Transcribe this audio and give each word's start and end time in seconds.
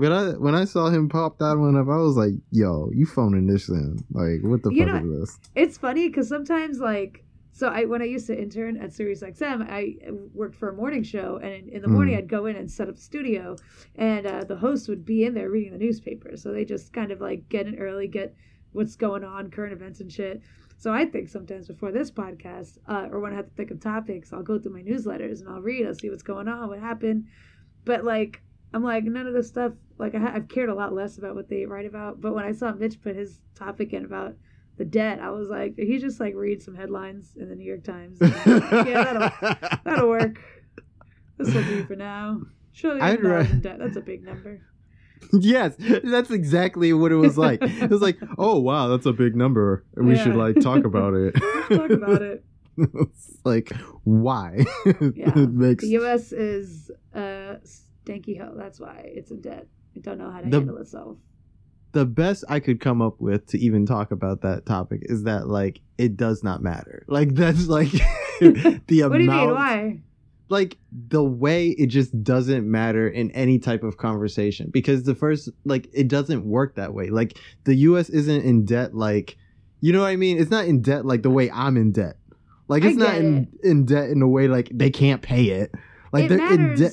when 0.00 0.12
I 0.12 0.30
when 0.32 0.54
I 0.54 0.64
saw 0.64 0.88
him 0.90 1.08
pop 1.08 1.38
that 1.38 1.56
one 1.58 1.76
up, 1.76 1.88
I 1.88 1.96
was 1.98 2.16
like, 2.16 2.34
"Yo, 2.50 2.90
you 2.92 3.06
phoning 3.06 3.46
this 3.46 3.68
in? 3.68 3.98
Like, 4.10 4.40
what 4.42 4.62
the 4.62 4.70
You 4.70 4.86
fuck 4.86 5.02
know- 5.04 5.12
is 5.12 5.20
this?" 5.20 5.38
It's 5.54 5.78
funny 5.78 6.08
because 6.08 6.28
sometimes 6.28 6.78
like 6.80 7.24
so 7.52 7.68
I 7.68 7.84
when 7.84 8.00
I 8.00 8.06
used 8.06 8.26
to 8.28 8.40
intern 8.40 8.76
at 8.78 8.92
Sirius 8.92 9.22
XM, 9.22 9.66
I 9.68 9.96
worked 10.34 10.54
for 10.56 10.70
a 10.70 10.74
morning 10.74 11.02
show, 11.02 11.36
and 11.42 11.52
in, 11.52 11.68
in 11.68 11.82
the 11.82 11.88
morning 11.88 12.14
Mm. 12.14 12.18
I'd 12.18 12.28
go 12.28 12.46
in 12.46 12.56
and 12.56 12.70
set 12.70 12.88
up 12.88 12.94
the 12.96 13.00
studio, 13.02 13.56
and 13.96 14.26
uh, 14.26 14.44
the 14.44 14.56
host 14.56 14.88
would 14.88 15.04
be 15.04 15.24
in 15.24 15.34
there 15.34 15.50
reading 15.50 15.72
the 15.72 15.78
newspaper. 15.78 16.36
So 16.36 16.52
they 16.52 16.64
just 16.64 16.92
kind 16.92 17.10
of 17.12 17.20
like 17.20 17.48
get 17.48 17.66
in 17.66 17.78
early, 17.78 18.08
get 18.08 18.34
what's 18.72 18.96
going 18.96 19.24
on, 19.24 19.50
current 19.50 19.72
events 19.72 20.00
and 20.00 20.10
shit. 20.10 20.40
So 20.78 20.90
I 20.92 21.04
think 21.04 21.28
sometimes 21.28 21.66
before 21.68 21.92
this 21.92 22.10
podcast, 22.10 22.78
uh, 22.88 23.08
or 23.10 23.20
when 23.20 23.32
I 23.32 23.36
have 23.36 23.48
to 23.50 23.54
think 23.54 23.70
of 23.70 23.80
topics, 23.80 24.32
I'll 24.32 24.42
go 24.42 24.58
through 24.58 24.72
my 24.72 24.82
newsletters 24.82 25.40
and 25.40 25.48
I'll 25.50 25.60
read, 25.60 25.86
I'll 25.86 25.94
see 25.94 26.08
what's 26.08 26.22
going 26.22 26.48
on, 26.48 26.68
what 26.70 26.78
happened. 26.78 27.26
But 27.84 28.04
like, 28.04 28.40
I'm 28.72 28.82
like, 28.84 29.04
none 29.04 29.26
of 29.26 29.34
this 29.34 29.48
stuff. 29.48 29.72
Like, 29.98 30.14
I, 30.14 30.34
I've 30.36 30.48
cared 30.48 30.68
a 30.68 30.74
lot 30.74 30.92
less 30.94 31.18
about 31.18 31.34
what 31.34 31.48
they 31.48 31.66
write 31.66 31.86
about. 31.86 32.20
But 32.20 32.34
when 32.34 32.44
I 32.44 32.52
saw 32.52 32.72
Mitch 32.72 33.00
put 33.02 33.16
his 33.16 33.40
topic 33.54 33.92
in 33.92 34.04
about 34.04 34.36
the 34.76 34.84
debt, 34.84 35.18
I 35.20 35.30
was 35.30 35.48
like, 35.48 35.74
he 35.76 35.98
just 35.98 36.20
like 36.20 36.34
read 36.34 36.62
some 36.62 36.74
headlines 36.74 37.32
in 37.36 37.48
the 37.48 37.54
New 37.54 37.64
York 37.66 37.84
Times. 37.84 38.18
yeah, 38.20 38.30
that'll 39.44 39.80
that'll 39.84 40.08
work. 40.08 40.38
This 41.38 41.54
will 41.54 41.64
do 41.64 41.84
for 41.84 41.96
now. 41.96 42.42
Trillion 42.74 43.02
I'd 43.02 43.22
ra- 43.22 43.42
debt. 43.42 43.78
That's 43.78 43.96
a 43.96 44.00
big 44.00 44.22
number. 44.22 44.60
yes, 45.32 45.74
that's 46.04 46.30
exactly 46.30 46.92
what 46.92 47.12
it 47.12 47.16
was 47.16 47.36
like. 47.36 47.60
It 47.62 47.90
was 47.90 48.00
like, 48.00 48.18
"Oh 48.38 48.58
wow, 48.58 48.88
that's 48.88 49.04
a 49.06 49.12
big 49.12 49.36
number, 49.36 49.84
and 49.96 50.06
we 50.06 50.16
should 50.16 50.36
like 50.36 50.60
talk 50.60 50.84
about 50.84 51.14
it." 51.14 51.34
Talk 51.70 51.90
about 51.90 52.22
it. 52.22 52.42
it's 52.76 53.38
like, 53.44 53.70
why? 54.04 54.64
Yeah. 54.86 55.32
it 55.38 55.50
makes 55.52 55.84
The 55.84 55.90
U.S. 55.90 56.32
is 56.32 56.90
uh, 57.14 57.18
a 57.20 57.58
stanky 58.04 58.38
hoe. 58.40 58.54
That's 58.56 58.80
why 58.80 59.02
it's 59.14 59.30
in 59.30 59.40
debt. 59.40 59.66
It 59.94 60.02
don't 60.02 60.18
know 60.18 60.30
how 60.30 60.40
to 60.40 60.48
The- 60.50 60.58
handle 60.58 60.78
itself. 60.78 61.18
the 61.92 62.06
best 62.06 62.44
I 62.48 62.60
could 62.60 62.78
come 62.80 63.02
up 63.02 63.20
with 63.20 63.46
to 63.48 63.58
even 63.58 63.84
talk 63.84 64.12
about 64.12 64.42
that 64.42 64.64
topic 64.64 65.00
is 65.02 65.24
that 65.24 65.48
like 65.48 65.80
it 65.98 66.16
does 66.16 66.44
not 66.44 66.62
matter. 66.62 67.04
Like 67.08 67.34
that's 67.34 67.66
like 67.66 67.90
the 68.40 69.00
amount. 69.02 69.10
What 69.10 69.18
do 69.18 69.24
you 69.24 69.30
mean? 69.30 69.50
Why? 69.50 70.00
Like 70.48 70.78
the 70.92 71.22
way 71.22 71.68
it 71.68 71.86
just 71.88 72.22
doesn't 72.24 72.68
matter 72.68 73.08
in 73.08 73.30
any 73.32 73.58
type 73.58 73.82
of 73.84 73.96
conversation 73.96 74.68
because 74.70 75.04
the 75.04 75.14
first 75.14 75.48
like 75.64 75.88
it 75.92 76.08
doesn't 76.08 76.44
work 76.44 76.74
that 76.76 76.92
way. 76.94 77.10
Like 77.10 77.38
the 77.64 77.74
U.S. 77.76 78.08
isn't 78.08 78.42
in 78.44 78.64
debt 78.64 78.94
like 78.94 79.36
you 79.80 79.92
know 79.92 80.00
what 80.00 80.08
I 80.08 80.16
mean. 80.16 80.38
It's 80.38 80.50
not 80.50 80.66
in 80.66 80.82
debt 80.82 81.04
like 81.06 81.22
the 81.22 81.30
way 81.30 81.50
I'm 81.50 81.76
in 81.76 81.92
debt. 81.92 82.16
Like 82.68 82.84
it's 82.84 82.96
not 82.96 83.14
in 83.16 83.48
in 83.64 83.84
debt 83.84 84.10
in 84.10 84.22
a 84.22 84.28
way 84.28 84.46
like 84.48 84.70
they 84.72 84.90
can't 84.90 85.22
pay 85.22 85.44
it. 85.50 85.72
Like 86.12 86.24
it 86.24 86.28
they're 86.28 86.52
in 86.52 86.74
debt. 86.76 86.92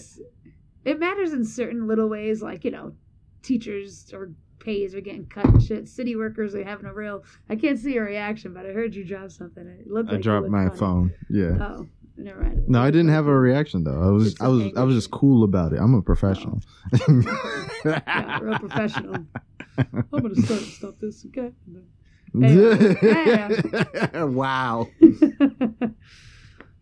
It 0.88 1.02
matters 1.02 1.34
in 1.34 1.44
certain 1.44 1.86
little 1.86 2.08
ways, 2.08 2.42
like 2.42 2.64
you 2.64 2.72
know, 2.72 2.94
teachers 3.42 4.10
or 4.14 4.32
pays 4.60 4.96
are 4.96 5.02
getting 5.02 5.26
cut 5.26 5.44
and 5.44 5.62
shit. 5.62 5.90
City 5.90 6.16
workers 6.16 6.56
are 6.56 6.64
having 6.64 6.86
a 6.86 6.94
real. 6.94 7.26
I 7.50 7.58
can't 7.58 7.78
see 7.78 7.94
your 7.96 8.06
reaction, 8.06 8.54
but 8.54 8.66
I 8.66 8.70
heard 8.70 8.96
you 8.96 9.04
drop 9.04 9.32
something. 9.32 9.68
It 9.68 9.92
looked. 9.92 10.10
I 10.10 10.14
like 10.14 10.22
dropped 10.22 10.48
my 10.48 10.68
funny. 10.68 10.80
phone. 10.80 11.14
Yeah. 11.30 11.58
Oh, 11.60 11.88
never 12.16 12.42
mind. 12.42 12.70
No, 12.70 12.82
I 12.82 12.90
didn't 12.90 13.10
have 13.10 13.28
a 13.28 13.38
reaction 13.38 13.84
though. 13.84 14.02
I 14.02 14.12
was 14.12 14.36
I 14.40 14.48
was 14.48 14.62
an 14.62 14.78
I 14.78 14.84
was 14.84 14.96
just 14.96 15.12
cool 15.12 15.44
about 15.44 15.74
it. 15.74 15.80
I'm 15.80 15.94
a 15.94 16.02
professional. 16.02 16.62
Oh. 16.94 17.24
Yeah, 17.86 18.40
real 18.40 18.58
professional. 18.58 19.26
I'm 19.78 20.06
gonna 20.10 20.36
start 20.36 20.62
stop 20.62 21.00
this 21.00 21.26
okay. 21.28 21.52
Anyway, 22.34 22.98
yeah. 23.04 24.24
wow. 24.24 24.88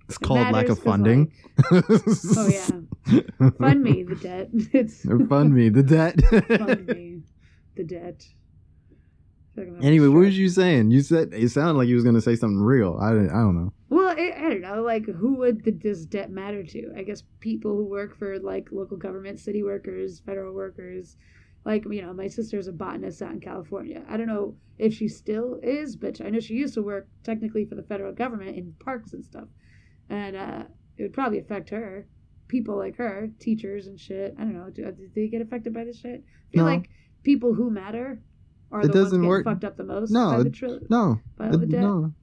It's 0.07 0.17
It 0.17 0.21
called 0.23 0.51
lack 0.51 0.69
of 0.69 0.79
funding. 0.79 1.31
oh 1.71 2.47
yeah, 2.49 3.19
fund 3.59 3.81
me 3.83 4.03
the 4.03 4.15
debt. 4.21 4.49
It's 4.73 5.01
Fund 5.03 5.53
me 5.53 5.69
the 5.69 5.83
debt. 5.83 6.21
fund 6.59 6.85
me 6.87 7.21
the 7.75 7.83
debt. 7.83 8.25
I 8.27 9.55
feel 9.55 9.63
like 9.63 9.67
I'm 9.69 9.75
having 9.75 9.87
anyway, 9.87 10.07
what 10.07 10.19
was 10.25 10.37
you 10.37 10.49
saying? 10.49 10.91
You 10.91 11.01
said 11.01 11.29
it 11.33 11.49
sounded 11.49 11.73
like 11.73 11.87
you 11.87 11.95
was 11.95 12.03
gonna 12.03 12.21
say 12.21 12.35
something 12.35 12.59
real. 12.61 12.97
I 13.01 13.11
I 13.11 13.13
don't 13.13 13.55
know. 13.55 13.73
Well, 13.89 14.09
I, 14.09 14.33
I 14.37 14.49
don't 14.49 14.61
know. 14.61 14.81
Like, 14.83 15.05
who 15.05 15.35
would 15.37 15.63
the, 15.63 15.71
this 15.71 16.05
debt 16.05 16.29
matter 16.29 16.63
to? 16.63 16.93
I 16.97 17.03
guess 17.03 17.23
people 17.39 17.75
who 17.75 17.85
work 17.85 18.17
for 18.17 18.37
like 18.39 18.69
local 18.71 18.97
government, 18.97 19.39
city 19.39 19.63
workers, 19.63 20.21
federal 20.25 20.53
workers. 20.53 21.17
Like, 21.65 21.83
you 21.89 22.01
know, 22.03 22.13
my 22.13 22.27
sister's 22.27 22.67
a 22.67 22.71
botanist 22.71 23.23
out 23.23 23.31
in 23.31 23.39
California. 23.39 24.03
I 24.07 24.17
don't 24.17 24.27
know 24.27 24.55
if 24.77 24.93
she 24.93 25.07
still 25.07 25.59
is, 25.63 25.95
but 25.95 26.21
I 26.21 26.29
know 26.29 26.39
she 26.39 26.53
used 26.53 26.75
to 26.75 26.83
work 26.83 27.07
technically 27.23 27.65
for 27.65 27.73
the 27.73 27.81
federal 27.81 28.13
government 28.13 28.55
in 28.55 28.75
parks 28.79 29.13
and 29.13 29.23
stuff. 29.25 29.47
And 30.09 30.35
uh, 30.35 30.63
it 30.97 31.03
would 31.03 31.13
probably 31.13 31.39
affect 31.39 31.69
her. 31.71 32.07
People 32.47 32.77
like 32.77 32.95
her, 32.97 33.29
teachers 33.39 33.87
and 33.87 33.99
shit. 33.99 34.35
I 34.37 34.41
don't 34.41 34.53
know. 34.53 34.69
Do, 34.69 34.83
do 34.91 35.09
they 35.15 35.27
get 35.27 35.41
affected 35.41 35.73
by 35.73 35.83
this 35.83 35.99
shit? 35.99 36.23
I 36.23 36.53
feel 36.53 36.63
No. 36.65 36.69
like 36.71 36.89
people 37.23 37.53
who 37.55 37.71
matter 37.71 38.21
are 38.71 38.81
It 38.81 38.83
the 38.83 38.87
ones 38.89 38.93
doesn't 38.93 39.17
getting 39.19 39.27
work- 39.29 39.45
fucked 39.45 39.63
up 39.63 39.77
the 39.77 39.83
most 39.83 40.11
No, 40.11 40.29
by 40.31 40.43
the 40.43 40.49
it- 40.49 40.89
No, 40.89 41.19
By 41.37 41.45
all 41.49 41.57
the 41.57 41.63
it, 41.63 41.69
no, 41.71 42.13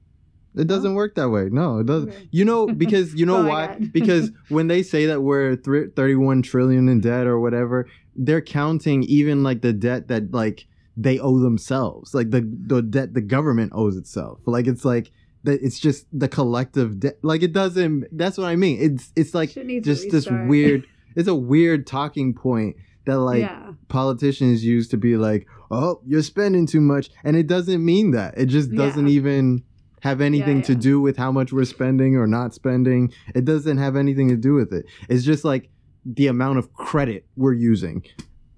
it 0.55 0.67
doesn't 0.67 0.93
work 0.93 1.15
that 1.15 1.29
way. 1.29 1.49
No, 1.51 1.79
it 1.79 1.85
doesn't. 1.87 2.09
Okay. 2.09 2.29
You 2.31 2.45
know 2.45 2.67
because 2.83 3.13
you 3.15 3.25
know 3.25 3.43
That's 3.43 3.51
all 3.51 3.57
I 3.57 3.67
why? 3.67 3.79
because 3.91 4.31
when 4.49 4.67
they 4.67 4.81
say 4.81 5.05
that 5.07 5.21
we're 5.21 5.55
thr 5.57 5.87
31 5.93 6.41
trillion 6.43 6.87
in 6.87 7.01
debt 7.01 7.27
or 7.27 7.39
whatever, 7.39 7.87
they're 8.15 8.41
counting 8.41 9.03
even 9.03 9.43
like 9.43 9.61
the 9.61 9.73
debt 9.73 10.07
that 10.07 10.31
like 10.31 10.67
they 10.95 11.19
owe 11.19 11.39
themselves, 11.39 12.13
like 12.13 12.29
the 12.31 12.41
the 12.67 12.81
debt 12.81 13.13
the 13.13 13.21
government 13.21 13.71
owes 13.75 13.97
itself. 13.97 14.39
Like 14.45 14.67
it's 14.67 14.85
like 14.85 15.11
that. 15.43 15.61
It's 15.61 15.79
just 15.79 16.05
the 16.11 16.27
collective 16.27 16.99
debt. 16.99 17.17
Like 17.21 17.43
it 17.43 17.53
doesn't. 17.53 18.05
That's 18.11 18.37
what 18.37 18.47
I 18.47 18.55
mean. 18.55 18.77
It's 18.81 19.11
it's 19.15 19.33
like 19.33 19.51
Shit 19.51 19.65
needs 19.65 19.87
a 19.87 19.93
just 19.93 20.09
this 20.11 20.27
weird. 20.29 20.85
It's 21.15 21.27
a 21.27 21.35
weird 21.35 21.85
talking 21.85 22.33
point 22.33 22.75
that 23.05 23.19
like 23.19 23.41
yeah. 23.41 23.73
politicians 23.89 24.63
use 24.63 24.87
to 24.89 24.97
be 24.97 25.17
like, 25.17 25.47
oh, 25.69 26.01
you're 26.05 26.23
spending 26.23 26.65
too 26.65 26.81
much. 26.81 27.09
And 27.23 27.35
it 27.35 27.47
doesn't 27.47 27.83
mean 27.83 28.11
that. 28.11 28.37
It 28.37 28.45
just 28.47 28.73
doesn't 28.73 29.07
Yeah. 29.07 29.13
even 29.13 29.63
have 30.01 30.21
anything 30.21 30.61
to 30.63 30.73
yeah. 30.73 30.79
do 30.79 31.01
with 31.01 31.17
how 31.17 31.31
much 31.31 31.51
we're 31.53 31.65
spending 31.65 32.15
or 32.15 32.27
not 32.27 32.53
spending. 32.53 33.11
It 33.35 33.45
doesn't 33.45 33.77
have 33.77 33.95
anything 33.95 34.29
to 34.29 34.37
do 34.37 34.53
with 34.53 34.73
it. 34.73 34.85
It's 35.09 35.23
just 35.23 35.43
like 35.45 35.69
the 36.05 36.27
amount 36.27 36.57
of 36.59 36.73
credit 36.73 37.25
we're 37.35 37.53
using 37.53 38.03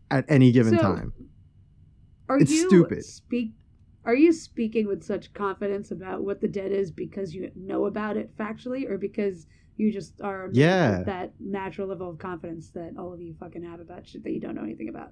at 0.09 0.25
any 0.29 0.51
given 0.51 0.75
So, 0.75 0.81
time. 0.81 1.13
Are 2.29 2.39
It's 2.39 2.51
you 2.51 2.67
stupid. 2.67 3.03
Speak. 3.05 3.51
Are 4.05 4.15
you 4.15 4.31
speaking 4.31 4.87
with 4.87 5.03
such 5.03 5.33
confidence 5.33 5.91
about 5.91 6.23
what 6.23 6.39
the 6.39 6.47
debt 6.47 6.71
is 6.71 6.91
because 6.91 7.33
you 7.33 7.51
know 7.55 7.85
about 7.87 8.17
it 8.17 8.35
factually, 8.37 8.89
or 8.89 8.97
because 8.97 9.47
you 9.77 9.91
just 9.91 10.21
are 10.21 10.49
Yeah. 10.53 11.03
that 11.03 11.33
natural 11.39 11.87
level 11.87 12.09
of 12.11 12.19
confidence 12.19 12.69
that 12.69 12.93
all 12.97 13.13
of 13.13 13.19
you 13.19 13.33
fucking 13.39 13.63
have 13.63 13.79
about 13.79 14.07
shit 14.07 14.23
that 14.23 14.31
you 14.31 14.39
don't 14.39 14.55
know 14.55 14.63
anything 14.63 14.89
about? 14.89 15.11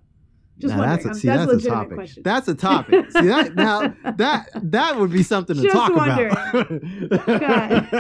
Just 0.59 0.75
Now, 0.75 0.81
wondering. 0.81 0.95
that's 0.97 1.05
a, 1.05 1.09
Um, 1.09 1.13
see, 1.15 1.27
that's, 1.27 1.51
that's, 1.51 1.65
a 1.65 1.69
topic. 1.69 1.93
question. 1.95 2.23
That's 2.23 2.47
a 2.47 2.55
topic. 2.55 3.11
see 3.11 3.27
that 3.27 3.55
now 3.55 3.93
that 4.17 4.49
that 4.71 4.99
would 4.99 5.11
be 5.11 5.23
something 5.23 5.55
to 5.55 5.63
Just 5.63 5.75
talk 5.75 5.95
wondering. 5.95 6.31
about. 7.11 7.93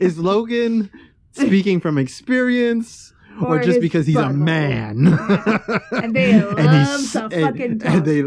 Is 0.00 0.18
Logan 0.18 0.90
speaking 1.32 1.80
from 1.80 1.98
experience 1.98 3.11
or, 3.40 3.58
Or 3.58 3.62
just 3.62 3.80
because 3.80 4.06
he's 4.06 4.16
a 4.16 4.30
man? 4.32 5.06
And 5.92 6.14
they 6.14 6.40
love 6.42 7.10
to 7.12 7.24
and- 7.32 7.42
fucking 7.42 7.82
and 7.84 8.04
they- 8.04 8.22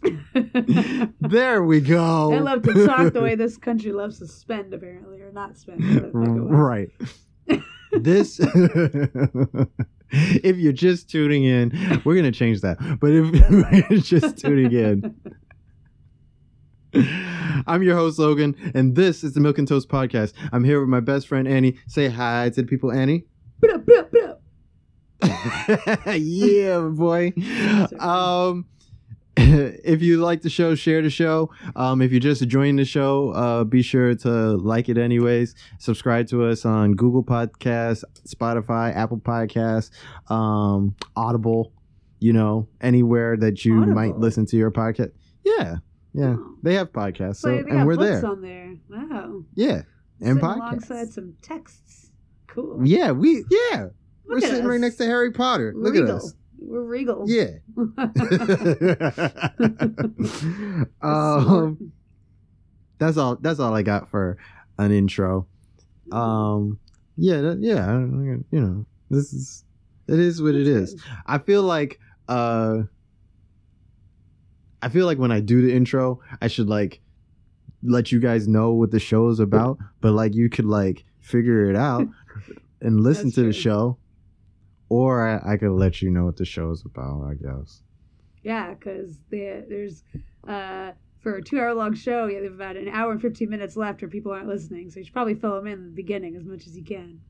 there 1.20 1.62
we 1.62 1.80
go. 1.80 2.32
I 2.32 2.38
love 2.38 2.62
to 2.62 2.86
talk 2.86 3.12
the 3.12 3.20
way 3.20 3.34
this 3.34 3.56
country 3.56 3.92
loves 3.92 4.18
to 4.18 4.26
spend, 4.26 4.72
apparently, 4.74 5.20
or 5.20 5.32
not 5.32 5.56
spend. 5.56 5.82
the 5.82 6.00
fuck 6.00 6.06
it 6.06 6.12
was. 6.14 6.50
right. 6.50 6.90
this 7.92 8.40
if 10.12 10.56
you're 10.56 10.72
just 10.72 11.10
tuning 11.10 11.44
in, 11.44 12.00
we're 12.04 12.14
gonna 12.16 12.32
change 12.32 12.60
that. 12.62 12.78
But 13.00 13.10
if 13.12 13.90
you're 13.90 13.98
just 14.00 14.38
tuning 14.38 14.72
in, 14.72 15.14
I'm 17.66 17.82
your 17.82 17.96
host 17.96 18.18
Logan, 18.18 18.56
and 18.74 18.96
this 18.96 19.22
is 19.22 19.34
the 19.34 19.40
Milk 19.40 19.58
and 19.58 19.68
Toast 19.68 19.88
podcast. 19.88 20.32
I'm 20.52 20.64
here 20.64 20.80
with 20.80 20.88
my 20.88 21.00
best 21.00 21.28
friend 21.28 21.46
Annie. 21.46 21.78
Say 21.86 22.08
hi 22.08 22.50
to 22.50 22.62
the 22.62 22.66
people, 22.66 22.90
Annie. 22.90 23.24
Yeah, 26.16 26.80
boy. 26.80 27.32
Um, 27.98 28.66
if 29.36 30.02
you 30.02 30.18
like 30.18 30.42
the 30.42 30.50
show, 30.50 30.74
share 30.74 31.02
the 31.02 31.10
show. 31.10 31.50
Um, 31.76 32.02
if 32.02 32.10
you're 32.10 32.20
just 32.20 32.46
joining 32.48 32.76
the 32.76 32.84
show, 32.84 33.30
uh, 33.30 33.64
be 33.64 33.82
sure 33.82 34.14
to 34.16 34.28
like 34.56 34.88
it 34.88 34.98
anyways. 34.98 35.54
Subscribe 35.78 36.26
to 36.28 36.46
us 36.46 36.64
on 36.64 36.94
Google 36.94 37.22
Podcasts, 37.22 38.02
Spotify, 38.26 38.94
Apple 38.96 39.18
Podcasts, 39.18 39.90
um, 40.30 40.96
Audible. 41.14 41.72
You 42.18 42.32
know, 42.34 42.68
anywhere 42.80 43.36
that 43.38 43.64
you 43.64 43.74
might 43.74 44.18
listen 44.18 44.44
to 44.46 44.56
your 44.56 44.70
podcast. 44.70 45.12
Yeah, 45.42 45.76
yeah, 46.12 46.36
Oh. 46.38 46.54
they 46.62 46.74
have 46.74 46.92
podcasts, 46.92 47.36
so 47.36 47.48
So 47.48 47.62
they 47.62 47.70
and 47.70 47.86
we're 47.86 47.96
there. 47.96 48.24
on 48.26 48.40
there. 48.42 48.74
Wow. 48.88 49.44
Yeah, 49.54 49.82
and 50.20 50.38
Sitting 50.38 50.40
alongside 50.40 51.08
podcasts. 51.08 51.12
some 51.12 51.34
texts. 51.42 52.10
Cool. 52.46 52.80
Yeah, 52.84 53.12
we 53.12 53.44
yeah, 53.50 53.86
we're 54.24 54.36
Look 54.36 54.44
at 54.44 54.50
sitting 54.50 54.66
right 54.66 54.80
next 54.80 54.96
to 54.96 55.04
Harry 55.06 55.32
Potter. 55.32 55.72
Look 55.76 55.94
regal. 55.94 56.08
at 56.10 56.14
us. 56.16 56.34
We're 56.58 56.82
regal. 56.84 57.24
Yeah. 57.26 57.58
um, 61.02 61.92
that's 62.98 63.16
all. 63.16 63.36
That's 63.36 63.60
all 63.60 63.74
I 63.74 63.82
got 63.82 64.08
for 64.10 64.36
an 64.78 64.92
intro. 64.92 65.46
Um, 66.12 66.78
yeah, 67.16 67.40
that, 67.40 67.58
yeah. 67.60 67.98
You 67.98 68.44
know, 68.50 68.86
This 69.10 69.32
is 69.32 69.64
it 70.08 70.18
is 70.18 70.42
what 70.42 70.54
it 70.54 70.66
is. 70.66 70.94
good. 70.94 71.02
I 71.26 71.38
feel 71.38 71.62
like 71.62 71.98
uh 72.28 72.82
I 74.82 74.88
feel 74.88 75.06
like 75.06 75.18
when 75.18 75.32
I 75.32 75.40
do 75.40 75.62
the 75.62 75.74
intro, 75.74 76.20
I 76.40 76.48
should 76.48 76.68
like 76.68 77.00
let 77.82 78.12
you 78.12 78.20
guys 78.20 78.48
know 78.48 78.72
what 78.72 78.90
the 78.90 79.00
show 79.00 79.28
is 79.28 79.40
about, 79.40 79.78
but 80.00 80.12
like 80.12 80.34
you 80.34 80.48
could 80.48 80.64
like 80.64 81.04
figure 81.20 81.70
it 81.70 81.76
out 81.76 82.06
and 82.80 83.00
listen 83.00 83.26
That's 83.26 83.36
to 83.36 83.42
the 83.44 83.52
show. 83.52 83.98
Or 84.88 85.28
I, 85.28 85.52
I 85.52 85.56
could 85.56 85.70
let 85.70 86.02
you 86.02 86.10
know 86.10 86.24
what 86.24 86.36
the 86.36 86.44
show 86.44 86.70
is 86.72 86.84
about, 86.84 87.24
I 87.24 87.34
guess. 87.34 87.82
Yeah, 88.42 88.74
because 88.74 89.18
there's 89.30 90.02
uh, 90.48 90.92
for 91.20 91.36
a 91.36 91.42
two 91.42 91.60
hour 91.60 91.74
long 91.74 91.94
show, 91.94 92.26
you 92.26 92.42
have 92.42 92.52
about 92.52 92.76
an 92.76 92.88
hour 92.88 93.12
and 93.12 93.20
fifteen 93.20 93.50
minutes 93.50 93.76
left, 93.76 94.02
where 94.02 94.08
people 94.08 94.32
aren't 94.32 94.48
listening. 94.48 94.90
So 94.90 94.98
you 94.98 95.04
should 95.04 95.12
probably 95.12 95.34
fill 95.34 95.54
them 95.54 95.66
in 95.66 95.74
in 95.74 95.84
the 95.84 95.90
beginning 95.90 96.36
as 96.36 96.44
much 96.44 96.66
as 96.66 96.76
you 96.76 96.82
can. 96.82 97.20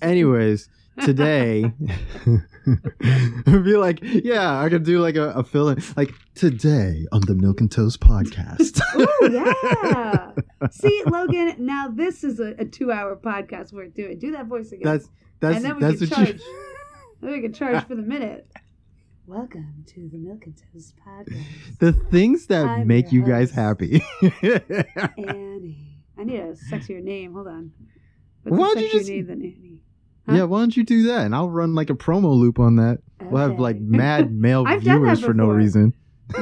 Anyways, 0.00 0.68
today 1.04 1.72
I'd 3.46 3.64
be 3.64 3.76
like, 3.76 3.98
yeah, 4.02 4.60
I 4.60 4.68
could 4.68 4.84
do 4.84 5.00
like 5.00 5.16
a, 5.16 5.30
a 5.30 5.44
fill 5.44 5.68
in 5.70 5.82
like 5.96 6.12
today 6.34 7.06
on 7.12 7.22
the 7.22 7.34
Milk 7.34 7.60
and 7.60 7.70
Toast 7.70 8.00
podcast. 8.00 8.80
Ooh, 8.96 9.32
yeah. 9.32 10.32
See, 10.70 11.02
Logan, 11.06 11.56
now 11.58 11.88
this 11.88 12.24
is 12.24 12.40
a, 12.40 12.54
a 12.58 12.64
two 12.64 12.92
hour 12.92 13.16
podcast 13.16 13.72
worth 13.72 13.94
doing. 13.94 14.18
Do 14.18 14.32
that 14.32 14.46
voice 14.46 14.72
again. 14.72 14.82
that's 14.84 15.08
that's 15.40 15.56
and 15.56 15.64
then 15.64 15.74
we 15.76 15.80
that's 15.80 15.98
can 16.00 16.08
what 16.08 16.16
charge. 16.26 16.40
you 16.40 16.64
then 17.20 17.32
we 17.32 17.40
can 17.40 17.52
charge 17.52 17.84
for 17.86 17.94
the 17.94 18.02
minute. 18.02 18.48
Welcome 19.26 19.84
to 19.88 20.08
the 20.08 20.16
Milk 20.18 20.46
and 20.46 20.56
Toast 20.72 20.94
podcast. 21.06 21.42
the 21.80 21.92
things 21.92 22.46
that 22.46 22.66
I'm 22.66 22.86
make 22.86 23.12
you 23.12 23.22
guys 23.22 23.50
happy. 23.50 24.02
Annie. 24.42 25.94
I 26.18 26.24
need 26.24 26.40
a 26.40 26.52
sexier 26.72 27.02
name. 27.02 27.34
Hold 27.34 27.46
on. 27.48 27.72
What's 28.42 28.58
Why 28.58 28.70
a 28.72 28.74
don't 28.74 28.82
you 28.82 28.88
sexier 28.88 28.92
just- 28.92 29.08
name 29.10 29.26
than 29.26 29.42
Annie? 29.42 29.78
Huh? 30.28 30.36
Yeah, 30.36 30.42
why 30.44 30.60
don't 30.60 30.76
you 30.76 30.84
do 30.84 31.04
that? 31.04 31.24
And 31.26 31.34
I'll 31.34 31.48
run 31.50 31.74
like 31.74 31.90
a 31.90 31.94
promo 31.94 32.34
loop 32.36 32.58
on 32.58 32.76
that. 32.76 32.98
We'll 33.20 33.48
have 33.48 33.58
like 33.58 33.78
mad 33.80 34.32
male 34.34 34.64
I've 34.66 34.84
done 34.84 35.02
that 35.04 35.14
viewers 35.16 35.20
for 35.24 35.34
no 35.34 35.46
reason. 35.48 35.94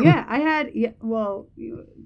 yeah, 0.02 0.24
I 0.28 0.38
had. 0.40 0.70
Yeah, 0.74 0.90
well, 1.00 1.48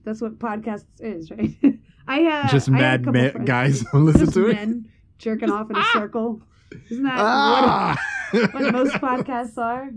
that's 0.04 0.20
what 0.20 0.38
podcasts 0.38 0.84
is, 1.00 1.30
right? 1.30 1.54
I 2.06 2.20
had 2.20 2.50
Just 2.50 2.68
I 2.68 2.72
mad 2.72 3.06
ma- 3.06 3.30
guys 3.44 3.84
listen 3.94 4.20
just 4.22 4.34
to 4.34 4.48
it. 4.48 4.54
men 4.54 4.88
jerking 5.18 5.50
off 5.50 5.70
in 5.70 5.76
a 5.76 5.84
circle. 5.92 6.42
Isn't 6.90 7.04
that 7.04 7.18
Ah! 7.18 7.96
what, 8.32 8.54
what 8.54 8.72
most 8.72 8.94
podcasts 8.96 9.56
are? 9.58 9.90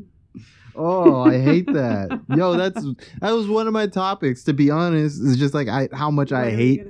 oh, 0.76 1.22
I 1.22 1.40
hate 1.40 1.68
that. 1.74 2.20
Yo, 2.36 2.54
that's 2.54 2.84
that 3.22 3.32
was 3.32 3.48
one 3.48 3.68
of 3.68 3.74
my 3.74 3.88
topics. 3.88 4.44
To 4.46 4.54
be 4.54 4.70
honest, 4.72 5.20
it's 5.24 5.38
just 5.38 5.54
like 5.54 5.68
I 5.68 5.90
how 5.94 6.10
much 6.12 6.32
I 6.32 6.44
are 6.44 6.50
we 6.52 6.56
hate. 6.56 6.88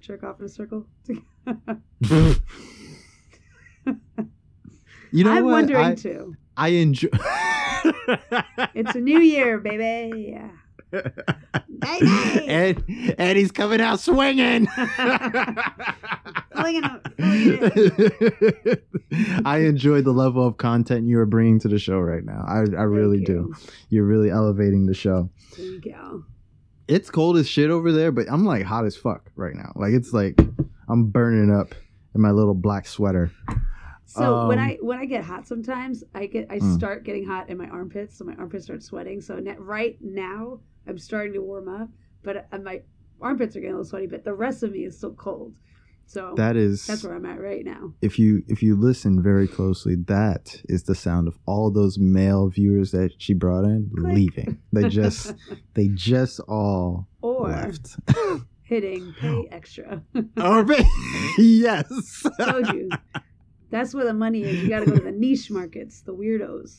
jerk 0.00 0.22
off 0.24 0.38
in 0.40 0.46
a 0.46 0.48
circle. 0.48 0.86
You 5.12 5.24
know 5.24 5.32
I'm 5.32 5.44
what? 5.44 5.52
wondering 5.52 5.84
I, 5.84 5.94
too. 5.94 6.36
I 6.56 6.68
enjoy. 6.68 7.08
It's 8.74 8.94
a 8.94 9.00
new 9.00 9.20
year, 9.20 9.58
baby. 9.58 10.32
Yeah. 10.32 10.48
And 11.82 12.84
and 13.18 13.38
he's 13.38 13.52
coming 13.52 13.80
out 13.80 14.00
swinging. 14.00 14.66
It, 14.76 15.58
flinging. 16.56 16.82
I 19.44 19.58
enjoy 19.58 20.02
the 20.02 20.12
level 20.12 20.46
of 20.46 20.56
content 20.56 21.06
you 21.06 21.18
are 21.20 21.26
bringing 21.26 21.58
to 21.60 21.68
the 21.68 21.78
show 21.78 21.98
right 22.00 22.24
now. 22.24 22.44
I 22.46 22.58
I 22.76 22.82
really 22.84 23.18
Thank 23.18 23.26
do. 23.26 23.32
you. 23.32 23.54
You're 23.90 24.06
really 24.06 24.30
elevating 24.30 24.86
the 24.86 24.94
show. 24.94 25.30
Thank 25.52 25.86
you. 25.86 26.24
It's 26.88 27.10
cold 27.10 27.36
as 27.36 27.48
shit 27.48 27.70
over 27.70 27.92
there, 27.92 28.10
but 28.10 28.26
I'm 28.30 28.44
like 28.44 28.64
hot 28.64 28.86
as 28.86 28.96
fuck 28.96 29.30
right 29.36 29.54
now. 29.54 29.72
Like 29.76 29.92
it's 29.92 30.12
like 30.12 30.40
I'm 30.88 31.10
burning 31.10 31.54
up 31.54 31.74
in 32.14 32.20
my 32.20 32.30
little 32.30 32.54
black 32.54 32.86
sweater. 32.86 33.30
So 34.10 34.48
when 34.48 34.58
Um, 34.58 34.64
I 34.64 34.78
when 34.80 34.98
I 34.98 35.04
get 35.04 35.22
hot, 35.22 35.46
sometimes 35.46 36.02
I 36.14 36.26
get 36.26 36.46
I 36.50 36.58
Mm. 36.60 36.74
start 36.74 37.04
getting 37.04 37.26
hot 37.26 37.50
in 37.50 37.58
my 37.58 37.68
armpits, 37.68 38.16
so 38.16 38.24
my 38.24 38.34
armpits 38.36 38.64
start 38.64 38.82
sweating. 38.82 39.20
So 39.20 39.38
ne- 39.38 39.56
right 39.58 39.98
now 40.02 40.60
I'm 40.86 40.96
starting 40.98 41.34
to 41.34 41.42
warm 41.42 41.68
up, 41.68 41.90
but 42.22 42.48
uh, 42.50 42.58
my 42.58 42.80
armpits 43.20 43.54
are 43.54 43.60
getting 43.60 43.74
a 43.74 43.78
little 43.78 43.88
sweaty. 43.90 44.06
But 44.06 44.24
the 44.24 44.32
rest 44.34 44.62
of 44.62 44.72
me 44.72 44.84
is 44.84 44.96
still 44.96 45.12
cold. 45.12 45.54
So 46.06 46.32
That 46.38 46.56
is 46.56 46.86
that's 46.86 47.04
where 47.04 47.14
I'm 47.14 47.26
at 47.26 47.38
right 47.38 47.62
now. 47.66 47.92
if 48.00 48.18
you 48.18 48.42
if 48.48 48.62
you 48.62 48.76
listen 48.76 49.22
very 49.22 49.46
closely, 49.46 49.94
that 50.06 50.62
is 50.70 50.84
the 50.84 50.94
sound 50.94 51.28
of 51.28 51.38
all 51.44 51.70
those 51.70 51.98
male 51.98 52.48
viewers 52.48 52.92
that 52.92 53.12
she 53.20 53.34
brought 53.34 53.64
in 53.66 53.90
Click. 53.94 54.14
leaving. 54.14 54.58
They 54.72 54.88
just 54.88 55.34
they 55.74 55.88
just 55.88 56.40
all 56.48 57.08
Or 57.20 57.48
left. 57.48 57.96
hitting 58.62 59.12
pay 59.20 59.48
extra. 59.52 60.02
oh, 60.38 60.64
ba- 60.70 60.82
yes. 61.36 62.24
Told 62.40 62.68
you. 62.68 62.88
That's 63.70 63.94
where 63.94 64.04
the 64.04 64.14
money 64.14 64.42
is. 64.42 64.62
You 64.62 64.68
got 64.68 64.80
to 64.80 64.86
go 64.86 64.96
to 64.96 65.02
the 65.02 65.12
niche 65.12 65.50
markets, 65.50 66.00
the 66.02 66.14
weirdos. 66.14 66.76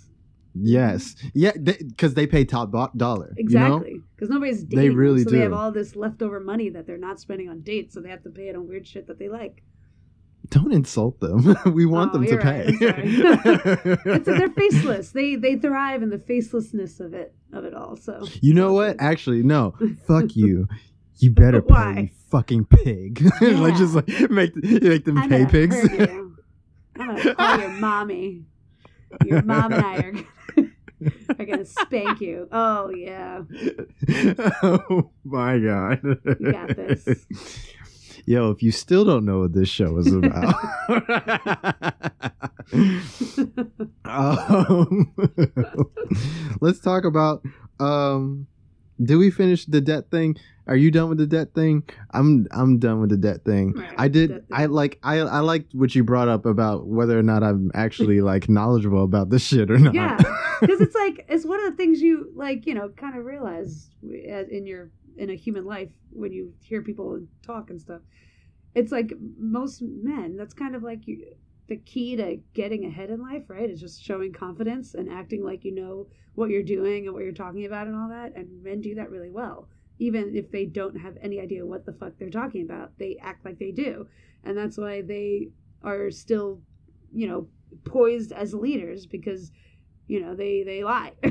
yes. 0.55 1.15
Yeah, 1.33 1.51
because 1.53 2.15
they, 2.15 2.25
pay 2.27 2.45
top 2.45 2.71
dollar. 2.97 3.33
you 3.37 3.43
know? 3.49 3.75
Exactly. 3.77 4.01
Because 4.15 4.29
nobody's 4.29 4.63
dating. 4.63 4.79
They 4.79 4.89
really 4.89 5.23
so 5.23 5.29
they 5.29 5.39
have 5.39 5.53
all 5.53 5.71
this 5.71 5.95
leftover 5.95 6.39
money 6.39 6.69
that 6.69 6.87
they're 6.87 6.97
not 6.97 7.19
spending 7.19 7.49
on 7.49 7.61
dates, 7.61 7.93
so 7.93 8.01
they 8.01 8.09
have 8.09 8.23
to 8.23 8.29
pay 8.29 8.47
it 8.49 8.55
on 8.55 8.67
weird 8.67 8.87
shit 8.87 9.07
that 9.07 9.19
they 9.19 9.29
like. 9.29 9.63
Don't 10.49 10.73
insult 10.73 11.19
them. 11.19 11.55
we 11.75 11.85
want 11.85 12.09
Oh, 12.15 12.17
them 12.17 12.25
to 12.27 12.37
right. 12.37 12.67
pay. 12.79 12.79
It's, 14.15 14.25
they're 14.25 14.49
faceless. 14.49 15.11
They 15.11 15.35
they 15.35 15.57
thrive 15.57 16.01
in 16.01 16.09
the 16.09 16.17
facelessness 16.17 16.99
of 16.99 17.13
it 17.13 17.35
of 17.53 17.65
it 17.65 17.75
all. 17.75 17.95
So 17.97 18.25
you 18.41 18.55
know 18.55 18.73
what? 18.73 18.95
Actually, 18.99 19.43
no. 19.43 19.75
Fuck 20.07 20.35
you. 20.35 20.67
You 21.17 21.31
better 21.31 21.61
pay, 21.61 22.01
you 22.03 22.09
fucking 22.31 22.65
pig. 22.65 23.21
Yeah. 23.41 23.59
Let's 23.59 23.77
just 23.77 23.93
like 23.93 24.07
make 24.31 24.55
make 24.55 25.05
them 25.05 25.17
I'm 25.19 25.29
pay 25.29 25.45
pigs. 25.45 25.75
I'm 26.99 27.15
gonna 27.15 27.35
call 27.35 27.59
your 27.59 27.69
mommy. 27.69 28.43
Your 29.25 29.41
mom 29.41 29.73
and 29.73 29.85
I 29.85 29.97
are 29.97 30.11
gonna, 30.11 30.71
are 31.39 31.45
gonna 31.45 31.65
spank 31.65 32.21
you. 32.21 32.47
Oh 32.51 32.89
yeah, 32.89 33.41
oh 34.63 35.11
my 35.23 35.57
god. 35.59 36.01
you 36.39 36.51
got 36.51 36.75
this. 36.75 37.07
Yo, 38.25 38.51
if 38.51 38.61
you 38.61 38.71
still 38.71 39.05
don't 39.05 39.25
know 39.25 39.39
what 39.39 39.53
this 39.53 39.69
show 39.69 39.97
is 39.97 40.13
about. 40.13 40.53
um, 44.05 45.13
let's 46.61 46.79
talk 46.79 47.05
about 47.05 47.41
um 47.79 48.45
did 49.01 49.15
we 49.15 49.31
finish 49.31 49.65
the 49.65 49.81
debt 49.81 50.09
thing? 50.11 50.37
Are 50.67 50.75
you 50.75 50.91
done 50.91 51.09
with 51.09 51.17
the 51.17 51.25
debt 51.25 51.53
thing? 51.53 51.83
I'm 52.11 52.47
I'm 52.51 52.77
done 52.79 53.01
with 53.01 53.09
the 53.09 53.17
debt 53.17 53.43
thing. 53.43 53.73
Right, 53.73 53.93
I 53.97 54.07
did 54.07 54.29
thing. 54.29 54.41
I 54.51 54.65
like 54.67 54.99
I 55.03 55.19
I 55.19 55.39
liked 55.39 55.73
what 55.73 55.95
you 55.95 56.03
brought 56.03 56.27
up 56.27 56.45
about 56.45 56.85
whether 56.87 57.17
or 57.17 57.23
not 57.23 57.43
I'm 57.43 57.71
actually 57.73 58.21
like 58.31 58.49
knowledgeable 58.49 59.03
about 59.03 59.29
this 59.29 59.43
shit 59.45 59.71
or 59.71 59.79
not. 59.79 59.93
Yeah, 59.93 60.17
because 60.61 60.81
it's 60.81 60.95
like 60.95 61.25
it's 61.27 61.45
one 61.45 61.63
of 61.65 61.71
the 61.71 61.77
things 61.77 62.01
you 62.01 62.31
like 62.35 62.67
you 62.67 62.75
know 62.75 62.89
kind 62.89 63.17
of 63.17 63.25
realize 63.25 63.89
as- 64.27 64.49
in 64.49 64.67
your 64.67 64.91
in 65.17 65.29
a 65.29 65.35
human 65.35 65.65
life 65.65 65.89
when 66.11 66.31
you 66.31 66.53
hear 66.61 66.81
people 66.81 67.19
talk 67.45 67.69
and 67.69 67.81
stuff 67.81 68.01
it's 68.73 68.91
like 68.91 69.11
most 69.37 69.81
men 69.81 70.37
that's 70.37 70.53
kind 70.53 70.75
of 70.75 70.83
like 70.83 71.05
you 71.07 71.25
the 71.69 71.77
key 71.77 72.15
to 72.15 72.37
getting 72.53 72.85
ahead 72.85 73.09
in 73.09 73.21
life 73.21 73.43
right 73.47 73.69
is 73.69 73.79
just 73.79 74.03
showing 74.03 74.33
confidence 74.33 74.93
and 74.95 75.09
acting 75.09 75.43
like 75.43 75.63
you 75.63 75.73
know 75.73 76.07
what 76.35 76.49
you're 76.49 76.63
doing 76.63 77.05
and 77.05 77.13
what 77.13 77.23
you're 77.23 77.31
talking 77.31 77.65
about 77.65 77.87
and 77.87 77.95
all 77.95 78.09
that 78.09 78.33
and 78.35 78.47
men 78.63 78.81
do 78.81 78.95
that 78.95 79.09
really 79.09 79.29
well 79.31 79.67
even 79.99 80.35
if 80.35 80.49
they 80.51 80.65
don't 80.65 80.95
have 80.97 81.15
any 81.21 81.39
idea 81.39 81.65
what 81.65 81.85
the 81.85 81.93
fuck 81.93 82.13
they're 82.17 82.29
talking 82.29 82.63
about 82.63 82.91
they 82.97 83.17
act 83.21 83.45
like 83.45 83.59
they 83.59 83.71
do 83.71 84.07
and 84.43 84.57
that's 84.57 84.77
why 84.77 85.01
they 85.01 85.49
are 85.83 86.09
still 86.11 86.61
you 87.13 87.27
know 87.27 87.47
poised 87.85 88.31
as 88.31 88.53
leaders 88.53 89.05
because 89.05 89.51
you 90.07 90.19
know 90.19 90.35
they 90.35 90.63
they 90.63 90.83
lie 90.83 91.13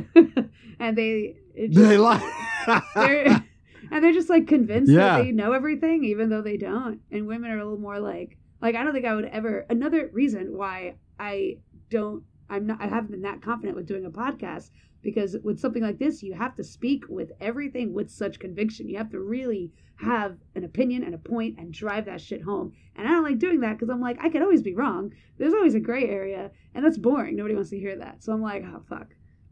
and 0.78 0.97
they 0.97 1.37
just- 1.57 1.75
they 1.88 1.99
lie. 1.99 2.80
they're 2.95 3.45
and 3.90 4.04
they're 4.04 4.12
just 4.12 4.28
like 4.28 4.47
convinced 4.47 4.92
Yeah. 4.92 5.16
that 5.16 5.25
they 5.25 5.33
know 5.33 5.52
everything 5.52 6.04
even 6.04 6.28
though 6.28 6.42
they 6.42 6.57
don't 6.57 7.00
and 7.11 7.26
women 7.26 7.50
are 7.50 7.59
a 7.59 7.64
little 7.64 7.78
more 7.80 7.99
like 7.99 8.37
like 8.61 8.75
i 8.75 8.83
don't 8.83 8.93
think 8.93 9.07
i 9.07 9.15
would 9.15 9.27
ever 9.27 9.67
another 9.71 10.11
reason 10.12 10.57
why 10.57 10.95
i 11.19 11.57
don't 11.91 12.23
i'm 12.49 12.67
not 12.67 12.81
i 12.81 12.87
haven't 12.87 13.11
been 13.11 13.23
that 13.23 13.43
confident 13.43 13.77
with 13.77 13.87
doing 13.87 14.05
a 14.05 14.11
podcast 14.11 14.71
because 15.03 15.37
with 15.43 15.61
something 15.61 15.83
like 15.83 15.99
this 15.99 16.23
you 16.23 16.35
have 16.35 16.57
to 16.57 16.65
speak 16.65 17.05
with 17.09 17.33
everything 17.41 17.93
with 17.93 18.11
such 18.11 18.41
conviction. 18.41 18.88
You 18.88 18.99
have 18.99 19.11
to 19.11 19.21
really 19.21 19.73
have 19.97 20.38
an 20.55 20.65
opinion 20.65 21.03
and 21.03 21.15
a 21.15 21.19
point 21.19 21.59
and 21.59 21.73
drive 21.73 22.05
that 22.07 22.21
shit 22.21 22.43
home. 22.43 22.73
And 22.97 23.07
i 23.07 23.11
don't 23.11 23.25
like 23.25 23.38
doing 23.38 23.61
that 23.61 23.75
because 23.75 23.91
i'm 23.91 24.00
like 24.00 24.19
i 24.23 24.29
could 24.29 24.43
always 24.43 24.62
be 24.62 24.75
wrong. 24.75 25.12
There's 25.38 25.55
always 25.55 25.75
a 25.75 25.81
gray 25.81 26.09
area 26.09 26.50
and 26.75 26.85
that's 26.85 26.99
boring. 26.99 27.37
Nobody 27.37 27.55
wants 27.55 27.71
to 27.71 27.79
hear 27.79 27.97
that. 27.97 28.23
So 28.23 28.33
i'm 28.33 28.43
like 28.43 28.65
oh 28.65 28.83
fuck. 28.88 29.09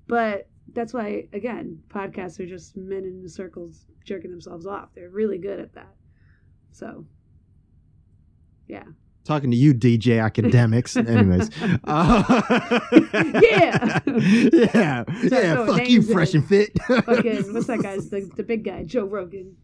But 0.07 0.49
that's 0.73 0.93
why 0.93 1.29
again 1.33 1.83
podcasts 1.89 2.41
are 2.41 2.47
just 2.47 2.77
men 2.77 3.05
in 3.05 3.29
circles 3.29 3.87
jerking 4.05 4.31
themselves 4.31 4.67
off. 4.67 4.91
They're 4.95 5.11
really 5.11 5.39
good 5.39 5.61
at 5.61 5.75
that. 5.75 5.95
So 6.73 7.07
yeah 8.69 8.85
Talking 9.25 9.51
to 9.51 9.57
you, 9.57 9.75
DJ 9.75 10.23
Akademiks. 10.23 10.97
Anyways. 11.09 11.51
Uh, 11.83 12.23
Yeah. 13.43 13.99
yeah. 14.07 15.05
Yeah. 15.25 15.67
Fuck 15.67 15.89
you, 15.89 16.01
fresh 16.01 16.33
and 16.35 16.47
fit. 16.47 16.71
fucking 16.87 17.53
what's 17.53 17.67
that 17.67 17.83
guy's 17.83 18.09
the, 18.09 18.31
the 18.37 18.45
big 18.45 18.63
guy 18.65 18.85
joe 18.85 19.05
rogan 19.05 19.57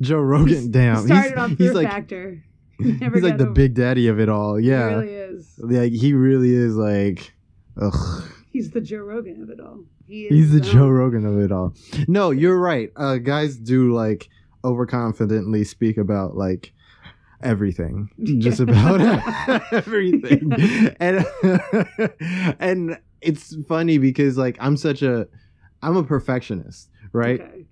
Joe 0.00 0.18
Rogan. 0.18 0.70
Damn. 0.72 1.02
he 1.02 1.06
started 1.06 1.28
he's, 1.30 1.38
on 1.38 1.50
he's 1.50 1.58
fear 1.58 1.72
like 1.74 1.88
factor 1.88 2.42
Never 2.78 3.14
He's 3.14 3.24
like 3.24 3.38
the 3.38 3.44
over- 3.44 3.52
big 3.52 3.74
daddy 3.74 4.08
of 4.08 4.20
it 4.20 4.28
all. 4.28 4.60
Yeah. 4.60 4.88
He 4.90 4.94
really 4.96 5.14
is. 5.14 5.54
Like 5.58 5.92
he 5.92 6.12
really 6.12 6.52
is 6.52 6.74
like 6.76 7.32
ugh. 7.80 8.24
He's 8.52 8.70
the 8.72 8.80
Joe 8.80 8.98
Rogan 8.98 9.42
of 9.42 9.50
it 9.50 9.60
all. 9.60 9.84
He 10.06 10.24
is, 10.24 10.30
He's 10.30 10.50
the 10.52 10.68
um, 10.68 10.74
Joe 10.74 10.88
Rogan 10.88 11.24
of 11.24 11.38
it 11.38 11.52
all. 11.52 11.74
No, 12.08 12.32
you're 12.32 12.58
right. 12.58 12.90
Uh 12.96 13.16
guys 13.18 13.56
do 13.56 13.94
like 13.94 14.28
overconfidently 14.64 15.64
speak 15.66 15.96
about 15.96 16.36
like 16.36 16.72
everything. 17.46 18.10
Just 18.38 18.60
about 18.60 19.00
everything. 19.72 20.52
and 21.00 21.24
and 22.60 22.98
it's 23.22 23.56
funny 23.66 23.98
because 23.98 24.36
like 24.36 24.56
I'm 24.60 24.76
such 24.76 25.02
a 25.02 25.28
I'm 25.82 25.96
a 25.96 26.04
perfectionist, 26.04 26.90
right? 27.12 27.40
Okay. 27.40 27.66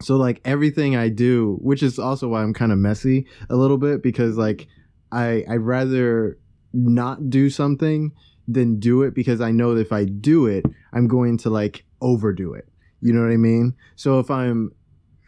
So 0.00 0.16
like 0.16 0.40
everything 0.44 0.96
I 0.96 1.10
do, 1.10 1.58
which 1.60 1.82
is 1.82 1.98
also 1.98 2.28
why 2.28 2.42
I'm 2.42 2.54
kind 2.54 2.72
of 2.72 2.78
messy 2.78 3.26
a 3.48 3.54
little 3.54 3.78
bit 3.78 4.02
because 4.02 4.36
like 4.36 4.66
I 5.12 5.44
I'd 5.48 5.60
rather 5.60 6.38
not 6.72 7.30
do 7.30 7.50
something 7.50 8.12
than 8.48 8.80
do 8.80 9.02
it 9.02 9.14
because 9.14 9.40
I 9.40 9.52
know 9.52 9.74
that 9.74 9.82
if 9.82 9.92
I 9.92 10.04
do 10.04 10.46
it, 10.46 10.64
I'm 10.92 11.06
going 11.06 11.38
to 11.38 11.50
like 11.50 11.84
overdo 12.00 12.54
it. 12.54 12.66
You 13.00 13.12
know 13.12 13.20
what 13.20 13.32
I 13.32 13.36
mean? 13.36 13.74
So 13.94 14.18
if 14.18 14.30
I'm 14.30 14.72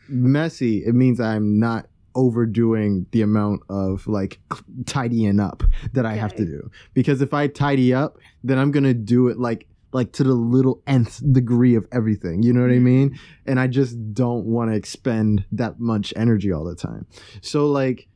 messy, 0.08 0.84
it 0.84 0.94
means 0.94 1.20
I'm 1.20 1.58
not 1.58 1.86
overdoing 2.14 3.06
the 3.12 3.22
amount 3.22 3.62
of 3.68 4.06
like 4.06 4.38
tidying 4.86 5.40
up 5.40 5.62
that 5.92 6.06
I 6.06 6.14
have 6.14 6.34
to 6.36 6.44
do. 6.44 6.70
Because 6.92 7.20
if 7.20 7.34
I 7.34 7.48
tidy 7.48 7.92
up, 7.92 8.18
then 8.42 8.58
I'm 8.58 8.72
to 8.72 8.94
do 8.94 9.28
it 9.28 9.38
like 9.38 9.66
like 9.92 10.10
to 10.12 10.24
the 10.24 10.34
little 10.34 10.82
nth 10.88 11.22
degree 11.32 11.76
of 11.76 11.86
everything. 11.92 12.42
You 12.42 12.52
know 12.52 12.62
what 12.62 12.70
I 12.70 12.74
mm-hmm. 12.74 12.84
mean? 12.84 13.18
and 13.46 13.60
I 13.60 13.66
just 13.68 14.14
don't 14.14 14.44
want 14.44 14.70
to 14.70 14.76
expend 14.76 15.44
that 15.52 15.78
much 15.78 16.12
energy 16.16 16.52
all 16.52 16.64
the 16.64 16.74
time. 16.74 17.06
So 17.40 17.66
like 17.68 18.08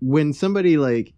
when 0.00 0.32
somebody 0.32 0.76
like 0.76 1.14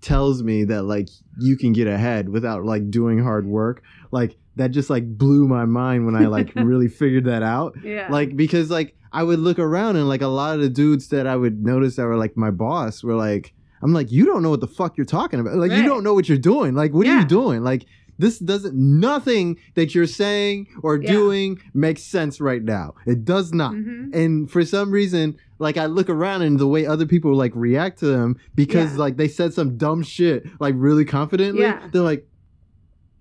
tells 0.00 0.42
me 0.42 0.64
that 0.64 0.82
like 0.82 1.08
you 1.38 1.56
can 1.56 1.72
get 1.72 1.86
ahead 1.86 2.28
without 2.28 2.64
like 2.64 2.90
doing 2.90 3.22
hard 3.22 3.46
work, 3.46 3.82
like 4.10 4.36
that 4.56 4.70
just 4.70 4.90
like 4.90 5.06
blew 5.18 5.48
my 5.48 5.64
mind 5.64 6.04
when 6.06 6.14
I 6.14 6.26
like 6.26 6.52
really 6.56 6.88
figured 6.88 7.24
that 7.24 7.42
out. 7.42 7.76
Yeah. 7.82 8.08
Like 8.10 8.36
because 8.36 8.70
like 8.70 8.94
I 9.12 9.22
would 9.22 9.38
look 9.38 9.58
around 9.58 9.96
and 9.96 10.08
like 10.08 10.22
a 10.22 10.26
lot 10.28 10.54
of 10.54 10.60
the 10.60 10.68
dudes 10.68 11.08
that 11.08 11.26
I 11.26 11.36
would 11.36 11.62
notice 11.64 11.96
that 11.96 12.04
were 12.04 12.16
like 12.16 12.36
my 12.36 12.50
boss 12.50 13.02
were 13.02 13.14
like 13.14 13.52
I'm 13.82 13.92
like 13.92 14.12
you 14.12 14.24
don't 14.26 14.42
know 14.42 14.50
what 14.50 14.60
the 14.60 14.68
fuck 14.68 14.96
you're 14.96 15.04
talking 15.06 15.40
about. 15.40 15.54
Like 15.56 15.72
you 15.72 15.82
don't 15.84 16.04
know 16.04 16.14
what 16.14 16.28
you're 16.28 16.38
doing. 16.38 16.74
Like 16.74 16.92
what 16.92 17.06
are 17.06 17.18
you 17.18 17.24
doing? 17.24 17.62
Like 17.62 17.86
this 18.18 18.38
doesn't 18.38 18.74
nothing 18.74 19.58
that 19.74 19.94
you're 19.94 20.06
saying 20.06 20.66
or 20.82 20.96
Yeah. 21.00 21.10
doing 21.10 21.58
makes 21.74 22.02
sense 22.02 22.40
right 22.40 22.62
now. 22.62 22.94
It 23.06 23.24
does 23.24 23.52
not. 23.52 23.72
Mhm. 23.72 24.14
And 24.14 24.50
for 24.50 24.64
some 24.64 24.90
reason, 24.92 25.36
like 25.58 25.76
I 25.78 25.86
look 25.86 26.08
around 26.10 26.42
and 26.42 26.58
the 26.58 26.68
way 26.68 26.86
other 26.86 27.06
people 27.06 27.34
like 27.34 27.52
react 27.54 27.98
to 28.00 28.06
them 28.06 28.36
because 28.54 28.92
Yeah. 28.92 28.98
like 28.98 29.16
they 29.16 29.28
said 29.28 29.54
some 29.54 29.76
dumb 29.78 30.02
shit 30.02 30.44
like 30.60 30.74
really 30.76 31.04
confidently. 31.06 31.62
Yeah. 31.62 31.80
They're 31.90 32.02
like 32.02 32.28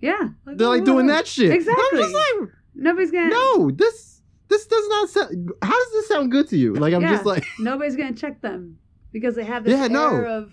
Yeah. 0.01 0.29
they're 0.45 0.67
like 0.67 0.83
doing 0.85 1.07
that 1.07 1.27
shit. 1.27 1.51
Exactly. 1.51 1.83
I'm 1.91 1.97
just 2.11 2.13
like 2.15 2.49
Nobody's 2.73 3.11
gonna. 3.11 3.29
no, 3.29 3.69
this 3.71 4.21
this 4.47 4.65
does 4.67 4.87
not 4.89 5.09
sound. 5.09 5.51
How 5.61 5.71
does 5.71 5.91
this 5.93 6.07
sound 6.07 6.31
good 6.31 6.47
to 6.49 6.57
you? 6.57 6.73
Like 6.73 6.93
I'm 6.93 7.01
Yeah. 7.01 7.11
just 7.13 7.25
like 7.25 7.45
Nobody's 7.59 7.95
gonna 7.95 8.13
check 8.13 8.41
them 8.41 8.77
because 9.11 9.35
they 9.35 9.43
have 9.43 9.63
this 9.63 9.77
Yeah, 9.79 9.87
no. 9.87 10.07
air 10.15 10.25
of 10.27 10.51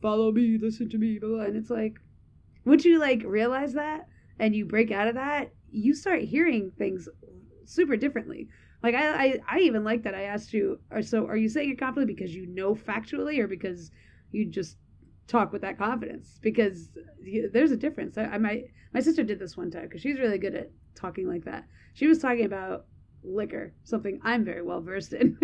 follow 0.00 0.32
me, 0.32 0.58
listen 0.60 0.88
to 0.90 0.98
me, 0.98 1.18
blah, 1.18 1.28
blah. 1.28 1.40
And 1.42 1.56
it's 1.56 1.70
like, 1.70 1.96
once 2.64 2.84
you 2.84 2.98
like 2.98 3.22
realize 3.24 3.74
that 3.74 4.08
and 4.38 4.54
you 4.54 4.64
break 4.64 4.90
out 4.90 5.08
of 5.08 5.14
that, 5.14 5.52
you 5.70 5.94
start 5.94 6.22
hearing 6.22 6.72
things 6.76 7.08
super 7.64 7.96
differently. 7.96 8.48
Like 8.82 8.94
I, 8.96 9.24
I, 9.26 9.40
I 9.48 9.58
even 9.60 9.84
like 9.84 10.02
that 10.02 10.14
I 10.14 10.22
asked 10.24 10.52
you. 10.52 10.80
Or 10.90 11.02
so, 11.02 11.26
are 11.26 11.36
you 11.36 11.48
saying 11.48 11.70
it 11.70 11.78
confidently 11.78 12.14
because 12.14 12.34
you 12.34 12.46
know 12.46 12.74
factually, 12.74 13.38
or 13.38 13.46
because 13.46 13.90
you 14.32 14.46
just 14.46 14.76
talk 15.26 15.52
with 15.52 15.62
that 15.62 15.78
confidence? 15.78 16.38
Because 16.42 16.90
there's 17.52 17.72
a 17.72 17.76
difference. 17.76 18.18
I, 18.18 18.24
I 18.24 18.38
my 18.38 18.62
my 18.92 19.00
sister 19.00 19.22
did 19.22 19.38
this 19.38 19.56
one 19.56 19.70
time 19.70 19.84
because 19.84 20.00
she's 20.00 20.18
really 20.18 20.38
good 20.38 20.54
at 20.54 20.70
talking 20.94 21.28
like 21.28 21.44
that. 21.44 21.64
She 21.94 22.06
was 22.06 22.18
talking 22.18 22.44
about 22.44 22.86
liquor, 23.24 23.72
something 23.84 24.20
I'm 24.24 24.44
very 24.44 24.62
well 24.62 24.80
versed 24.80 25.12
in, 25.12 25.38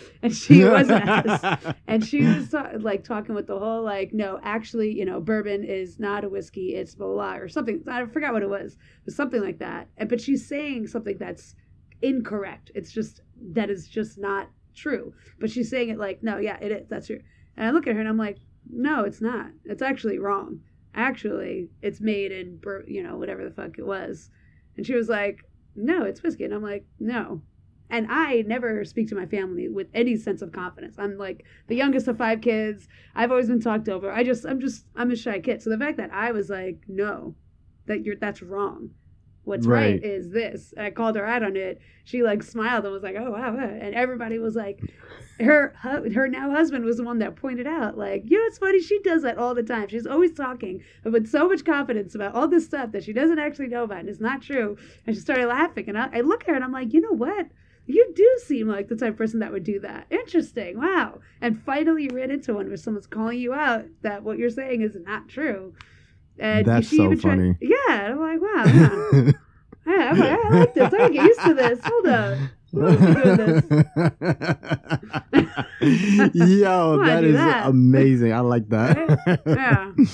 and 0.22 0.34
she 0.34 0.64
wasn't 0.64 1.08
as. 1.08 1.74
And 1.88 2.04
she 2.04 2.22
was 2.22 2.50
ta- 2.50 2.72
like 2.78 3.04
talking 3.04 3.34
with 3.34 3.46
the 3.46 3.58
whole 3.58 3.82
like, 3.82 4.12
no, 4.12 4.40
actually, 4.42 4.92
you 4.92 5.04
know, 5.04 5.20
bourbon 5.20 5.64
is 5.64 5.98
not 5.98 6.24
a 6.24 6.28
whiskey, 6.28 6.74
it's 6.74 6.94
blah 6.94 7.06
blah, 7.06 7.14
blah 7.14 7.36
or 7.36 7.48
something. 7.48 7.82
I 7.88 8.04
forgot 8.06 8.32
what 8.32 8.42
it 8.42 8.50
was, 8.50 8.76
but 9.04 9.14
something 9.14 9.40
like 9.40 9.58
that. 9.60 9.88
And 9.96 10.08
but 10.08 10.20
she's 10.20 10.48
saying 10.48 10.88
something 10.88 11.16
that's 11.18 11.54
incorrect. 12.02 12.70
It's 12.74 12.92
just 12.92 13.20
that 13.52 13.70
is 13.70 13.88
just 13.88 14.18
not 14.18 14.50
true. 14.74 15.12
But 15.40 15.50
she's 15.50 15.70
saying 15.70 15.88
it 15.88 15.98
like, 15.98 16.22
no, 16.22 16.38
yeah, 16.38 16.58
it 16.60 16.72
is. 16.72 16.88
That's 16.88 17.06
true. 17.06 17.20
And 17.56 17.66
I 17.66 17.70
look 17.70 17.86
at 17.86 17.94
her 17.94 18.00
and 18.00 18.08
I'm 18.08 18.18
like, 18.18 18.38
no, 18.70 19.04
it's 19.04 19.20
not. 19.20 19.50
It's 19.64 19.82
actually 19.82 20.18
wrong. 20.18 20.60
Actually, 20.94 21.68
it's 21.82 22.00
made 22.00 22.32
in, 22.32 22.60
you 22.86 23.02
know, 23.02 23.16
whatever 23.16 23.44
the 23.44 23.50
fuck 23.50 23.78
it 23.78 23.86
was. 23.86 24.30
And 24.76 24.86
she 24.86 24.94
was 24.94 25.08
like, 25.08 25.44
no, 25.74 26.04
it's 26.04 26.22
whiskey. 26.22 26.44
And 26.44 26.54
I'm 26.54 26.62
like, 26.62 26.86
no. 26.98 27.42
And 27.88 28.06
I 28.10 28.42
never 28.46 28.84
speak 28.84 29.08
to 29.08 29.14
my 29.14 29.26
family 29.26 29.68
with 29.68 29.88
any 29.94 30.16
sense 30.16 30.42
of 30.42 30.52
confidence. 30.52 30.96
I'm 30.98 31.18
like 31.18 31.44
the 31.68 31.76
youngest 31.76 32.08
of 32.08 32.18
five 32.18 32.40
kids. 32.40 32.88
I've 33.14 33.30
always 33.30 33.48
been 33.48 33.60
talked 33.60 33.88
over. 33.88 34.10
I 34.10 34.24
just, 34.24 34.44
I'm 34.44 34.60
just, 34.60 34.86
I'm 34.96 35.10
a 35.10 35.16
shy 35.16 35.38
kid. 35.38 35.62
So 35.62 35.70
the 35.70 35.78
fact 35.78 35.98
that 35.98 36.12
I 36.12 36.32
was 36.32 36.50
like, 36.50 36.80
no, 36.88 37.36
that 37.86 38.04
you're, 38.04 38.16
that's 38.16 38.42
wrong. 38.42 38.90
What's 39.46 39.66
right, 39.66 39.92
Right. 39.92 40.04
is 40.04 40.30
this. 40.30 40.74
I 40.76 40.90
called 40.90 41.16
her 41.16 41.24
out 41.24 41.42
on 41.42 41.56
it. 41.56 41.80
She 42.04 42.22
like 42.22 42.42
smiled 42.42 42.84
and 42.84 42.92
was 42.92 43.02
like, 43.02 43.16
oh 43.16 43.30
wow. 43.30 43.56
And 43.56 43.94
everybody 43.94 44.38
was 44.38 44.56
like, 44.56 44.80
her 45.40 45.74
her 45.82 46.28
now 46.28 46.50
husband 46.50 46.84
was 46.84 46.96
the 46.96 47.04
one 47.04 47.18
that 47.18 47.36
pointed 47.36 47.66
out 47.66 47.98
like 47.98 48.22
you 48.24 48.38
know 48.38 48.46
it's 48.46 48.56
funny 48.56 48.80
she 48.80 48.98
does 49.00 49.22
that 49.22 49.36
all 49.36 49.54
the 49.54 49.62
time 49.62 49.86
she's 49.86 50.06
always 50.06 50.32
talking 50.32 50.82
with 51.04 51.28
so 51.28 51.46
much 51.46 51.62
confidence 51.62 52.14
about 52.14 52.34
all 52.34 52.48
this 52.48 52.64
stuff 52.64 52.90
that 52.92 53.04
she 53.04 53.12
doesn't 53.12 53.38
actually 53.38 53.66
know 53.66 53.84
about 53.84 53.98
and 54.00 54.08
it's 54.08 54.18
not 54.18 54.40
true 54.40 54.78
and 55.06 55.14
she 55.14 55.20
started 55.20 55.46
laughing 55.46 55.90
and 55.90 55.98
I, 55.98 56.08
I 56.10 56.20
look 56.22 56.44
at 56.44 56.48
her 56.48 56.54
and 56.54 56.64
i'm 56.64 56.72
like 56.72 56.94
you 56.94 57.02
know 57.02 57.12
what 57.12 57.48
you 57.84 58.12
do 58.16 58.38
seem 58.46 58.66
like 58.66 58.88
the 58.88 58.96
type 58.96 59.10
of 59.10 59.18
person 59.18 59.40
that 59.40 59.52
would 59.52 59.62
do 59.64 59.78
that 59.80 60.06
interesting 60.08 60.78
wow 60.78 61.20
and 61.42 61.62
finally 61.62 62.04
you 62.04 62.10
ran 62.14 62.30
into 62.30 62.54
one 62.54 62.68
where 62.68 62.76
someone's 62.78 63.06
calling 63.06 63.38
you 63.38 63.52
out 63.52 63.84
that 64.00 64.22
what 64.22 64.38
you're 64.38 64.48
saying 64.48 64.80
is 64.80 64.96
not 65.04 65.28
true 65.28 65.74
and 66.38 66.64
That's 66.66 66.88
she 66.88 66.96
so 66.96 67.14
funny. 67.16 67.56
yeah 67.60 67.76
i'm 67.88 68.18
like 68.20 68.40
wow 68.40 68.64
yeah. 68.66 69.32
Yeah, 69.88 70.10
I'm 70.10 70.18
like, 70.18 70.44
I 70.44 70.48
like 70.50 70.74
this. 70.74 70.92
I 70.92 70.98
gotta 70.98 71.12
get 71.12 71.24
used 71.24 71.40
to 71.42 71.54
this. 71.54 71.78
Hold 71.84 72.06
on. 72.08 72.50
Who 72.72 72.86
else 72.88 73.00
is 73.00 73.14
doing 73.14 73.62
this? 75.80 76.34
Yo, 76.60 77.04
that 77.04 77.24
is 77.24 77.34
that? 77.36 77.66
amazing. 77.68 78.32
I 78.32 78.40
like 78.40 78.68
that. 78.70 79.40
Yeah. 79.46 79.92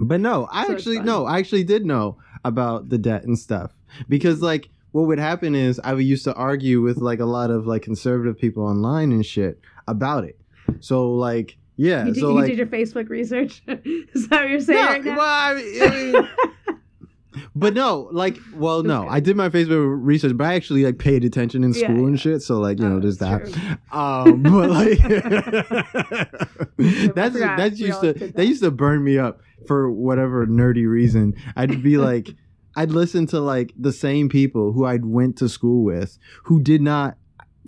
But 0.00 0.20
no, 0.20 0.48
I 0.50 0.66
So 0.66 0.72
actually 0.72 1.00
no, 1.00 1.26
I 1.26 1.38
actually 1.38 1.64
did 1.64 1.84
know 1.84 2.18
about 2.44 2.88
the 2.88 2.98
debt 2.98 3.24
and 3.24 3.38
stuff 3.38 3.72
because 4.08 4.40
like 4.40 4.70
what 4.92 5.06
would 5.08 5.18
happen 5.18 5.54
is 5.54 5.80
I 5.82 5.92
would 5.94 6.04
used 6.04 6.24
to 6.24 6.34
argue 6.34 6.80
with 6.82 6.98
like 6.98 7.20
a 7.20 7.24
lot 7.24 7.50
of 7.50 7.66
like 7.66 7.82
conservative 7.82 8.38
people 8.38 8.64
online 8.64 9.12
and 9.12 9.24
shit 9.26 9.60
about 9.86 10.24
it. 10.24 10.38
So 10.80 11.12
like 11.12 11.56
yeah, 11.78 12.04
You, 12.06 12.12
did, 12.12 12.20
so 12.20 12.28
you 12.30 12.34
like 12.34 12.46
did 12.48 12.58
your 12.58 12.66
Facebook 12.66 13.08
research? 13.08 13.62
Is 13.68 14.28
that 14.28 14.42
what 14.42 14.50
you're 14.50 14.60
saying 14.60 14.84
no, 14.84 14.90
right 14.90 15.04
now? 15.04 15.16
well, 15.16 15.26
I 15.26 15.54
mean, 15.54 15.82
I 15.82 16.12
mean- 16.12 16.28
but 17.54 17.72
no, 17.74 18.08
like, 18.12 18.36
well, 18.54 18.82
no, 18.82 19.06
I 19.08 19.20
did 19.20 19.36
my 19.36 19.48
Facebook 19.48 19.96
research, 20.00 20.36
but 20.36 20.44
I 20.44 20.54
actually 20.54 20.84
like 20.84 20.98
paid 20.98 21.24
attention 21.24 21.62
in 21.64 21.72
Yeah, 21.72 21.84
school 21.84 22.06
and 22.06 22.18
shit. 22.20 22.42
So 22.42 22.58
like, 22.58 22.78
you 22.80 22.88
know, 22.88 22.96
Oh, 22.96 23.00
there's 23.00 23.18
that. 23.18 23.42
Um, 23.92 24.42
but 24.42 24.70
like, 24.70 24.98
that's 27.14 27.34
forgot 27.34 27.56
that 27.58 27.76
used 27.76 28.00
to 28.00 28.12
that. 28.12 28.36
that. 28.36 28.46
used 28.46 28.62
to 28.62 28.70
burn 28.70 29.04
me 29.04 29.18
up 29.18 29.40
for 29.66 29.90
whatever 29.90 30.46
nerdy 30.46 30.88
reason. 30.88 31.34
I'd 31.56 31.82
be 31.82 31.96
like, 31.98 32.28
I'd 32.76 32.90
listen 32.90 33.26
to 33.28 33.40
like 33.40 33.72
the 33.78 33.92
same 33.92 34.28
people 34.28 34.72
who 34.72 34.84
I'd 34.84 35.04
went 35.04 35.36
to 35.38 35.48
school 35.48 35.84
with 35.84 36.18
who 36.44 36.60
did 36.60 36.80
not. 36.82 37.17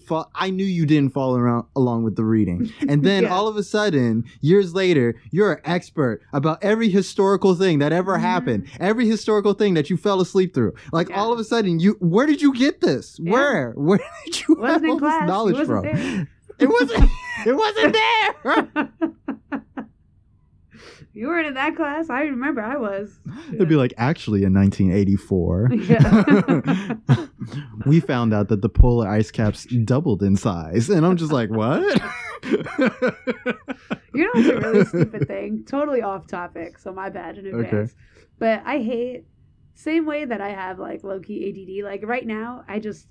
Fall, 0.06 0.30
I 0.34 0.50
knew 0.50 0.64
you 0.64 0.86
didn't 0.86 1.12
follow 1.12 1.36
around 1.36 1.66
along 1.76 2.04
with 2.04 2.16
the 2.16 2.24
reading, 2.24 2.72
and 2.88 3.02
then 3.04 3.22
Yeah. 3.24 3.34
all 3.34 3.46
of 3.48 3.56
a 3.56 3.62
sudden, 3.62 4.24
years 4.40 4.74
later, 4.74 5.14
you're 5.30 5.52
an 5.52 5.60
expert 5.64 6.22
about 6.32 6.58
every 6.62 6.88
historical 6.90 7.54
thing 7.54 7.78
that 7.80 7.92
ever 7.92 8.16
Mhm. 8.16 8.20
happened, 8.20 8.66
every 8.80 9.06
historical 9.06 9.52
thing 9.54 9.74
that 9.74 9.90
you 9.90 9.96
fell 9.96 10.20
asleep 10.20 10.54
through. 10.54 10.74
Like 10.92 11.08
Yeah. 11.10 11.20
all 11.20 11.32
of 11.32 11.38
a 11.38 11.44
sudden, 11.44 11.78
you 11.80 11.96
where 12.00 12.26
did 12.26 12.42
you 12.42 12.52
get 12.54 12.80
this? 12.80 13.18
Yeah. 13.22 13.32
Where 13.32 13.72
where 13.76 13.98
did 14.24 14.42
you 14.48 14.56
have 14.64 14.84
all 14.84 14.98
class. 14.98 15.20
this 15.22 15.28
knowledge 15.28 15.66
from? 15.66 15.82
there. 15.84 16.28
It 16.60 16.68
wasn't. 16.68 17.08
It 17.46 17.56
wasn't 17.56 17.96
there. 18.44 18.90
You 21.20 21.28
weren't 21.28 21.46
in 21.46 21.52
that 21.54 21.76
class. 21.76 22.08
I 22.08 22.22
remember 22.22 22.62
I 22.62 22.76
was. 22.78 23.20
It'd 23.52 23.68
be 23.68 23.74
like, 23.76 23.92
actually, 23.98 24.42
in 24.44 24.54
1984, 24.54 25.70
Yeah. 25.74 27.26
we 27.86 28.00
found 28.00 28.32
out 28.32 28.48
that 28.48 28.62
the 28.62 28.70
polar 28.70 29.06
ice 29.06 29.30
caps 29.30 29.64
doubled 29.84 30.22
in 30.22 30.34
size, 30.36 30.88
and 30.88 31.04
I'm 31.04 31.18
just 31.18 31.30
like, 31.32 31.50
what? 31.50 32.00
You 34.12 34.24
know 34.24 34.30
it's 34.34 34.48
a 34.48 34.56
really 34.60 34.84
stupid 34.86 35.28
thing? 35.28 35.64
Totally 35.66 36.02
off 36.02 36.26
topic, 36.26 36.78
so 36.78 36.92
my 36.92 37.10
bad 37.10 37.38
in 37.38 37.46
advance. 37.46 37.94
But 38.38 38.62
I 38.64 38.78
hate 38.78 39.24
same 39.74 40.04
way 40.04 40.24
that 40.24 40.40
I 40.40 40.48
have 40.50 40.78
like 40.78 41.04
low 41.04 41.20
key 41.20 41.48
ADD. 41.48 41.84
Like 41.84 42.02
right 42.04 42.26
now, 42.26 42.64
I 42.66 42.80
just 42.80 43.06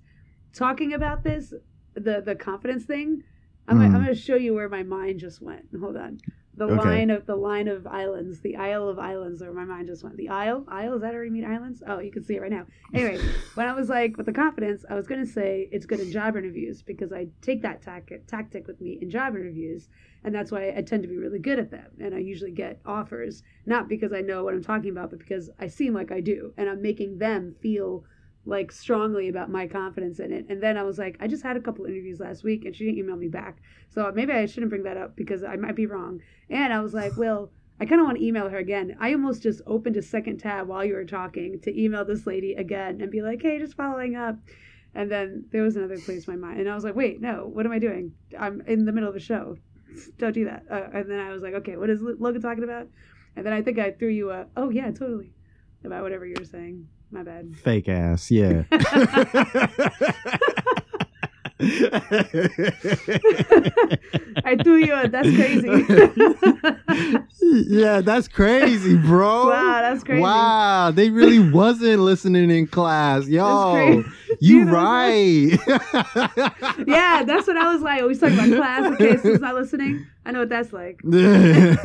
talking 0.54 0.94
about 0.94 1.24
this, 1.24 1.54
the 1.94 2.22
the 2.26 2.36
confidence 2.36 2.84
thing. 2.86 3.24
I'm, 3.68 3.78
gonna, 3.78 3.90
Mm. 3.90 3.96
I'm 3.96 4.02
gonna 4.02 4.16
show 4.16 4.36
you 4.36 4.54
where 4.56 4.68
my 4.68 4.84
mind 4.84 5.20
just 5.20 5.42
went. 5.42 5.66
Hold 5.80 5.96
on. 5.96 6.18
The 6.60 6.66
Okay. 6.66 6.76
line 6.76 7.10
of 7.10 7.26
the 7.26 7.38
line 7.38 7.70
of 7.70 7.88
islands, 7.88 8.42
the 8.42 8.58
Isle 8.58 8.90
of 8.90 9.00
Islands, 9.00 9.42
where 9.42 9.54
my 9.54 9.64
mind 9.64 9.88
just 9.88 10.04
went. 10.04 10.18
The 10.18 10.28
Isle, 10.28 10.66
Isle, 10.68 10.96
is 10.96 11.02
that 11.02 11.14
how 11.14 11.22
you 11.22 11.32
mean 11.32 11.46
islands? 11.46 11.82
Oh, 11.88 12.00
you 12.00 12.12
can 12.12 12.22
see 12.22 12.36
it 12.36 12.42
right 12.42 12.52
now. 12.52 12.66
Anyway, 12.94 13.18
when 13.56 13.66
I 13.66 13.72
was 13.74 13.88
like 13.88 14.18
with 14.18 14.26
the 14.26 14.34
confidence, 14.34 14.84
I 14.90 14.96
was 14.96 15.08
gonna 15.08 15.26
say 15.26 15.70
it's 15.72 15.86
good 15.86 16.02
in 16.02 16.12
job 16.12 16.36
interviews 16.36 16.82
because 16.82 17.14
I 17.14 17.30
take 17.42 17.62
that 17.62 17.82
tactic 17.82 18.28
tactic 18.28 18.68
with 18.68 18.82
me 18.82 19.00
in 19.02 19.10
job 19.10 19.38
interviews, 19.38 19.88
and 20.26 20.36
that's 20.36 20.52
why 20.52 20.74
I 20.76 20.82
tend 20.82 21.02
to 21.04 21.08
be 21.08 21.16
really 21.16 21.40
good 21.40 21.60
at 21.60 21.72
them, 21.72 21.92
and 21.98 22.14
I 22.14 22.18
usually 22.20 22.52
get 22.52 22.82
offers 22.86 23.42
not 23.66 23.88
because 23.88 24.12
I 24.12 24.20
know 24.20 24.44
what 24.44 24.54
I'm 24.54 24.62
talking 24.62 24.92
about, 24.92 25.12
but 25.12 25.20
because 25.20 25.50
I 25.62 25.68
seem 25.68 25.94
like 25.94 26.12
I 26.12 26.20
do, 26.20 26.54
and 26.58 26.70
I'm 26.70 26.82
making 26.82 27.20
them 27.20 27.56
feel 27.62 28.04
like 28.50 28.72
strongly 28.72 29.30
about 29.30 29.50
my 29.50 29.68
confidence 29.68 30.20
in 30.20 30.34
it. 30.34 30.46
And 30.50 30.62
then 30.62 30.78
I 30.78 30.84
was 30.84 30.98
like, 30.98 31.18
I 31.20 31.28
just 31.28 31.44
had 31.44 31.56
a 31.56 31.62
couple 31.62 31.86
interviews 31.86 32.20
last 32.20 32.44
week 32.44 32.66
and 32.66 32.76
she 32.76 32.86
didn't 32.86 33.00
email 33.00 33.16
me 33.16 33.28
back. 33.28 33.58
So 33.90 34.12
maybe 34.14 34.34
I 34.34 34.46
shouldn't 34.46 34.70
bring 34.70 34.84
that 34.84 34.98
up 34.98 35.16
because 35.16 35.44
I 35.44 35.56
might 35.56 35.76
be 35.76 35.86
wrong. 35.86 36.22
And 36.50 36.74
I 36.74 36.82
was 36.82 36.94
like, 36.94 37.14
well, 37.18 37.52
I 37.80 37.86
kind 37.86 38.02
of 38.02 38.06
want 38.06 38.18
to 38.18 38.26
email 38.26 38.50
her 38.50 38.58
again. 38.58 38.98
I 39.00 39.14
almost 39.14 39.44
just 39.44 39.62
opened 39.66 39.96
a 39.96 40.02
second 40.02 40.40
tab 40.40 40.68
while 40.68 40.84
you 40.84 40.96
were 40.96 41.06
talking 41.06 41.60
to 41.62 41.82
email 41.82 42.04
this 42.04 42.28
lady 42.28 42.54
again 42.54 43.00
and 43.00 43.10
be 43.10 43.22
like, 43.22 43.42
hey, 43.42 43.58
just 43.58 43.78
following 43.78 44.16
up. 44.16 44.36
And 44.96 45.10
then 45.10 45.46
there 45.52 45.62
was 45.62 45.76
another 45.76 46.00
place 46.00 46.28
in 46.28 46.34
my 46.34 46.48
mind. 46.48 46.60
And 46.60 46.70
I 46.70 46.76
was 46.76 46.84
like, 46.84 46.96
wait, 46.96 47.22
no, 47.22 47.50
what 47.54 47.66
am 47.66 47.72
I 47.72 47.80
doing? 47.80 48.14
I'm 48.38 48.62
in 48.62 48.86
the 48.86 48.92
middle 48.92 49.08
of 49.08 49.16
a 49.16 49.20
show. 49.20 49.56
Don't 50.18 50.34
do 50.34 50.46
that. 50.46 50.66
Uh, 50.70 50.88
and 50.94 51.10
then 51.10 51.20
I 51.20 51.32
was 51.32 51.42
like, 51.42 51.54
okay, 51.54 51.78
what 51.78 51.90
is 51.90 52.02
Logan 52.02 52.42
talking 52.42 52.64
about? 52.64 52.88
And 53.36 53.46
then 53.46 53.54
I 53.54 53.62
think 53.62 53.80
I 53.80 53.92
threw 53.92 54.10
you 54.10 54.32
a, 54.32 54.48
oh, 54.58 54.72
yeah, 54.72 54.92
totally. 54.92 55.32
About 55.86 56.04
whatever 56.04 56.26
you 56.26 56.36
were 56.38 56.46
saying. 56.46 56.88
My 57.12 57.24
bad. 57.24 57.56
Fake 57.56 57.90
ass, 57.90 58.30
yeah. 58.30 58.64
I 64.46 64.56
threw 64.64 64.78
you 64.78 64.94
a, 64.94 65.10
that's 65.10 65.28
crazy. 65.36 65.68
yeah, 67.42 68.00
that's 68.02 68.28
crazy, 68.30 68.96
bro. 68.96 69.46
Wow, 69.50 69.82
that's 69.82 70.04
crazy. 70.04 70.22
Wow, 70.22 70.92
they 70.92 71.10
really 71.10 71.40
wasn't 71.40 72.00
listening 72.00 72.50
in 72.50 72.66
class. 72.68 73.28
Yo, 73.28 74.04
you 74.40 74.70
right. 74.70 75.58
yeah, 76.88 77.24
that's 77.26 77.46
what 77.48 77.58
I 77.58 77.74
was 77.74 77.82
like. 77.82 78.02
Always 78.02 78.20
talking 78.20 78.40
about 78.40 78.56
class. 78.56 78.94
Okay, 78.94 79.18
so 79.18 79.34
it's 79.34 79.42
not 79.42 79.56
listening. 79.56 80.06
I 80.26 80.32
know 80.32 80.40
what 80.40 80.50
that's 80.50 80.72
like. 80.72 81.02
I 81.06 81.76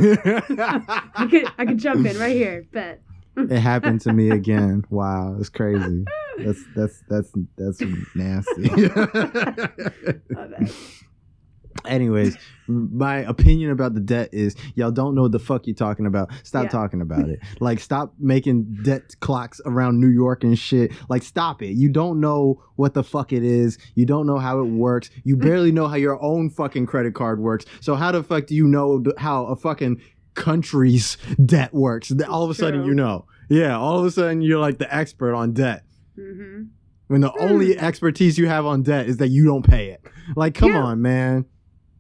could 1.31 1.47
I 1.59 1.67
could 1.67 1.79
jump 1.79 2.07
in 2.07 2.17
right 2.19 2.37
here. 2.37 2.65
Bet. 2.73 3.01
It 3.37 3.59
happened 3.59 4.01
to 4.03 4.13
me 4.13 4.31
again. 4.31 4.85
Wow, 4.91 5.37
it's 5.39 5.49
crazy. 5.49 6.05
That's 6.39 6.63
that's 6.75 7.03
that's 7.09 7.33
that's 7.57 7.81
nasty. 8.15 8.71
Anyways, 11.87 12.39
my 12.67 13.19
opinion 13.19 13.71
about 13.71 13.93
the 13.95 14.01
debt 14.01 14.31
is 14.33 14.55
y'all 14.75 14.91
don't 14.93 15.15
know 15.15 15.23
what 15.23 15.33
the 15.33 15.39
fuck 15.39 15.67
you're 15.67 15.75
talking 15.75 16.07
about. 16.07 16.31
Stop 16.43 16.65
Yeah. 16.65 16.69
talking 16.71 17.03
about 17.03 17.29
it. 17.29 17.41
Like 17.61 17.79
stop 17.81 18.15
making 18.19 18.79
debt 18.85 19.15
clocks 19.21 19.61
around 19.67 20.01
New 20.01 20.09
York 20.09 20.45
and 20.45 20.59
shit. 20.59 20.93
Like 21.11 21.23
stop 21.25 21.61
it. 21.63 21.73
You 21.75 21.91
don't 21.91 22.21
know 22.21 22.63
what 22.77 22.95
the 22.95 23.03
fuck 23.03 23.33
it 23.35 23.43
is. 23.43 23.77
You 23.97 24.07
don't 24.07 24.27
know 24.27 24.39
how 24.39 24.61
it 24.61 24.69
works. 24.69 25.11
You 25.25 25.37
barely 25.37 25.73
know 25.73 25.87
how 25.89 25.97
your 25.97 26.23
own 26.23 26.49
fucking 26.49 26.87
credit 26.87 27.15
card 27.15 27.39
works. 27.41 27.67
So 27.81 27.97
how 27.97 28.13
the 28.13 28.23
fuck 28.23 28.47
do 28.47 28.55
you 28.55 28.67
know 28.67 29.03
how 29.19 29.45
a 29.47 29.57
fucking 29.57 30.01
country's 30.35 31.17
debt 31.45 31.73
works? 31.73 32.13
All 32.29 32.45
of 32.45 32.51
a 32.51 32.55
sudden 32.55 32.81
True. 32.81 32.89
you 32.91 32.95
know. 32.95 33.27
Yeah, 33.49 33.77
all 33.79 33.99
of 33.99 34.05
a 34.05 34.11
sudden 34.11 34.41
you're 34.43 34.59
like 34.61 34.79
the 34.79 34.93
expert 34.95 35.35
on 35.35 35.53
debt. 35.53 35.85
hmm 36.17 36.65
When 37.09 37.21
the 37.21 37.33
only 37.39 37.79
expertise 37.79 38.39
you 38.39 38.47
have 38.49 38.65
on 38.67 38.83
debt 38.83 39.07
is 39.07 39.19
that 39.19 39.29
you 39.29 39.45
don't 39.45 39.67
pay 39.67 39.91
it. 39.91 40.01
Like, 40.37 40.55
come 40.55 40.71
Yeah. 40.71 40.83
on, 40.83 41.03
man. 41.03 41.45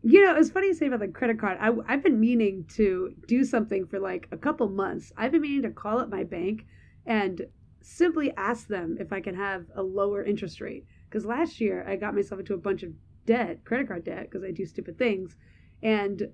You 0.02 0.22
know, 0.24 0.36
it's 0.36 0.50
funny 0.50 0.66
you 0.68 0.74
say 0.74 0.86
about 0.86 1.00
the 1.00 1.08
credit 1.08 1.38
card. 1.38 1.56
I, 1.60 1.70
I've 1.88 2.02
been 2.02 2.20
meaning 2.20 2.64
to 2.76 3.14
do 3.26 3.42
something 3.44 3.86
for 3.86 3.98
like 3.98 4.28
a 4.32 4.36
couple 4.36 4.68
months. 4.68 5.12
I've 5.16 5.32
been 5.32 5.40
meaning 5.42 5.62
to 5.62 5.70
call 5.70 5.98
up 5.98 6.10
my 6.10 6.24
bank 6.24 6.66
and 7.06 7.40
simply 7.80 8.32
ask 8.36 8.66
them 8.66 8.96
if 9.00 9.12
I 9.12 9.20
can 9.20 9.34
have 9.34 9.64
a 9.74 9.82
lower 9.82 10.22
interest 10.22 10.60
rate. 10.60 10.86
Because 11.08 11.24
last 11.24 11.60
year 11.60 11.86
I 11.88 11.96
got 11.96 12.14
myself 12.14 12.40
into 12.40 12.54
a 12.54 12.58
bunch 12.58 12.82
of 12.82 12.90
debt, 13.26 13.64
credit 13.64 13.88
card 13.88 14.04
debt, 14.04 14.28
because 14.30 14.42
I 14.42 14.50
do 14.50 14.66
stupid 14.66 14.98
things. 14.98 15.36
And 15.82 16.28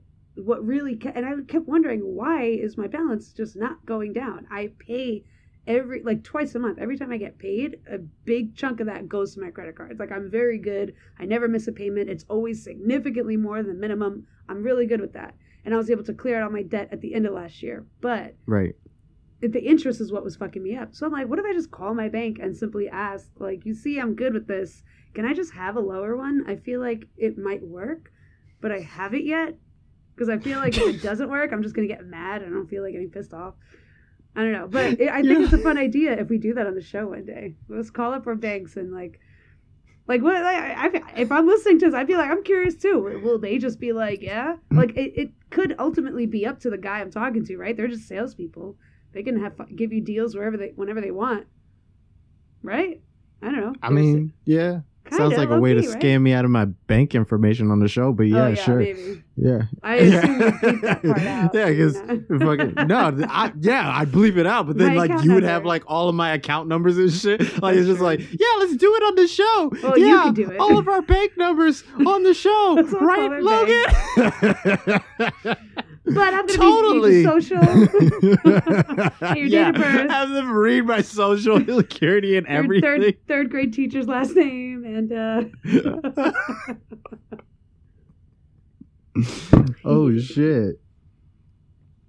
what 0.44 0.64
really, 0.64 0.98
and 1.14 1.26
I 1.26 1.32
kept 1.46 1.66
wondering 1.66 2.00
why 2.00 2.44
is 2.44 2.76
my 2.76 2.86
balance 2.86 3.32
just 3.32 3.56
not 3.56 3.84
going 3.86 4.12
down? 4.12 4.46
I 4.50 4.72
pay 4.78 5.24
every 5.66 6.02
like 6.02 6.24
twice 6.24 6.54
a 6.54 6.58
month. 6.58 6.78
Every 6.78 6.96
time 6.98 7.12
i 7.12 7.16
get 7.16 7.38
paid 7.38 7.78
a 7.90 7.98
big 8.24 8.56
chunk 8.56 8.80
of 8.80 8.86
that 8.86 9.08
goes 9.08 9.34
to 9.34 9.40
my 9.40 9.50
credit 9.50 9.76
cards. 9.76 9.98
Like 10.00 10.12
i'm 10.12 10.30
very 10.30 10.58
good. 10.58 10.94
I 11.18 11.24
never 11.24 11.48
miss 11.48 11.68
a 11.68 11.72
payment. 11.72 12.10
It's 12.10 12.24
always 12.28 12.62
significantly 12.62 13.36
more 13.36 13.62
than 13.62 13.68
the 13.74 13.80
minimum. 13.80 14.26
I'm 14.48 14.62
really 14.62 14.86
good 14.86 15.00
with 15.00 15.12
that. 15.12 15.34
And 15.64 15.74
i 15.74 15.76
was 15.76 15.90
able 15.90 16.04
to 16.04 16.14
clear 16.14 16.38
out 16.38 16.44
all 16.44 16.50
my 16.50 16.62
debt 16.62 16.88
at 16.92 17.00
the 17.00 17.14
end 17.14 17.26
of 17.26 17.34
last 17.34 17.62
year. 17.62 17.86
But 18.00 18.36
Right. 18.46 18.74
the 19.40 19.62
interest 19.62 20.00
is 20.00 20.12
what 20.12 20.24
was 20.24 20.36
fucking 20.36 20.62
me 20.62 20.76
up. 20.76 20.94
So 20.94 21.06
i'm 21.06 21.12
like 21.12 21.28
what 21.28 21.38
if 21.38 21.44
i 21.44 21.52
just 21.52 21.70
call 21.70 21.94
my 21.94 22.08
bank 22.08 22.38
and 22.40 22.56
simply 22.56 22.88
ask 22.88 23.30
like 23.38 23.64
you 23.64 23.74
see 23.74 23.98
i'm 23.98 24.14
good 24.14 24.34
with 24.34 24.46
this. 24.46 24.82
Can 25.14 25.24
i 25.26 25.34
just 25.34 25.52
have 25.54 25.76
a 25.76 25.80
lower 25.80 26.16
one? 26.16 26.44
I 26.46 26.56
feel 26.56 26.80
like 26.80 27.06
it 27.16 27.38
might 27.38 27.62
work 27.62 28.10
but 28.60 28.72
i 28.72 28.80
haven't 28.80 29.24
yet 29.24 29.56
because 30.20 30.28
i 30.28 30.38
feel 30.38 30.58
like 30.58 30.76
if 30.76 30.96
it 30.96 31.02
doesn't 31.02 31.30
work 31.30 31.50
i'm 31.50 31.62
just 31.62 31.74
gonna 31.74 31.88
get 31.88 32.04
mad 32.04 32.42
and 32.42 32.52
i 32.52 32.54
don't 32.54 32.68
feel 32.68 32.82
like 32.82 32.92
getting 32.92 33.10
pissed 33.10 33.32
off 33.32 33.54
I 34.36 34.42
don't 34.42 34.52
know, 34.52 34.68
but 34.68 35.00
it, 35.00 35.08
I 35.08 35.22
think 35.22 35.40
it's 35.40 35.52
a 35.52 35.58
fun 35.58 35.76
idea 35.76 36.12
if 36.12 36.28
we 36.28 36.38
do 36.38 36.54
that 36.54 36.66
on 36.66 36.74
the 36.74 36.82
show 36.82 37.08
one 37.08 37.24
day. 37.24 37.56
Let's 37.68 37.90
call 37.90 38.12
up 38.12 38.26
our 38.26 38.36
banks 38.36 38.76
and 38.76 38.92
like, 38.92 39.18
like 40.06 40.22
what? 40.22 40.36
I, 40.36 40.86
I, 40.86 40.90
if 41.16 41.32
I'm 41.32 41.46
listening 41.46 41.80
to 41.80 41.86
this, 41.86 41.94
I'd 41.94 42.06
be 42.06 42.16
like 42.16 42.30
I'm 42.30 42.44
curious 42.44 42.76
too. 42.76 43.20
Will 43.24 43.38
they 43.38 43.58
just 43.58 43.80
be 43.80 43.92
like, 43.92 44.22
yeah? 44.22 44.56
Like 44.70 44.90
it, 44.96 45.12
it 45.16 45.30
could 45.50 45.74
ultimately 45.78 46.26
be 46.26 46.46
up 46.46 46.60
to 46.60 46.70
the 46.70 46.78
guy 46.78 47.00
I'm 47.00 47.10
talking 47.10 47.44
to, 47.46 47.56
right? 47.56 47.76
They're 47.76 47.88
just 47.88 48.06
salespeople. 48.06 48.76
They 49.12 49.24
can 49.24 49.40
have 49.40 49.54
give 49.74 49.92
you 49.92 50.00
deals 50.00 50.36
wherever 50.36 50.56
they, 50.56 50.72
whenever 50.76 51.00
they 51.00 51.10
want, 51.10 51.46
right? 52.62 53.00
I 53.42 53.46
don't 53.46 53.60
know. 53.60 53.74
I 53.82 53.90
mean, 53.90 54.32
yeah. 54.44 54.80
Kinda, 55.10 55.16
Sounds 55.24 55.36
like 55.36 55.50
a 55.50 55.58
way 55.60 55.74
to 55.74 55.80
right? 55.80 55.98
scam 56.00 56.22
me 56.22 56.32
out 56.32 56.44
of 56.44 56.50
my 56.50 56.64
bank 56.64 57.14
information 57.14 57.70
on 57.70 57.80
the 57.80 57.88
show, 57.88 58.12
but 58.12 58.24
yeah, 58.24 58.44
oh, 58.44 58.48
yeah, 58.48 58.54
sure. 58.54 58.78
maybe. 58.78 59.22
Yeah. 59.36 59.62
I 59.82 59.94
assume 59.96 60.38
that 60.82 61.02
part 61.04 61.18
out. 61.22 61.54
yeah, 61.54 61.70
because 61.70 61.96
fucking 61.98 62.74
no, 62.86 63.18
I, 63.28 63.52
yeah, 63.60 63.90
I'd 63.96 64.10
bleep 64.12 64.36
it 64.36 64.46
out, 64.46 64.66
but 64.66 64.78
then 64.78 64.94
My 64.94 65.06
like 65.06 65.10
you 65.24 65.32
would 65.34 65.42
number. 65.42 65.48
have 65.48 65.64
like 65.64 65.82
all 65.86 66.08
of 66.08 66.14
my 66.14 66.32
account 66.32 66.68
numbers 66.68 66.98
and 66.98 67.12
shit. 67.12 67.40
Like 67.62 67.76
it's 67.76 67.86
just 67.86 68.00
like, 68.00 68.20
yeah, 68.20 68.46
let's 68.58 68.76
do 68.76 68.94
it 68.94 69.02
on 69.02 69.14
the 69.16 69.26
show. 69.28 69.72
Well, 69.82 69.98
you 69.98 70.06
yeah, 70.08 70.22
can 70.24 70.34
do 70.34 70.50
it. 70.50 70.60
all 70.60 70.78
of 70.78 70.88
our 70.88 71.02
bank 71.02 71.36
numbers 71.36 71.82
on 72.06 72.22
the 72.22 72.32
show, 72.34 72.74
Let's 72.76 72.92
all 72.94 73.00
call 73.00 73.08
right, 73.08 73.42
Logan? 73.42 73.84
But 76.14 76.34
I'm 76.34 76.46
gonna 76.46 76.58
Totally. 76.58 77.22
be 77.22 77.24
social. 77.24 77.62
Your 79.36 79.48
date 79.48 79.50
yeah, 79.50 79.68
of 79.70 79.74
birth. 79.76 80.10
have 80.10 80.30
them 80.30 80.50
read 80.52 80.86
my 80.86 81.02
social 81.02 81.64
security 81.76 82.36
and 82.36 82.46
Your 82.46 82.56
everything. 82.56 83.00
third 83.00 83.16
third 83.28 83.50
grade 83.50 83.72
teacher's 83.72 84.08
last 84.08 84.34
name 84.34 84.84
and 84.84 85.12
uh 85.12 85.44
oh 89.84 90.16
shit! 90.18 90.80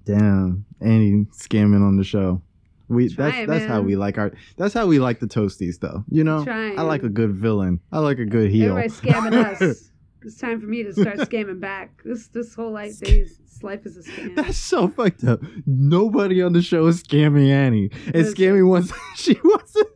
Damn, 0.06 0.66
Annie 0.80 1.26
scamming 1.38 1.86
on 1.86 1.98
the 1.98 2.04
show. 2.04 2.42
We 2.88 3.08
that's 3.08 3.16
Trying, 3.16 3.48
that's 3.48 3.66
how 3.66 3.82
we 3.82 3.96
like 3.96 4.18
our 4.18 4.32
that's 4.58 4.74
how 4.74 4.86
we 4.86 5.00
like 5.00 5.20
the 5.20 5.28
toasties 5.28 5.80
though. 5.80 6.04
You 6.10 6.24
know, 6.24 6.44
Trying. 6.44 6.78
I 6.78 6.84
like 6.84 7.04
a 7.04 7.10
good 7.10 7.32
villain. 7.34 7.80
I 7.92 8.00
like 8.00 8.20
a 8.20 8.26
good 8.26 8.52
heel. 8.52 8.78
everybody's 8.78 9.00
scamming 9.00 9.62
us. 9.62 9.91
It's 10.24 10.38
time 10.38 10.60
for 10.62 10.68
me 10.68 10.84
to 10.84 10.94
start 10.94 11.18
scamming 11.30 11.60
back. 11.60 12.02
This 12.06 12.28
this 12.28 12.54
whole 12.56 12.72
life 12.72 13.00
days 13.00 13.38
this 13.44 13.64
life 13.64 13.86
is 13.86 13.98
a 13.98 14.02
scam. 14.02 14.36
That's 14.36 14.58
so 14.58 14.88
fucked 14.88 15.24
up. 15.24 15.40
Nobody 15.66 16.42
on 16.42 16.54
the 16.54 16.62
show 16.62 16.86
is 16.88 17.04
scamming 17.04 17.50
Annie. 17.50 17.90
And. 18.08 18.26
Scammy 18.26 18.68
wants 18.68 18.92
she 19.16 19.34
wants 19.44 19.74
to, 19.74 19.88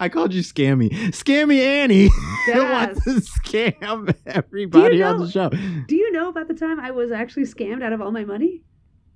I 0.00 0.08
called 0.08 0.32
you 0.32 0.42
Scammy. 0.42 0.90
Scammy 1.10 1.58
Annie 1.60 2.08
Yes. 2.46 2.96
wants 3.04 3.04
to 3.04 3.10
scam 3.40 4.14
everybody 4.26 5.02
on 5.02 5.18
know- 5.18 5.26
the 5.26 5.30
show. 5.32 5.48
Do 5.50 5.96
you 5.96 6.12
know 6.12 6.28
about 6.28 6.48
the 6.48 6.54
time 6.54 6.78
I 6.80 6.90
was 6.92 7.10
actually 7.10 7.44
scammed 7.44 7.82
out 7.82 7.92
of 7.92 8.00
all 8.00 8.12
my 8.12 8.24
money? 8.24 8.62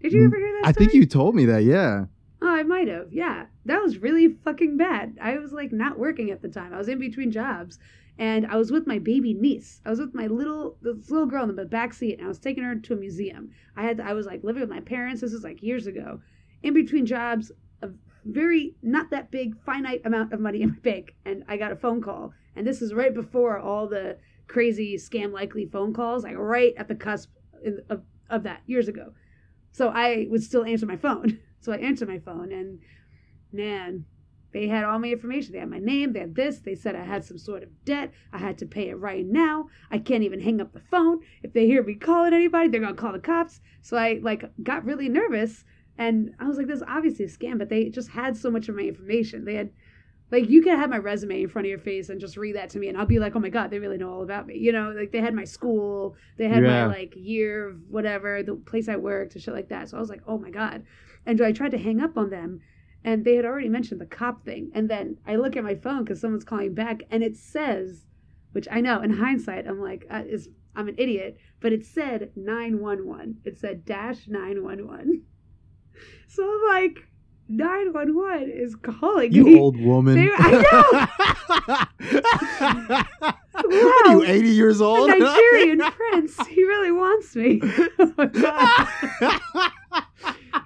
Did 0.02 0.12
you 0.12 0.20
Mm, 0.22 0.26
ever 0.26 0.36
hear 0.38 0.52
that? 0.62 0.68
I 0.68 0.72
think 0.72 0.92
you 0.94 1.06
told 1.06 1.34
me 1.34 1.44
that, 1.46 1.64
yeah. 1.64 2.04
Oh, 2.40 2.48
I 2.48 2.62
might 2.62 2.86
have. 2.86 3.12
Yeah. 3.12 3.46
That 3.64 3.82
was 3.82 3.98
really 3.98 4.28
fucking 4.44 4.76
bad. 4.76 5.18
I 5.20 5.38
was 5.38 5.52
like 5.52 5.72
not 5.72 5.98
working 5.98 6.30
at 6.30 6.40
the 6.40 6.48
time. 6.48 6.72
I 6.72 6.78
was 6.78 6.88
in 6.88 6.98
between 7.00 7.32
jobs 7.32 7.78
and 8.18 8.46
I 8.46 8.57
was 8.57 8.72
with 8.72 8.87
my 8.87 8.98
baby 8.98 9.33
niece. 9.33 9.81
I 9.87 9.90
was 9.90 10.00
with 10.00 10.14
my 10.14 10.26
little 10.26 10.76
this 10.83 11.11
little 11.11 11.26
girl 11.26 11.48
in 11.48 11.54
the 11.54 11.64
back 11.64 11.94
seat 11.94 12.18
and 12.18 12.24
I 12.24 12.28
was 12.28 12.38
taking 12.38 12.64
her 12.64 12.74
to 12.74 12.92
a 12.94 12.96
museum. 12.96 13.50
I 13.76 13.85
had 13.85 14.00
I 14.00 14.12
was 14.12 14.26
like 14.26 14.42
living 14.42 14.61
with 14.61 14.70
my 14.70 14.81
parents. 14.81 15.20
This 15.20 15.33
was 15.33 15.44
like 15.44 15.62
years 15.62 15.87
ago. 15.87 16.20
In 16.62 16.74
between 16.74 17.07
jobs, 17.07 17.52
a 17.81 17.90
very 18.24 18.74
not 18.83 19.11
that 19.11 19.31
big 19.31 19.57
finite 19.62 20.02
amount 20.04 20.33
of 20.33 20.40
money 20.40 20.62
in 20.62 20.70
my 20.70 20.78
bank 20.83 21.14
and 21.24 21.44
I 21.48 21.57
got 21.57 21.72
a 21.72 21.76
phone 21.76 22.02
call. 22.02 22.33
And 22.57 22.66
this 22.66 22.83
is 22.83 22.92
right 22.92 23.14
before 23.14 23.59
all 23.59 23.87
the 23.87 24.18
crazy 24.48 24.96
scam 24.96 25.33
likely 25.33 25.66
phone 25.66 25.94
calls, 25.94 26.24
like 26.24 26.37
right 26.37 26.74
at 26.76 26.88
the 26.88 26.96
cusp 26.96 27.31
of 27.88 28.02
of 28.28 28.42
that 28.42 28.62
years 28.66 28.88
ago. 28.88 29.12
So 29.70 29.90
I 29.90 30.26
would 30.28 30.42
still 30.42 30.64
answer 30.64 30.87
my 30.87 30.96
phone. 30.96 31.38
So 31.61 31.72
I 31.72 31.78
answered 31.78 32.09
my 32.09 32.20
phone, 32.20 32.52
and 32.52 32.78
man, 33.52 34.04
They 34.52 34.68
had 34.68 34.84
all 34.84 34.98
my 34.98 35.08
information. 35.08 35.52
They 35.52 35.58
had 35.58 35.70
my 35.70 35.78
name. 35.78 36.12
They 36.12 36.20
had 36.20 36.34
this. 36.34 36.58
They 36.61 36.74
said 36.74 36.96
I 36.96 37.04
had 37.04 37.24
some 37.24 37.38
sort 37.38 37.62
of 37.62 37.84
debt. 37.84 38.12
I 38.32 38.38
had 38.38 38.56
to 38.58 38.66
pay 38.66 38.88
it 38.88 38.94
right 38.94 39.26
now. 39.26 39.68
I 39.90 39.98
can't 39.98 40.24
even 40.24 40.40
hang 40.40 40.61
up 40.61 40.72
the 40.72 40.80
phone. 40.80 41.20
If 41.42 41.52
they 41.52 41.66
hear 41.66 41.82
me 41.82 41.94
calling 41.94 42.32
anybody, 42.32 42.68
they're 42.68 42.80
gonna 42.80 42.94
call 42.94 43.12
the 43.12 43.18
cops. 43.18 43.61
So 43.82 43.96
I 43.96 44.20
like 44.22 44.44
got 44.62 44.84
really 44.84 45.08
nervous, 45.08 45.64
and 45.98 46.34
I 46.38 46.46
was 46.46 46.56
like, 46.56 46.66
"This 46.66 46.78
is 46.78 46.84
obviously 46.88 47.26
a 47.26 47.28
scam." 47.28 47.58
But 47.58 47.68
they 47.68 47.90
just 47.90 48.11
had 48.11 48.37
so 48.37 48.50
much 48.50 48.68
of 48.68 48.74
my 48.76 48.82
information. 48.82 49.44
They 49.44 49.54
had, 49.54 49.70
like, 50.30 50.48
you 50.48 50.62
could 50.62 50.78
have 50.78 50.90
my 50.90 50.98
resume 50.98 51.42
in 51.42 51.48
front 51.48 51.66
of 51.66 51.70
your 51.70 51.78
face 51.78 52.08
and 52.08 52.20
just 52.20 52.37
read 52.37 52.56
that 52.56 52.70
to 52.70 52.78
me, 52.78 52.88
and 52.88 52.96
I'll 52.96 53.06
be 53.06 53.18
like, 53.18 53.37
"Oh 53.37 53.40
my 53.40 53.50
god, 53.50 53.70
they 53.70 53.78
really 53.78 53.98
know 53.98 54.11
all 54.11 54.22
about 54.22 54.46
me." 54.46 54.56
You 54.56 54.72
know, 54.72 54.92
like 54.92 55.12
they 55.12 55.20
had 55.20 55.34
my 55.34 55.44
school, 55.44 56.16
they 56.38 56.48
had 56.48 56.62
Yeah. 56.62 56.87
my 56.87 56.87
like 56.87 57.14
year 57.16 57.68
of 57.68 57.80
whatever, 57.90 58.42
the 58.42 58.54
place 58.54 58.88
I 58.88 58.96
worked, 58.96 59.34
and 59.34 59.42
shit 59.42 59.54
like 59.54 59.68
that. 59.68 59.90
So 59.90 59.98
I 59.98 60.00
was 60.00 60.11
like, 60.11 60.22
"Oh 60.26 60.38
my 60.38 60.50
god," 60.50 60.84
and 61.26 61.38
I 61.42 61.52
tried 61.52 61.72
to 61.72 61.78
hang 61.78 62.00
up 62.00 62.16
on 62.16 62.30
them 62.30 62.61
and 63.04 63.24
they 63.24 63.37
had 63.37 63.44
already 63.44 63.68
mentioned 63.68 64.00
the 64.00 64.06
cop 64.06 64.44
thing. 64.44 64.70
And 64.74 64.88
then 64.88 65.16
I 65.26 65.37
look 65.37 65.56
at 65.56 65.64
my 65.64 65.74
phone 65.74 66.04
because 66.04 66.20
someone's 66.20 66.44
calling 66.44 66.74
back, 66.74 67.02
and 67.11 67.22
it 67.22 67.37
says, 67.37 68.06
which 68.52 68.66
I 68.70 68.80
know 68.80 69.00
in 69.02 69.11
hindsight, 69.11 69.66
I'm 69.66 69.80
like, 69.80 70.06
uh, 70.11 70.22
is 70.28 70.48
I'm 70.76 70.88
an 70.88 70.94
idiot, 70.98 71.38
but 71.61 71.72
it 71.72 71.84
said 71.84 72.30
911. 72.37 73.38
It 73.44 73.58
said 73.58 73.84
dash 73.84 74.26
911. 74.28 75.22
So 76.30 76.44
I'm 76.44 76.82
like, 76.82 76.98
911 77.48 78.50
is 78.50 78.76
calling 78.76 79.32
You 79.32 79.44
me. 79.44 79.58
old 79.58 79.76
woman. 79.80 80.14
They- 80.14 80.30
I 80.30 81.87
What 83.64 84.06
are 84.06 84.12
you, 84.12 84.24
80 84.24 84.48
years 84.50 84.80
A 84.80 84.84
old? 84.84 85.08
Nigerian 85.08 85.80
prince. 85.80 86.37
He 86.46 86.62
really 86.64 86.92
wants 86.92 87.34
me. 87.34 87.61
Oh. 88.00 89.68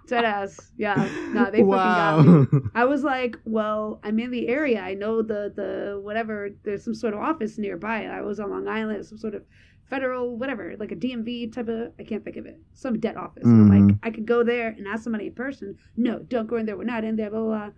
Dead 0.07 0.24
ass. 0.24 0.72
Yeah. 0.76 0.94
No, 1.33 1.44
they 1.50 1.59
fucking 1.59 1.66
got 1.68 2.26
me. 2.52 2.61
I 2.74 2.85
was 2.85 3.02
like, 3.05 3.37
well, 3.44 4.00
I'm 4.05 4.18
in 4.18 4.31
the 4.31 4.48
area. 4.48 4.81
I 4.81 4.94
know 4.94 5.22
the 5.22 5.52
the 5.55 6.00
whatever. 6.02 6.50
There's 6.64 6.85
some 6.85 6.94
sort 6.94 7.14
of 7.14 7.20
office 7.20 7.59
nearby. 7.59 8.07
I 8.07 8.20
was 8.22 8.40
on 8.40 8.50
Long 8.50 8.68
Island, 8.68 9.05
some 9.07 9.18
sort 9.18 9.35
of 9.35 9.42
federal 9.88 10.37
whatever, 10.38 10.74
like 10.78 10.92
a 10.92 10.96
DMV 10.96 11.52
type 11.52 11.68
of. 11.68 11.92
I 11.98 12.05
can't 12.05 12.24
think 12.24 12.37
of 12.37 12.46
it. 12.46 12.59
Some 12.74 12.98
debt 13.00 13.16
office. 13.16 13.44
And 13.44 13.72
I'm 13.72 13.87
like, 13.87 13.96
Mhm. 13.96 13.98
I 14.02 14.11
could 14.11 14.26
go 14.26 14.42
there 14.42 14.68
and 14.68 14.87
ask 14.87 15.05
somebody 15.05 15.26
in 15.28 15.35
person. 15.35 15.76
No, 15.96 16.18
don't 16.20 16.46
go 16.46 16.57
in 16.57 16.66
there. 16.66 16.76
We're 16.76 16.85
not 16.85 17.05
in 17.05 17.16
there. 17.16 17.31
Blah 17.31 17.40
blah. 17.40 17.48
blah. 17.66 17.70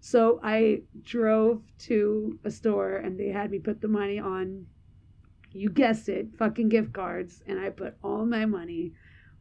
So 0.00 0.40
I 0.42 0.82
drove 1.02 1.62
to 1.86 2.38
a 2.44 2.50
store 2.50 2.96
and 2.96 3.18
they 3.20 3.28
had 3.28 3.50
me 3.50 3.58
put 3.60 3.80
the 3.80 3.88
money 3.88 4.18
on. 4.18 4.66
You 5.54 5.68
guessed 5.68 6.08
it, 6.08 6.34
fucking 6.38 6.70
gift 6.70 6.94
cards, 6.94 7.42
and 7.46 7.60
I 7.60 7.68
put 7.68 7.94
all 8.02 8.24
my 8.24 8.46
money 8.46 8.94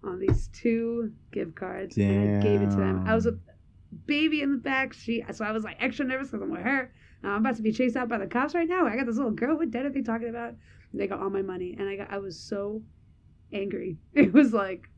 on 0.04 0.20
these 0.20 0.48
two 0.54 1.12
gift 1.32 1.56
cards 1.56 1.98
and 1.98 2.38
I 2.38 2.42
gave 2.42 2.62
it 2.62 2.72
to 2.72 2.76
them. 2.78 3.06
I 3.08 3.14
was 3.16 3.26
a 3.26 3.38
baby 4.06 4.42
in 4.42 4.52
the 4.52 4.58
back. 4.58 4.94
She 4.94 5.24
so 5.32 5.46
I 5.46 5.52
was 5.52 5.64
like 5.64 5.78
extra 5.80 6.06
nervous 6.06 6.30
because 6.30 6.42
I'm 6.42 6.52
with 6.52 6.62
her. 6.62 6.92
Now 7.24 7.32
I'm 7.32 7.42
about 7.46 7.56
to 7.58 7.62
be 7.62 7.72
chased 7.72 7.96
out 7.96 8.10
by 8.10 8.18
the 8.18 8.28
cops 8.28 8.56
right 8.56 8.68
now. 8.68 8.88
I 8.88 8.96
got 8.96 9.06
this 9.06 9.18
little 9.18 9.32
girl. 9.32 9.58
What 9.58 9.72
debt 9.72 9.86
are 9.86 9.90
they 9.92 10.02
talking 10.02 10.30
about? 10.30 10.50
And 10.92 11.00
they 11.00 11.08
got 11.08 11.20
all 11.20 11.30
my 11.30 11.42
money, 11.42 11.76
and 11.78 11.88
I 11.88 11.96
got 11.96 12.12
I 12.12 12.18
was 12.18 12.40
so 12.40 12.82
angry. 13.54 13.98
It 14.14 14.34
was 14.34 14.54
like, 14.54 14.90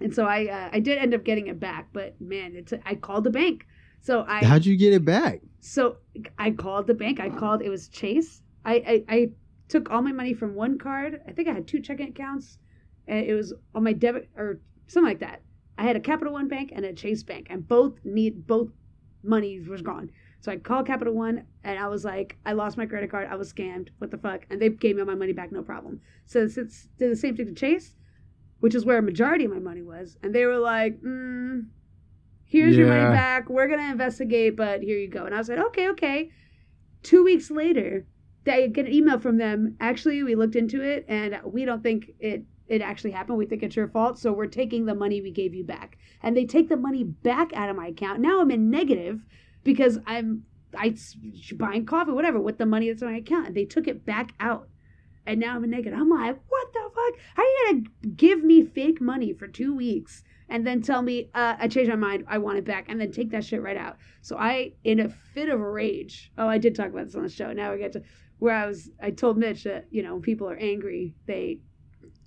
and 0.00 0.14
so 0.14 0.26
I 0.26 0.46
uh, 0.46 0.70
I 0.72 0.80
did 0.80 0.98
end 0.98 1.14
up 1.14 1.24
getting 1.24 1.46
it 1.46 1.60
back, 1.60 1.88
but 1.92 2.20
man, 2.20 2.54
it's 2.56 2.72
I 2.84 2.94
called 2.96 3.24
the 3.24 3.30
bank. 3.30 3.66
So 4.00 4.24
I 4.28 4.44
How'd 4.44 4.66
you 4.66 4.76
get 4.76 4.92
it 4.92 5.04
back? 5.04 5.40
so 5.60 5.96
I 6.38 6.50
called 6.50 6.86
the 6.86 6.94
bank. 6.94 7.20
I 7.20 7.30
called. 7.30 7.62
It 7.62 7.70
was 7.70 7.88
Chase. 7.88 8.42
I, 8.64 8.74
I 9.08 9.14
I 9.14 9.28
took 9.68 9.90
all 9.90 10.02
my 10.02 10.12
money 10.12 10.34
from 10.34 10.54
one 10.54 10.78
card. 10.78 11.20
I 11.26 11.32
think 11.32 11.48
I 11.48 11.52
had 11.52 11.66
two 11.66 11.80
checking 11.80 12.08
accounts, 12.08 12.58
and 13.06 13.26
it 13.26 13.34
was 13.34 13.52
on 13.74 13.84
my 13.84 13.92
debit 13.92 14.28
or 14.36 14.60
something 14.86 15.08
like 15.08 15.20
that. 15.20 15.42
I 15.76 15.82
had 15.84 15.96
a 15.96 16.00
Capital 16.00 16.32
One 16.32 16.48
bank 16.48 16.72
and 16.74 16.84
a 16.84 16.92
Chase 16.92 17.22
bank, 17.22 17.48
and 17.50 17.66
both 17.66 17.98
need 18.04 18.46
both 18.46 18.70
monies 19.22 19.68
was 19.68 19.82
gone. 19.82 20.10
So 20.40 20.52
I 20.52 20.56
called 20.56 20.86
Capital 20.86 21.14
One, 21.14 21.44
and 21.64 21.78
I 21.78 21.88
was 21.88 22.04
like, 22.04 22.36
I 22.44 22.52
lost 22.52 22.76
my 22.76 22.86
credit 22.86 23.10
card. 23.10 23.28
I 23.30 23.36
was 23.36 23.52
scammed. 23.52 23.88
What 23.98 24.10
the 24.10 24.18
fuck? 24.18 24.46
And 24.50 24.60
they 24.60 24.68
gave 24.68 24.96
me 24.96 25.00
all 25.00 25.06
my 25.06 25.14
money 25.14 25.32
back, 25.32 25.50
no 25.50 25.62
problem. 25.62 26.00
So 26.26 26.46
since 26.48 26.88
did 26.98 27.10
the 27.10 27.16
same 27.16 27.36
thing 27.36 27.46
to 27.46 27.54
Chase, 27.54 27.96
which 28.60 28.74
is 28.74 28.84
where 28.84 28.98
a 28.98 29.02
majority 29.02 29.46
of 29.46 29.52
my 29.52 29.58
money 29.58 29.82
was, 29.82 30.16
and 30.22 30.34
they 30.34 30.44
were 30.44 30.58
like, 30.58 31.00
mm, 31.00 31.66
"Here's 32.44 32.76
your 32.76 32.88
money 32.88 33.14
back. 33.14 33.48
We're 33.48 33.68
gonna 33.68 33.90
investigate, 33.90 34.56
but 34.56 34.82
here 34.82 34.98
you 34.98 35.08
go." 35.08 35.24
And 35.24 35.34
I 35.34 35.38
was 35.38 35.48
like, 35.48 35.58
"Okay, 35.58 35.88
okay." 35.90 36.30
Two 37.02 37.24
weeks 37.24 37.50
later, 37.50 38.06
they 38.44 38.68
get 38.68 38.86
an 38.86 38.92
email 38.92 39.18
from 39.18 39.38
them. 39.38 39.76
Actually, 39.80 40.22
we 40.22 40.34
looked 40.34 40.56
into 40.56 40.82
it, 40.82 41.04
and 41.08 41.40
we 41.44 41.64
don't 41.64 41.82
think 41.82 42.12
it 42.20 42.44
it 42.66 42.80
actually 42.80 43.10
happened. 43.10 43.38
We 43.38 43.46
think 43.46 43.62
it's 43.62 43.76
your 43.76 43.88
fault, 43.88 44.18
so 44.18 44.32
we're 44.32 44.46
taking 44.46 44.86
the 44.86 44.94
money 44.94 45.20
we 45.20 45.30
gave 45.30 45.54
you 45.54 45.64
back. 45.64 45.98
And 46.22 46.36
they 46.36 46.44
take 46.44 46.68
the 46.68 46.76
money 46.76 47.04
back 47.04 47.52
out 47.52 47.68
of 47.68 47.76
my 47.76 47.88
account. 47.88 48.20
Now 48.20 48.40
I'm 48.40 48.50
in 48.50 48.70
negative 48.70 49.20
because 49.62 49.98
I'm 50.06 50.44
I 50.76 50.96
buying 51.54 51.86
coffee, 51.86 52.12
whatever, 52.12 52.40
with 52.40 52.58
the 52.58 52.66
money 52.66 52.88
that's 52.88 53.02
in 53.02 53.08
my 53.08 53.18
account. 53.18 53.48
And 53.48 53.56
they 53.56 53.64
took 53.64 53.86
it 53.86 54.04
back 54.04 54.32
out. 54.40 54.68
And 55.26 55.40
now 55.40 55.56
I'm 55.56 55.64
in 55.64 55.70
negative. 55.70 55.98
I'm 55.98 56.10
like, 56.10 56.38
what 56.48 56.72
the 56.72 56.90
fuck? 56.94 57.20
How 57.34 57.42
are 57.42 57.46
you 57.46 57.66
gonna 57.66 58.14
give 58.14 58.42
me 58.42 58.62
fake 58.62 59.00
money 59.00 59.32
for 59.32 59.46
two 59.46 59.74
weeks 59.74 60.22
and 60.48 60.66
then 60.66 60.82
tell 60.82 61.00
me 61.00 61.30
uh, 61.34 61.56
I 61.58 61.68
changed 61.68 61.88
my 61.90 61.96
mind, 61.96 62.24
I 62.28 62.36
want 62.38 62.58
it 62.58 62.66
back, 62.66 62.86
and 62.88 63.00
then 63.00 63.10
take 63.10 63.30
that 63.30 63.44
shit 63.44 63.62
right 63.62 63.76
out? 63.76 63.96
So 64.20 64.36
I, 64.36 64.72
in 64.84 65.00
a 65.00 65.08
fit 65.08 65.48
of 65.48 65.60
rage, 65.60 66.30
oh, 66.36 66.46
I 66.46 66.58
did 66.58 66.74
talk 66.74 66.88
about 66.88 67.06
this 67.06 67.14
on 67.14 67.22
the 67.22 67.30
show. 67.30 67.52
Now 67.52 67.72
we 67.72 67.78
get 67.78 67.92
to 67.92 68.02
where 68.38 68.54
I 68.54 68.66
was. 68.66 68.90
I 69.02 69.10
told 69.10 69.38
Mitch 69.38 69.64
that 69.64 69.86
you 69.90 70.02
know 70.02 70.18
people 70.18 70.48
are 70.50 70.56
angry, 70.56 71.14
they 71.26 71.60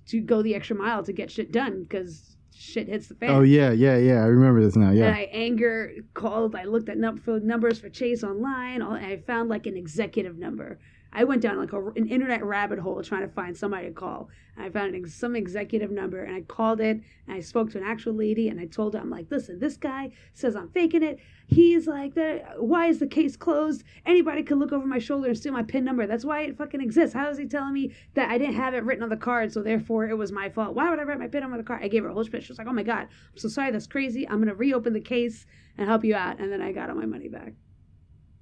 to 0.08 0.20
go 0.20 0.42
the 0.42 0.54
extra 0.54 0.76
mile 0.76 1.02
to 1.04 1.12
get 1.12 1.30
shit 1.30 1.52
done 1.52 1.82
because 1.82 2.36
shit 2.54 2.88
hits 2.88 3.06
the 3.08 3.14
fan. 3.14 3.30
Oh 3.30 3.42
yeah, 3.42 3.70
yeah, 3.70 3.96
yeah. 3.96 4.22
I 4.22 4.26
remember 4.26 4.60
this 4.62 4.76
now. 4.76 4.88
And 4.88 4.98
Yeah. 4.98 5.10
I 5.14 5.28
anger 5.32 5.92
called. 6.14 6.54
I 6.56 6.64
looked 6.64 6.88
at 6.88 6.98
num- 6.98 7.18
for 7.18 7.38
numbers 7.40 7.78
for 7.78 7.88
Chase 7.88 8.24
online. 8.24 8.82
all- 8.82 8.94
And 8.94 9.06
I 9.06 9.18
found 9.18 9.48
like 9.48 9.66
an 9.66 9.76
executive 9.76 10.36
number. 10.38 10.78
I 11.12 11.24
went 11.24 11.40
down 11.40 11.58
like 11.58 11.72
a, 11.72 11.82
an 11.90 12.06
internet 12.06 12.44
rabbit 12.44 12.78
hole 12.78 13.02
trying 13.02 13.22
to 13.22 13.28
find 13.28 13.56
somebody 13.56 13.86
to 13.86 13.92
call. 13.92 14.28
And 14.56 14.64
I 14.66 14.70
found 14.70 14.94
an 14.94 15.08
some 15.08 15.34
executive 15.34 15.90
number 15.90 16.22
and 16.22 16.34
I 16.34 16.42
called 16.42 16.80
it 16.80 17.00
and 17.26 17.36
I 17.36 17.40
spoke 17.40 17.70
to 17.70 17.78
an 17.78 17.84
actual 17.84 18.12
lady 18.12 18.48
and 18.48 18.60
I 18.60 18.66
told 18.66 18.94
her, 18.94 19.00
I'm 19.00 19.08
like, 19.08 19.26
listen, 19.30 19.58
this 19.58 19.76
guy 19.76 20.10
says 20.34 20.54
I'm 20.54 20.68
faking 20.68 21.02
it. 21.02 21.18
He's 21.46 21.86
like, 21.86 22.12
why 22.58 22.86
is 22.86 22.98
the 22.98 23.06
case 23.06 23.36
closed? 23.36 23.84
Anybody 24.04 24.42
could 24.42 24.58
look 24.58 24.72
over 24.72 24.86
my 24.86 24.98
shoulder 24.98 25.28
and 25.28 25.38
steal 25.38 25.52
my 25.52 25.62
PIN 25.62 25.84
number. 25.84 26.06
That's 26.06 26.24
why 26.24 26.42
it 26.42 26.58
fucking 26.58 26.80
exists. 26.80 27.14
How 27.14 27.30
is 27.30 27.38
he 27.38 27.46
telling 27.46 27.72
me 27.72 27.94
that 28.14 28.30
I 28.30 28.36
didn't 28.36 28.56
have 28.56 28.74
it 28.74 28.84
written 28.84 29.02
on 29.02 29.08
the 29.08 29.16
card, 29.16 29.52
so 29.52 29.62
therefore 29.62 30.08
it 30.08 30.18
was 30.18 30.30
my 30.30 30.50
fault? 30.50 30.74
Why 30.74 30.90
would 30.90 30.98
I 30.98 31.04
write 31.04 31.18
my 31.18 31.28
PIN 31.28 31.42
on 31.42 31.56
the 31.56 31.62
card? 31.62 31.82
I 31.82 31.88
gave 31.88 32.02
her 32.02 32.10
a 32.10 32.14
whole 32.14 32.24
speech. 32.24 32.44
She 32.44 32.52
was 32.52 32.58
like, 32.58 32.68
oh 32.68 32.72
my 32.72 32.82
God, 32.82 33.08
I'm 33.32 33.38
so 33.38 33.48
sorry. 33.48 33.70
That's 33.70 33.86
crazy. 33.86 34.28
I'm 34.28 34.36
going 34.36 34.48
to 34.48 34.54
reopen 34.54 34.92
the 34.92 35.00
case 35.00 35.46
and 35.78 35.88
help 35.88 36.04
you 36.04 36.14
out. 36.14 36.38
And 36.38 36.52
then 36.52 36.60
I 36.60 36.72
got 36.72 36.90
all 36.90 36.96
my 36.96 37.06
money 37.06 37.28
back. 37.28 37.54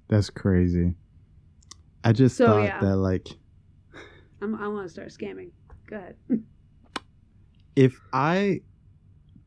That's 0.09 0.29
crazy. 0.29 0.95
I 2.03 2.13
just 2.13 2.37
So, 2.37 2.45
thought 2.47 2.63
yeah. 2.63 2.79
that 2.79 2.95
like 2.97 3.27
I'm, 4.41 4.55
I 4.55 4.67
want 4.67 4.85
to 4.87 4.91
start 4.93 5.09
scamming. 5.09 5.49
Go 5.89 5.95
ahead. 5.97 6.15
if 7.75 7.99
I 8.13 8.61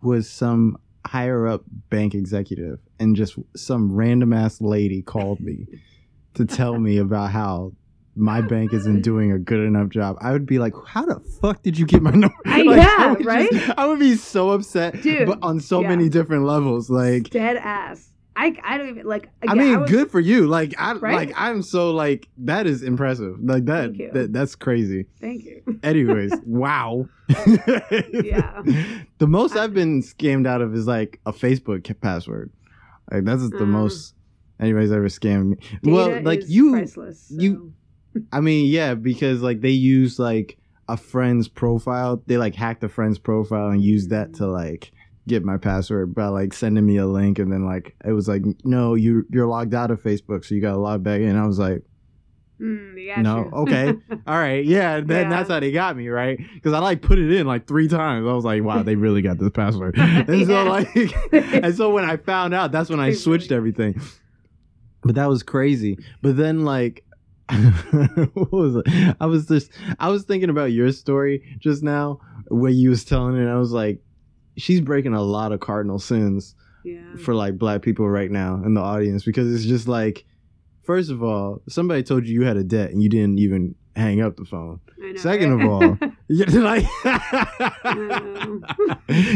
was 0.02 0.28
some 0.28 0.76
higher 1.06 1.46
up 1.46 1.62
bank 1.90 2.14
executive 2.14 2.78
and 2.98 3.16
just 3.16 3.38
some 3.56 3.92
random 3.94 4.32
ass 4.32 4.60
lady 4.60 5.02
called 5.02 5.40
me 5.40 5.66
to 6.34 6.44
tell 6.44 6.78
me 6.78 6.98
about 6.98 7.30
how 7.30 7.72
my 8.16 8.40
bank 8.40 8.72
isn't 8.72 9.02
doing 9.10 9.32
a 9.32 9.38
good 9.38 9.60
enough 9.60 9.88
job, 9.88 10.16
I 10.20 10.32
would 10.32 10.46
be 10.46 10.58
like, 10.58 10.74
"How 10.86 11.04
the 11.06 11.20
fuck 11.40 11.62
did 11.62 11.78
you 11.78 11.86
get 11.86 12.02
my 12.02 12.10
number?" 12.10 12.34
I- 12.46 12.62
Like, 12.62 12.76
yeah, 12.78 13.12
would 13.12 13.24
right? 13.24 13.78
I 13.78 13.86
would 13.86 13.98
be 14.00 14.16
so 14.16 14.50
upset, 14.50 15.00
Dude, 15.02 15.26
but 15.26 15.38
on 15.42 15.60
so 15.60 15.80
yeah. 15.82 15.88
many 15.88 16.08
different 16.08 16.44
levels. 16.44 16.90
Like, 16.90 17.30
Dead 17.30 17.56
ass. 17.56 18.10
I, 18.42 18.56
I 18.64 18.78
don't 18.78 18.88
even 18.88 19.06
like. 19.06 19.28
I 19.46 19.52
again, 19.52 19.58
mean, 19.58 19.80
was- 19.82 19.90
good 19.90 20.10
for 20.10 20.20
you. 20.20 20.46
Like, 20.46 20.74
I 20.78 20.92
Right? 20.94 21.14
like 21.14 21.32
I'm 21.36 21.62
so 21.62 21.90
like 21.90 22.28
that 22.38 22.66
is 22.66 22.82
impressive. 22.82 23.36
Like 23.42 23.66
that, 23.66 23.92
that 24.14 24.32
that's 24.32 24.54
crazy. 24.54 25.06
Thank 25.20 25.44
you. 25.44 25.62
Anyways, 25.82 26.32
wow. 26.46 27.06
Yeah. 28.12 28.62
The 29.18 29.26
most 29.26 29.54
I've 29.56 29.74
been 29.74 30.00
scammed 30.02 30.46
out 30.46 30.62
of 30.62 30.74
is 30.74 30.86
like 30.86 31.20
a 31.26 31.32
Facebook 31.32 32.00
password. 32.00 32.50
Like 33.12 33.24
that's 33.24 33.42
the 33.50 33.56
Mm. 33.58 33.68
most 33.68 34.14
anybody's 34.58 34.92
ever 34.92 35.08
scammed 35.08 35.50
me. 35.82 35.92
Well, 35.92 36.22
like 36.22 36.42
you, 36.46 36.72
priceless. 36.72 37.28
so- 37.28 37.34
you- 37.40 37.72
I 38.32 38.40
mean, 38.40 38.66
yeah, 38.70 38.94
because 38.94 39.42
like 39.42 39.60
they 39.60 39.70
use 39.70 40.18
like 40.18 40.56
a 40.88 40.96
friend's 40.96 41.46
profile. 41.48 42.22
They 42.26 42.38
like 42.38 42.54
hacked 42.54 42.82
a 42.82 42.88
friend's 42.88 43.18
profile 43.18 43.68
and 43.68 43.82
used 43.82 44.10
that 44.10 44.34
to 44.34 44.46
like 44.46 44.90
get 45.28 45.44
my 45.44 45.56
password 45.58 46.14
by 46.14 46.26
like 46.28 46.52
sending 46.52 46.84
me 46.84 46.96
a 46.96 47.06
link 47.06 47.38
and 47.38 47.52
then 47.52 47.64
like 47.64 47.94
it 48.04 48.12
was 48.12 48.26
like 48.26 48.42
no 48.64 48.94
you 48.94 49.24
you're 49.30 49.46
logged 49.46 49.74
out 49.74 49.90
of 49.90 50.02
facebook 50.02 50.44
so 50.44 50.54
you 50.54 50.60
gotta 50.60 50.78
log 50.78 51.02
back 51.02 51.20
in. 51.20 51.36
I 51.36 51.46
was 51.46 51.58
like 51.58 51.82
Mm, 52.60 53.22
No, 53.22 53.44
you. 53.44 53.50
okay. 53.62 53.88
all 54.26 54.38
right 54.38 54.62
yeah 54.64 55.00
then 55.00 55.24
Yeah. 55.24 55.30
that's 55.30 55.48
how 55.50 55.60
they 55.60 55.72
got 55.72 55.96
me 55.96 56.08
right? 56.08 56.38
Because 56.54 56.74
i 56.74 56.78
like 56.78 57.00
put 57.00 57.18
it 57.18 57.30
in 57.32 57.46
like 57.46 57.66
three 57.66 57.88
times. 57.88 58.26
I 58.28 58.32
was 58.34 58.44
like 58.44 58.62
wow 58.62 58.82
they 58.82 58.96
really 58.96 59.22
got 59.22 59.38
this 59.38 59.48
password. 59.50 59.94
And 59.98 60.46
so 60.46 60.64
like 60.64 60.88
and 61.32 61.74
so 61.74 61.88
when 61.90 62.04
i 62.04 62.16
found 62.18 62.52
out 62.52 62.70
that's 62.70 62.90
when 62.90 63.00
i 63.00 63.12
switched 63.12 63.50
everything. 63.50 63.98
But 65.02 65.14
that 65.14 65.26
was 65.28 65.42
crazy. 65.42 65.98
But 66.20 66.36
then 66.36 66.64
like 66.66 67.04
what 68.34 68.52
was 68.52 68.76
it? 68.84 69.16
I 69.20 69.26
was 69.26 69.46
just 69.46 69.70
i 69.98 70.08
was 70.08 70.24
thinking 70.24 70.50
about 70.50 70.70
your 70.72 70.92
story 70.92 71.56
just 71.60 71.82
now 71.82 72.20
where 72.48 72.70
you 72.70 72.90
was 72.90 73.04
telling 73.04 73.36
it 73.36 73.40
and 73.40 73.48
i 73.50 73.56
was 73.58 73.72
like 73.72 74.00
she's 74.60 74.80
breaking 74.80 75.14
a 75.14 75.22
lot 75.22 75.52
of 75.52 75.60
cardinal 75.60 75.98
sins 75.98 76.54
Yeah. 76.84 77.16
for 77.18 77.34
like 77.34 77.58
black 77.58 77.82
people 77.82 78.08
right 78.08 78.30
now 78.30 78.62
in 78.64 78.74
the 78.74 78.80
audience 78.80 79.24
because 79.24 79.52
it's 79.54 79.64
just 79.64 79.88
like, 79.88 80.24
first 80.82 81.10
of 81.10 81.22
all, 81.22 81.62
somebody 81.68 82.02
told 82.02 82.26
you 82.26 82.34
you 82.34 82.42
had 82.46 82.56
a 82.56 82.64
debt 82.64 82.90
and 82.90 83.02
you 83.02 83.08
didn't 83.08 83.38
even 83.38 83.74
hang 83.96 84.20
up 84.20 84.36
the 84.36 84.44
phone. 84.44 84.80
Know, 84.98 85.16
Second 85.16 85.56
right? 85.56 85.64
of 85.64 85.70
all, 85.70 85.98
like, 86.28 86.84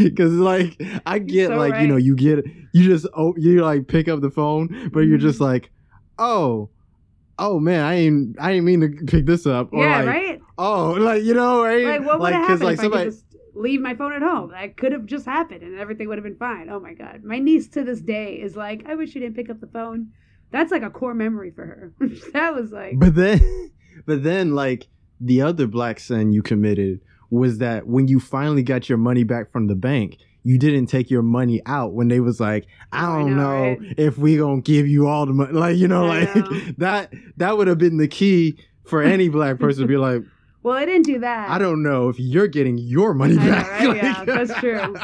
because 0.03 0.33
like 0.33 0.81
I 1.05 1.19
get 1.19 1.49
so 1.49 1.55
like 1.57 1.81
you 1.81 1.87
know 1.87 1.97
you 1.97 2.15
get 2.15 2.45
you 2.73 2.85
just 2.85 3.05
oh 3.15 3.33
you 3.37 3.61
like 3.63 3.87
pick 3.87 4.07
up 4.07 4.21
the 4.21 4.29
phone, 4.31 4.89
but 4.93 5.01
you're 5.01 5.17
just 5.17 5.39
Mhm. 5.39 5.43
like, 5.43 5.71
oh, 6.17 6.69
oh 7.39 7.59
man, 7.59 7.83
I 7.83 7.95
ain't 7.95 8.37
I 8.39 8.51
didn't 8.53 8.65
mean 8.65 8.81
to 8.81 8.89
pick 9.05 9.25
this 9.25 9.45
up. 9.45 9.73
Or 9.73 9.83
yeah, 9.83 9.97
like, 9.97 10.07
right. 10.07 10.41
Oh, 10.57 10.91
like 10.91 11.23
you 11.23 11.33
know, 11.33 11.63
right? 11.63 11.85
Like, 11.85 12.05
what 12.05 12.19
would 12.19 12.33
have 12.33 12.41
happened 12.47 12.63
like 12.63 12.73
if 12.79 12.79
I 12.85 12.87
could 12.89 13.03
just 13.11 13.24
leave 13.55 13.81
my 13.81 13.95
phone 13.95 14.13
at 14.13 14.21
home? 14.21 14.51
That 14.51 14.77
could 14.77 14.91
have 14.91 15.05
just 15.05 15.25
happened, 15.25 15.63
and 15.63 15.77
everything 15.79 16.07
would 16.07 16.17
have 16.17 16.23
been 16.23 16.35
fine. 16.37 16.69
Oh 16.69 16.79
my 16.79 16.93
god, 16.93 17.23
my 17.23 17.39
niece 17.39 17.67
to 17.69 17.83
this 17.83 18.01
day 18.01 18.35
is 18.35 18.55
like, 18.55 18.83
I 18.87 18.95
wish 18.95 19.15
you 19.15 19.21
didn't 19.21 19.35
pick 19.35 19.49
up 19.49 19.59
the 19.61 19.67
phone. 19.67 20.11
That's 20.51 20.71
like 20.71 20.83
a 20.83 20.89
core 20.89 21.13
memory 21.15 21.51
for 21.51 21.65
her. 21.65 21.93
that 22.33 22.53
was 22.55 22.71
like, 22.71 22.99
But 22.99 23.15
then, 23.15 23.71
but 24.05 24.23
then, 24.23 24.53
like 24.55 24.87
the 25.19 25.41
other 25.41 25.65
black 25.67 25.99
sin 25.99 26.31
you 26.33 26.41
committed 26.43 26.99
was 27.29 27.57
that 27.57 27.87
when 27.87 28.07
you 28.07 28.19
finally 28.19 28.61
got 28.63 28.87
your 28.87 28.97
money 28.97 29.23
back 29.23 29.51
from 29.51 29.67
the 29.67 29.75
bank, 29.75 30.17
you 30.43 30.59
didn't 30.59 30.85
take 30.85 31.09
your 31.09 31.23
money 31.23 31.61
out 31.65 31.93
when 31.93 32.07
they 32.07 32.19
was 32.19 32.39
like, 32.39 32.67
I 32.91 33.05
Oh, 33.05 33.19
don't 33.19 33.35
know, 33.35 33.73
know, 33.73 33.77
right? 33.79 33.95
if 33.97 34.17
we 34.17 34.37
gonna 34.37 34.61
give 34.61 34.87
you 34.87 35.07
all 35.07 35.25
the 35.25 35.33
money. 35.33 35.51
Like 35.53 35.75
you 35.77 35.87
know, 35.87 36.05
I 36.05 36.25
like 36.25 36.35
know. 36.35 36.59
that. 36.77 37.13
That 37.37 37.57
would 37.57 37.67
have 37.67 37.79
been 37.79 37.97
the 37.97 38.07
key 38.07 38.59
for 38.85 39.01
any 39.01 39.27
black 39.29 39.57
person 39.59 39.81
to 39.81 39.87
be 39.87 39.97
like, 39.97 40.21
well, 40.65 40.75
I 40.75 40.85
didn't 40.85 41.05
do 41.05 41.19
that. 41.19 41.49
I 41.49 41.57
don't 41.59 41.83
know 41.83 42.09
if 42.09 42.19
you're 42.19 42.47
getting 42.47 42.77
your 42.77 43.13
money 43.13 43.37
I 43.37 43.45
know, 43.45 43.51
back. 43.51 43.69
right? 43.79 43.87
Like- 43.87 43.97
Yeah, 44.01 44.23
that's 44.25 44.53
true. 44.59 44.95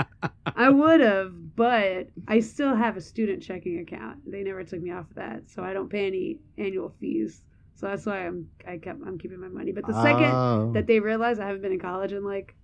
I 0.56 0.68
would 0.70 1.00
have, 1.00 1.32
but 1.56 2.08
I 2.28 2.40
still 2.40 2.74
have 2.74 2.96
a 2.96 3.00
student 3.00 3.42
checking 3.42 3.78
account. 3.78 4.18
They 4.30 4.42
never 4.42 4.64
took 4.64 4.80
me 4.82 4.90
off 4.90 5.08
of 5.10 5.16
that, 5.16 5.42
so 5.50 5.62
I 5.62 5.72
don't 5.72 5.88
pay 5.88 6.06
any 6.08 6.38
annual 6.58 6.94
fees. 7.00 7.42
So 7.76 7.86
that's 7.86 8.06
why 8.06 8.26
I'm 8.26 8.48
I 8.66 8.78
kept 8.78 9.00
I'm 9.06 9.18
keeping 9.18 9.40
my 9.40 9.48
money. 9.48 9.72
But 9.72 9.86
the 9.86 10.00
second 10.02 10.30
Oh. 10.32 10.72
that 10.74 10.86
they 10.86 11.00
realize 11.00 11.38
I 11.38 11.46
haven't 11.46 11.62
been 11.62 11.72
in 11.72 11.80
college 11.80 12.12
in 12.12 12.24
like 12.24 12.54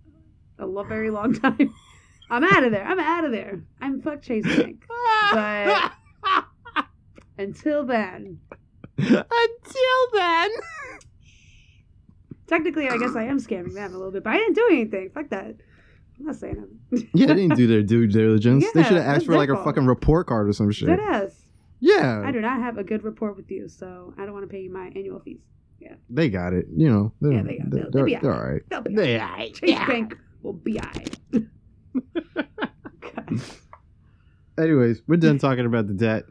a 0.59 0.67
very 0.85 1.11
long 1.11 1.35
time, 1.35 1.73
I'm 2.31 2.45
out 2.45 2.65
of 2.65 2.71
there. 2.73 2.85
I'm 2.85 3.01
out 3.01 3.25
of 3.25 3.33
there. 3.33 3.61
I'm 3.81 4.03
fuck 4.03 4.23
Chase 4.23 4.45
Bank. 4.45 4.85
But- 5.33 5.93
Until 7.39 7.85
then, 7.87 8.39
Until 8.99 10.03
then. 10.13 10.51
Technically, 12.51 12.89
I 12.91 12.99
guess 12.99 13.17
I 13.17 13.25
am 13.25 13.39
scamming 13.39 13.73
them 13.75 13.95
a 13.95 13.97
little 13.97 14.13
bit, 14.13 14.23
but 14.25 14.35
I 14.35 14.37
didn't 14.37 14.55
do 14.57 14.67
anything. 14.71 15.09
Fuck 15.15 15.31
that. 15.31 15.55
I'm 16.19 16.27
not 16.27 16.37
saying 16.37 16.57
them. 16.57 16.81
Yeah, 17.15 17.27
they 17.29 17.35
didn't 17.35 17.57
do 17.57 17.67
their 17.67 17.83
due 17.83 18.07
diligence. 18.07 18.63
Yeah, 18.65 18.71
they 18.75 18.83
should 18.83 18.99
have 18.99 19.07
asked 19.07 19.25
for 19.27 19.35
like 19.37 19.49
their 19.49 19.57
a 19.57 19.65
fucking 19.65 19.87
report 19.87 20.27
card 20.27 20.49
or 20.49 20.53
some 20.53 20.71
shit. 20.71 20.89
Dead 20.89 21.01
ass. 21.01 21.35
Yeah. 21.79 22.23
I 22.23 22.31
do 22.31 22.43
not 22.43 22.61
have 22.61 22.77
a 22.77 22.85
good 22.85 23.03
rapport 23.05 23.33
with 23.33 23.51
you, 23.51 23.69
so 23.69 24.13
I 24.19 24.25
don't 24.27 24.35
want 24.35 24.45
to 24.45 24.53
pay 24.55 24.61
you 24.61 24.71
my 24.71 24.89
annual 24.95 25.21
fees. 25.21 25.41
Yeah. 25.81 25.95
They 26.11 26.29
got 26.29 26.53
it. 26.53 26.67
You 26.77 26.91
know. 26.91 27.13
They're, 27.23 27.33
Yeah, 27.33 27.43
they 27.43 27.57
got- 27.57 27.71
they're, 27.71 27.89
they'll, 27.91 28.05
they'll 28.05 28.21
they're, 28.21 28.35
all 28.35 28.51
right. 28.53 28.63
They'll 28.69 28.83
be 28.83 28.95
They 28.95 29.15
alright. 29.19 29.31
alright. 29.33 29.55
Chase 29.55 29.71
Yeah. 29.71 29.87
Bank 29.87 30.19
will 30.43 30.53
be 30.53 30.79
alright. 30.79 31.17
Anyways, 34.59 35.03
we're 35.07 35.17
done 35.17 35.39
talking 35.39 35.65
about 35.67 35.87
the 35.87 35.95
debt. 35.95 36.25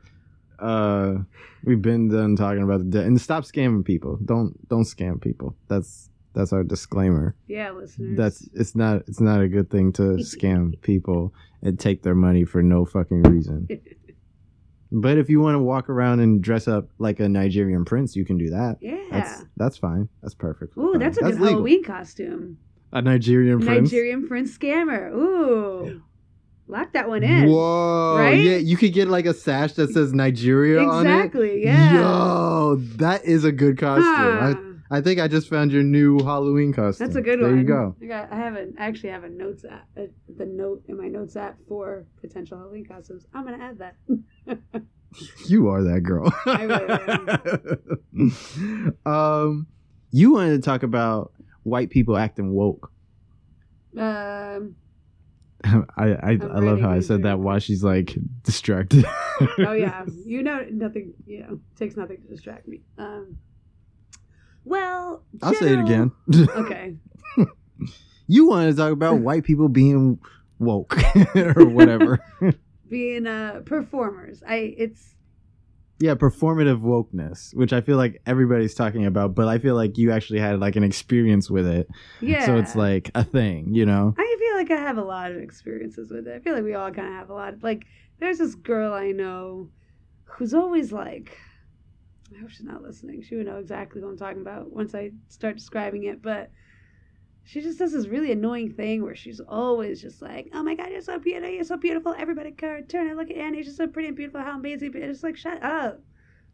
Uh, 0.60 1.16
we've 1.64 1.82
been 1.82 2.10
done 2.10 2.36
talking 2.36 2.62
about 2.62 2.80
the 2.80 2.86
debt, 2.86 3.06
and 3.06 3.20
stop 3.20 3.44
scamming 3.44 3.84
people. 3.84 4.18
Don't 4.24 4.68
don't 4.70 4.84
scam 4.84 5.20
people. 5.22 5.56
That's 5.68 6.09
that's 6.34 6.54
our 6.54 6.64
disclaimer. 6.64 7.36
Yeah, 7.48 7.72
listeners. 7.72 8.18
That's 8.18 8.50
it's 8.54 8.76
not 8.76 9.04
it's 9.08 9.20
not 9.20 9.42
a 9.42 9.48
good 9.48 9.70
thing 9.70 9.92
to 9.94 10.02
scam 10.20 10.80
people 10.82 11.34
and 11.62 11.80
take 11.80 12.04
their 12.04 12.16
money 12.16 12.46
for 12.46 12.62
no 12.62 12.86
fucking 12.86 13.24
reason. 13.24 13.68
But 14.92 15.20
if 15.20 15.30
you 15.30 15.40
want 15.40 15.54
to 15.54 15.60
walk 15.60 15.88
around 15.88 16.20
and 16.20 16.42
dress 16.42 16.68
up 16.68 16.90
like 16.98 17.20
a 17.20 17.30
Nigerian 17.30 17.86
prince, 17.86 18.16
you 18.16 18.26
can 18.26 18.40
do 18.40 18.50
that. 18.50 18.78
yeah. 18.82 18.98
That's 19.12 19.46
that's 19.56 19.78
fine. 19.78 20.10
That's 20.24 20.34
perfect. 20.34 20.76
Ooh, 20.78 20.96
that's 20.98 21.18
a 21.18 21.22
good 21.22 21.34
legal. 21.34 21.48
Halloween 21.48 21.84
costume. 21.84 22.58
A 22.92 23.02
Nigerian 23.02 23.60
prince. 23.60 23.92
Nigerian 23.92 24.28
prince 24.28 24.58
scammer. 24.58 25.12
Ooh. 25.14 26.02
Lock 26.68 26.94
that 26.94 27.08
one 27.08 27.24
in. 27.24 27.50
Whoa! 27.50 28.16
Right? 28.18 28.34
Yeah, 28.40 28.58
you 28.58 28.78
could 28.78 28.94
get 28.94 29.08
like 29.08 29.26
a 29.26 29.34
sash 29.34 29.74
that 29.74 29.90
says 29.92 30.14
Nigeria 30.14 30.80
on 30.82 31.06
it. 31.06 31.10
Exactly, 31.10 31.64
yeah. 31.64 31.96
Yo, 31.96 32.76
that 32.98 33.26
is 33.26 33.44
a 33.44 33.52
good 33.52 33.78
costume. 33.78 34.06
Huh. 34.06 34.56
I, 34.56 34.69
I 34.92 35.02
think 35.02 35.20
I 35.20 35.28
just 35.28 35.48
found 35.50 35.72
your 35.72 35.84
new 35.84 36.20
Halloween 36.24 36.74
costume. 36.74 37.06
That's 37.06 37.16
a 37.16 37.22
good 37.22 37.40
there 37.40 37.48
one. 37.48 37.52
There 37.52 37.62
you 37.62 37.68
go. 37.68 37.96
I 38.02 38.06
got. 38.06 38.32
I 38.34 38.36
have 38.38 38.56
a. 38.56 38.68
I 38.80 38.86
actually 38.88 39.10
have 39.10 39.24
a 39.24 39.30
notes 39.30 39.64
app. 39.64 39.88
uh 39.98 40.04
the 40.36 40.46
note 40.46 40.84
in 40.88 40.98
my 40.98 41.08
notes 41.08 41.36
app 41.36 41.58
for 41.68 42.06
potential 42.22 42.58
Halloween 42.58 42.86
costumes. 42.86 43.26
I'm 43.34 43.44
gonna 43.46 43.64
add 43.64 43.80
that. 43.80 43.96
You 45.48 45.70
are 45.70 45.82
that 45.84 46.02
girl. 46.02 46.32
I 46.46 46.66
um, 49.42 49.66
you 50.12 50.34
wanted 50.34 50.52
to 50.52 50.62
talk 50.62 50.84
about 50.84 51.34
white 51.64 51.90
people 51.90 52.16
acting 52.18 52.52
woke. 52.52 52.92
um. 53.98 54.76
I 55.66 55.82
I, 55.98 56.32
I 56.32 56.60
love 56.60 56.80
how 56.80 56.92
I 56.92 57.00
said 57.00 57.24
that 57.24 57.40
while 57.40 57.60
she's 57.60 57.84
like 57.84 58.16
distracted. 58.44 59.04
Oh 59.60 59.74
yeah. 59.74 60.06
You 60.26 60.42
know 60.44 60.66
nothing. 60.72 61.14
You 61.26 61.42
know 61.42 61.60
takes 61.76 61.98
nothing 61.98 62.22
to 62.22 62.28
distract 62.28 62.68
me. 62.68 62.82
Um. 62.98 63.38
Well. 64.66 65.24
I'll 65.42 65.54
say 65.54 65.74
it 65.74 65.80
again. 65.80 66.12
Okay. 66.36 66.96
you 68.28 68.48
wanted 68.48 68.72
to 68.72 68.78
talk 68.78 68.92
about 68.92 69.20
white 69.22 69.44
people 69.44 69.70
being 69.70 70.20
woke 70.60 70.98
or 71.36 71.66
whatever. 71.66 72.20
Being 72.90 73.28
uh 73.28 73.62
performers. 73.66 74.44
I. 74.48 74.76
It's. 74.78 75.16
yeah, 76.00 76.16
performative 76.16 76.82
wokeness, 76.82 77.54
which 77.56 77.74
I 77.74 77.82
feel 77.82 77.98
like 77.98 78.22
everybody's 78.26 78.74
talking 78.74 79.06
about, 79.06 79.36
but 79.36 79.48
I 79.48 79.60
feel 79.60 79.76
like 79.76 79.98
you 79.98 80.12
actually 80.12 80.40
had 80.40 80.60
like 80.60 80.76
an 80.76 80.84
experience 80.84 81.50
with 81.50 81.68
it. 81.68 81.88
Yeah. 82.22 82.46
So 82.46 82.58
it's 82.58 82.76
like 82.76 83.12
a 83.16 83.24
thing, 83.24 83.74
you 83.74 83.86
know? 83.86 84.14
I 84.18 84.36
feel 84.40 84.56
like 84.56 84.72
I 84.72 84.82
have 84.82 84.98
a 84.98 85.04
lot 85.04 85.32
of 85.32 85.38
experiences 85.38 86.10
with 86.10 86.28
it. 86.28 86.36
I 86.36 86.40
feel 86.40 86.54
like 86.54 86.64
we 86.64 86.74
all 86.74 86.92
kind 86.92 87.08
of 87.08 87.14
have 87.14 87.30
a 87.30 87.34
lot. 87.34 87.54
Of, 87.54 87.64
like, 87.64 87.86
there's 88.20 88.38
this 88.40 88.56
girl 88.56 88.94
I 88.94 89.12
know 89.12 89.70
who's 90.26 90.54
always 90.54 90.92
like, 90.92 91.38
I 92.36 92.42
hope 92.42 92.50
she's 92.50 92.64
not 92.64 92.82
listening. 92.82 93.22
She 93.22 93.36
would 93.36 93.46
know 93.46 93.58
exactly 93.58 94.02
what 94.02 94.10
I'm 94.10 94.18
talking 94.18 94.42
about 94.42 94.72
once 94.72 94.94
I 94.94 95.12
start 95.28 95.58
describing 95.58 96.04
it. 96.04 96.22
But 96.22 96.52
she 97.44 97.62
just 97.62 97.80
does 97.80 97.94
this 97.94 98.08
really 98.08 98.32
annoying 98.32 98.72
thing 98.72 99.04
where 99.04 99.16
she's 99.16 99.40
always 99.40 100.02
just 100.02 100.22
like, 100.22 100.50
"Oh 100.54 100.64
my 100.64 100.76
God, 100.76 100.92
you're 100.92 101.02
so 101.02 101.18
beautiful! 101.20 101.50
You're 101.50 101.64
so 101.64 101.78
beautiful! 101.78 102.16
Everybody, 102.18 102.52
turn 102.52 102.86
and 102.94 103.18
look 103.18 103.32
at 103.32 103.38
Annie. 103.38 103.64
She's 103.64 103.78
so 103.78 103.88
pretty 103.88 104.10
and 104.10 104.18
beautiful. 104.18 104.42
How 104.42 104.58
amazing!" 104.58 104.92
But 104.92 105.02
it's 105.02 105.24
like, 105.24 105.38
shut 105.38 105.64
up, 105.64 106.02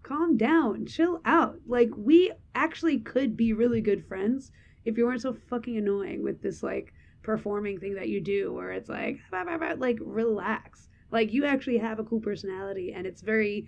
calm 0.03 0.37
down, 0.37 0.85
chill 0.85 1.21
out. 1.25 1.57
Like, 1.67 1.89
we 1.97 2.31
actually 2.53 2.99
could 2.99 3.35
be 3.35 3.53
really 3.53 3.81
good 3.81 4.05
friends 4.05 4.51
if 4.85 4.97
you 4.97 5.05
weren't 5.05 5.21
so 5.21 5.33
fucking 5.33 5.77
annoying 5.77 6.23
with 6.23 6.41
this 6.41 6.63
like 6.63 6.93
performing 7.23 7.79
thing 7.79 7.95
that 7.95 8.07
you 8.07 8.21
do 8.21 8.53
where 8.53 8.71
it's 8.71 8.87
like 8.87 9.19
"Bah, 9.31 9.43
bah, 9.45 9.57
bah," 9.57 9.73
like 9.77 9.97
relax 9.99 10.89
like 11.11 11.33
you 11.33 11.45
actually 11.45 11.77
have 11.77 11.99
a 11.99 12.03
cool 12.03 12.19
personality 12.19 12.93
and 12.93 13.07
it's 13.07 13.21
very 13.21 13.67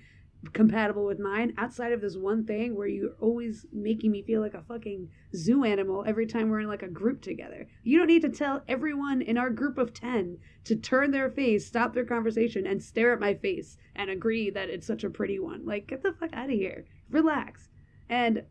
compatible 0.53 1.05
with 1.05 1.19
mine 1.19 1.53
outside 1.57 1.91
of 1.91 2.01
this 2.01 2.15
one 2.15 2.45
thing 2.45 2.75
where 2.75 2.87
you're 2.87 3.15
always 3.19 3.65
making 3.71 4.11
me 4.11 4.21
feel 4.21 4.41
like 4.41 4.53
a 4.53 4.61
fucking 4.61 5.09
zoo 5.35 5.63
animal 5.63 6.03
every 6.07 6.25
time 6.25 6.49
we're 6.49 6.59
in 6.59 6.67
like 6.67 6.83
a 6.83 6.87
group 6.87 7.21
together. 7.21 7.67
You 7.83 7.97
don't 7.97 8.07
need 8.07 8.21
to 8.21 8.29
tell 8.29 8.63
everyone 8.67 9.21
in 9.21 9.37
our 9.37 9.49
group 9.49 9.77
of 9.77 9.93
10 9.93 10.37
to 10.65 10.75
turn 10.75 11.11
their 11.11 11.29
face 11.29 11.65
stop 11.65 11.93
their 11.93 12.05
conversation 12.05 12.67
and 12.67 12.81
stare 12.81 13.13
at 13.13 13.19
my 13.19 13.33
face 13.33 13.77
and 13.95 14.09
agree 14.09 14.49
that 14.51 14.69
it's 14.69 14.87
such 14.87 15.03
a 15.03 15.09
pretty 15.09 15.39
one. 15.39 15.65
Like 15.65 15.87
get 15.87 16.03
the 16.03 16.13
fuck 16.13 16.33
out 16.33 16.45
of 16.45 16.51
here. 16.51 16.85
Relax. 17.09 17.69
And 18.09 18.43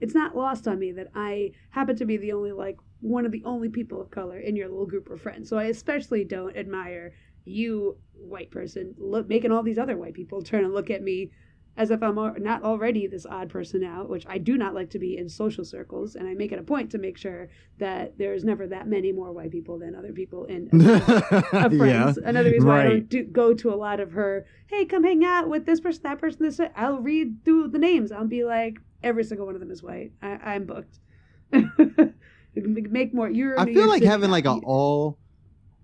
it's 0.00 0.14
not 0.14 0.36
lost 0.36 0.68
on 0.68 0.78
me 0.78 0.92
that 0.92 1.08
I 1.14 1.52
happen 1.70 1.96
to 1.96 2.04
be 2.04 2.16
the 2.16 2.32
only 2.32 2.52
like 2.52 2.78
one 3.00 3.24
of 3.24 3.32
the 3.32 3.44
only 3.44 3.68
people 3.68 4.00
of 4.00 4.10
color 4.10 4.38
in 4.38 4.56
your 4.56 4.68
little 4.68 4.86
group 4.86 5.08
of 5.10 5.20
friends. 5.20 5.48
So 5.48 5.56
I 5.56 5.64
especially 5.64 6.24
don't 6.24 6.56
admire 6.56 7.14
you, 7.48 7.96
white 8.14 8.50
person, 8.50 8.94
look, 8.98 9.28
making 9.28 9.52
all 9.52 9.62
these 9.62 9.78
other 9.78 9.96
white 9.96 10.14
people 10.14 10.42
turn 10.42 10.64
and 10.64 10.74
look 10.74 10.90
at 10.90 11.02
me 11.02 11.30
as 11.78 11.92
if 11.92 12.02
I'm 12.02 12.16
not 12.42 12.64
already 12.64 13.06
this 13.06 13.24
odd 13.24 13.48
person 13.48 13.84
out, 13.84 14.10
which 14.10 14.26
I 14.28 14.38
do 14.38 14.58
not 14.58 14.74
like 14.74 14.90
to 14.90 14.98
be 14.98 15.16
in 15.16 15.28
social 15.28 15.64
circles, 15.64 16.16
and 16.16 16.28
I 16.28 16.34
make 16.34 16.50
it 16.50 16.58
a 16.58 16.64
point 16.64 16.90
to 16.90 16.98
make 16.98 17.16
sure 17.16 17.48
that 17.78 18.18
there's 18.18 18.42
never 18.42 18.66
that 18.66 18.88
many 18.88 19.12
more 19.12 19.32
white 19.32 19.52
people 19.52 19.78
than 19.78 19.94
other 19.94 20.12
people 20.12 20.44
in 20.46 20.68
of 20.72 21.76
friends. 21.76 22.18
Another 22.18 22.50
reason 22.52 22.68
why 22.68 22.80
I 22.80 22.88
don't 22.88 23.08
do, 23.08 23.22
go 23.22 23.54
to 23.54 23.72
a 23.72 23.76
lot 23.76 24.00
of 24.00 24.10
her, 24.10 24.44
hey, 24.66 24.86
come 24.86 25.04
hang 25.04 25.24
out 25.24 25.48
with 25.48 25.66
this 25.66 25.78
person, 25.78 26.02
that 26.02 26.18
person, 26.18 26.42
this. 26.42 26.60
I'll 26.74 26.98
read 26.98 27.44
through 27.44 27.68
the 27.68 27.78
names. 27.78 28.10
I'll 28.10 28.26
be 28.26 28.42
like, 28.42 28.80
every 29.04 29.22
single 29.22 29.46
one 29.46 29.54
of 29.54 29.60
them 29.60 29.70
is 29.70 29.80
white. 29.80 30.10
I, 30.20 30.30
I'm 30.30 30.66
booked. 30.66 30.98
Make 32.56 33.14
more. 33.14 33.30
You're. 33.30 33.58
I 33.58 33.72
feel 33.72 33.86
like 33.86 34.02
having 34.02 34.32
like 34.32 34.46
a 34.46 34.58
all. 34.64 35.16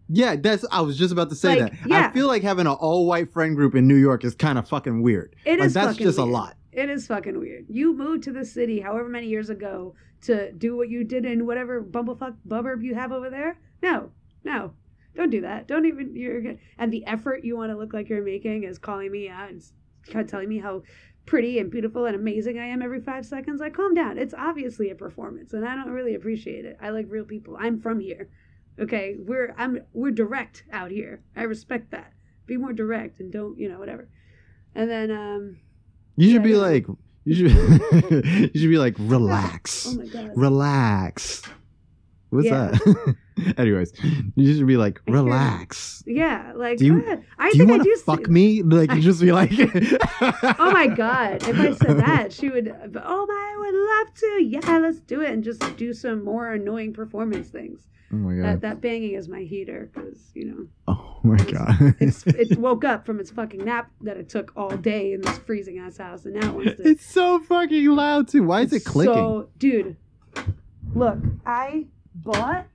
Yeah, 0.09 0.37
that's. 0.37 0.65
I 0.71 0.83
was 0.83 0.99
just 0.99 1.13
about 1.13 1.31
to 1.31 1.35
say 1.35 1.61
Like, 1.63 1.73
that. 1.73 1.89
yeah. 1.89 2.09
I 2.09 2.13
feel 2.13 2.27
like 2.27 2.43
having 2.43 2.67
an 2.67 2.73
all 2.75 3.07
white 3.07 3.33
friend 3.33 3.57
group 3.57 3.75
in 3.75 3.89
New 3.89 3.97
York 3.97 4.25
is 4.25 4.35
kind 4.35 4.59
of 4.59 4.69
fucking 4.69 5.03
weird. 5.03 5.35
It 5.45 5.59
like 5.59 5.67
is 5.69 5.75
that's 5.75 5.97
just 5.97 6.19
a 6.19 6.25
lot. 6.25 6.57
It 6.73 6.91
is 6.91 7.07
fucking 7.07 7.39
weird. 7.39 7.67
You 7.69 7.97
moved 7.97 8.25
to 8.25 8.33
the 8.33 8.45
city 8.45 8.81
however 8.81 9.09
many 9.09 9.29
years 9.29 9.49
ago 9.49 9.95
to 10.23 10.53
do 10.53 10.77
what 10.77 10.89
you 10.89 11.05
did 11.05 11.25
in 11.25 11.47
whatever 11.47 11.83
bumblefuck 11.83 12.37
buburb 12.47 12.83
you 12.83 12.95
have 12.95 13.13
over 13.13 13.31
there. 13.31 13.59
No, 13.83 14.11
no. 14.43 14.73
Don't 15.15 15.31
do 15.31 15.43
that. 15.43 15.69
Don't 15.69 15.87
even 15.87 16.15
you're 16.17 16.41
good. 16.43 16.59
And 16.77 16.93
the 16.93 17.07
effort 17.07 17.45
you 17.45 17.57
want 17.57 17.71
to 17.71 17.79
look 17.79 17.93
like 17.95 18.09
you're 18.09 18.25
making 18.25 18.65
is 18.65 18.79
calling 18.79 19.13
me 19.13 19.29
out 19.29 19.51
and 19.51 20.29
telling 20.29 20.49
me 20.49 20.59
how 20.59 20.83
pretty 21.25 21.59
and 21.59 21.71
beautiful 21.71 22.05
and 22.05 22.17
amazing 22.17 22.59
I 22.59 22.67
am 22.67 22.83
every 22.83 23.01
five 23.01 23.25
seconds. 23.25 23.61
Like, 23.61 23.75
calm 23.75 23.95
down. 23.95 24.19
It's 24.19 24.35
obviously 24.37 24.91
a 24.91 24.95
performance, 24.95 25.53
and 25.53 25.65
I 25.65 25.75
don't 25.77 25.91
really 25.91 26.15
appreciate 26.15 26.65
it. 26.65 26.77
I 26.83 26.91
like 26.91 27.07
real 27.09 27.25
people. 27.25 27.57
I'm 27.59 27.81
from 27.81 28.01
here. 28.01 28.29
Okay, 28.81 29.17
we're 29.19 29.55
I'm 29.57 29.79
we're 29.93 30.11
direct 30.11 30.65
out 30.73 30.91
here. 30.91 31.23
I 31.37 31.43
respect 31.43 31.91
that. 31.93 32.13
Be 32.47 32.57
more 32.57 32.73
direct 32.73 33.21
and 33.21 33.33
don't 33.33 33.59
you 33.59 33.69
know 33.69 33.79
whatever. 33.79 34.09
And 34.75 34.91
then 34.91 35.11
um 35.11 35.59
You 36.17 36.29
should 36.33 36.43
Yeah, 36.43 36.49
be 36.49 36.57
like 36.57 36.87
you 37.25 37.35
should 37.35 37.53
you 38.55 38.61
should 38.61 38.71
be 38.71 38.79
like 38.79 38.97
relax. 38.99 39.87
oh 39.87 39.95
my 39.97 40.07
god. 40.07 40.31
relax. 40.37 41.43
What's 42.31 42.47
Yeah. 42.47 42.71
that? 42.73 43.17
Anyways, 43.59 43.93
you 44.37 44.55
should 44.55 44.67
be 44.67 44.77
like 44.77 45.01
you. 45.07 45.15
relax. 45.15 46.03
Yeah, 46.07 46.53
like 46.57 46.79
Do 46.79 46.87
you-. 46.87 47.23
I 47.39 47.51
do 47.51 47.59
you 47.59 47.65
think 47.67 47.69
I 47.71 47.73
want 47.73 47.83
do 47.85 47.91
to 47.93 47.97
see- 47.97 48.05
fuck 48.05 48.29
me? 48.29 48.63
Like 48.63 48.93
you 48.93 49.01
just 49.01 49.21
be 49.21 49.31
like, 49.33 49.53
Oh 50.59 50.71
my 50.73 50.87
god! 50.89 51.43
If 51.49 51.59
I 51.59 51.73
said 51.75 51.99
that, 51.99 52.33
she 52.33 52.49
would. 52.51 52.69
Oh 52.69 53.27
my, 53.27 53.53
I 53.55 53.57
would 53.59 53.75
love 54.09 54.15
to. 54.15 54.45
Yeah, 54.45 54.79
let's 54.79 55.01
do 55.01 55.21
it 55.21 55.31
and 55.31 55.43
just 55.45 55.77
do 55.77 55.93
some 55.93 56.25
more 56.25 56.53
annoying 56.53 56.93
performance 56.93 57.49
things. 57.49 57.87
Oh 58.15 58.29
my 58.29 58.35
That 58.37 58.43
god. 58.43 58.61
that 58.63 58.81
banging 58.81 59.15
is 59.15 59.29
my 59.29 59.41
heater 59.43 59.91
because 59.93 60.31
you 60.35 60.45
know 60.47 60.67
Oh 60.89 61.19
my 61.25 61.37
god. 61.37 61.95
it's 62.01 62.27
it 62.27 62.59
woke 62.59 62.85
up 62.85 63.05
from 63.07 63.19
its 63.19 63.31
fucking 63.31 63.65
nap 63.65 63.91
that 64.03 64.17
it 64.17 64.29
took 64.29 64.53
all 64.57 64.77
day 64.77 65.13
in 65.15 65.21
this 65.23 65.39
freezing 65.39 65.79
ass 65.79 65.97
house, 65.97 66.25
and 66.25 66.35
now 66.35 66.51
it 66.51 66.55
wants 66.55 66.77
to. 66.83 66.89
It's 66.89 67.05
so 67.07 67.41
fucking 67.41 67.87
loud 67.91 68.29
too. 68.29 68.43
Why 68.45 68.63
is 68.63 68.73
it 68.73 68.85
clicking? 68.85 69.15
So, 69.15 69.49
dude, 69.59 69.97
look, 70.95 71.19
I 71.45 71.87
bought 72.15 72.67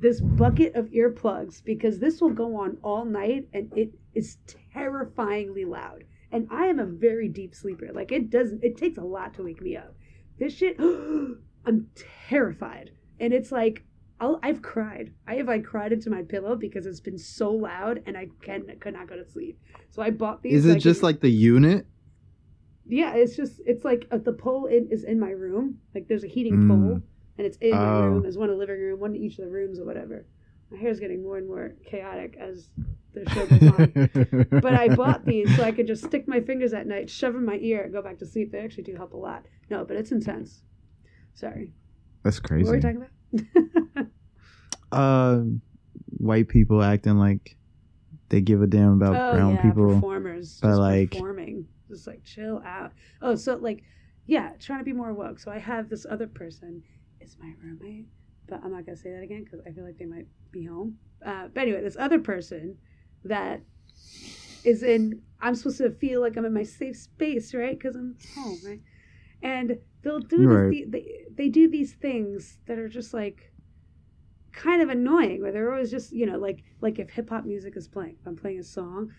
this 0.00 0.20
bucket 0.20 0.74
of 0.74 0.86
earplugs 0.86 1.62
because 1.64 1.98
this 1.98 2.20
will 2.20 2.30
go 2.30 2.56
on 2.56 2.78
all 2.82 3.04
night 3.04 3.48
and 3.52 3.70
it 3.76 3.90
is 4.14 4.38
terrifyingly 4.72 5.64
loud. 5.64 6.04
And 6.30 6.46
I 6.50 6.66
am 6.66 6.78
a 6.78 6.84
very 6.86 7.28
deep 7.28 7.54
sleeper. 7.54 7.88
Like 7.92 8.10
it 8.12 8.30
doesn't 8.30 8.62
it 8.64 8.76
takes 8.76 8.98
a 8.98 9.02
lot 9.02 9.34
to 9.34 9.42
wake 9.44 9.60
me 9.62 9.76
up. 9.76 9.94
This 10.38 10.54
shit 10.54 10.78
I'm 11.66 11.88
terrified. 12.28 12.90
And 13.20 13.32
it's 13.32 13.50
like 13.52 13.84
I'll, 14.20 14.40
I've 14.42 14.62
cried. 14.62 15.12
I 15.28 15.34
have 15.36 15.46
like 15.46 15.64
cried 15.64 15.92
into 15.92 16.10
my 16.10 16.22
pillow 16.22 16.56
because 16.56 16.86
it's 16.86 17.00
been 17.00 17.18
so 17.18 17.50
loud 17.52 18.02
and 18.06 18.16
I 18.16 18.28
can 18.42 18.64
could 18.80 18.94
not 18.94 19.08
go 19.08 19.16
to 19.16 19.24
sleep. 19.24 19.60
So 19.90 20.02
I 20.02 20.10
bought 20.10 20.42
these. 20.42 20.54
is 20.54 20.66
it 20.66 20.74
like, 20.74 20.82
just 20.82 21.00
in- 21.00 21.04
like 21.04 21.20
the 21.20 21.30
unit? 21.30 21.86
yeah, 22.86 23.14
it's 23.14 23.36
just 23.36 23.60
it's 23.66 23.84
like 23.84 24.06
uh, 24.10 24.18
the 24.18 24.32
pole 24.32 24.66
in, 24.66 24.88
is 24.90 25.04
in 25.04 25.20
my 25.20 25.30
room. 25.30 25.78
Like 25.94 26.08
there's 26.08 26.24
a 26.24 26.28
heating 26.28 26.56
Mm. 26.56 26.68
pole, 26.68 27.02
and 27.36 27.46
it's 27.46 27.58
in 27.58 27.70
my 27.72 27.90
Oh. 27.98 28.06
room. 28.08 28.22
There's 28.22 28.38
one 28.38 28.48
in 28.50 28.54
the 28.54 28.58
living 28.58 28.80
room, 28.80 28.98
one 29.00 29.14
in 29.14 29.22
each 29.22 29.38
of 29.38 29.44
the 29.44 29.50
rooms 29.50 29.78
or 29.78 29.84
whatever. 29.84 30.26
My 30.70 30.78
hair's 30.78 30.98
getting 31.00 31.22
more 31.22 31.36
and 31.38 31.46
more 31.46 31.74
chaotic 31.86 32.36
as 32.40 32.70
the 33.14 33.28
show 33.30 33.46
goes 33.46 33.62
on. 33.72 34.48
but 34.60 34.74
I 34.74 34.88
bought 34.94 35.24
these 35.24 35.54
so 35.56 35.62
I 35.64 35.72
could 35.72 35.86
just 35.86 36.04
stick 36.04 36.26
my 36.28 36.40
fingers 36.40 36.72
at 36.74 36.86
night, 36.86 37.08
shove 37.08 37.34
in 37.36 37.44
my 37.44 37.56
ear, 37.60 37.82
and 37.84 37.92
go 37.92 38.02
back 38.02 38.18
to 38.18 38.26
sleep. 38.26 38.52
They 38.52 38.58
actually 38.58 38.82
do 38.84 38.96
help 38.96 39.12
a 39.14 39.16
lot. 39.16 39.46
No, 39.70 39.84
but 39.84 39.96
it's 39.96 40.12
intense. 40.12 40.62
Sorry, 41.34 41.72
That's 42.22 42.40
crazy. 42.40 42.64
what 42.64 42.70
were 42.70 42.76
we 42.76 42.82
talking 42.82 42.96
about? 42.96 44.06
Uh, 44.90 45.40
white 46.16 46.48
people 46.48 46.82
acting 46.82 47.18
like 47.18 47.58
they 48.30 48.40
give 48.40 48.62
a 48.62 48.66
damn 48.66 48.92
about 48.92 49.14
oh 49.14 49.34
brown 49.34 49.54
yeah, 49.54 49.62
people. 49.62 49.94
performers 49.94 50.58
but, 50.62 50.78
like- 50.78 51.10
performing, 51.10 51.66
just 51.88 52.06
like 52.06 52.24
chill 52.24 52.62
out. 52.64 52.92
Oh, 53.20 53.34
so 53.34 53.56
like, 53.56 53.82
yeah, 54.26 54.52
trying 54.58 54.78
to 54.78 54.84
be 54.84 54.92
more 54.92 55.12
woke. 55.12 55.40
So 55.40 55.50
I 55.50 55.58
have 55.58 55.88
this 55.88 56.06
other 56.08 56.26
person 56.26 56.82
is 57.20 57.36
my 57.40 57.52
roommate, 57.62 58.06
but 58.48 58.60
I'm 58.64 58.72
not 58.72 58.86
gonna 58.86 58.96
say 58.96 59.12
that 59.12 59.22
again 59.22 59.44
because 59.44 59.60
I 59.66 59.72
feel 59.72 59.84
like 59.84 59.98
they 59.98 60.06
might 60.06 60.26
be 60.52 60.64
home. 60.64 60.96
Uh, 61.24 61.48
but 61.52 61.62
anyway, 61.62 61.82
this 61.82 61.96
other 61.98 62.18
person 62.18 62.78
that 63.24 63.60
is 64.64 64.82
in, 64.82 65.20
I'm 65.40 65.54
supposed 65.54 65.78
to 65.78 65.90
feel 65.90 66.20
like 66.20 66.36
I'm 66.36 66.44
in 66.44 66.54
my 66.54 66.62
safe 66.62 66.96
space, 66.96 67.54
right? 67.54 67.78
Because 67.78 67.96
I'm 67.96 68.16
home, 68.34 68.58
right? 68.64 68.80
And 69.42 69.78
they'll 70.02 70.20
do 70.20 70.46
Right. 70.46 70.70
this, 70.70 70.84
they, 70.88 71.06
they 71.36 71.48
do 71.48 71.68
these 71.68 71.92
things 71.94 72.58
that 72.66 72.78
are 72.78 72.88
just 72.88 73.12
like 73.14 73.52
kind 74.52 74.82
of 74.82 74.88
annoying 74.88 75.40
where 75.42 75.52
they're 75.52 75.72
always 75.72 75.90
just 75.90 76.12
you 76.12 76.26
know 76.26 76.36
like 76.38 76.64
like 76.80 76.98
if 76.98 77.10
hip 77.10 77.28
hop 77.30 77.44
music 77.44 77.76
is 77.76 77.86
playing 77.86 78.16
if 78.20 78.26
i'm 78.26 78.34
playing 78.36 78.58
a 78.58 78.62
song 78.64 79.10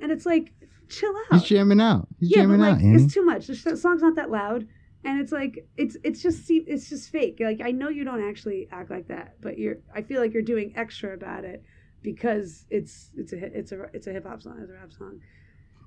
and 0.00 0.12
it's 0.12 0.26
like 0.26 0.52
chill 0.88 1.12
out 1.32 1.40
He's 1.40 1.48
jamming 1.48 1.80
out. 1.80 2.06
He's 2.20 2.30
yeah 2.30 2.42
but 2.42 2.42
jamming 2.42 2.60
like 2.60 2.74
out, 2.74 2.80
Annie. 2.82 3.02
it's 3.02 3.14
too 3.14 3.24
much 3.24 3.46
the 3.46 3.76
song's 3.76 4.02
not 4.02 4.16
that 4.16 4.30
loud 4.30 4.66
and 5.02 5.20
it's 5.20 5.32
like 5.32 5.66
it's 5.76 5.96
it's 6.04 6.22
just 6.22 6.44
it's 6.50 6.88
just 6.88 7.10
fake 7.10 7.38
like 7.40 7.60
i 7.64 7.70
know 7.70 7.88
you 7.88 8.04
don't 8.04 8.22
actually 8.22 8.68
act 8.70 8.90
like 8.90 9.08
that 9.08 9.34
but 9.40 9.58
you're 9.58 9.76
i 9.94 10.02
feel 10.02 10.20
like 10.20 10.32
you're 10.32 10.42
doing 10.42 10.72
extra 10.76 11.14
about 11.14 11.44
it 11.44 11.64
because 12.02 12.66
it's 12.70 13.10
it's 13.16 13.32
a 13.32 13.58
it's 13.58 13.72
a 13.72 13.82
it's 13.92 14.06
a 14.06 14.12
hip 14.12 14.26
hop 14.26 14.42
song 14.42 14.58
it's 14.60 14.70
a 14.70 14.74
rap 14.74 14.92
song 14.92 15.18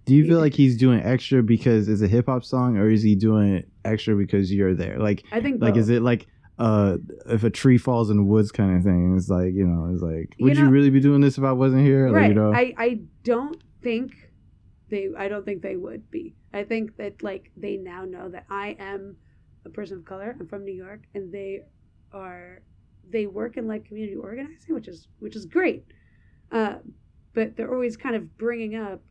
Do 0.07 0.15
you 0.15 0.25
feel 0.25 0.39
like 0.39 0.53
he's 0.53 0.77
doing 0.77 1.01
extra 1.03 1.43
because 1.43 1.89
it's 1.89 2.01
a 2.01 2.07
hip 2.07 2.27
hop 2.27 2.45
song, 2.45 2.77
or 2.77 2.89
is 2.89 3.03
he 3.03 3.13
doing 3.15 3.55
it 3.55 3.69
extra 3.83 4.15
because 4.15 4.51
you're 4.53 4.73
there? 4.73 4.97
Like, 4.99 5.23
i 5.31 5.41
think 5.41 5.61
like 5.61 5.75
is 5.75 5.89
it 5.89 6.01
like 6.01 6.27
uh 6.57 6.97
if 7.27 7.43
a 7.43 7.49
tree 7.49 7.77
falls 7.77 8.09
in 8.09 8.17
the 8.17 8.23
woods 8.23 8.51
kind 8.51 8.77
of 8.77 8.83
thing? 8.83 9.15
It's 9.17 9.29
like 9.29 9.53
you 9.53 9.67
know, 9.67 9.93
it's 9.93 10.01
like 10.01 10.35
would 10.39 10.57
you 10.57 10.63
know- 10.63 10.69
really 10.71 10.89
be 10.89 11.01
doing 11.01 11.19
this 11.21 11.37
if 11.37 11.43
I 11.43 11.51
wasn't 11.51 11.83
here? 11.83 12.07
Like, 12.07 12.15
right 12.15 12.29
you 12.29 12.35
know, 12.35 12.53
i 12.53 12.73
i 12.77 12.99
don't 13.23 13.61
think 13.83 14.13
they 14.89 15.09
i 15.17 15.27
don't 15.27 15.43
think 15.45 15.61
they 15.61 15.75
would 15.75 16.09
be 16.09 16.33
i 16.53 16.63
think 16.63 16.95
that 16.95 17.21
like 17.21 17.51
they 17.57 17.75
now 17.75 18.05
know 18.05 18.29
that 18.29 18.45
i 18.49 18.75
am 18.79 19.17
a 19.65 19.69
person 19.69 19.97
of 19.97 20.05
color 20.05 20.35
i'm 20.39 20.47
from 20.47 20.63
new 20.63 20.73
york 20.73 21.01
and 21.13 21.31
they 21.31 21.59
are 22.13 22.61
they 23.09 23.25
work 23.27 23.57
in 23.57 23.67
like 23.67 23.85
community 23.85 24.15
organizing 24.15 24.73
which 24.73 24.87
is 24.87 25.09
which 25.19 25.35
is 25.35 25.45
great 25.45 25.85
uh, 26.53 26.75
but 27.33 27.55
they're 27.57 27.73
always 27.73 27.97
kind 27.97 28.15
of 28.15 28.37
bringing 28.37 28.75
up 28.75 29.01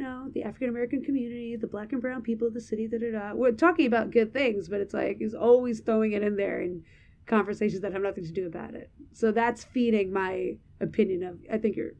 you 0.00 0.06
know 0.06 0.30
the 0.32 0.42
african 0.42 0.68
american 0.68 1.02
community 1.02 1.56
the 1.56 1.66
black 1.66 1.92
and 1.92 2.00
brown 2.00 2.22
people 2.22 2.48
of 2.48 2.54
the 2.54 2.60
city 2.60 2.88
da 2.88 2.98
da 2.98 3.12
da 3.12 3.34
we're 3.34 3.52
talking 3.52 3.86
about 3.86 4.10
good 4.10 4.32
things 4.32 4.68
but 4.68 4.80
it's 4.80 4.94
like 4.94 5.18
he's 5.18 5.34
always 5.34 5.80
throwing 5.80 6.12
it 6.12 6.22
in 6.22 6.36
there 6.36 6.60
in 6.60 6.82
conversations 7.26 7.82
that 7.82 7.92
have 7.92 8.02
nothing 8.02 8.24
to 8.24 8.32
do 8.32 8.46
about 8.46 8.74
it 8.74 8.90
so 9.12 9.30
that's 9.30 9.64
feeding 9.64 10.12
my 10.12 10.56
opinion 10.80 11.22
of 11.22 11.38
i 11.52 11.58
think 11.58 11.76
you're 11.76 11.92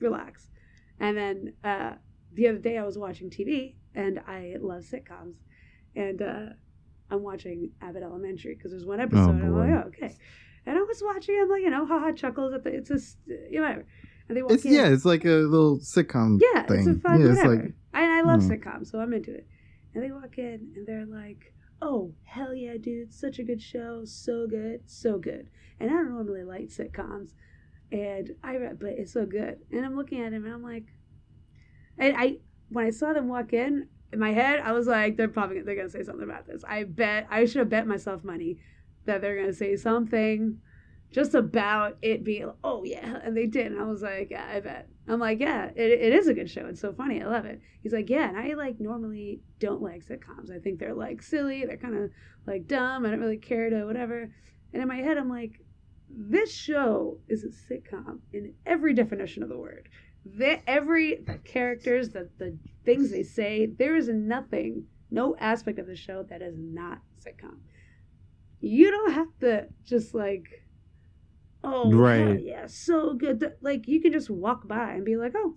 relax 0.00 0.48
and 1.00 1.16
then 1.16 1.52
uh, 1.64 1.92
the 2.32 2.48
other 2.48 2.58
day 2.58 2.78
I 2.78 2.84
was 2.84 2.98
watching 2.98 3.30
TV 3.30 3.74
and 3.94 4.20
I 4.26 4.56
love 4.60 4.82
sitcoms. 4.82 5.34
And 5.96 6.22
uh, 6.22 6.46
I'm 7.10 7.22
watching 7.22 7.70
Abbott 7.80 8.02
Elementary 8.02 8.54
because 8.54 8.72
there's 8.72 8.84
one 8.86 9.00
episode. 9.00 9.30
and 9.30 9.44
I'm 9.44 9.56
like, 9.56 9.70
oh, 9.70 9.88
okay. 9.88 10.14
And 10.66 10.76
I 10.76 10.82
was 10.82 11.02
watching, 11.02 11.38
I'm 11.40 11.48
like, 11.48 11.62
you 11.62 11.70
know, 11.70 11.86
haha, 11.86 12.12
chuckles 12.12 12.52
at 12.52 12.64
the, 12.64 12.70
it's 12.70 12.88
just, 12.88 13.16
you 13.26 13.60
know, 13.60 13.62
whatever. 13.62 13.86
And 14.28 14.36
they 14.36 14.42
walk 14.42 14.52
it's 14.52 14.64
in. 14.64 14.72
yeah, 14.72 14.88
it's 14.88 15.04
like 15.04 15.24
a 15.24 15.28
little 15.28 15.78
sitcom. 15.78 16.40
Yeah, 16.40 16.62
thing. 16.64 16.80
it's 16.80 16.88
a 16.88 16.94
fun 17.00 17.20
yeah, 17.20 17.28
it's 17.28 17.36
whatever. 17.38 17.56
like 17.56 17.74
and 17.94 18.12
I 18.12 18.20
love 18.22 18.42
hmm. 18.42 18.50
sitcoms, 18.50 18.90
so 18.90 19.00
I'm 19.00 19.12
into 19.12 19.34
it. 19.34 19.46
And 19.94 20.04
they 20.04 20.10
walk 20.10 20.38
in 20.38 20.72
and 20.76 20.86
they're 20.86 21.06
like, 21.06 21.54
"Oh 21.80 22.12
hell 22.24 22.54
yeah, 22.54 22.76
dude! 22.76 23.12
Such 23.12 23.38
a 23.38 23.42
good 23.42 23.62
show, 23.62 24.04
so 24.04 24.46
good, 24.46 24.82
so 24.86 25.18
good." 25.18 25.48
And 25.80 25.90
I 25.90 25.94
don't 25.94 26.12
normally 26.12 26.44
like 26.44 26.68
sitcoms, 26.68 27.30
and 27.90 28.30
I 28.42 28.58
but 28.78 28.90
it's 28.90 29.12
so 29.12 29.24
good. 29.24 29.58
And 29.72 29.84
I'm 29.84 29.96
looking 29.96 30.20
at 30.20 30.32
him 30.32 30.44
and 30.44 30.54
I'm 30.54 30.62
like, 30.62 30.86
and 31.96 32.14
I 32.16 32.38
when 32.68 32.86
I 32.86 32.90
saw 32.90 33.12
them 33.12 33.28
walk 33.28 33.52
in. 33.52 33.88
In 34.10 34.20
my 34.20 34.32
head, 34.32 34.60
I 34.60 34.72
was 34.72 34.86
like, 34.86 35.18
they're 35.18 35.28
probably 35.28 35.60
they're 35.60 35.76
gonna 35.76 35.90
say 35.90 36.02
something 36.02 36.24
about 36.24 36.46
this. 36.46 36.64
I 36.66 36.84
bet 36.84 37.26
I 37.30 37.44
should 37.44 37.58
have 37.58 37.68
bet 37.68 37.86
myself 37.86 38.24
money 38.24 38.58
that 39.04 39.20
they're 39.20 39.36
gonna 39.36 39.52
say 39.52 39.76
something 39.76 40.60
just 41.10 41.34
about 41.34 41.96
it 42.02 42.22
being 42.22 42.46
like, 42.46 42.56
oh 42.62 42.84
yeah 42.84 43.18
and 43.24 43.36
they 43.36 43.46
did 43.46 43.72
and 43.72 43.80
i 43.80 43.84
was 43.84 44.02
like 44.02 44.28
yeah 44.30 44.46
i 44.52 44.60
bet. 44.60 44.88
I'm 45.08 45.20
like 45.20 45.40
yeah 45.40 45.70
it, 45.74 45.90
it 45.90 46.12
is 46.12 46.28
a 46.28 46.34
good 46.34 46.50
show 46.50 46.66
it's 46.66 46.80
so 46.80 46.92
funny 46.92 47.22
i 47.22 47.26
love 47.26 47.46
it. 47.46 47.60
He's 47.82 47.92
like 47.92 48.10
yeah 48.10 48.28
and 48.28 48.38
i 48.38 48.54
like 48.54 48.78
normally 48.78 49.40
don't 49.58 49.82
like 49.82 50.04
sitcoms 50.06 50.54
i 50.54 50.58
think 50.58 50.78
they're 50.78 50.94
like 50.94 51.22
silly 51.22 51.64
they're 51.64 51.76
kind 51.76 51.96
of 51.96 52.10
like 52.46 52.66
dumb 52.66 53.06
i 53.06 53.10
don't 53.10 53.20
really 53.20 53.38
care 53.38 53.70
to 53.70 53.84
whatever 53.84 54.30
and 54.72 54.82
in 54.82 54.88
my 54.88 54.96
head 54.96 55.16
i'm 55.16 55.30
like 55.30 55.60
this 56.10 56.52
show 56.52 57.18
is 57.28 57.44
a 57.44 57.48
sitcom 57.48 58.20
in 58.32 58.54
every 58.66 58.94
definition 58.94 59.42
of 59.42 59.48
the 59.48 59.58
word. 59.58 59.88
The, 60.24 60.60
every 60.68 61.16
the 61.16 61.38
characters 61.38 62.10
the, 62.10 62.28
the 62.38 62.56
things 62.84 63.10
they 63.10 63.22
say 63.22 63.66
there 63.66 63.96
is 63.96 64.08
nothing 64.08 64.84
no 65.10 65.36
aspect 65.38 65.78
of 65.78 65.86
the 65.86 65.96
show 65.96 66.22
that 66.24 66.42
is 66.42 66.56
not 66.58 66.98
sitcom. 67.24 67.58
You 68.60 68.90
don't 68.90 69.12
have 69.12 69.38
to 69.40 69.68
just 69.84 70.14
like 70.14 70.64
oh 71.74 71.92
Right. 71.92 72.40
yeah 72.42 72.66
so 72.66 73.14
good 73.14 73.52
like 73.60 73.86
you 73.88 74.00
can 74.00 74.12
just 74.12 74.30
walk 74.30 74.66
by 74.68 74.92
and 74.92 75.04
be 75.04 75.16
like 75.16 75.32
oh 75.36 75.54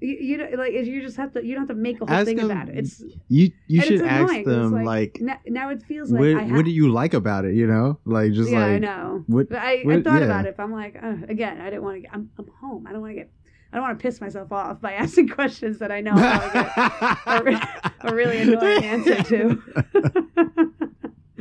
you, 0.00 0.16
you 0.20 0.36
know 0.38 0.48
like 0.58 0.72
you 0.72 1.00
just 1.02 1.16
have 1.16 1.32
to 1.32 1.44
you 1.44 1.54
don't 1.54 1.66
have 1.68 1.76
to 1.76 1.80
make 1.82 2.00
a 2.00 2.06
whole 2.06 2.14
Ask 2.14 2.26
thing 2.26 2.36
them- 2.36 2.50
about 2.50 2.68
it 2.68 2.76
it's 2.78 3.02
you 3.28 3.50
you 3.68 3.80
should 3.82 4.02
ask 4.02 4.32
them 4.44 4.84
like, 4.84 5.18
now, 5.20 5.38
now 5.46 5.70
it 5.70 5.82
feels 5.82 6.10
like 6.10 6.20
what 6.20 6.36
I 6.36 6.42
have 6.42 6.56
what 6.56 6.64
do 6.64 6.70
you 6.70 6.90
like 6.92 7.14
about 7.14 7.44
it? 7.44 7.54
You 7.54 7.66
know, 7.66 7.98
like 8.04 8.32
just 8.32 8.50
yeah, 8.50 8.64
I 8.66 8.78
know. 8.78 9.22
what 9.26 9.48
But 9.48 9.58
I, 9.58 9.82
I 9.88 10.02
thought 10.02 10.18
yeah. 10.20 10.26
about 10.26 10.44
it. 10.46 10.56
But 10.56 10.62
I'm 10.64 10.72
like, 10.72 10.96
uh, 11.02 11.16
again, 11.28 11.60
I 11.60 11.70
didn't 11.70 11.82
want 11.84 11.96
to 11.96 12.00
get. 12.02 12.10
I'm, 12.12 12.28
I'm 12.38 12.48
home. 12.60 12.86
I 12.86 12.92
don't 12.92 13.00
want 13.00 13.12
to 13.12 13.20
get. 13.22 13.30
I 13.72 13.76
don't 13.76 13.84
want 13.86 13.98
to 13.98 14.02
piss 14.02 14.20
myself 14.20 14.52
off 14.52 14.80
by 14.80 14.92
asking 15.04 15.28
questions 15.28 15.78
that 15.78 15.90
I 15.90 16.00
know 16.02 16.12
I'll 16.16 17.42
get 17.42 17.62
a, 17.64 17.92
a 18.08 18.14
really 18.14 18.38
annoying 18.42 18.84
answer 18.84 19.22
to. 19.22 19.62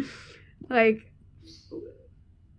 like, 0.69 1.11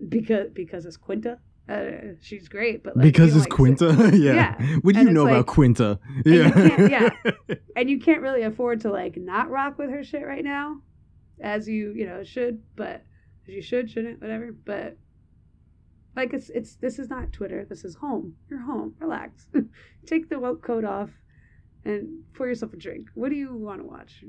because 0.09 0.48
because 0.52 0.86
it's 0.86 0.96
Quinta. 0.96 1.38
Uh, 1.66 2.12
she's 2.20 2.46
great, 2.48 2.82
but 2.82 2.94
like, 2.94 3.05
because 3.05 3.34
it's 3.34 3.46
like, 3.46 3.50
Quinta. 3.50 4.11
yeah. 4.14 4.34
Yeah. 4.59 4.76
What 4.82 4.94
do 4.94 5.00
And 5.00 5.09
you 5.09 5.14
know 5.14 5.26
about 5.26 5.46
Quinta? 5.46 5.98
Yeah. 6.26 6.78
yeah. 6.86 7.11
and 7.76 7.88
you 7.88 7.98
can't 7.98 8.20
really 8.20 8.42
afford 8.42 8.80
to 8.82 8.90
like 8.90 9.16
not 9.16 9.50
rock 9.50 9.78
with 9.78 9.90
her 9.90 10.05
shit 10.05 10.26
right 10.26 10.44
now, 10.44 10.80
as 11.40 11.66
you 11.66 11.92
you 11.92 12.07
know 12.07 12.22
should, 12.22 12.62
but 12.76 13.05
as 13.48 13.55
you 13.55 13.62
should 13.62 13.90
shouldn't 13.90 14.20
whatever. 14.20 14.52
But 14.52 14.98
like 16.14 16.34
it's 16.34 16.50
it's 16.50 16.76
this 16.76 16.98
is 16.98 17.09
not 17.09 17.32
Twitter. 17.32 17.64
This 17.68 17.84
is 17.84 17.94
home. 17.94 18.34
You're 18.50 18.61
home. 18.61 18.94
Relax. 18.98 19.46
Take 20.07 20.28
the 20.28 20.38
woke 20.38 20.62
coat 20.62 20.84
off 20.84 21.11
and 21.84 22.24
pour 22.34 22.46
yourself 22.46 22.74
a 22.74 22.76
drink. 22.76 23.09
What 23.14 23.30
do 23.30 23.36
you 23.36 23.55
want 23.57 23.80
to 23.80 23.86
watch? 23.86 24.22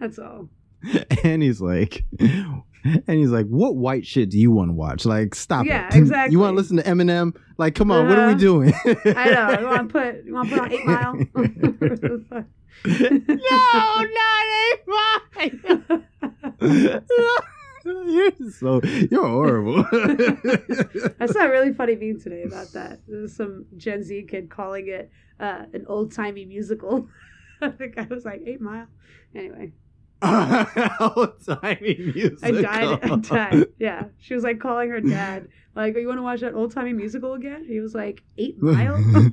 That's 0.00 0.18
all. 0.18 0.48
and 1.24 1.42
he's 1.42 1.60
like, 1.60 2.04
and 2.20 2.62
he's 3.06 3.30
like, 3.30 3.46
what 3.46 3.76
white 3.76 4.06
shit 4.06 4.30
do 4.30 4.38
you 4.38 4.50
want 4.50 4.68
to 4.70 4.74
watch? 4.74 5.04
Like, 5.04 5.34
stop 5.34 5.66
Yeah, 5.66 5.88
it. 5.92 5.96
exactly. 5.96 6.32
You 6.32 6.38
want 6.38 6.52
to 6.52 6.56
listen 6.56 6.76
to 6.78 6.82
Eminem? 6.84 7.36
Like, 7.58 7.74
come 7.74 7.90
on, 7.90 8.08
what 8.08 8.18
are 8.18 8.26
we 8.26 8.32
Uh-huh. 8.34 8.38
doing? 8.40 8.72
I 8.84 9.30
know. 9.30 9.58
You 9.60 9.66
want 9.66 9.88
to 9.88 9.92
put 10.00 10.24
you 10.24 10.34
want 10.34 10.48
to 10.50 10.54
put 10.56 10.64
on 10.64 10.72
Eight 10.72 10.86
Mile? 10.86 11.14
no, 12.84 14.04
not 14.04 14.44
eight 14.60 14.82
Mile. 14.86 16.04
You're 17.84 18.32
so 18.50 18.80
you're 19.10 19.26
horrible. 19.26 19.84
I 21.20 21.26
saw 21.26 21.44
a 21.44 21.48
really 21.50 21.72
funny 21.72 21.96
meme 21.96 22.20
today 22.20 22.42
about 22.42 22.72
that. 22.72 23.00
There 23.08 23.20
was 23.22 23.34
some 23.34 23.64
Gen 23.76 24.02
Z 24.02 24.26
kid 24.28 24.50
calling 24.50 24.88
it 24.88 25.10
uh, 25.40 25.64
an 25.72 25.84
old 25.88 26.12
timey 26.12 26.44
musical. 26.44 27.08
the 27.60 27.88
guy 27.94 28.06
was 28.10 28.24
like 28.24 28.42
Eight 28.46 28.60
Mile. 28.60 28.86
Anyway, 29.34 29.72
Old 31.00 31.32
timey 31.46 31.96
music. 32.14 32.38
I 32.42 32.50
died. 32.50 32.98
I 33.04 33.16
died. 33.16 33.66
Yeah, 33.78 34.04
she 34.18 34.34
was 34.34 34.42
like 34.44 34.58
calling 34.60 34.90
her 34.90 35.00
dad, 35.00 35.48
like, 35.76 35.94
oh, 35.96 35.98
"You 36.00 36.08
want 36.08 36.18
to 36.18 36.22
watch 36.22 36.40
that 36.40 36.54
old 36.54 36.72
timey 36.72 36.92
musical 36.92 37.34
again?" 37.34 37.64
He 37.66 37.80
was 37.80 37.94
like, 37.94 38.22
Eight 38.36 38.60
Mile." 38.60 38.96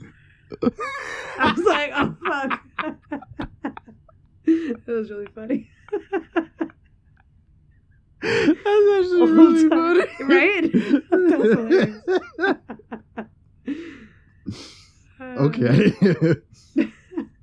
I 1.39 1.53
was 1.55 1.65
like, 1.65 1.91
"Oh 1.95 2.15
fuck." 2.25 2.61
it 4.45 4.87
was 4.87 5.09
really 5.09 5.27
funny. 5.33 5.69
That's 8.21 8.59
actually 8.59 9.21
Old 9.21 9.29
really 9.31 9.69
time- 9.69 10.07
funny. 10.17 10.33
right? 10.33 10.71
Okay. 15.21 15.93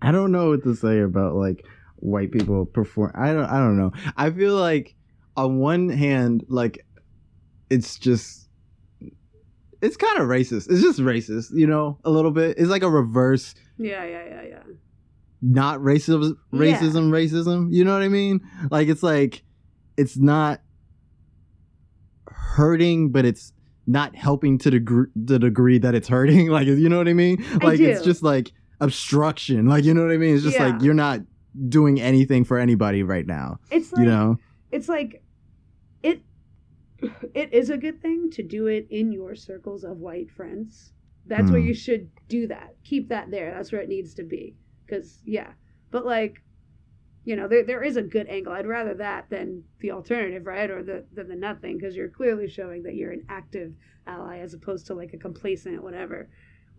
I 0.02 0.10
don't 0.12 0.32
know 0.32 0.50
what 0.50 0.62
to 0.64 0.74
say 0.74 1.00
about 1.00 1.34
like 1.34 1.64
white 2.02 2.30
people 2.32 2.66
perform. 2.66 3.12
I 3.14 3.32
don't. 3.32 3.44
I 3.46 3.58
don't 3.58 3.76
know. 3.78 3.92
I 4.16 4.30
feel 4.30 4.56
like 4.56 4.94
on 5.36 5.58
one 5.58 5.88
hand, 5.88 6.44
like 6.48 6.84
it's 7.70 7.98
just 7.98 8.48
it's 9.80 9.96
kind 9.96 10.18
of 10.18 10.26
racist. 10.28 10.70
It's 10.70 10.82
just 10.82 10.98
racist, 11.00 11.50
you 11.54 11.66
know, 11.66 11.98
a 12.04 12.10
little 12.10 12.30
bit. 12.30 12.58
It's 12.58 12.68
like 12.68 12.82
a 12.82 12.90
reverse, 12.90 13.54
Yeah, 13.78 14.04
yeah, 14.04 14.24
yeah, 14.28 14.42
yeah. 14.42 14.62
not 15.40 15.80
racism, 15.80 16.36
Yeah. 16.52 16.58
racism, 16.60 17.10
racism. 17.10 17.68
You 17.72 17.84
know 17.84 17.92
what 17.92 18.02
I 18.02 18.08
mean? 18.08 18.40
Like 18.70 18.88
it's 18.88 19.02
like 19.02 19.42
it's 19.96 20.16
not 20.18 20.60
hurting, 22.28 23.10
but 23.10 23.24
it's 23.24 23.52
not 23.86 24.14
helping 24.14 24.58
to 24.58 24.70
the 24.70 24.78
gr- 24.80 25.10
the 25.16 25.38
degree 25.38 25.78
that 25.78 25.94
it's 25.94 26.08
hurting. 26.08 26.48
Like 26.50 26.66
you 26.66 26.88
know 26.88 26.98
what 26.98 27.08
I 27.08 27.12
mean? 27.14 27.44
I 27.60 27.64
Like 27.66 27.80
it's 27.80 28.02
just 28.04 28.22
like 28.22 28.52
obstruction. 28.80 29.66
Like 29.66 29.84
you 29.84 29.94
know 29.94 30.02
what 30.02 30.12
I 30.12 30.16
mean? 30.16 30.34
It's 30.34 30.44
just 30.44 30.56
Yeah. 30.58 30.68
like 30.68 30.82
you're 30.82 30.94
not 30.94 31.20
doing 31.68 32.00
anything 32.00 32.44
for 32.44 32.58
anybody 32.58 33.02
right 33.02 33.26
now. 33.26 33.58
It's 33.70 33.92
like 33.92 34.00
you 34.00 34.06
know? 34.08 34.38
it's 34.70 34.88
like 34.88 35.22
it 36.02 36.22
it 37.34 37.52
is 37.52 37.70
a 37.70 37.76
good 37.76 38.00
thing 38.00 38.30
to 38.30 38.42
do 38.42 38.66
it 38.66 38.86
in 38.90 39.12
your 39.12 39.34
circles 39.34 39.84
of 39.84 39.98
white 39.98 40.30
friends. 40.30 40.92
That's 41.26 41.50
where 41.50 41.60
Hmm. 41.60 41.68
you 41.68 41.74
should 41.74 42.10
do 42.28 42.46
that. 42.48 42.74
Keep 42.84 43.08
that 43.10 43.30
there. 43.30 43.52
That's 43.54 43.70
where 43.72 43.80
it 43.80 43.88
needs 43.88 44.14
to 44.14 44.22
be. 44.24 44.56
Because 44.86 45.20
yeah. 45.24 45.52
But 45.90 46.04
like 46.06 46.42
you 47.24 47.36
know 47.36 47.46
there, 47.46 47.64
there 47.64 47.82
is 47.82 47.96
a 47.96 48.02
good 48.02 48.26
angle. 48.28 48.52
I'd 48.52 48.66
rather 48.66 48.94
that 48.94 49.30
than 49.30 49.62
the 49.80 49.92
alternative 49.92 50.46
right? 50.46 50.70
Or 50.70 50.82
the 50.82 51.04
than 51.12 51.28
the 51.28 51.36
nothing 51.36 51.76
because 51.78 51.94
you're 51.94 52.08
clearly 52.08 52.48
showing 52.48 52.82
that 52.84 52.94
you're 52.96 53.12
an 53.12 53.24
active 53.28 53.74
ally 54.06 54.38
as 54.38 54.54
opposed 54.54 54.86
to 54.86 54.94
like 54.94 55.12
a 55.12 55.18
complacent 55.18 55.80
whatever 55.82 56.28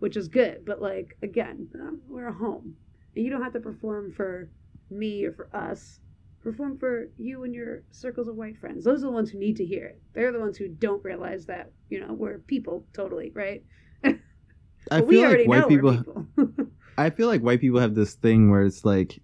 which 0.00 0.16
is 0.16 0.28
good. 0.28 0.64
But 0.66 0.82
like 0.82 1.16
again 1.22 1.68
um, 1.76 2.00
we're 2.08 2.28
a 2.28 2.32
home. 2.32 2.76
And 3.16 3.24
you 3.24 3.30
don't 3.30 3.42
have 3.42 3.52
to 3.54 3.60
perform 3.60 4.12
for 4.12 4.50
me 4.90 5.24
or 5.24 5.32
for 5.32 5.48
us 5.54 6.00
perform 6.44 6.78
for 6.78 7.08
you 7.18 7.42
and 7.44 7.54
your 7.54 7.82
circles 7.90 8.28
of 8.28 8.36
white 8.36 8.58
friends. 8.58 8.84
Those 8.84 9.02
are 9.02 9.06
the 9.06 9.12
ones 9.12 9.30
who 9.30 9.38
need 9.38 9.56
to 9.56 9.64
hear 9.64 9.86
it. 9.86 10.02
They're 10.12 10.30
the 10.30 10.38
ones 10.38 10.58
who 10.58 10.68
don't 10.68 11.02
realize 11.02 11.46
that, 11.46 11.72
you 11.88 12.00
know, 12.00 12.12
we're 12.12 12.38
people 12.38 12.84
totally, 12.92 13.32
right? 13.34 13.64
I 14.04 15.00
feel 15.00 15.22
like 15.22 15.48
white 15.48 15.68
people 15.68 15.96
people. 15.96 16.26
I 16.98 17.10
feel 17.10 17.28
like 17.28 17.40
white 17.40 17.60
people 17.60 17.80
have 17.80 17.94
this 17.94 18.14
thing 18.14 18.50
where 18.50 18.62
it's 18.62 18.84
like 18.84 19.20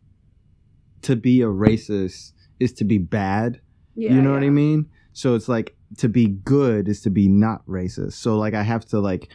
to 1.03 1.15
be 1.15 1.43
a 1.43 1.47
racist 1.47 2.33
is 2.59 2.73
to 2.75 2.85
be 2.85 2.99
bad. 2.99 3.61
yeah, 3.95 4.13
you 4.15 4.23
know 4.23 4.33
what 4.33 4.43
I 4.43 4.51
mean? 4.51 4.89
So 5.13 5.35
it's 5.35 5.49
like 5.49 5.77
to 5.99 6.09
be 6.09 6.27
good 6.27 6.89
is 6.89 7.03
to 7.03 7.11
be 7.11 7.29
not 7.29 7.65
racist. 7.67 8.15
So 8.15 8.37
like 8.37 8.55
I 8.55 8.63
have 8.63 8.87
to 8.87 9.01
like 9.01 9.31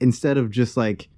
instead 0.00 0.36
of 0.36 0.50
just 0.50 0.76
like 0.76 1.08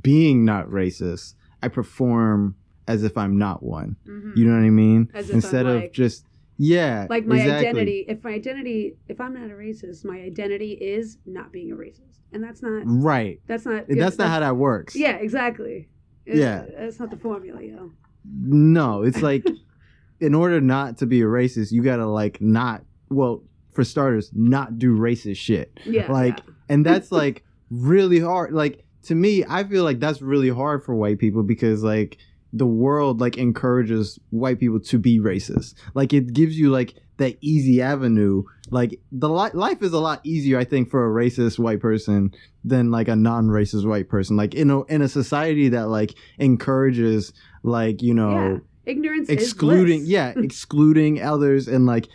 being 0.00 0.44
not 0.44 0.68
racist, 0.68 1.34
I 1.62 1.68
perform 1.68 2.54
as 2.88 3.02
if 3.02 3.16
I'm 3.18 3.38
not 3.38 3.62
one. 3.62 3.96
Mhm. 4.06 4.36
You 4.36 4.44
know 4.46 4.52
what 4.56 4.64
I 4.66 4.70
mean? 4.70 5.10
As 5.14 5.26
if 5.26 5.30
I'm, 5.30 5.36
instead 5.36 5.66
of 5.66 5.92
just 5.92 6.24
yeah, 6.58 7.06
like 7.10 7.26
my 7.26 7.36
exactly. 7.36 7.66
identity, 7.68 8.04
if 8.08 8.24
my 8.24 8.30
identity, 8.30 8.96
if 9.08 9.20
I'm 9.20 9.34
not 9.34 9.50
a 9.50 9.54
racist, 9.54 10.04
my 10.04 10.18
identity 10.20 10.72
is 10.72 11.18
not 11.26 11.52
being 11.52 11.70
a 11.72 11.76
racist. 11.76 12.20
And 12.32 12.42
that's 12.42 12.62
not, 12.62 12.82
Right. 12.86 13.40
that's 13.46 13.66
not, 13.66 13.86
good. 13.88 13.98
That's 13.98 14.16
not 14.18 14.28
how 14.28 14.40
that 14.40 14.56
works. 14.56 14.96
yeah, 14.96 15.16
exactly. 15.16 15.88
It's- 16.24 16.38
Yeah. 16.40 16.64
That's 16.78 16.98
not 16.98 17.10
the 17.10 17.16
formula, 17.18 17.62
yo. 17.62 17.92
No, 18.24 19.02
it's 19.02 19.22
like 19.22 19.44
in 20.20 20.34
order 20.34 20.60
not 20.60 20.98
to 20.98 21.06
be 21.06 21.20
a 21.20 21.24
racist, 21.26 21.72
you 21.72 21.82
gotta 21.82 22.06
like 22.06 22.40
not 22.40 22.84
well, 23.10 23.42
for 23.72 23.84
starters, 23.84 24.30
not 24.34 24.78
do 24.78 24.96
racist 24.96 25.36
shit. 25.36 25.78
Yeah. 25.84 26.10
Like, 26.10 26.40
and 26.68 26.84
that's 26.86 27.12
like 27.22 27.44
really 27.70 28.18
hard. 28.20 28.52
Like 28.52 28.84
to 29.04 29.14
me, 29.14 29.44
I 29.48 29.62
feel 29.64 29.84
like 29.84 30.00
that's 30.00 30.20
really 30.22 30.48
hard 30.48 30.82
for 30.84 30.94
white 30.94 31.18
people 31.18 31.42
because 31.42 31.84
like 31.84 32.16
the 32.56 32.66
world 32.66 33.20
like 33.20 33.36
encourages 33.36 34.18
white 34.30 34.58
people 34.58 34.80
to 34.80 34.98
be 34.98 35.18
racist. 35.18 35.74
Like 35.94 36.12
it 36.12 36.32
gives 36.32 36.58
you 36.58 36.70
like 36.70 36.94
that 37.18 37.36
easy 37.40 37.82
avenue. 37.82 38.44
Like 38.70 39.00
the 39.12 39.28
li- 39.28 39.50
life 39.52 39.82
is 39.82 39.92
a 39.92 39.98
lot 39.98 40.20
easier, 40.24 40.58
I 40.58 40.64
think, 40.64 40.90
for 40.90 41.06
a 41.06 41.24
racist 41.24 41.58
white 41.58 41.80
person 41.80 42.32
than 42.64 42.90
like 42.90 43.08
a 43.08 43.16
non-racist 43.16 43.86
white 43.86 44.08
person. 44.08 44.36
Like 44.36 44.54
in 44.54 44.70
a 44.70 44.82
in 44.84 45.02
a 45.02 45.08
society 45.08 45.68
that 45.70 45.88
like 45.88 46.14
encourages 46.38 47.32
like 47.62 48.02
you 48.02 48.14
know 48.14 48.54
yeah. 48.54 48.58
Ignorance 48.86 49.28
excluding 49.28 50.04
yeah 50.06 50.32
excluding 50.36 51.20
others 51.20 51.66
and 51.66 51.86
like 51.86 52.06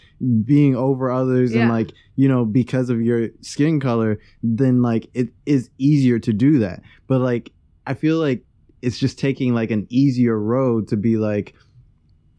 being 0.46 0.74
over 0.74 1.12
others 1.12 1.54
and 1.54 1.70
like 1.70 1.92
you 2.16 2.30
know 2.30 2.46
because 2.46 2.90
of 2.90 3.02
your 3.02 3.28
skin 3.42 3.82
color 3.82 4.20
then 4.42 4.82
like 4.82 5.10
it 5.14 5.30
is 5.46 5.70
easier 5.80 6.18
to 6.20 6.32
do 6.32 6.60
that 6.60 6.82
but 7.08 7.20
like 7.20 7.52
i 7.86 7.94
feel 7.94 8.20
like 8.20 8.46
it's 8.82 8.98
just 9.00 9.18
taking 9.20 9.54
like 9.54 9.72
an 9.72 9.86
easier 9.90 10.40
road 10.40 10.88
to 10.88 10.98
be 10.98 11.18
like 11.18 11.54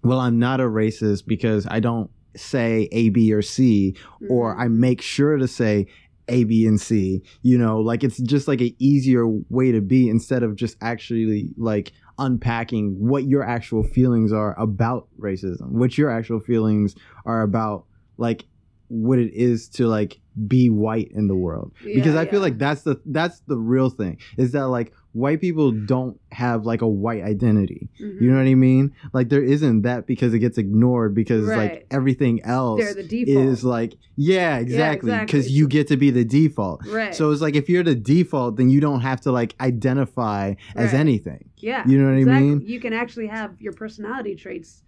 well 0.03 0.19
i'm 0.21 0.39
not 0.39 0.61
a 0.61 0.65
racist 0.65 1.27
because 1.27 1.67
i 1.71 1.79
don't 1.81 2.11
say 2.37 2.89
a 2.93 3.09
b 3.11 3.33
or 3.33 3.43
c 3.43 3.95
or 4.31 4.55
Mhm. 4.57 4.61
I 4.61 4.69
make 4.69 5.01
sure 5.03 5.37
to 5.37 5.47
say 5.49 5.87
A, 6.29 6.45
B, 6.45 6.67
and 6.67 6.81
C. 6.81 7.21
You 7.43 7.59
know, 7.59 7.81
like 7.81 8.05
it's 8.05 8.19
just 8.19 8.47
like 8.49 8.61
an 8.61 8.71
easier 8.79 9.27
way 9.27 9.73
to 9.73 9.81
be 9.81 10.09
instead 10.09 10.43
of 10.45 10.55
just 10.55 10.77
actually 10.81 11.51
like 11.59 11.93
unpacking 12.19 12.95
what 12.99 13.25
your 13.25 13.43
actual 13.43 13.83
feelings 13.83 14.33
are 14.33 14.59
about 14.59 15.09
racism, 15.19 15.73
what 15.73 15.99
your 15.99 16.11
actual 16.11 16.41
feelings 16.41 16.95
are 17.27 17.43
about 17.43 17.85
like 18.17 18.45
what 18.89 19.19
it 19.19 19.33
is 19.35 19.69
to 19.71 19.87
like 19.89 20.21
be 20.47 20.71
white 20.71 21.11
in 21.13 21.27
the 21.27 21.35
world. 21.37 21.73
because 21.85 22.15
Yeah, 22.15 22.21
I 22.21 22.27
feel 22.27 22.41
like 22.41 22.57
that's 22.57 22.83
the 22.83 23.01
that's 23.07 23.41
the 23.41 23.59
real 23.59 23.91
thing 23.91 24.17
is 24.39 24.53
that 24.53 24.69
like 24.69 24.93
white 25.13 25.41
people 25.41 25.71
don't 25.73 26.19
have 26.31 26.65
like 26.65 26.81
a 26.83 26.89
white 26.89 27.23
identity. 27.23 27.91
Mhm. 28.01 28.21
You 28.21 28.31
know 28.31 28.39
what 28.39 28.47
I 28.47 28.55
mean? 28.55 28.93
Like 29.13 29.29
there 29.29 29.43
isn't 29.43 29.83
that 29.83 30.07
because 30.07 30.33
it 30.33 30.39
gets 30.39 30.57
ignored 30.59 31.15
because 31.15 31.47
Right. 31.47 31.57
like 31.57 31.87
everything 31.91 32.43
else 32.45 32.95
the 32.95 33.25
is 33.31 33.63
like 33.65 33.95
yeah 34.17 34.59
exactly 34.59 35.11
exactly. 35.11 35.27
because 35.27 35.51
you 35.51 35.69
get 35.69 35.89
to 35.89 35.97
be 35.97 36.11
the 36.11 36.25
default 36.25 36.87
right. 36.89 37.15
so 37.15 37.31
it's 37.31 37.41
like 37.43 37.57
if 37.57 37.69
you're 37.69 37.83
the 37.83 37.95
default 37.95 38.57
then 38.57 38.69
you 38.71 38.81
don't 38.81 39.01
have 39.01 39.21
to 39.23 39.33
like 39.33 39.55
identify 39.61 40.55
as 40.77 40.93
Right. 40.93 41.01
anything 41.01 41.51
Yeah. 41.59 41.87
You 41.87 41.99
know 41.99 42.07
what 42.25 42.35
I 42.35 42.41
mean? 42.41 42.63
You 42.63 42.81
can 42.81 42.93
actually 42.93 43.27
have 43.29 43.51
your 43.61 43.73
personality 43.73 44.35
traits, 44.35 44.83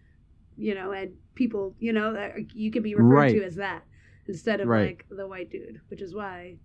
you 0.57 0.75
know, 0.75 0.91
and 0.93 1.13
people, 1.35 1.75
you 1.79 1.93
know, 1.93 2.13
that 2.15 2.55
you 2.55 2.71
can 2.71 2.83
be 2.83 2.95
referred 2.95 3.09
Right. 3.15 3.35
to 3.37 3.45
as 3.45 3.57
that 3.57 3.85
instead 4.27 4.61
of 4.61 4.69
like 4.69 5.05
the 5.11 5.27
white 5.27 5.51
dude, 5.51 5.81
which 5.89 6.01
is 6.03 6.15
why, 6.15 6.57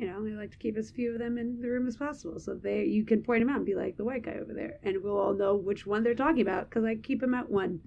you 0.00 0.06
know, 0.06 0.20
we 0.22 0.32
like 0.32 0.50
to 0.52 0.56
keep 0.58 0.76
as 0.78 0.90
few 0.90 1.12
of 1.12 1.18
them 1.18 1.36
in 1.38 1.60
the 1.60 1.68
room 1.68 1.86
as 1.86 1.96
possible. 1.96 2.40
So 2.40 2.54
they 2.54 2.84
you 2.84 3.04
can 3.04 3.22
point 3.22 3.42
them 3.42 3.50
out 3.50 3.58
and 3.58 3.66
be 3.66 3.74
like 3.74 3.96
the 3.98 4.04
white 4.04 4.22
guy 4.24 4.36
over 4.40 4.54
there, 4.54 4.78
and 4.82 5.02
we'll 5.02 5.18
all 5.18 5.34
know 5.34 5.54
which 5.56 5.86
one 5.86 6.02
they're 6.02 6.14
talking 6.14 6.40
about 6.42 6.68
because 6.70 6.84
I 6.84 6.94
keep 6.96 7.20
them 7.20 7.34
at 7.34 7.50
one. 7.50 7.80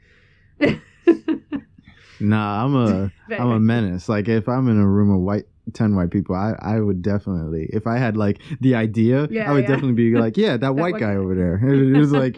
Nah, 2.20 2.64
I'm 2.64 2.76
a 2.76 3.12
I'm 3.32 3.50
a 3.50 3.60
menace. 3.60 4.08
Like 4.08 4.30
if 4.30 4.48
I'm 4.48 4.70
in 4.70 4.78
a 4.80 4.88
room 4.88 5.12
of 5.12 5.20
white 5.22 5.46
ten 5.74 5.94
white 5.96 6.12
people, 6.12 6.36
I 6.36 6.54
I 6.60 6.80
would 6.80 7.02
definitely 7.02 7.68
if 7.74 7.86
I 7.88 7.98
had 7.98 8.16
like 8.16 8.40
the 8.62 8.76
idea, 8.76 9.28
Yeah, 9.30 9.50
I 9.50 9.54
would 9.54 9.64
yeah. 9.64 9.68
definitely 9.68 9.94
be 9.94 10.16
like, 10.16 10.38
yeah, 10.38 10.56
that, 10.58 10.76
white 10.76 10.94
white 10.94 11.02
guy 11.02 11.14
guy. 11.14 11.16
over 11.16 11.36
there. 11.36 11.58
It 11.64 11.98
was 11.98 12.12
like, 12.14 12.38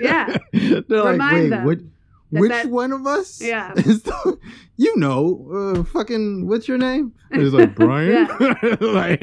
Yeah. 0.00 0.36
they're 0.52 1.02
like, 1.02 1.20
wait, 1.32 1.48
them 1.50 1.64
what? 1.64 1.78
That 2.34 2.40
Which 2.40 2.50
that- 2.50 2.66
one 2.68 2.92
of 2.92 3.06
us? 3.06 3.40
Yeah. 3.40 3.72
the- 3.76 4.38
you 4.76 4.96
know, 4.96 5.74
uh, 5.76 5.84
fucking, 5.84 6.46
what's 6.48 6.66
your 6.68 6.78
name? 6.78 7.12
It's 7.30 7.52
like 7.52 7.74
Brian. 7.74 8.28
like, 8.80 9.22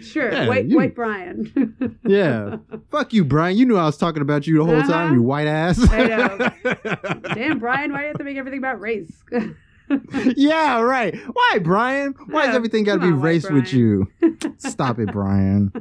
Sure, 0.00 0.32
Yeah, 0.32 0.48
white 0.48 0.66
you- 0.66 0.76
white 0.76 0.94
Brian. 0.94 1.96
yeah. 2.04 2.56
Fuck 2.90 3.12
you, 3.12 3.24
Brian. 3.24 3.56
You 3.56 3.66
knew 3.66 3.76
I 3.76 3.84
was 3.84 3.96
talking 3.96 4.22
about 4.22 4.46
you 4.46 4.58
the 4.58 4.64
whole 4.64 4.76
Uh-huh. 4.76 4.90
time. 4.90 5.14
You 5.14 5.22
white 5.22 5.46
ass. 5.46 5.78
I 5.90 6.06
know. 6.06 6.50
Damn, 7.34 7.58
Brian, 7.60 7.92
why 7.92 7.98
do 7.98 8.02
you 8.02 8.08
have 8.08 8.18
to 8.18 8.24
make 8.24 8.36
everything 8.36 8.58
about 8.58 8.80
race? 8.80 9.12
yeah, 10.36 10.80
right. 10.80 11.16
Why, 11.32 11.58
Brian? 11.62 12.14
Why 12.28 12.46
does 12.46 12.54
everything 12.56 12.84
got 12.84 12.94
to 12.96 13.00
be 13.00 13.10
race 13.12 13.48
with 13.48 13.72
you? 13.72 14.06
Stop 14.58 14.98
it, 14.98 15.10
Brian. 15.12 15.72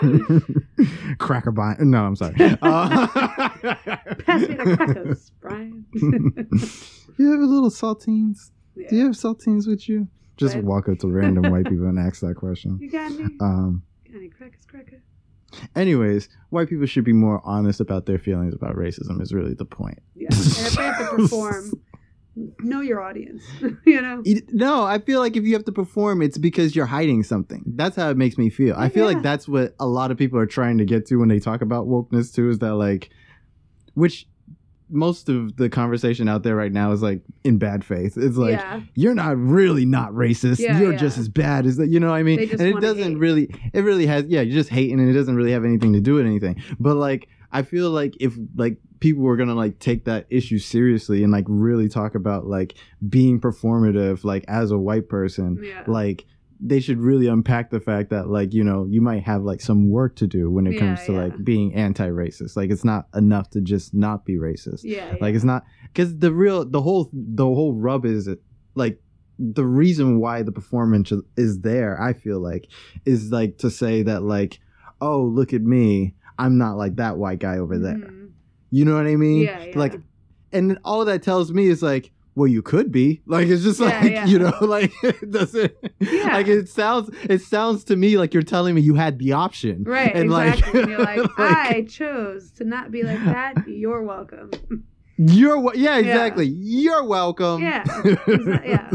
Cracker 1.18 1.50
Brian. 1.50 1.90
No, 1.90 2.04
I'm 2.04 2.16
sorry. 2.16 2.34
Uh, 2.62 3.06
Pass 3.08 4.48
me 4.48 4.54
the 4.54 4.74
crackers, 4.76 5.32
Brian. 5.40 5.84
you 7.18 7.30
have 7.30 7.40
a 7.40 7.44
little 7.44 7.70
saltines? 7.70 8.50
Yeah. 8.74 8.88
Do 8.90 8.96
you 8.96 9.04
have 9.06 9.14
saltines 9.14 9.66
with 9.66 9.88
you? 9.88 10.08
Just 10.36 10.56
What? 10.56 10.64
walk 10.64 10.88
up 10.88 10.98
to 11.00 11.08
random 11.08 11.50
white 11.52 11.66
people 11.66 11.86
and 11.86 11.98
ask 11.98 12.20
that 12.20 12.34
question. 12.36 12.78
You 12.80 12.90
got 12.90 13.12
any? 13.12 13.24
Um, 13.40 13.82
Got 14.06 14.16
any 14.16 14.28
crackers, 14.28 14.64
cracker? 14.66 15.02
anyways, 15.76 16.28
white 16.48 16.68
people 16.70 16.86
should 16.86 17.04
be 17.04 17.12
more 17.12 17.42
honest 17.44 17.80
about 17.80 18.06
their 18.06 18.18
feelings 18.18 18.54
about 18.54 18.74
racism. 18.74 19.20
Is 19.20 19.32
really 19.34 19.54
the 19.54 19.66
point. 19.66 19.98
Yeah. 20.14 20.28
And 20.32 20.40
if 20.40 20.72
they 20.74 20.82
have 20.84 21.10
to 21.10 21.16
perform, 21.16 21.72
know 22.60 22.80
your 22.80 23.00
audience. 23.00 23.42
you 23.86 24.00
know? 24.00 24.22
No, 24.52 24.84
I 24.84 24.98
feel 24.98 25.20
like 25.20 25.36
if 25.36 25.44
you 25.44 25.52
have 25.54 25.64
to 25.66 25.72
perform, 25.72 26.22
it's 26.22 26.38
because 26.38 26.74
you're 26.74 26.86
hiding 26.86 27.22
something. 27.22 27.62
That's 27.66 27.96
how 27.96 28.10
it 28.10 28.16
makes 28.16 28.38
me 28.38 28.50
feel. 28.50 28.74
I 28.76 28.88
feel 28.88 29.08
Yeah. 29.08 29.14
like 29.14 29.22
that's 29.22 29.46
what 29.46 29.74
a 29.78 29.86
lot 29.86 30.10
of 30.10 30.16
people 30.18 30.38
are 30.38 30.46
trying 30.46 30.78
to 30.78 30.84
get 30.84 31.06
to 31.06 31.16
when 31.16 31.28
they 31.28 31.38
talk 31.38 31.62
about 31.62 31.86
wokeness 31.86 32.34
too. 32.34 32.48
Is 32.48 32.58
that 32.60 32.74
like, 32.74 33.10
which 33.94 34.26
most 34.88 35.28
of 35.30 35.56
the 35.56 35.70
conversation 35.70 36.28
out 36.28 36.42
there 36.42 36.54
right 36.54 36.72
now 36.72 36.92
is 36.92 37.02
like 37.02 37.22
in 37.44 37.56
bad 37.56 37.84
faith. 37.84 38.16
It's 38.16 38.36
like 38.36 38.58
yeah. 38.58 38.80
you're 38.94 39.14
not 39.14 39.38
really 39.38 39.86
not 39.86 40.12
racist. 40.12 40.58
Yeah, 40.58 40.78
you're 40.78 40.96
just 40.96 41.16
as 41.18 41.28
bad 41.28 41.66
as 41.66 41.78
that. 41.78 41.88
You 41.88 41.98
know 41.98 42.10
what 42.10 42.16
I 42.16 42.22
mean? 42.22 42.38
And 42.40 42.60
it 42.60 42.80
doesn't 42.80 43.02
hate. 43.02 43.18
really. 43.18 43.54
It 43.72 43.80
really 43.80 44.06
has. 44.06 44.26
Yeah, 44.26 44.42
you're 44.42 44.54
just 44.54 44.68
hating, 44.70 45.00
and 45.00 45.08
it 45.08 45.14
doesn't 45.14 45.34
really 45.34 45.52
have 45.52 45.64
anything 45.64 45.92
to 45.94 46.00
do 46.00 46.14
with 46.14 46.26
anything. 46.26 46.62
But 46.78 46.96
like, 46.96 47.28
I 47.52 47.62
feel 47.62 47.90
like 47.90 48.14
if 48.18 48.34
like 48.56 48.78
people 49.00 49.22
were 49.22 49.36
gonna 49.36 49.54
like 49.54 49.78
take 49.78 50.04
that 50.06 50.26
issue 50.30 50.58
seriously 50.58 51.22
and 51.22 51.30
like 51.32 51.44
really 51.48 51.88
talk 51.88 52.14
about 52.14 52.46
like 52.46 52.74
being 53.08 53.40
performative, 53.40 54.24
like 54.24 54.44
as 54.48 54.70
a 54.70 54.78
white 54.78 55.08
person, 55.08 55.58
Yeah. 55.62 55.84
like 55.86 56.24
they 56.64 56.78
should 56.78 56.98
really 57.00 57.26
unpack 57.26 57.70
the 57.70 57.80
fact 57.80 58.10
that 58.10 58.28
like 58.28 58.54
you 58.54 58.62
know 58.62 58.86
you 58.88 59.00
might 59.00 59.24
have 59.24 59.42
like 59.42 59.60
some 59.60 59.90
work 59.90 60.14
to 60.16 60.26
do 60.28 60.48
when 60.48 60.66
it 60.68 60.74
Yeah, 60.74 60.78
comes 60.80 61.04
to 61.06 61.12
yeah. 61.12 61.22
like 61.24 61.44
being 61.44 61.74
anti-racist 61.74 62.56
like 62.56 62.70
it's 62.70 62.84
not 62.84 63.08
enough 63.16 63.50
to 63.50 63.60
just 63.60 63.92
not 63.92 64.24
be 64.24 64.36
racist 64.36 64.82
yeah. 64.84 65.16
like 65.20 65.34
it's 65.34 65.42
not 65.42 65.64
because 65.92 66.16
the 66.18 66.32
real 66.32 66.64
the 66.64 66.80
whole 66.80 67.10
the 67.12 67.44
whole 67.44 67.74
rub 67.74 68.04
is 68.06 68.28
like 68.76 69.00
the 69.40 69.64
reason 69.66 70.20
why 70.20 70.42
the 70.42 70.52
performance 70.52 71.12
is 71.36 71.62
there 71.62 72.00
i 72.00 72.12
feel 72.12 72.38
like 72.38 72.68
is 73.04 73.32
like 73.32 73.58
to 73.58 73.68
say 73.68 74.04
that 74.04 74.22
like 74.22 74.60
oh 75.00 75.20
look 75.24 75.52
at 75.52 75.62
me 75.62 76.14
i'm 76.42 76.56
not 76.58 76.74
like 76.76 76.96
that 76.96 77.16
white 77.16 77.38
guy 77.38 77.56
over 77.58 77.76
there 77.78 77.94
Mhm. 77.94 78.30
you 78.70 78.84
know 78.84 78.94
what 78.96 79.06
i 79.06 79.16
mean 79.16 79.42
Yeah, 79.42 79.62
yeah. 79.64 79.78
like 79.78 79.94
and 80.52 80.78
all 80.84 81.04
that 81.04 81.22
tells 81.22 81.52
me 81.52 81.66
is 81.68 81.82
like 81.82 82.10
well 82.34 82.46
you 82.48 82.62
could 82.62 82.90
be 82.90 83.20
like 83.26 83.46
it's 83.48 83.62
just 83.62 83.78
Yeah, 83.80 84.00
like 84.02 84.26
you 84.32 84.38
know 84.38 84.52
like 84.76 84.92
it 85.02 85.30
doesn't 85.30 85.72
Yeah. 86.00 86.32
like 86.36 86.48
it 86.48 86.68
sounds 86.68 87.10
it 87.28 87.40
sounds 87.42 87.84
to 87.84 87.96
me 87.96 88.16
like 88.18 88.32
you're 88.34 88.42
telling 88.42 88.74
me 88.74 88.80
you 88.80 88.94
had 88.94 89.18
the 89.18 89.32
option 89.32 89.84
Right, 89.84 90.14
and 90.14 90.24
exactly. 90.24 90.62
like, 90.62 90.74
and 90.82 90.90
you're 90.90 90.98
like, 91.10 91.38
like, 91.38 91.56
I 91.76 91.82
chose 91.88 92.50
to 92.52 92.64
not 92.64 92.90
be 92.90 93.02
like 93.02 93.22
that. 93.24 93.54
You're 93.68 94.02
welcome. 94.02 94.50
you're 95.18 95.74
yeah 95.74 95.98
exactly 95.98 96.46
you're 96.46 97.04
welcome 97.04 97.60
Yeah, 97.62 97.84
exa- 97.84 98.66
yeah. 98.66 98.90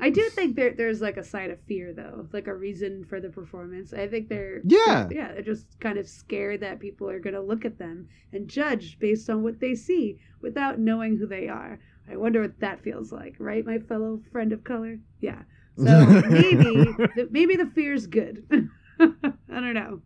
I 0.00 0.10
do 0.10 0.28
think 0.30 0.56
there 0.56 0.74
there's 0.74 1.00
like 1.00 1.16
a 1.16 1.22
side 1.24 1.50
of 1.50 1.60
fear 1.62 1.92
though, 1.92 2.28
like 2.32 2.46
a 2.46 2.54
reason 2.54 3.04
for 3.04 3.20
the 3.20 3.28
performance. 3.28 3.92
I 3.92 4.08
think 4.08 4.28
they're 4.28 4.60
Yeah. 4.64 5.08
yeah, 5.10 5.32
they're 5.32 5.42
just 5.42 5.78
kind 5.80 5.98
of 5.98 6.08
scared 6.08 6.60
that 6.60 6.80
people 6.80 7.08
are 7.08 7.20
gonna 7.20 7.40
look 7.40 7.64
at 7.64 7.78
them 7.78 8.08
and 8.32 8.48
judge 8.48 8.98
based 8.98 9.30
on 9.30 9.42
what 9.42 9.60
they 9.60 9.74
see 9.74 10.18
without 10.40 10.78
knowing 10.78 11.16
who 11.16 11.26
they 11.26 11.48
are. 11.48 11.78
I 12.10 12.16
wonder 12.16 12.42
what 12.42 12.60
that 12.60 12.82
feels 12.82 13.12
like, 13.12 13.36
right, 13.38 13.64
my 13.64 13.78
fellow 13.78 14.20
friend 14.32 14.52
of 14.52 14.64
color? 14.64 14.98
Yeah. 15.20 15.42
So 15.78 16.04
maybe 16.28 16.64
the, 16.64 17.28
maybe 17.30 17.56
the 17.56 17.66
fear's 17.74 18.06
good. 18.06 18.44
I 19.00 19.06
don't 19.48 19.74
know. 19.74 20.02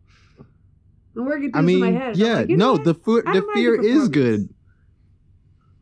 I'm 1.16 1.24
working 1.24 1.50
through 1.50 1.60
I 1.60 1.64
mean, 1.64 1.80
my 1.80 1.90
head. 1.90 2.16
yeah, 2.16 2.34
like, 2.34 2.48
you 2.50 2.56
know 2.56 2.66
no, 2.66 2.72
what? 2.74 2.84
the 2.84 2.94
fear, 2.94 3.22
the 3.22 3.50
fear 3.54 3.82
is 3.82 4.08
good 4.08 4.48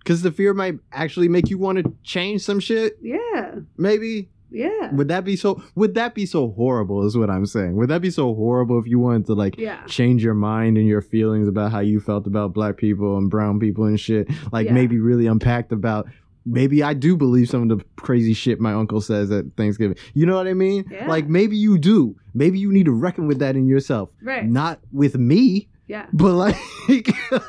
because 0.07 0.23
the 0.23 0.31
fear 0.31 0.55
might 0.55 0.75
actually 0.93 1.29
make 1.29 1.51
you 1.51 1.59
want 1.59 1.79
to 1.79 1.93
change 2.05 2.43
some 2.43 2.61
shit. 2.61 2.97
Yeah, 3.03 3.57
Maybe 3.77 4.29
yeah, 4.53 4.93
would 4.93 5.09
that 5.09 5.25
be 5.25 5.35
so? 5.35 5.61
Would 5.75 5.95
that 5.95 6.15
be 6.15 6.25
so 6.27 6.53
horrible? 6.53 7.05
Is 7.05 7.19
what 7.19 7.29
I'm 7.29 7.45
saying. 7.45 7.75
Would 7.77 7.89
that 7.89 8.01
be 8.01 8.11
so 8.11 8.33
horrible 8.33 8.79
if 8.79 8.87
you 8.87 9.01
wanted 9.01 9.27
to 9.27 9.35
like 9.35 9.59
yeah. 9.59 9.85
change 9.87 10.23
your 10.23 10.35
mind 10.35 10.79
and 10.79 10.87
your 10.87 11.03
feelings 11.03 11.49
about 11.49 11.73
how 11.73 11.81
you 11.81 11.99
felt 11.99 12.29
about 12.29 12.53
black 12.55 12.77
people 12.77 13.19
and 13.19 13.29
brown 13.29 13.59
people 13.59 13.85
and 13.85 13.99
shit? 13.99 14.29
Like 14.53 14.67
Yeah. 14.67 14.75
maybe 14.75 15.01
really 15.01 15.27
unpacked 15.27 15.73
about. 15.73 16.07
Maybe 16.49 16.81
I 16.85 16.95
do 16.95 17.17
believe 17.17 17.49
some 17.49 17.69
of 17.69 17.77
the 17.77 17.85
crazy 17.97 18.33
shit 18.33 18.61
my 18.61 18.73
uncle 18.73 19.01
says 19.01 19.33
at 19.33 19.47
Thanksgiving. 19.57 19.97
You 20.15 20.27
know 20.27 20.37
what 20.37 20.47
I 20.47 20.55
mean? 20.55 20.85
Yeah. 20.89 21.09
Like 21.09 21.27
maybe 21.27 21.57
you 21.57 21.77
do. 21.77 22.15
Maybe 22.33 22.61
you 22.61 22.71
need 22.73 22.85
to 22.85 22.93
reckon 22.93 23.27
with 23.27 23.41
that 23.41 23.57
in 23.57 23.67
yourself. 23.67 24.11
Right. 24.23 24.47
Not 24.47 24.79
with 24.93 25.17
me, 25.17 25.69
Yeah. 25.89 26.07
but 26.13 26.33
like, 26.35 26.57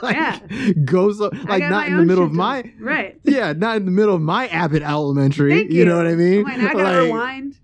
like 0.01 0.15
Yeah. 0.15 0.39
go 0.85 1.11
so 1.11 1.31
like 1.47 1.63
not 1.63 1.87
in 1.87 1.97
the 1.97 2.05
middle 2.05 2.23
of 2.23 2.31
my 2.33 2.71
right. 2.79 3.19
yeah, 3.23 3.53
not 3.53 3.77
in 3.77 3.85
the 3.85 3.91
middle 3.91 4.13
of 4.15 4.21
my 4.21 4.47
Abbott 4.47 4.83
Elementary. 4.83 5.51
Thank 5.51 5.71
you. 5.71 5.79
you. 5.79 5.85
know 5.85 5.97
what 5.97 6.05
I 6.07 6.13
mean? 6.15 6.47
And 6.49 6.61
I 6.67 6.73
gotta 6.73 6.83
Like, 6.83 7.03
rewind. 7.05 7.55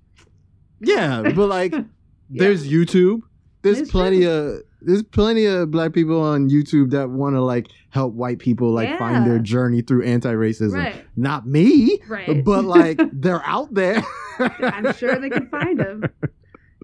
Yeah, 0.79 1.21
but 1.35 1.47
like 1.47 1.73
there's 2.29 2.67
YouTube. 2.67 3.21
There's 3.61 3.79
It's 3.81 3.91
plenty 3.91 4.21
true. 4.21 4.29
of 4.31 4.61
there's 4.81 5.03
plenty 5.03 5.45
of 5.45 5.71
black 5.71 5.93
people 5.93 6.19
on 6.21 6.49
YouTube 6.49 6.89
that 6.91 7.09
want 7.09 7.35
to 7.35 7.41
like 7.41 7.67
help 7.89 8.13
white 8.15 8.39
people 8.39 8.71
like 8.71 8.97
find 8.99 9.25
their 9.25 9.39
journey 9.39 9.81
through 9.81 10.03
anti-racism. 10.03 10.73
Right. 10.73 11.05
Not 11.15 11.47
me, 11.47 11.99
Right. 12.09 12.43
but 12.43 12.65
like 12.65 12.99
they're 13.13 13.45
out 13.45 13.73
there. 13.73 14.03
I'm 14.39 14.91
sure 14.95 15.15
they 15.19 15.29
can 15.29 15.47
find 15.49 15.79
them. 15.79 16.03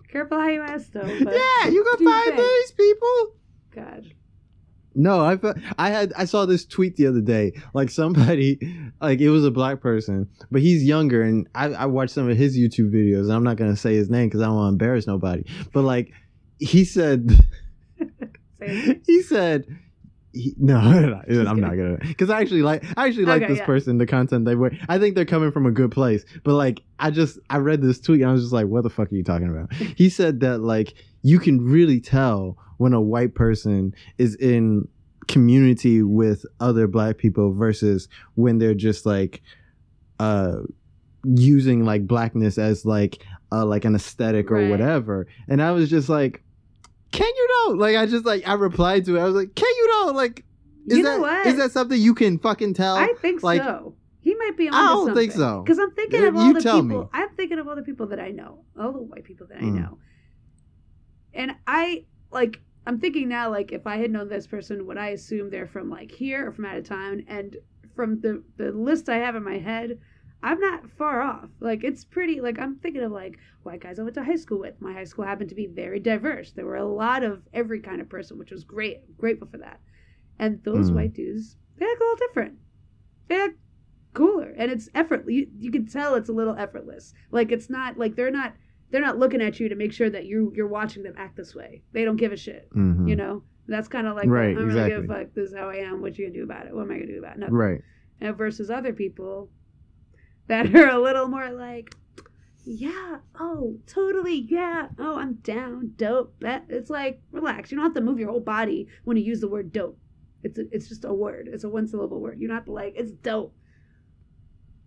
Careful 0.09 0.39
how 0.39 0.47
you 0.47 0.61
ask 0.61 0.91
though. 0.93 1.01
But 1.01 1.33
yeah, 1.33 1.67
you 1.69 1.83
can 1.97 2.05
find 2.05 2.37
these 2.37 2.71
people. 2.71 3.33
God. 3.73 4.13
No, 4.95 5.21
I 5.21 5.37
I 5.77 5.89
had 5.89 6.13
I 6.17 6.25
saw 6.25 6.45
this 6.45 6.65
tweet 6.65 6.95
the 6.95 7.07
other 7.07 7.21
day. 7.21 7.53
Like 7.73 7.89
somebody, 7.89 8.59
like 9.01 9.19
it 9.19 9.29
was 9.29 9.45
a 9.45 9.51
black 9.51 9.81
person, 9.81 10.27
but 10.51 10.61
he's 10.61 10.83
younger, 10.83 11.21
and 11.21 11.47
I, 11.53 11.65
I 11.67 11.85
watched 11.85 12.11
some 12.11 12.29
of 12.29 12.35
his 12.37 12.57
YouTube 12.57 12.91
videos. 12.91 13.25
And 13.25 13.33
I'm 13.33 13.43
not 13.43 13.57
gonna 13.57 13.75
say 13.75 13.95
his 13.95 14.09
name 14.09 14.27
because 14.27 14.41
I 14.41 14.45
don't 14.45 14.55
want 14.55 14.71
to 14.71 14.73
embarrass 14.73 15.07
nobody. 15.07 15.43
But 15.73 15.83
like, 15.83 16.11
he 16.59 16.85
said, 16.85 17.31
he 19.05 19.21
said. 19.21 19.65
He, 20.31 20.53
no, 20.59 20.77
I'm 20.77 21.59
not 21.59 21.71
gonna 21.71 21.97
because 22.01 22.29
I 22.29 22.39
actually 22.39 22.61
like 22.61 22.85
I 22.95 23.07
actually 23.07 23.25
like 23.25 23.41
Okay, 23.41 23.51
this 23.51 23.59
yeah. 23.59 23.65
person, 23.65 23.97
the 23.97 24.05
content 24.05 24.45
they 24.45 24.53
wear. 24.53 24.77
I 24.87 24.99
think 24.99 25.15
they're 25.15 25.25
coming 25.25 25.51
from 25.51 25.65
a 25.65 25.71
good 25.71 25.89
place. 25.89 26.23
But 26.43 26.53
like, 26.53 26.83
I 26.99 27.09
just 27.09 27.39
I 27.49 27.57
read 27.57 27.81
this 27.81 27.99
tweet 27.99 28.21
and 28.21 28.29
I 28.29 28.33
was 28.33 28.43
just 28.43 28.53
like, 28.53 28.67
what 28.67 28.83
the 28.83 28.91
fuck 28.91 29.11
are 29.11 29.15
you 29.15 29.23
talking 29.23 29.49
about? 29.49 29.73
he 29.73 30.07
said 30.07 30.41
that 30.41 30.59
like 30.59 30.93
you 31.21 31.39
can 31.39 31.59
really 31.61 31.99
tell 31.99 32.57
when 32.77 32.93
a 32.93 33.01
white 33.01 33.35
person 33.35 33.93
is 34.17 34.35
in 34.35 34.87
community 35.27 36.01
with 36.01 36.45
other 36.59 36.87
black 36.87 37.17
people 37.17 37.53
versus 37.53 38.07
when 38.35 38.57
they're 38.57 38.73
just 38.73 39.05
like 39.05 39.41
uh 40.19 40.57
using 41.23 41.83
like 41.85 42.07
blackness 42.07 42.57
as 42.57 42.85
like 42.85 43.23
uh 43.51 43.65
like 43.65 43.85
an 43.85 43.93
aesthetic 43.95 44.49
or 44.49 44.55
Right. 44.55 44.69
whatever 44.69 45.27
and 45.47 45.61
i 45.61 45.71
was 45.71 45.89
just 45.89 46.07
like 46.09 46.41
can 47.11 47.27
you 47.35 47.47
know 47.67 47.75
like 47.75 47.95
i 47.97 48.05
just 48.05 48.25
like 48.25 48.47
i 48.47 48.53
replied 48.53 49.05
to 49.05 49.17
it 49.17 49.19
i 49.21 49.25
was 49.25 49.35
like 49.35 49.53
can 49.55 49.67
you 49.77 49.87
know 50.05 50.11
like 50.13 50.45
is 50.87 50.97
you 50.97 51.03
that 51.03 51.17
know 51.17 51.21
what? 51.21 51.45
is 51.45 51.57
that 51.57 51.71
something 51.71 51.99
you 51.99 52.15
can 52.15 52.39
fucking 52.39 52.73
tell 52.73 52.95
I 52.95 53.13
think 53.21 53.43
like- 53.43 53.61
so. 53.61 53.95
He 54.21 54.35
might 54.35 54.57
be 54.57 54.67
on 54.67 54.73
I 54.75 54.87
don't 54.89 55.15
think 55.15 55.31
so. 55.31 55.61
Because 55.63 55.79
I'm 55.79 55.91
thinking 55.91 56.23
of 56.25 56.35
all 56.35 56.45
you 56.47 56.53
the 56.53 56.61
tell 56.61 56.81
people. 56.83 57.03
me. 57.03 57.09
I'm 57.13 57.29
thinking 57.37 57.57
of 57.57 57.69
all 57.69 57.75
the 57.75 57.81
people 57.83 58.07
that 58.07 58.19
I 58.19 58.31
know, 58.31 58.65
all 58.77 58.91
the 58.91 59.01
white 59.01 59.23
people 59.23 59.47
that 59.47 59.57
I 59.59 59.61
Mm. 59.61 59.75
know. 59.75 59.97
And 61.39 61.55
I 61.65 62.05
like. 62.31 62.61
I'm 62.85 62.99
thinking 62.99 63.29
now, 63.29 63.51
like, 63.51 63.71
if 63.71 63.85
I 63.85 63.97
had 63.97 64.09
known 64.11 64.29
this 64.29 64.47
person, 64.47 64.87
would 64.87 64.97
I 64.97 65.09
assume 65.09 65.49
they're 65.49 65.67
from 65.67 65.89
like 65.89 66.11
here 66.11 66.47
or 66.47 66.51
from 66.51 66.65
out 66.65 66.77
of 66.77 66.87
town? 66.87 67.23
And 67.27 67.55
from 67.95 68.19
the 68.21 68.43
the 68.57 68.71
list 68.71 69.09
I 69.09 69.17
have 69.17 69.35
in 69.35 69.43
my 69.43 69.57
head, 69.59 69.99
I'm 70.43 70.59
not 70.59 70.89
far 70.91 71.21
off. 71.21 71.49
Like, 71.59 71.83
it's 71.83 72.03
pretty. 72.03 72.41
Like, 72.41 72.59
I'm 72.59 72.75
thinking 72.79 73.03
of 73.03 73.11
like 73.11 73.37
white 73.63 73.81
guys 73.81 73.99
I 73.99 74.03
went 74.03 74.15
to 74.15 74.23
high 74.23 74.35
school 74.35 74.59
with. 74.59 74.81
My 74.81 74.93
high 74.93 75.05
school 75.05 75.25
happened 75.25 75.49
to 75.49 75.55
be 75.55 75.67
very 75.67 75.99
diverse. 75.99 76.51
There 76.51 76.65
were 76.65 76.75
a 76.75 76.85
lot 76.85 77.23
of 77.23 77.43
every 77.53 77.79
kind 77.79 78.01
of 78.01 78.09
person, 78.09 78.37
which 78.37 78.51
was 78.51 78.63
great. 78.63 79.17
grateful 79.17 79.47
for 79.47 79.59
that. 79.59 79.79
And 80.37 80.61
those 80.63 80.91
Mm. 80.91 80.95
white 80.95 81.13
dudes, 81.13 81.57
they 81.77 81.85
look 81.85 81.99
a 81.99 82.03
little 82.03 82.27
different. 82.27 82.59
eh, 83.29 83.49
cooler 84.13 84.53
and 84.57 84.71
it's 84.71 84.89
effort 84.95 85.23
you, 85.29 85.47
you 85.59 85.69
can 85.71 85.85
tell 85.85 86.15
it's 86.15 86.29
a 86.29 86.33
little 86.33 86.55
effortless 86.55 87.13
like 87.29 87.51
it's 87.51 87.69
not 87.69 87.95
like 87.95 88.15
they're 88.15 88.31
not 88.31 88.55
they're 88.91 89.01
not 89.01 89.17
looking 89.19 89.41
at 89.41 89.59
you 89.59 89.69
to 89.69 89.75
make 89.75 89.93
sure 89.93 90.09
that 90.09 90.25
you 90.25 90.51
you're 90.55 90.67
watching 90.67 91.03
them 91.03 91.13
act 91.17 91.35
this 91.37 91.53
way. 91.55 91.83
They 91.93 92.03
don't 92.05 92.15
give 92.17 92.31
a 92.31 92.37
shit 92.37 92.69
Mhm. 92.75 93.07
you 93.09 93.15
know? 93.15 93.43
That's 93.67 93.87
kind 93.87 94.07
of 94.07 94.15
like 94.15 94.27
Right, 94.27 94.49
I 94.49 94.53
don't 94.53 94.67
really 94.67 94.89
give 94.89 94.97
a 94.97 95.01
exactly. 95.03 95.25
fuck 95.25 95.33
this 95.35 95.49
is 95.51 95.55
how 95.55 95.69
I 95.69 95.75
am 95.75 96.01
what 96.01 96.17
you 96.17 96.25
gonna 96.25 96.37
do 96.37 96.43
about 96.43 96.65
it? 96.65 96.73
What 96.73 96.83
am 96.83 96.91
I 96.91 96.95
gonna 96.95 97.07
do 97.07 97.19
about 97.19 97.35
it? 97.35 97.39
Nothing 97.39 97.55
Right. 97.55 97.81
and 98.19 98.35
versus 98.35 98.69
other 98.71 98.93
people 98.93 99.49
that 100.47 100.65
are 100.75 100.89
a 100.89 100.97
little 100.99 101.27
more 101.27 101.51
like 101.51 101.93
yeah 102.65 103.17
oh 103.39 103.77
totally 103.87 104.35
yeah 104.49 104.89
oh 104.99 105.17
i'm 105.17 105.35
down 105.35 105.93
dope. 105.95 106.35
That 106.41 106.65
it's 106.69 106.89
like 106.89 107.21
relax 107.31 107.71
you 107.71 107.77
don't 107.77 107.85
have 107.85 107.93
to 107.95 108.01
move 108.01 108.19
your 108.19 108.29
whole 108.29 108.41
body 108.41 108.87
when 109.05 109.15
you 109.17 109.23
use 109.23 109.39
the 109.41 109.47
word 109.47 109.71
dope. 109.71 109.97
It's 110.43 110.57
a, 110.57 110.63
it's 110.71 110.87
just 110.89 111.05
a 111.05 111.13
word 111.13 111.47
it's 111.51 111.63
a 111.63 111.69
one 111.69 111.87
syllable 111.87 112.19
word. 112.19 112.39
You 112.39 112.47
don't 112.47 112.57
have 112.57 112.65
to 112.65 112.71
like 112.71 112.93
it's 112.97 113.11
dope. 113.11 113.55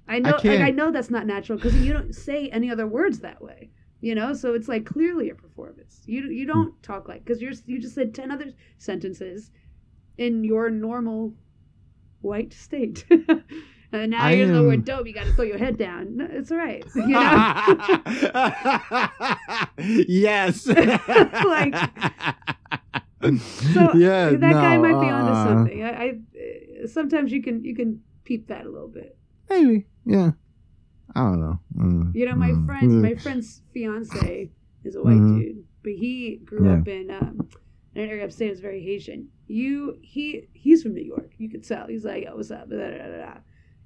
I 0.09 0.19
know 0.19 0.33
like, 0.45 0.61
i 0.61 0.71
know 0.71 0.91
that's 0.91 1.11
not 1.11 1.27
natural 1.27 1.57
because 1.59 1.77
you 1.77 1.93
don't 1.93 2.15
say 2.15 2.49
any 2.49 2.71
other 2.71 2.87
words 2.87 3.21
that 3.21 3.41
way 3.41 3.71
you 4.03 4.15
know? 4.15 4.35
So 4.35 4.53
it's 4.53 4.69
like 4.69 4.85
clearly 4.85 5.31
a 5.31 5.35
performance. 5.35 6.03
You 6.05 6.29
you 6.29 6.45
don't 6.45 6.81
talk 6.83 7.09
like 7.09 7.25
because 7.25 7.41
you're 7.41 7.55
you 7.65 7.81
just 7.81 7.95
said 7.95 8.15
10 8.15 8.31
other 8.31 8.53
sentences 8.77 9.51
in 10.19 10.45
your 10.45 10.69
normal 10.69 11.33
white 12.21 12.53
state. 12.53 13.07
And 13.95 14.13
now 14.13 14.23
I 14.25 14.31
you're 14.33 14.47
the 14.49 14.55
am- 14.55 14.67
word 14.69 14.87
dope. 14.87 15.07
You 15.07 15.13
got 15.13 15.27
to 15.27 15.35
throw 15.35 15.45
your 15.45 15.59
head 15.59 15.77
down. 15.77 16.17
No, 16.17 16.27
it's 16.31 16.51
all 16.51 16.57
right 16.57 16.83
you 16.95 17.09
know? 17.09 17.53
Yes. 20.09 20.67
Like- 20.67 21.75
so 23.23 23.93
yeah, 23.95 24.31
that 24.31 24.41
guy 24.41 24.77
no, 24.77 24.83
might 24.83 25.01
be 25.01 25.11
onto 25.11 25.33
uh, 25.33 25.45
something. 25.45 25.85
I, 25.85 25.89
I 25.91 26.87
sometimes 26.87 27.31
you 27.31 27.43
can 27.43 27.63
you 27.63 27.77
can 27.77 28.01
peep 28.25 28.49
that 28.49 28.65
a 28.67 28.69
little 28.71 28.89
bit. 28.89 29.17
Maybe, 29.49 29.87
yeah. 30.05 30.33
I 31.15 31.21
don't 31.21 31.41
know. 31.41 31.59
Mm, 31.77 32.15
you 32.15 32.27
know 32.27 32.35
my 32.35 32.51
mm, 32.51 32.67
friend 32.67 32.91
mm. 32.91 33.03
my 33.03 33.15
friend's 33.15 33.63
fiance 33.73 34.51
is 34.85 34.97
a 34.97 35.03
white 35.03 35.17
Mhm. 35.17 35.39
dude 35.39 35.65
but 35.83 35.93
he 35.93 36.37
grew 36.45 36.67
Yeah. 36.67 36.77
up 36.79 36.89
in 36.89 37.11
um 37.11 37.49
an 37.95 38.09
area 38.09 38.25
upstate 38.25 38.49
that's 38.51 38.61
very 38.61 38.83
Haitian. 38.83 39.29
You 39.49 39.99
he 40.01 40.49
he's 40.55 40.83
from 40.83 40.95
New 40.95 41.05
York. 41.05 41.33
You 41.37 41.51
could 41.51 41.63
tell. 41.65 41.87
He's 41.87 42.05
like, 42.05 42.25
yo, 42.25 42.35
what's 42.37 42.51
up? 42.51 42.71
Da, 42.71 42.77
da, 42.77 43.07
da. 43.09 43.35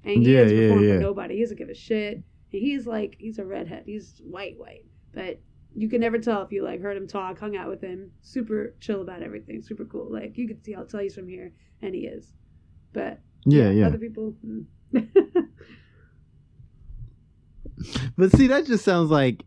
And 0.05 0.23
he 0.23 0.33
Yeah, 0.33 0.39
has 0.43 0.51
yeah, 0.53 0.59
performed 0.69 0.87
for 0.87 0.99
nobody. 0.99 1.35
He 1.35 1.41
doesn't 1.41 1.57
give 1.57 1.69
a 1.69 1.73
shit. 1.73 2.13
And 2.15 2.23
he's 2.61 2.87
like 2.87 3.17
he's 3.19 3.39
a 3.39 3.45
redhead. 3.45 3.83
He's 3.85 4.21
white 4.23 4.57
white. 4.57 4.85
But 5.13 5.41
you 5.75 5.89
can 5.89 5.99
never 5.99 6.17
tell 6.19 6.41
if 6.43 6.51
you 6.53 6.63
like 6.63 6.81
heard 6.81 6.95
him 6.95 7.07
talk, 7.07 7.37
hung 7.39 7.57
out 7.57 7.67
with 7.67 7.81
him. 7.81 8.11
Super 8.21 8.75
chill 8.79 9.01
about 9.01 9.21
everything. 9.21 9.61
Super 9.61 9.83
cool. 9.85 10.07
Like 10.11 10.37
you 10.37 10.47
could 10.47 10.63
see, 10.63 10.73
I'll 10.73 10.85
tell 10.85 11.01
he's 11.01 11.15
from 11.15 11.27
here, 11.27 11.51
and 11.81 11.93
he 11.93 12.01
is. 12.07 12.31
But 12.93 13.19
Yeah, 13.45 13.69
yeah. 13.71 13.87
other 13.87 13.97
people. 13.97 14.35
But 18.17 18.31
see, 18.31 18.47
that 18.47 18.65
just 18.65 18.83
sounds 18.83 19.09
like 19.11 19.43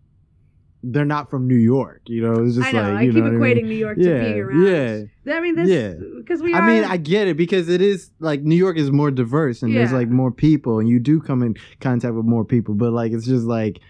they're 0.83 1.05
not 1.05 1.29
from 1.29 1.47
New 1.47 1.57
York. 1.57 2.01
You 2.07 2.23
know, 2.23 2.43
it's 2.45 2.57
just 2.57 2.69
I 2.69 2.73
know. 2.73 2.83
like 2.83 2.93
I 2.99 3.03
you 3.03 3.13
keep 3.13 3.23
know 3.25 3.31
what 3.39 3.41
equating 3.41 3.51
I 3.51 3.55
mean? 3.55 3.69
New 3.69 3.75
York 3.77 3.99
to 3.99 4.03
being 4.03 4.41
around. 4.41 5.11
yeah. 5.27 5.35
I 5.35 5.41
mean, 5.41 5.55
this 5.57 5.69
Yeah. 5.69 5.95
because 6.17 6.43
we 6.43 6.55
Are, 6.55 6.63
I 6.63 6.67
mean, 6.67 6.85
I 6.85 6.97
get 6.97 7.29
it 7.29 7.37
because 7.37 7.69
it 7.69 7.83
is 7.83 8.11
like 8.19 8.43
New 8.43 8.55
York 8.57 8.79
is 8.79 8.91
more 8.91 9.11
diverse 9.11 9.63
and 9.63 9.77
there's 9.77 9.93
like 9.93 10.09
more 10.09 10.31
people 10.31 10.79
and 10.79 10.89
you 10.89 10.99
do 10.99 11.21
come 11.21 11.43
in 11.43 11.57
contact 11.81 12.15
with 12.15 12.25
more 12.25 12.45
people. 12.45 12.75
But 12.75 12.93
like 12.93 13.13
it's 13.13 13.27
just 13.27 13.45
like 13.47 13.81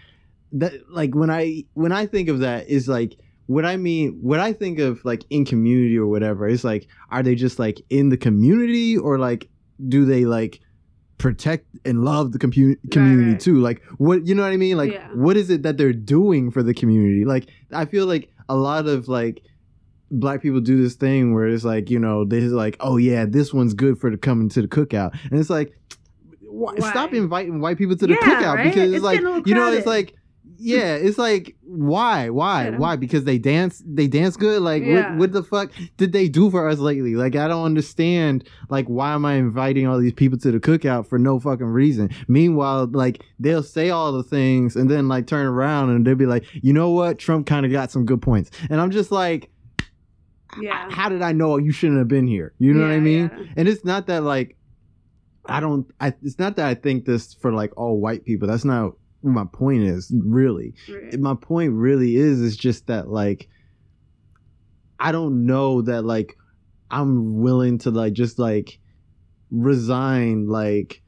that. 0.53 0.73
Like 0.91 1.15
when 1.15 1.29
I 1.29 1.63
when 1.75 1.91
I 1.93 2.05
think 2.07 2.27
of 2.27 2.39
that 2.39 2.67
is 2.67 2.87
like 2.89 3.15
what 3.45 3.65
I 3.65 3.77
mean. 3.77 4.19
What 4.21 4.39
I 4.41 4.51
think 4.51 4.79
of 4.79 5.03
like 5.05 5.23
in 5.29 5.45
community 5.45 5.97
or 5.97 6.07
whatever 6.07 6.45
is 6.47 6.63
like 6.65 6.87
are 7.09 7.23
they 7.23 7.35
just 7.35 7.57
like 7.57 7.79
in 7.89 8.09
the 8.09 8.17
community 8.17 8.97
or 8.97 9.17
like 9.17 9.49
do 9.87 10.03
they 10.05 10.25
like 10.25 10.59
protect 11.21 11.65
and 11.85 12.03
love 12.03 12.31
the 12.31 12.39
commu- 12.39 12.77
community 12.91 13.31
right. 13.31 13.39
too 13.39 13.59
like 13.59 13.81
what 13.97 14.25
you 14.25 14.33
know 14.33 14.41
what 14.41 14.51
i 14.51 14.57
mean 14.57 14.75
like 14.75 14.91
Yeah. 14.91 15.07
what 15.13 15.37
is 15.37 15.49
it 15.51 15.61
that 15.63 15.77
they're 15.77 15.93
doing 15.93 16.49
for 16.49 16.63
the 16.63 16.73
community 16.73 17.25
like 17.25 17.47
i 17.71 17.85
feel 17.85 18.07
like 18.07 18.29
a 18.49 18.55
lot 18.55 18.87
of 18.87 19.07
like 19.07 19.43
black 20.09 20.41
people 20.41 20.59
do 20.61 20.81
this 20.81 20.95
thing 20.95 21.33
where 21.33 21.47
it's 21.47 21.63
like 21.63 21.89
you 21.91 21.99
know 21.99 22.25
they're 22.25 22.41
like 22.49 22.75
oh 22.79 22.97
yeah 22.97 23.25
this 23.25 23.53
one's 23.53 23.73
good 23.75 23.99
for 23.99 24.09
the 24.09 24.17
coming 24.17 24.49
to 24.49 24.61
the 24.63 24.67
cookout 24.67 25.13
and 25.29 25.39
it's 25.39 25.49
like 25.49 25.77
wh- 26.41 26.73
Why? 26.79 26.89
stop 26.89 27.13
inviting 27.13 27.61
white 27.61 27.77
people 27.77 27.95
to 27.95 28.07
the 28.07 28.13
Yeah, 28.13 28.27
cookout 28.27 28.55
right? 28.55 28.63
because 28.65 28.89
it's, 28.89 28.95
It's 28.95 29.03
like 29.05 29.13
getting 29.19 29.27
a 29.27 29.29
little 29.35 29.47
you 29.49 29.55
know 29.55 29.71
it's 29.71 29.85
like 29.87 30.15
yeah 30.63 30.93
it's 30.95 31.17
like 31.17 31.55
why 31.63 32.29
why 32.29 32.69
Yeah. 32.69 32.77
why 32.77 32.95
because 32.95 33.23
they 33.23 33.37
dance 33.37 33.81
they 33.85 34.07
dance 34.07 34.37
good 34.37 34.61
like 34.61 34.83
Yeah. 34.83 35.09
what, 35.11 35.17
what 35.17 35.31
the 35.31 35.41
fuck 35.43 35.71
did 35.97 36.11
they 36.11 36.27
do 36.29 36.51
for 36.51 36.69
us 36.69 36.77
lately 36.77 37.15
like 37.15 37.35
i 37.35 37.47
don't 37.47 37.65
understand 37.65 38.47
like 38.69 38.85
why 38.87 39.13
am 39.13 39.25
i 39.25 39.33
inviting 39.35 39.87
all 39.87 39.97
these 39.99 40.13
people 40.13 40.37
to 40.39 40.51
the 40.51 40.59
cookout 40.59 41.07
for 41.07 41.17
no 41.17 41.39
fucking 41.39 41.65
reason 41.65 42.09
meanwhile 42.27 42.87
like 42.91 43.23
they'll 43.39 43.63
say 43.63 43.89
all 43.89 44.11
the 44.11 44.23
things 44.23 44.75
and 44.75 44.89
then 44.89 45.07
like 45.07 45.25
turn 45.25 45.45
around 45.47 45.89
and 45.89 46.05
they'll 46.05 46.15
be 46.15 46.25
like 46.27 46.45
you 46.53 46.73
know 46.73 46.91
what 46.91 47.17
trump 47.17 47.47
kind 47.47 47.65
of 47.65 47.71
got 47.71 47.89
some 47.89 48.05
good 48.05 48.21
points 48.21 48.51
and 48.69 48.79
i'm 48.79 48.91
just 48.91 49.11
like 49.11 49.49
yeah. 50.61 50.89
how 50.91 51.07
did 51.07 51.21
I 51.21 51.31
know 51.31 51.55
you 51.57 51.71
shouldn't 51.71 51.99
have 51.99 52.09
been 52.09 52.27
here? 52.27 52.53
You 52.59 52.73
know 52.73 52.81
what 52.85 52.91
I 52.93 52.99
mean? 52.99 53.31
yeah. 53.33 53.45
And 53.55 53.69
it's 53.69 53.85
not 53.85 54.07
that 54.07 54.23
like 54.23 54.57
I 55.45 55.61
don't 55.61 55.87
I 56.01 56.13
it's 56.21 56.39
not 56.39 56.57
that 56.57 56.67
I 56.67 56.73
think 56.75 57.05
this 57.05 57.33
for 57.35 57.53
like 57.53 57.71
all 57.77 58.01
white 58.01 58.25
people. 58.25 58.49
That's 58.49 58.65
not 58.65 58.93
my 59.23 59.45
point 59.51 59.83
is, 59.83 60.11
really. 60.25 60.73
Right. 60.91 61.19
My 61.19 61.35
point 61.35 61.73
really 61.73 62.15
is 62.15 62.39
is 62.41 62.57
just 62.57 62.87
that 62.87 63.09
like 63.09 63.47
I 64.99 65.11
don't 65.11 65.45
know 65.45 65.81
that 65.83 66.03
like 66.03 66.37
I'm 66.89 67.41
willing 67.41 67.77
to 67.79 67.91
like 67.91 68.13
just 68.13 68.37
like 68.39 68.79
resign 69.49 70.47
like 70.47 71.01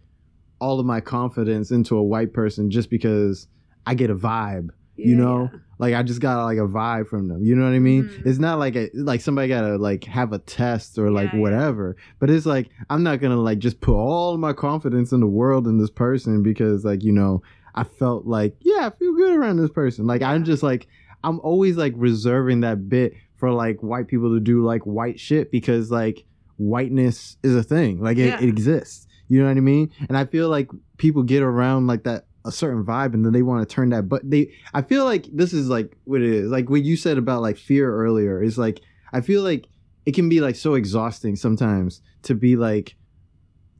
all 0.59 0.79
of 0.79 0.85
my 0.85 1.01
confidence 1.01 1.71
into 1.71 1.97
a 1.97 2.03
white 2.03 2.33
person 2.33 2.69
just 2.69 2.89
because 2.89 3.47
I 3.85 3.95
get 3.95 4.09
a 4.09 4.15
vibe 4.15 4.69
you 4.95 5.15
know 5.15 5.49
yeah. 5.51 5.59
like 5.79 5.95
i 5.95 6.03
just 6.03 6.21
got 6.21 6.43
like 6.45 6.59
a 6.59 6.67
vibe 6.67 7.07
from 7.07 7.27
them 7.27 7.43
you 7.43 7.55
know 7.55 7.63
what 7.63 7.73
i 7.73 7.79
mean 7.79 8.03
Mhm. 8.03 8.27
it's 8.27 8.37
not 8.37 8.59
like 8.59 8.75
a 8.75 8.91
like 8.93 9.21
somebody 9.21 9.47
gotta 9.47 9.75
like 9.77 10.03
have 10.03 10.33
a 10.33 10.37
test 10.37 10.99
or 10.99 11.09
like 11.09 11.31
Yeah, 11.31 11.37
yeah. 11.37 11.41
whatever 11.41 11.95
but 12.19 12.29
it's 12.29 12.45
like 12.45 12.69
i'm 12.91 13.01
not 13.01 13.19
gonna 13.19 13.41
like 13.41 13.57
just 13.57 13.81
put 13.81 13.95
all 13.95 14.37
my 14.37 14.53
confidence 14.53 15.11
in 15.11 15.19
the 15.19 15.25
world 15.25 15.65
in 15.67 15.79
this 15.79 15.89
person 15.89 16.43
because 16.43 16.85
like 16.85 17.03
you 17.03 17.11
know 17.11 17.41
i 17.75 17.83
felt 17.83 18.25
like 18.25 18.55
yeah 18.61 18.87
i 18.87 18.89
feel 18.97 19.13
good 19.15 19.35
around 19.35 19.57
this 19.57 19.69
person 19.71 20.05
like 20.07 20.21
i'm 20.21 20.43
just 20.43 20.63
like 20.63 20.87
i'm 21.23 21.39
always 21.41 21.75
like 21.77 21.93
reserving 21.95 22.61
that 22.61 22.87
bit 22.89 23.13
for 23.37 23.51
like 23.51 23.81
white 23.81 24.07
people 24.07 24.33
to 24.33 24.39
do 24.39 24.63
like 24.63 24.81
white 24.85 25.19
shit 25.19 25.51
because 25.51 25.89
like 25.91 26.25
whiteness 26.57 27.37
is 27.43 27.55
a 27.55 27.63
thing 27.63 27.99
like 28.01 28.17
it, 28.17 28.27
Yeah. 28.27 28.41
it 28.41 28.47
exists 28.49 29.07
you 29.27 29.41
know 29.41 29.47
what 29.47 29.57
i 29.57 29.61
mean 29.61 29.91
and 30.07 30.17
i 30.17 30.25
feel 30.25 30.49
like 30.49 30.69
people 30.97 31.23
get 31.23 31.41
around 31.43 31.87
like 31.87 32.03
that 32.03 32.25
a 32.45 32.51
certain 32.51 32.83
vibe 32.83 33.13
and 33.13 33.25
then 33.25 33.31
they 33.33 33.41
want 33.41 33.67
to 33.67 33.73
turn 33.73 33.89
that 33.89 34.09
but 34.09 34.21
they 34.29 34.51
I 34.73 34.81
feel 34.81 35.05
like 35.05 35.27
this 35.31 35.53
is 35.53 35.69
like 35.69 35.95
what 36.03 36.19
it 36.21 36.27
is. 36.29 36.51
Like 36.51 36.69
what 36.69 36.83
you 36.83 36.97
said 36.97 37.17
about 37.17 37.41
like 37.41 37.55
fear 37.55 37.89
earlier 37.95 38.43
is 38.43 38.57
like 38.57 38.81
I 39.13 39.21
feel 39.21 39.43
like 39.43 39.65
it 40.05 40.13
can 40.13 40.27
be 40.27 40.41
like 40.41 40.57
so 40.57 40.73
exhausting 40.73 41.37
sometimes 41.37 42.01
to 42.23 42.35
be 42.35 42.57
like 42.57 42.97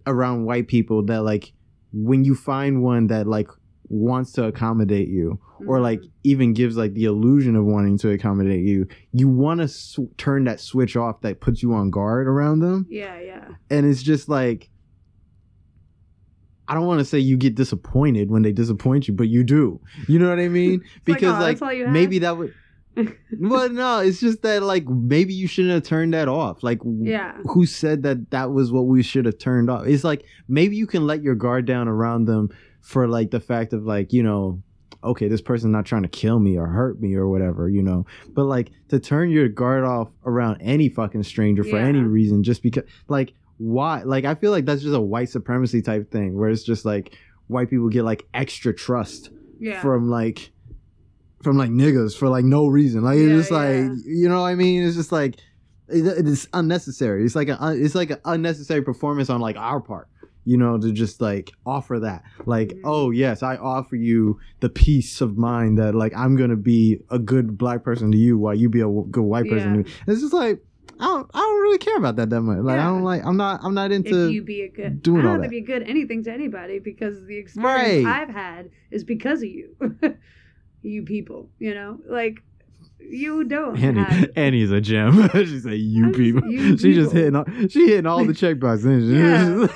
around 0.07 0.45
white 0.45 0.69
people 0.69 1.03
that 1.07 1.23
like 1.23 1.51
when 1.91 2.23
you 2.23 2.35
find 2.35 2.81
one 2.81 3.07
that 3.07 3.27
like 3.27 3.49
wants 3.93 4.31
to 4.33 4.45
accommodate 4.45 5.07
you 5.07 5.39
or 5.67 5.79
like 5.79 5.99
Mhm. 6.01 6.09
even 6.23 6.53
gives 6.53 6.75
like 6.75 6.93
the 6.93 7.05
illusion 7.05 7.55
of 7.55 7.63
wanting 7.65 7.97
to 7.99 8.09
accommodate 8.09 8.65
you, 8.65 8.87
you 9.11 9.27
want 9.29 9.61
to 9.61 9.67
sw- 9.67 9.99
turn 10.17 10.43
that 10.45 10.59
switch 10.59 10.97
off 10.97 11.21
that 11.21 11.39
puts 11.39 11.61
you 11.63 11.73
on 11.73 11.89
guard 11.91 12.27
around 12.27 12.59
them 12.59 12.85
Yeah, 12.89 13.19
yeah. 13.19 13.47
and 13.69 13.85
it's 13.85 14.01
just 14.03 14.27
like 14.27 14.69
I 16.67 16.75
don't 16.75 16.87
want 16.87 16.99
to 16.99 17.05
say 17.05 17.19
you 17.19 17.35
get 17.37 17.55
disappointed 17.55 18.31
when 18.31 18.41
they 18.41 18.53
disappoint 18.53 19.07
you, 19.09 19.13
but 19.13 19.27
you 19.27 19.43
do. 19.43 19.81
You 20.07 20.17
know 20.17 20.29
what 20.29 20.39
I 20.39 20.47
mean? 20.47 20.79
Like, 20.79 21.19
because 21.19 21.35
oh, 21.35 21.65
like, 21.65 21.77
you 21.77 21.83
have? 21.83 21.93
maybe 21.93 22.19
that 22.19 22.37
would. 22.37 22.53
well, 23.39 23.69
no, 23.69 23.99
it's 23.99 24.19
just 24.19 24.41
that 24.43 24.63
like 24.63 24.87
maybe 24.87 25.33
you 25.33 25.47
shouldn't 25.47 25.73
have 25.73 25.83
turned 25.83 26.13
that 26.13 26.27
off. 26.27 26.63
Like, 26.63 26.79
Yeah. 26.85 27.37
who 27.51 27.65
said 27.65 28.03
that 28.03 28.29
that 28.31 28.51
was 28.51 28.71
what 28.71 28.85
we 28.87 29.01
should 29.03 29.25
have 29.25 29.37
turned 29.37 29.69
off? 29.69 29.87
It's 29.87 30.03
like 30.03 30.25
maybe 30.47 30.75
you 30.75 30.87
can 30.87 31.05
let 31.07 31.21
your 31.23 31.35
guard 31.35 31.65
down 31.65 31.87
around 31.87 32.25
them 32.25 32.49
for 32.81 33.07
like 33.07 33.31
the 33.31 33.39
fact 33.39 33.73
of 33.73 33.83
like 33.85 34.13
you 34.13 34.23
know, 34.23 34.61
okay, 35.03 35.27
this 35.27 35.41
person's 35.41 35.71
not 35.73 35.85
trying 35.85 36.03
to 36.03 36.07
kill 36.07 36.39
me 36.39 36.57
or 36.57 36.67
hurt 36.67 37.01
me 37.01 37.15
or 37.15 37.27
whatever, 37.27 37.67
you 37.67 37.81
know. 37.83 38.05
But 38.29 38.45
like 38.45 38.71
to 38.89 38.99
turn 38.99 39.31
your 39.31 39.49
guard 39.49 39.83
off 39.83 40.09
around 40.25 40.61
any 40.61 40.87
fucking 40.89 41.23
stranger 41.23 41.63
for 41.63 41.77
Yeah. 41.77 41.85
any 41.87 41.99
reason, 41.99 42.43
just 42.43 42.61
because 42.63 42.83
like 43.09 43.33
why? 43.57 44.03
Like 44.03 44.25
I 44.25 44.35
feel 44.35 44.51
like 44.51 44.65
that's 44.65 44.81
just 44.81 44.95
a 44.95 45.01
white 45.01 45.29
supremacy 45.29 45.81
type 45.81 46.11
thing 46.11 46.37
where 46.37 46.49
it's 46.49 46.63
just 46.63 46.85
like 46.85 47.17
white 47.47 47.69
people 47.69 47.89
get 47.89 48.03
like 48.03 48.23
extra 48.33 48.73
trust 48.73 49.29
Yeah. 49.59 49.81
from 49.81 50.09
like 50.09 50.51
from 51.43 51.57
like 51.57 51.69
niggas 51.69 52.15
for 52.17 52.29
like 52.29 52.45
no 52.45 52.67
reason. 52.67 53.03
Like 53.03 53.17
Yeah, 53.19 53.25
it's 53.25 53.49
just 53.49 53.51
like 53.51 53.75
yeah. 53.75 53.93
you 54.05 54.29
know 54.29 54.41
what 54.41 54.47
I 54.47 54.55
mean. 54.55 54.83
It's 54.83 54.95
just 54.95 55.11
like 55.11 55.35
it, 55.89 56.05
it's 56.27 56.47
unnecessary. 56.53 57.25
It's 57.25 57.35
like 57.35 57.49
a 57.49 57.57
it's 57.75 57.95
like 57.95 58.09
an 58.11 58.19
unnecessary 58.25 58.81
performance 58.81 59.29
on 59.29 59.41
like 59.41 59.57
our 59.57 59.79
part. 59.81 60.07
You 60.45 60.57
know, 60.57 60.77
to 60.77 60.91
just 60.91 61.21
like 61.21 61.51
offer 61.65 62.01
that, 62.01 62.23
like, 62.45 62.67
Mhm. 62.73 62.81
oh 62.83 63.11
yes, 63.11 63.43
I 63.43 63.55
offer 63.55 63.95
you 63.95 64.39
the 64.59 64.67
peace 64.67 65.21
of 65.21 65.37
mind 65.37 65.77
that 65.77 65.95
like 65.95 66.11
I'm 66.17 66.35
gonna 66.35 66.57
be 66.57 66.99
a 67.09 67.17
good 67.17 67.57
black 67.57 67.81
person 67.83 68.11
to 68.11 68.17
you 68.17 68.37
while 68.37 68.53
you 68.53 68.67
be 68.67 68.81
a 68.81 68.83
w- 68.83 69.07
good 69.09 69.23
white 69.23 69.49
person. 69.49 69.75
Yeah. 69.75 69.83
to 69.83 69.87
me. 69.89 69.95
It's 70.07 70.19
just 70.19 70.33
like 70.33 70.61
I 70.99 71.05
don't 71.05 71.31
I 71.33 71.39
don't 71.39 71.61
really 71.61 71.77
care 71.77 71.95
about 71.95 72.17
that 72.17 72.29
that 72.29 72.41
much. 72.41 72.57
Like 72.59 72.77
I 72.77 72.83
don't 72.83 73.03
like 73.03 73.25
I'm 73.25 73.37
not 73.37 73.61
I'm 73.63 73.73
not 73.73 73.93
into 73.93 74.25
if 74.25 74.33
you 74.33 74.41
be 74.43 74.63
a 74.63 74.67
good, 74.69 75.01
doing 75.01 75.19
I 75.21 75.23
don't 75.23 75.29
all 75.31 75.35
have 75.37 75.43
to 75.43 75.49
be 75.49 75.61
good 75.61 75.83
anything 75.83 76.25
to 76.25 76.33
anybody 76.33 76.79
because 76.79 77.25
the 77.25 77.37
experience 77.37 78.05
Right. 78.05 78.21
I've 78.21 78.29
had 78.29 78.69
is 78.91 79.05
because 79.05 79.43
of 79.43 79.47
you, 79.49 79.77
you 80.83 81.03
people. 81.03 81.49
You 81.59 81.73
know, 81.73 81.99
like 82.07 82.41
you 82.99 83.43
don't 83.43 83.77
Annie, 83.77 83.99
have. 84.01 84.29
Annie's 84.35 84.71
a 84.71 84.79
gem. 84.79 85.29
she 85.33 85.59
said, 85.59 85.73
"You 85.77 86.11
people." 86.11 86.47
you 86.49 86.77
she 86.77 86.93
just 86.93 87.11
hitting 87.11 87.35
all. 87.35 87.45
She 87.69 87.87
hitting 87.87 88.05
all 88.05 88.23
the 88.25 88.33
check 88.33 88.59
boxes. 88.59 89.09
she? 89.09 89.17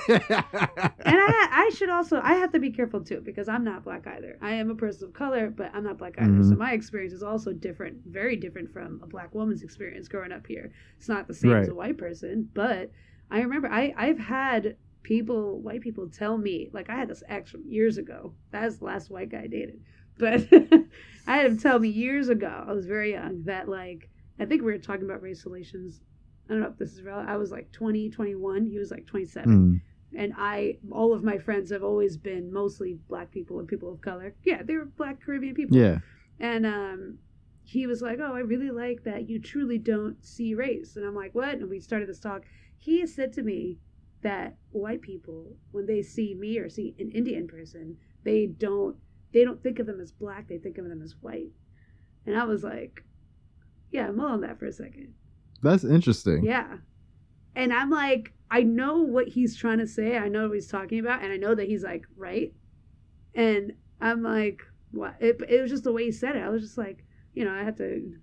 And 0.10 1.18
I, 1.20 1.48
I 1.52 1.72
should 1.76 1.90
also, 1.90 2.20
I 2.24 2.34
have 2.36 2.52
to 2.54 2.60
be 2.60 2.72
careful 2.72 3.02
too 3.02 3.22
because 3.22 3.48
I'm 3.50 3.64
not 3.64 3.84
black 3.84 4.08
either. 4.08 4.38
I 4.42 4.52
am 4.54 4.70
a 4.70 4.76
person 4.76 5.08
of 5.08 5.14
color, 5.14 5.50
but 5.50 5.72
I'm 5.74 5.84
not 5.84 5.98
black 5.98 6.16
either. 6.18 6.44
So 6.44 6.52
Mhm. 6.52 6.58
my 6.58 6.72
experience 6.74 7.14
is 7.14 7.24
also 7.24 7.54
different, 7.54 7.98
very 8.06 8.36
different 8.36 8.72
from 8.72 9.00
a 9.04 9.08
black 9.08 9.34
woman's 9.34 9.64
experience 9.64 10.08
growing 10.08 10.32
up 10.32 10.46
here. 10.48 10.72
It's 10.98 11.10
not 11.10 11.28
the 11.28 11.34
same 11.34 11.52
as 11.54 11.68
a 11.70 11.76
white 11.76 11.98
person, 11.98 12.50
but 12.54 12.92
I 13.32 13.42
remember 13.42 13.68
I, 13.70 13.94
I've 13.98 14.20
had 14.20 14.78
people, 15.04 15.60
white 15.62 15.82
people, 15.82 16.10
tell 16.10 16.38
me, 16.38 16.70
like 16.74 16.90
I 16.90 16.96
had 16.96 17.10
this 17.10 17.24
ex 17.28 17.52
from 17.52 17.64
years 17.68 17.98
ago. 17.98 18.34
That's 18.52 18.78
the 18.78 18.86
last 18.86 19.10
white 19.10 19.30
guy 19.30 19.44
I 19.44 19.48
dated, 19.48 19.80
but 20.18 20.48
I 21.28 21.38
had 21.38 21.46
him 21.46 21.58
tell 21.58 21.80
me 21.80 21.90
years 21.90 22.30
ago. 22.30 22.66
I 22.68 22.74
was 22.74 22.86
very 22.86 23.12
young 23.12 23.44
that 23.44 23.68
like 23.70 24.10
I 24.40 24.46
think 24.46 24.62
we 24.62 24.72
were 24.72 24.78
talking 24.78 25.06
about 25.06 25.22
race 25.22 25.46
relations. 25.46 26.02
I 26.50 26.54
don't 26.54 26.62
know 26.62 26.70
if 26.70 26.78
this 26.78 26.94
is 26.94 27.02
real. 27.02 27.16
I 27.16 27.36
was 27.38 27.52
like 27.52 27.72
20, 27.72 28.10
21. 28.10 28.66
He 28.66 28.78
was 28.80 28.92
like 28.92 29.06
27 29.06 29.50
Mm. 29.50 29.82
and 30.18 30.34
I 30.38 30.78
all 30.92 31.14
of 31.14 31.24
my 31.24 31.38
friends 31.38 31.72
have 31.72 31.84
always 31.84 32.16
been 32.18 32.54
mostly 32.54 32.98
black 33.10 33.32
people 33.32 33.60
and 33.60 33.68
people 33.68 33.92
of 33.92 34.02
color. 34.02 34.34
Yeah, 34.44 34.64
they 34.64 34.76
were 34.76 34.86
black 34.86 35.22
Caribbean 35.24 35.56
people. 35.56 35.78
Yeah. 35.78 36.00
And 36.40 36.66
um 36.66 37.18
he 37.64 37.86
was 37.86 38.02
like, 38.02 38.20
"Oh, 38.22 38.34
I 38.34 38.40
really 38.40 38.72
like 38.72 39.04
that 39.04 39.28
you 39.30 39.40
truly 39.42 39.78
don't 39.78 40.24
see 40.26 40.54
race." 40.56 40.96
And 40.96 41.06
I'm 41.06 41.16
like, 41.16 41.36
"What?" 41.36 41.56
And 41.56 41.70
we 41.70 41.82
started 41.82 42.08
this 42.08 42.20
talk. 42.20 42.44
He 42.78 43.06
said 43.06 43.34
to 43.34 43.44
me 43.44 43.80
that 44.22 44.56
white 44.72 45.02
people 45.02 45.58
when 45.72 45.86
they 45.86 46.02
see 46.02 46.34
me 46.34 46.58
or 46.60 46.70
see 46.70 46.96
an 46.98 47.12
Indian 47.12 47.46
person, 47.46 47.98
they 48.24 48.46
don't 48.46 48.96
they 49.38 49.44
don't 49.44 49.62
think 49.62 49.80
of 49.80 49.86
them 49.86 50.02
as 50.02 50.12
black, 50.12 50.48
they 50.48 50.58
think 50.58 50.78
of 50.78 50.88
them 50.88 51.02
as 51.04 51.16
white. 51.22 51.52
And 52.26 52.36
I 52.36 52.44
was 52.44 52.64
like, 52.64 53.04
"Yeah, 53.92 54.10
mull 54.12 54.28
on 54.28 54.42
that 54.42 54.60
for 54.60 54.66
a 54.66 54.72
second. 54.72 55.14
That's 55.62 55.84
interesting. 55.84 56.44
Yeah. 56.44 56.78
And 57.56 57.74
I'm 57.74 57.90
like, 57.90 58.34
I 58.50 58.64
know 58.64 59.02
what 59.02 59.28
he's 59.28 59.56
trying 59.56 59.80
to 59.80 59.88
say. 59.88 60.18
I 60.18 60.28
know 60.28 60.48
what 60.48 60.56
he's 60.56 60.68
talking 60.68 61.00
about. 61.00 61.24
And 61.24 61.32
I 61.32 61.38
know 61.38 61.56
that 61.56 61.68
he's 61.68 61.84
like, 61.84 62.06
right. 62.16 62.54
And 63.36 63.74
I'm 64.00 64.24
like, 64.24 64.62
what? 64.92 65.16
It, 65.20 65.42
it 65.48 65.62
was 65.62 65.72
just 65.72 65.84
the 65.84 65.92
way 65.92 66.06
he 66.06 66.12
said 66.12 66.36
it. 66.36 66.44
I 66.44 66.50
was 66.50 66.62
just 66.62 66.78
like, 66.78 67.04
you 67.34 67.46
know, 67.46 67.52
I 67.52 67.64
had 67.64 67.78
to 67.78 68.14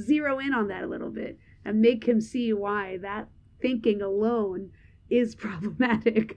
zero 0.00 0.38
in 0.38 0.52
on 0.52 0.68
that 0.68 0.84
a 0.84 0.86
little 0.86 1.10
bit 1.10 1.38
and 1.64 1.80
make 1.80 2.06
him 2.06 2.20
see 2.20 2.52
why 2.52 2.98
that 2.98 3.28
thinking 3.60 4.02
alone 4.02 4.70
is 5.10 5.34
problematic. 5.34 6.36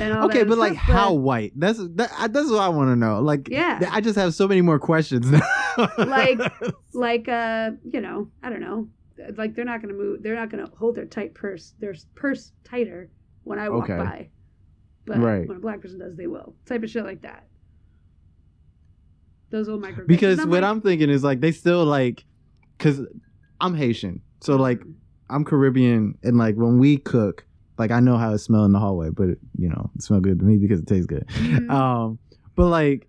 Okay, 0.00 0.44
but 0.44 0.58
like 0.58 0.72
stuff, 0.74 0.82
how 0.84 1.12
white? 1.14 1.52
That's 1.56 1.78
that, 1.78 2.30
that's 2.32 2.50
what 2.50 2.60
I 2.60 2.68
want 2.68 2.90
to 2.90 2.96
know. 2.96 3.20
Like, 3.20 3.48
Yeah. 3.50 3.88
I 3.90 4.00
just 4.00 4.16
have 4.16 4.34
so 4.34 4.46
many 4.48 4.60
more 4.60 4.78
questions. 4.78 5.26
Like- 5.98 6.40
like 6.94 7.28
uh 7.28 7.72
you 7.84 8.00
know 8.00 8.30
i 8.42 8.48
don't 8.48 8.60
know 8.60 8.88
like 9.36 9.54
they're 9.54 9.66
not 9.66 9.82
gonna 9.82 9.92
move 9.92 10.22
they're 10.22 10.34
not 10.34 10.48
gonna 10.50 10.66
hold 10.78 10.94
their 10.94 11.04
tight 11.04 11.34
purse 11.34 11.74
their 11.78 11.94
purse 12.14 12.52
tighter 12.64 13.10
when 13.44 13.58
i 13.58 13.68
walk 13.68 13.84
Okay. 13.90 13.96
by 13.98 14.28
but 15.04 15.18
Right. 15.18 15.46
when 15.46 15.58
a 15.58 15.60
black 15.60 15.82
person 15.82 15.98
does 15.98 16.16
they 16.16 16.26
will 16.26 16.54
type 16.64 16.82
of 16.82 16.88
shit 16.90 17.04
like 17.04 17.20
that 17.22 17.46
those 19.50 19.66
little 19.66 19.80
micro 19.80 20.06
because 20.06 20.44
what 20.46 20.64
I'm 20.64 20.80
thinking 20.80 21.10
is 21.10 21.22
like 21.22 21.40
they 21.40 21.52
still 21.52 21.84
like, 21.84 22.24
cause 22.78 23.00
I'm 23.60 23.74
Haitian, 23.74 24.20
so 24.40 24.56
like 24.56 24.82
I'm 25.30 25.44
Caribbean, 25.44 26.18
and 26.22 26.36
like 26.36 26.56
when 26.56 26.78
we 26.78 26.96
cook, 26.98 27.45
like 27.78 27.90
I 27.90 28.00
know 28.00 28.16
how 28.16 28.32
it 28.32 28.38
smells 28.38 28.66
in 28.66 28.72
the 28.72 28.78
hallway, 28.78 29.10
but 29.10 29.28
it, 29.30 29.38
you 29.58 29.68
know 29.68 29.90
it 29.94 30.02
smells 30.02 30.22
good 30.22 30.38
to 30.40 30.44
me 30.44 30.56
because 30.58 30.80
it 30.80 30.86
tastes 30.86 31.06
good. 31.06 31.26
Mhm. 31.28 31.70
Um, 31.70 32.18
but 32.54 32.66
like 32.68 33.08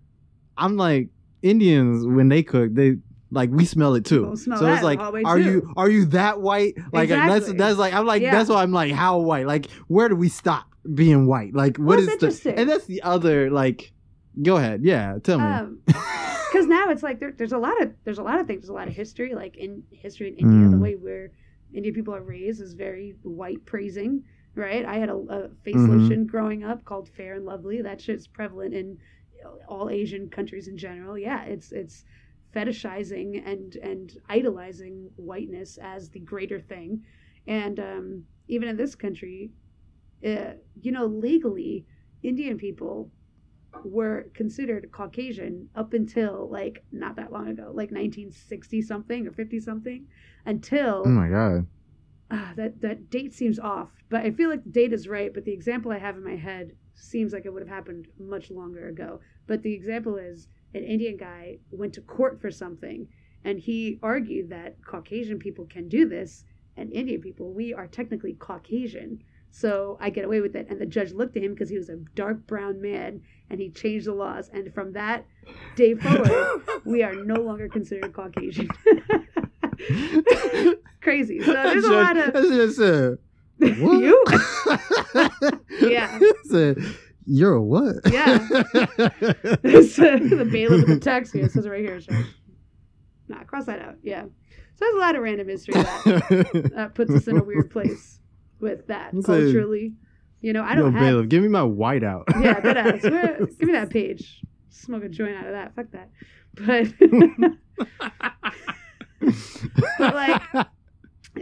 I'm 0.56 0.76
like 0.76 1.08
Indians 1.42 2.06
when 2.06 2.28
they 2.28 2.42
cook, 2.42 2.74
they 2.74 2.96
like 3.30 3.50
we 3.50 3.64
smell 3.64 3.94
it 3.94 4.04
too. 4.04 4.34
Smell 4.36 4.58
so 4.58 4.72
it's 4.72 4.82
like, 4.82 4.98
are 5.00 5.38
too. 5.38 5.42
you 5.44 5.72
are 5.76 5.88
you 5.90 6.06
that 6.06 6.40
white? 6.40 6.74
Like 6.92 7.08
that's 7.10 7.36
Exactly. 7.48 7.56
that's 7.58 7.78
like 7.78 7.92
I'm 7.94 8.06
like 8.06 8.22
Yeah. 8.22 8.32
that's 8.32 8.48
why 8.50 8.62
I'm 8.62 8.72
like 8.72 8.92
how 8.92 9.18
white? 9.18 9.46
Like 9.46 9.70
where 9.88 10.08
do 10.08 10.16
we 10.16 10.28
stop 10.28 10.66
being 10.94 11.26
white? 11.26 11.54
Like 11.54 11.76
what 11.76 11.98
Well, 11.98 12.08
is 12.22 12.40
the 12.40 12.54
and 12.58 12.68
that's 12.68 12.86
the 12.86 13.02
other 13.02 13.50
like. 13.50 13.92
Go 14.40 14.56
ahead, 14.56 14.82
yeah, 14.84 15.18
tell 15.20 15.38
me. 15.40 15.44
um 15.44 15.80
because 15.86 16.66
now 16.66 16.90
it's 16.90 17.02
like 17.02 17.18
there, 17.18 17.32
there's 17.36 17.50
a 17.52 17.58
lot 17.58 17.80
of 17.82 17.92
there's 18.04 18.18
a 18.18 18.22
lot 18.22 18.38
of 18.38 18.46
things 18.46 18.60
there's 18.62 18.68
a 18.68 18.72
lot 18.72 18.86
of 18.86 18.94
history 18.94 19.34
like 19.34 19.56
in 19.56 19.82
history 19.90 20.28
in 20.28 20.36
india 20.38 20.68
the 20.70 20.76
Mm. 20.76 20.80
way 20.80 20.94
where 20.94 21.32
indian 21.74 21.92
people 21.92 22.14
are 22.14 22.22
raised 22.22 22.60
is 22.62 22.74
very 22.74 23.16
white 23.22 23.64
praising 23.66 24.22
right 24.58 24.84
i 24.84 24.96
had 24.98 25.08
a, 25.08 25.14
a 25.16 25.48
face 25.62 25.76
Mhm. 25.76 25.88
lotion 25.88 26.26
growing 26.26 26.64
up 26.64 26.84
called 26.84 27.08
fair 27.08 27.34
and 27.34 27.44
lovely 27.44 27.82
that 27.82 28.00
shit's 28.00 28.26
prevalent 28.26 28.74
in 28.74 28.98
all 29.68 29.88
asian 29.90 30.28
countries 30.28 30.68
in 30.68 30.76
general 30.76 31.16
yeah 31.16 31.44
it's 31.44 31.72
it's 31.72 32.04
fetishizing 32.54 33.42
and 33.46 33.76
and 33.76 34.14
idolizing 34.28 35.10
whiteness 35.16 35.78
as 35.78 36.10
the 36.10 36.20
greater 36.20 36.60
thing 36.60 37.02
and 37.46 37.78
um 37.78 38.24
even 38.48 38.68
in 38.68 38.76
this 38.76 38.94
country 38.94 39.50
uh, 40.26 40.52
you 40.80 40.90
know 40.90 41.06
legally 41.06 41.86
indian 42.22 42.56
people 42.58 43.10
were 43.84 44.26
considered 44.34 44.90
Caucasian 44.90 45.68
up 45.74 45.92
until 45.92 46.48
like 46.50 46.84
not 46.90 47.16
that 47.16 47.30
long 47.32 47.48
ago, 47.48 47.70
like 47.72 47.92
1960 47.92 48.82
something 48.82 49.26
or 49.26 49.32
50 49.32 49.60
something, 49.60 50.06
until 50.46 51.02
oh 51.06 51.10
my 51.10 51.28
god. 51.28 51.66
Ah, 52.30 52.52
that 52.56 52.80
that 52.80 53.10
date 53.10 53.34
seems 53.34 53.58
off. 53.58 53.88
But 54.08 54.22
I 54.24 54.30
feel 54.30 54.50
like 54.50 54.64
the 54.64 54.70
date 54.70 54.92
is 54.92 55.08
right. 55.08 55.32
But 55.32 55.44
the 55.44 55.52
example 55.52 55.92
I 55.92 55.98
have 55.98 56.16
in 56.16 56.24
my 56.24 56.36
head 56.36 56.72
seems 56.94 57.32
like 57.32 57.46
it 57.46 57.52
would 57.52 57.62
have 57.62 57.68
happened 57.68 58.08
much 58.18 58.50
longer 58.50 58.88
ago. 58.88 59.20
But 59.46 59.62
the 59.62 59.72
example 59.72 60.16
is 60.16 60.48
an 60.74 60.84
Indian 60.84 61.16
guy 61.16 61.58
went 61.70 61.94
to 61.94 62.00
court 62.02 62.40
for 62.40 62.50
something, 62.50 63.08
and 63.44 63.58
he 63.58 63.98
argued 64.02 64.50
that 64.50 64.76
Caucasian 64.84 65.38
people 65.38 65.66
can 65.66 65.88
do 65.88 66.08
this, 66.08 66.44
and 66.76 66.92
Indian 66.92 67.20
people 67.20 67.52
we 67.52 67.72
are 67.72 67.86
technically 67.86 68.34
Caucasian. 68.34 69.22
So 69.50 69.96
I 70.00 70.10
get 70.10 70.24
away 70.24 70.40
with 70.40 70.54
it. 70.56 70.66
And 70.68 70.80
the 70.80 70.86
judge 70.86 71.12
looked 71.12 71.36
at 71.36 71.42
him 71.42 71.54
because 71.54 71.70
he 71.70 71.78
was 71.78 71.88
a 71.88 71.96
dark 72.14 72.46
brown 72.46 72.80
man 72.80 73.22
and 73.50 73.60
he 73.60 73.70
changed 73.70 74.06
the 74.06 74.12
laws. 74.12 74.50
And 74.52 74.72
from 74.74 74.92
that 74.92 75.26
day 75.74 75.94
forward, 75.94 76.62
we 76.84 77.02
are 77.02 77.14
no 77.14 77.36
longer 77.36 77.68
considered 77.68 78.12
Caucasian. 78.12 78.68
Crazy. 81.08 81.40
So 81.40 81.52
there's 81.54 81.84
a 81.84 81.90
lot 81.90 82.18
of. 82.18 82.34
That's 82.34 82.48
just 82.48 82.78
uh, 82.80 83.12
what? 83.56 83.98
you? 83.98 84.24
Yeah. 85.90 86.18
Said, 86.50 86.76
You're 87.24 87.54
a 87.54 87.62
what? 87.62 87.96
Yeah. 88.10 88.46
It's, 89.62 89.98
uh, 89.98 90.18
the 90.20 90.46
bailiff 90.52 90.82
of 90.82 90.88
the 90.88 91.00
text 91.00 91.32
here 91.32 91.46
it 91.46 91.52
says 91.52 91.64
it 91.64 91.70
right 91.70 91.80
here. 91.80 91.98
Nah, 93.28 93.42
cross 93.44 93.64
that 93.64 93.80
out. 93.80 93.94
Yeah. 94.02 94.24
So 94.24 94.28
there's 94.80 94.96
a 94.96 94.98
lot 94.98 95.16
of 95.16 95.22
random 95.22 95.48
history 95.48 95.74
that, 95.74 96.72
that 96.74 96.94
puts 96.94 97.10
us 97.10 97.26
in 97.26 97.38
a 97.38 97.42
weird 97.42 97.70
place 97.70 98.20
with 98.60 98.86
that 98.88 99.12
culturally. 99.24 99.94
You 100.42 100.52
know, 100.52 100.62
I 100.62 100.74
don't 100.74 100.92
have. 100.92 101.00
bailiff, 101.00 101.28
give 101.30 101.42
me 101.42 101.48
my 101.48 101.60
whiteout. 101.60 102.24
Yeah, 102.42 102.60
that 102.60 102.76
ass. 102.76 103.00
Give 103.02 103.68
me 103.68 103.72
that 103.72 103.88
page. 103.88 104.42
Smoke 104.68 105.04
a 105.04 105.08
joint 105.08 105.36
out 105.36 105.46
of 105.46 105.52
that. 105.52 105.74
Fuck 105.74 105.86
that. 105.92 106.10
But 106.54 106.88
But, 109.98 110.14
like, 110.14 110.42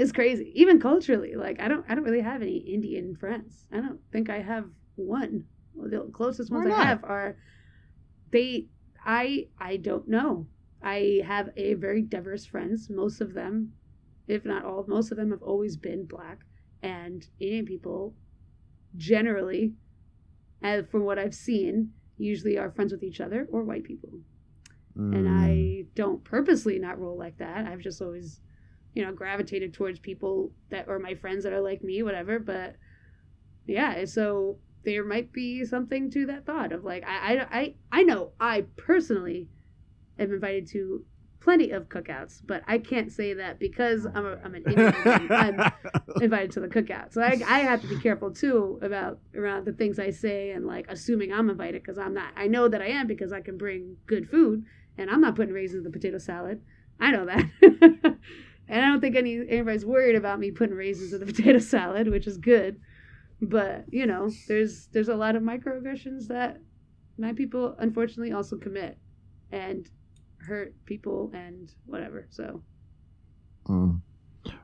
it's 0.01 0.12
crazy. 0.12 0.53
Even 0.55 0.80
culturally, 0.80 1.34
like 1.34 1.61
I 1.61 1.68
don't 1.68 1.84
I 1.88 1.94
don't 1.94 2.05
really 2.05 2.20
have 2.22 2.42
any 2.42 2.57
Indian 2.59 3.14
friends. 3.16 3.66
I 3.72 3.76
don't 3.76 4.01
think 4.12 4.30
I 4.30 4.40
have 4.40 4.66
one. 4.97 5.44
Well, 5.74 5.90
the 5.90 6.11
closest 6.12 6.51
ones 6.51 6.72
I 6.72 6.84
have 6.84 7.05
are 7.05 7.36
they 8.30 8.68
I 9.05 9.49
I 9.59 9.76
don't 9.76 10.09
know. 10.09 10.47
I 10.82 11.22
have 11.26 11.51
a 11.57 11.74
very 11.74 12.03
diverse 12.03 12.44
friends. 12.47 12.88
Most 12.90 13.20
of 13.20 13.34
them, 13.34 13.72
if 14.28 14.44
not 14.44 14.64
all, 14.64 14.84
most 14.86 15.11
of 15.11 15.16
them 15.16 15.30
have 15.30 15.42
always 15.42 15.76
been 15.76 16.07
black 16.07 16.40
and 16.82 17.26
Indian 17.40 17.64
people 17.64 18.14
generally 18.97 19.74
and 20.62 20.88
from 20.88 21.05
what 21.05 21.18
I've 21.18 21.34
seen 21.34 21.92
usually 22.18 22.59
are 22.59 22.70
friends 22.70 22.92
with 22.92 23.03
each 23.03 23.20
other 23.20 23.47
or 23.51 23.62
white 23.64 23.84
people 23.84 24.11
and 24.97 25.26
Mm. 25.26 25.28
I 25.28 25.84
don't 25.94 26.24
purposely 26.24 26.78
not 26.78 26.99
roll 26.99 27.18
like 27.18 27.36
that. 27.38 27.66
I've 27.66 27.80
just 27.80 28.01
always, 28.01 28.40
you 28.97 29.05
know, 29.05 29.12
gravitated 29.12 29.74
towards 29.74 30.01
people 30.01 30.51
that 30.70 30.88
or 30.88 30.99
my 30.99 31.14
friends 31.14 31.44
that 31.44 31.53
are 31.53 31.61
like 31.61 31.84
me, 31.84 32.03
whatever. 32.03 32.38
But 32.38 32.76
yeah, 33.66 34.07
so 34.07 34.57
there 34.84 35.05
might 35.05 35.32
be 35.32 35.66
something 35.66 36.11
to 36.12 36.24
that 36.26 36.47
thought 36.47 36.72
of 36.72 36.82
like 36.82 37.05
I 37.07 37.36
I 37.36 37.59
I, 37.59 37.74
I 37.92 38.03
know 38.05 38.32
I 38.40 38.64
personally 38.78 39.49
am 40.18 40.32
invited 40.32 40.66
to 40.68 41.05
plenty 41.40 41.72
of 41.72 41.90
cookouts, 41.90 42.40
but 42.44 42.62
I 42.66 42.78
can't 42.78 43.12
say 43.12 43.34
that 43.34 43.59
because 43.59 44.07
I'm 44.07 44.24
a, 44.24 44.38
I'm 44.42 44.55
an 44.55 44.64
Indian. 44.66 45.30
I'm 45.30 45.72
invited 46.22 46.53
to 46.53 46.61
the 46.61 46.68
cookout. 46.68 47.12
So 47.12 47.20
I, 47.20 47.40
I 47.47 47.59
have 47.61 47.82
to 47.82 47.86
be 47.86 47.99
careful 47.99 48.30
too 48.32 48.78
about 48.80 49.20
around 49.36 49.66
the 49.66 49.72
things 49.72 49.99
I 49.99 50.11
say 50.11 50.53
and 50.53 50.66
like 50.66 50.86
assuming 50.88 51.34
I'm 51.34 51.51
invited 51.51 51.82
because 51.82 51.99
I'm 51.99 52.14
not. 52.14 52.32
I 52.34 52.47
know 52.47 52.66
that 52.66 52.80
I 52.80 52.86
am 52.86 53.07
because 53.07 53.30
I 53.30 53.42
can 53.42 53.59
bring 53.59 53.99
good 54.07 54.30
food 54.30 54.64
and 54.97 55.11
I'm 55.11 55.20
not 55.20 55.36
putting 55.36 55.53
raisins 55.53 55.84
in 55.84 55.92
the 55.92 55.97
potato 55.97 56.16
salad. 56.16 56.62
I 56.99 57.11
know 57.11 57.26
that. 57.26 58.16
And 58.69 58.85
I 58.85 58.89
don't 58.89 59.01
think 59.01 59.17
any 59.17 59.37
anybody's 59.49 59.87
worried 59.87 60.17
about 60.17 60.39
me 60.41 60.51
putting 60.51 60.75
raisins 60.75 61.12
in 61.12 61.21
the 61.21 61.27
potato 61.33 61.59
salad, 61.59 62.09
which 62.11 62.27
is 62.27 62.37
good. 62.37 62.81
But 63.41 63.85
you 63.91 64.07
know, 64.07 64.31
there's 64.49 64.87
there's 64.89 65.09
a 65.09 65.14
lot 65.17 65.37
of 65.37 65.43
microaggressions 65.43 66.29
that 66.29 66.59
my 67.19 67.33
people 67.33 67.77
unfortunately 67.79 68.33
also 68.33 68.57
commit 68.57 68.99
and 69.53 69.89
hurt 70.39 70.75
people 70.85 71.31
and 71.35 71.73
whatever. 71.87 72.27
So 72.31 72.62
Mm. 73.69 74.01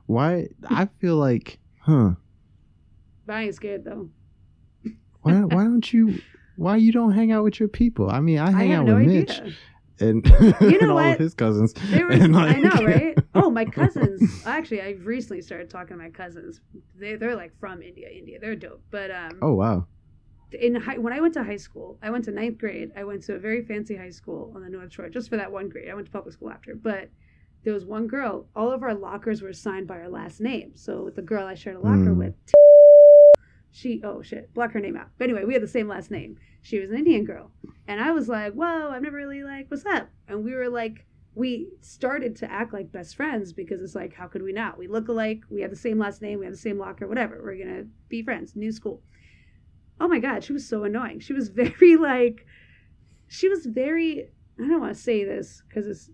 Why? 0.07 0.49
I 0.69 0.87
feel 1.01 1.17
like, 1.17 1.59
huh? 1.81 2.13
but 3.27 3.35
I 3.35 3.43
ain't 3.43 3.55
scared 3.55 3.85
though. 3.85 4.11
Why? 5.23 5.41
Why 5.41 5.65
don't 5.65 5.93
you? 5.93 6.21
Why 6.57 6.77
you 6.77 6.93
don't 6.93 7.13
hang 7.13 7.33
out 7.33 7.43
with 7.45 7.59
your 7.59 7.69
people? 7.69 8.11
I 8.11 8.21
mean, 8.21 8.39
I 8.39 8.47
I 8.49 8.51
hang 8.53 8.71
have 8.71 8.81
out 8.81 8.87
no 8.87 8.95
with 8.97 9.09
idea. 9.09 9.21
Mitch 9.23 9.55
and, 10.01 10.27
You 10.27 10.33
know 10.61 10.79
and 10.81 10.91
all 10.91 10.95
what? 10.97 11.13
of 11.15 11.19
his 11.19 11.35
cousins. 11.35 11.75
Were, 11.93 12.11
And, 12.13 12.37
I 12.37 12.55
know, 12.61 12.85
right? 12.85 13.17
Oh, 13.35 13.51
my 13.51 13.65
cousins. 13.65 14.43
Actually, 14.47 14.83
I 14.83 14.91
recently 15.03 15.41
started 15.43 15.71
talking 15.71 15.97
to 15.97 16.03
my 16.03 16.11
cousins. 16.11 16.61
They 16.95 17.17
they're 17.17 17.37
like 17.37 17.59
from 17.59 17.83
India, 17.83 18.09
India. 18.11 18.39
They're 18.41 18.57
dope. 18.57 18.83
But 18.91 19.11
um, 19.11 19.39
Oh 19.43 19.55
wow. 19.55 19.87
in 20.53 20.75
high, 20.75 20.99
when 20.99 21.13
I 21.13 21.21
went 21.21 21.35
to 21.35 21.43
high 21.45 21.57
school, 21.57 21.99
I 22.03 22.11
went 22.11 22.25
to 22.27 22.31
ninth 22.31 22.59
grade. 22.59 22.91
I 22.97 23.05
went 23.05 23.23
to 23.25 23.35
a 23.35 23.39
very 23.39 23.63
fancy 23.65 23.97
high 23.97 24.11
school 24.11 24.53
on 24.55 24.63
the 24.63 24.69
North 24.71 24.93
Shore 24.93 25.09
just 25.09 25.29
for 25.31 25.37
that 25.37 25.51
one 25.53 25.69
grade. 25.69 25.89
I 25.91 25.95
went 25.95 26.07
to 26.07 26.13
public 26.13 26.35
school 26.35 26.51
after, 26.51 26.75
but 26.75 27.11
there 27.65 27.73
was 27.73 27.85
one 27.87 28.07
girl. 28.07 28.49
All 28.57 28.71
of 28.73 28.83
our 28.83 28.95
lockers 28.95 29.41
were 29.41 29.53
signed 29.53 29.87
by 29.87 29.97
our 29.99 30.09
last 30.09 30.41
name. 30.41 30.73
So 30.75 31.11
the 31.15 31.23
girl 31.23 31.47
I 31.47 31.55
shared 31.55 31.77
a 31.77 31.81
locker 31.81 32.13
Mm. 32.13 32.17
with, 32.17 32.35
she 33.71 34.03
oh 34.05 34.21
shit, 34.23 34.53
block 34.53 34.73
her 34.73 34.81
name 34.81 34.97
out. 34.97 35.09
But 35.19 35.25
anyway, 35.31 35.45
we 35.45 35.55
had 35.55 35.63
the 35.63 35.69
same 35.69 35.89
last 35.89 36.11
name. 36.11 36.37
She 36.63 36.79
was 36.79 36.91
an 36.91 36.97
Indian 36.97 37.25
girl, 37.25 37.51
and 37.87 38.01
I 38.01 38.13
was 38.13 38.29
like, 38.29 38.53
whoa, 38.55 38.91
I've 38.91 39.03
never 39.03 39.17
really 39.17 39.43
like, 39.43 39.71
what's 39.71 39.87
up? 39.87 40.09
And 40.29 40.45
we 40.45 40.55
were 40.55 40.69
like. 40.69 41.07
We 41.35 41.69
started 41.81 42.37
to 42.37 42.53
act 42.53 42.75
like 42.75 42.93
best 42.93 43.17
friends 43.17 43.55
because 43.55 43.81
it's 43.81 43.95
like, 43.95 44.13
how 44.13 44.27
could 44.27 44.43
we 44.43 44.53
not? 44.53 44.77
We 44.77 44.87
look 44.87 45.09
alike. 45.09 45.41
We 45.49 45.63
have 45.63 45.71
the 45.71 45.77
same 45.77 45.99
last 45.99 46.21
name. 46.21 46.41
We 46.41 46.45
have 46.45 46.53
the 46.53 46.61
same 46.61 46.79
locker. 46.79 47.09
Whatever. 47.09 47.41
We're 47.43 47.57
gonna 47.57 47.87
be 48.11 48.23
friends. 48.23 48.55
New 48.55 48.71
school 48.71 49.01
oh 50.03 50.09
my 50.09 50.19
god 50.19 50.43
she 50.43 50.53
was 50.53 50.69
so 50.69 50.85
annoying 50.85 51.21
she 51.21 51.33
was 51.33 51.49
very 51.55 51.97
like 51.97 52.45
she 53.29 53.49
was 53.49 53.65
very 53.65 54.29
i 54.61 54.69
don't 54.69 54.81
want 54.81 54.95
to 54.95 55.01
say 55.01 55.25
this 55.25 55.63
because 55.69 55.87
it's 55.87 56.11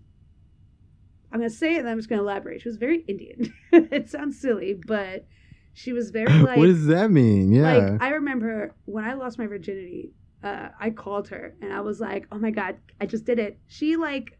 i'm 1.33 1.41
going 1.41 1.51
to 1.51 1.57
say 1.57 1.75
it 1.75 1.81
and 1.81 1.89
i'm 1.89 1.99
just 1.99 2.09
going 2.09 2.19
to 2.19 2.25
elaborate 2.25 2.61
she 2.61 2.69
was 2.69 2.77
very 2.77 3.01
indian 3.09 3.53
it 3.73 4.09
sounds 4.09 4.41
silly 4.41 4.79
but 4.87 5.27
she 5.73 5.93
was 5.93 6.11
very 6.11 6.33
like 6.43 6.59
what 6.59 6.67
does 6.67 6.87
that 6.87 7.11
mean? 7.11 7.53
Yeah. 7.53 7.63
like 7.63 8.03
i 8.03 8.11
remember 8.11 8.75
when 8.85 9.05
i 9.05 9.15
lost 9.15 9.39
my 9.39 9.47
virginity 9.47 10.13
uh, 10.45 10.69
i 10.81 10.89
called 10.91 11.29
her 11.29 11.55
and 11.61 11.73
i 11.73 11.81
was 11.81 12.01
like 12.01 12.27
oh 12.33 12.39
my 12.39 12.51
god 12.51 12.77
i 13.01 13.07
just 13.07 13.25
did 13.25 13.39
it 13.39 13.59
she 13.67 13.97
like 13.97 14.39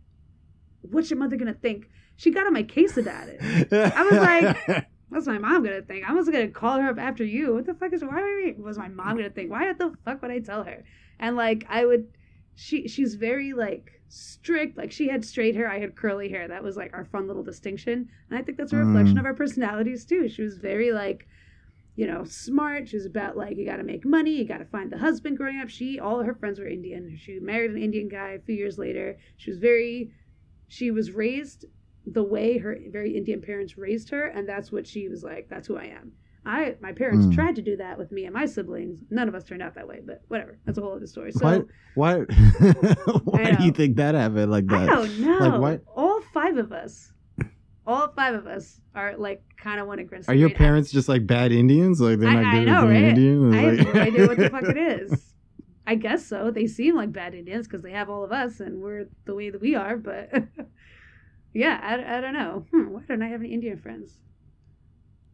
what's 0.83 1.11
your 1.11 1.19
mother 1.19 1.37
gonna 1.37 1.53
think 1.55 1.87
she 2.17 2.31
got 2.31 2.47
on 2.47 2.53
my 2.53 2.63
case 2.63 2.97
about 2.97 3.29
it 3.29 3.69
I 3.73 4.03
was 4.05 4.13
like- 4.21 4.87
What's 5.11 5.27
my 5.27 5.39
mom 5.39 5.65
gonna 5.65 5.81
think? 5.81 6.05
I 6.07 6.13
was 6.13 6.29
gonna 6.29 6.49
call 6.49 6.79
her 6.81 6.91
up 6.91 6.99
after 6.99 7.25
you. 7.25 7.55
What 7.55 7.65
the 7.65 7.73
fuck 7.73 7.95
is 7.95 8.05
why 8.05 8.53
was 8.59 8.77
my 8.77 8.89
mom 8.89 9.17
gonna 9.17 9.31
think? 9.31 9.51
Why 9.51 9.73
the 9.73 9.95
fuck 10.05 10.21
would 10.21 10.31
I 10.31 10.41
tell 10.41 10.65
her? 10.65 10.85
And 11.19 11.35
like 11.35 11.65
I 11.71 11.87
would, 11.87 12.09
she 12.57 12.89
she's 12.89 13.15
very 13.15 13.55
like 13.55 14.03
strict. 14.11 14.77
Like 14.77 14.93
she 14.93 15.09
had 15.09 15.25
straight 15.25 15.55
hair, 15.55 15.67
I 15.67 15.79
had 15.79 15.97
curly 15.97 16.29
hair. 16.29 16.47
That 16.49 16.63
was 16.63 16.77
like 16.77 16.93
our 16.93 17.07
fun 17.07 17.27
little 17.27 17.43
distinction. 17.43 18.11
And 18.29 18.39
I 18.39 18.43
think 18.43 18.59
that's 18.59 18.75
a 18.75 18.77
reflection 18.77 19.17
Mm. 19.17 19.21
of 19.21 19.25
our 19.25 19.33
personalities 19.33 20.05
too. 20.05 20.29
She 20.29 20.43
was 20.43 20.59
very 20.59 20.93
like, 20.93 21.27
you 22.01 22.07
know, 22.07 22.23
smart. 22.25 22.89
She 22.89 22.97
was 22.97 23.07
about 23.07 23.37
like 23.37 23.57
you 23.57 23.67
got 23.67 23.79
to 23.79 23.83
make 23.93 24.05
money, 24.07 24.31
you 24.39 24.47
got 24.47 24.59
to 24.59 24.65
find 24.77 24.89
the 24.93 24.99
husband. 24.99 25.37
Growing 25.37 25.59
up, 25.61 25.69
she 25.69 25.99
all 25.99 26.21
of 26.21 26.27
her 26.27 26.35
friends 26.35 26.61
were 26.61 26.69
Indian. 26.69 27.19
She 27.21 27.41
married 27.41 27.73
an 27.73 27.83
Indian 27.83 28.09
guy 28.09 28.31
a 28.31 28.39
few 28.47 28.55
years 28.55 28.79
later. 28.79 29.19
She 29.37 29.51
was 29.51 29.59
very, 29.59 30.13
she 30.69 30.93
was 30.93 31.11
raised 31.11 31.65
the 32.07 32.23
way 32.23 32.59
her 32.59 32.79
very 32.91 33.17
Indian 33.17 33.41
parents 33.43 33.77
raised 33.77 34.11
her, 34.11 34.27
and 34.27 34.49
that's 34.49 34.71
what 34.71 34.87
she 34.87 35.09
was 35.09 35.25
like. 35.25 35.49
That's 35.51 35.67
who 35.67 35.77
I 35.77 35.87
am. 35.87 36.13
I 36.47 36.77
my 36.81 36.93
parents 36.93 37.27
Mm. 37.27 37.35
tried 37.35 37.57
to 37.57 37.63
do 37.63 37.77
that 37.79 37.99
with 37.99 38.13
me 38.13 38.25
and 38.27 38.33
my 38.33 38.47
siblings. 38.47 39.01
None 39.11 39.29
of 39.29 39.35
us 39.35 39.43
turned 39.45 39.61
out 39.67 39.75
that 39.75 39.89
way, 39.89 40.01
but 40.11 40.23
whatever. 40.29 40.61
That's 40.65 40.79
a 40.79 40.81
whole 40.83 40.95
other 40.95 41.09
story. 41.09 41.33
So 41.33 41.45
why? 41.45 41.61
Why? 41.97 42.15
why 43.25 43.51
do 43.59 43.65
you 43.65 43.73
think 43.73 43.97
that 43.97 44.15
happened 44.15 44.51
like 44.53 44.71
I 44.73 44.87
that? 44.87 44.89
don't 44.89 45.19
know. 45.19 45.39
Like, 45.49 45.61
what- 45.61 45.83
All 45.97 46.21
five 46.33 46.57
of 46.59 46.71
us, 46.71 47.13
all 47.89 48.09
five 48.13 48.35
of 48.35 48.47
us 48.47 48.81
are 48.95 49.17
like 49.17 49.43
kind 49.57 49.81
of 49.81 49.87
went 49.89 50.01
against. 50.01 50.29
Are 50.29 50.35
your 50.35 50.51
parents 50.51 50.93
just 50.93 51.09
like 51.09 51.27
bad 51.27 51.51
Indians? 51.51 52.01
Like 52.01 52.21
they're 52.21 52.29
I- 52.29 52.43
not 52.43 52.55
I 52.55 52.59
good 52.59 52.67
know, 52.67 52.87
right? 52.87 53.03
Indian? 53.05 53.55
I 53.55 53.63
have 53.63 53.95
no 53.95 54.01
idea 54.01 54.27
what 54.29 54.37
the 54.37 54.51
fuck 54.57 54.63
it 54.65 54.77
is. 54.77 55.35
I 55.87 55.95
guess 55.95 56.27
so. 56.27 56.51
They 56.51 56.67
seem 56.67 56.95
like 56.97 57.13
bad 57.13 57.35
Indians 57.35 57.67
because 57.67 57.83
they 57.83 57.93
have 57.93 58.11
all 58.11 58.23
of 58.23 58.31
us 58.31 58.61
and 58.61 58.81
we're 58.83 59.09
the 59.25 59.35
way 59.35 59.49
that 59.51 59.61
we 59.61 59.75
are. 59.75 59.97
But 59.97 60.31
yeah, 61.55 61.81
I, 61.83 62.19
I 62.19 62.21
don't 62.21 62.35
know. 62.35 62.67
Hmm, 62.71 62.91
why 62.93 63.01
don't 63.09 63.23
I 63.23 63.29
have 63.29 63.41
any 63.41 63.53
Indian 63.55 63.79
friends? 63.79 64.19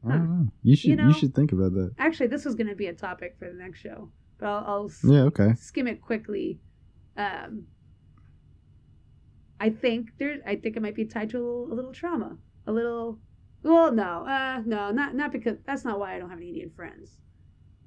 I 0.06 0.12
don't 0.12 0.30
know. 0.30 0.48
You 0.62 0.76
should 0.76 0.90
you, 0.90 0.96
know- 0.96 1.12
should 1.12 1.34
think 1.34 1.50
about 1.52 1.72
that. 1.74 1.94
Actually, 1.98 2.28
this 2.28 2.44
was 2.44 2.54
going 2.54 2.68
to 2.68 2.76
be 2.76 2.86
a 2.86 2.92
topic 2.94 3.34
for 3.38 3.48
the 3.48 3.54
next 3.54 3.80
show, 3.80 4.10
but 4.38 4.46
I'll, 4.46 4.64
I'll 4.66 4.90
Yeah. 5.12 5.22
Okay. 5.22 5.54
skim 5.56 5.88
it 5.88 6.00
quickly. 6.00 6.60
Um, 7.16 7.64
I 9.64 9.70
think 9.70 10.10
there. 10.18 10.36
I 10.46 10.56
think 10.56 10.76
it 10.76 10.82
might 10.82 10.94
be 10.94 11.06
tied 11.06 11.30
to 11.30 11.38
a 11.38 11.40
little, 11.40 11.72
a 11.72 11.74
little 11.74 11.92
trauma, 11.94 12.36
a 12.66 12.72
little. 12.72 13.18
Well, 13.62 13.90
no, 13.92 14.26
uh, 14.26 14.60
no, 14.66 14.90
not 14.90 15.14
not 15.14 15.32
because 15.32 15.56
that's 15.66 15.86
not 15.86 15.98
why 15.98 16.14
I 16.14 16.18
don't 16.18 16.28
have 16.28 16.36
any 16.38 16.48
Indian 16.48 16.70
friends. 16.70 17.16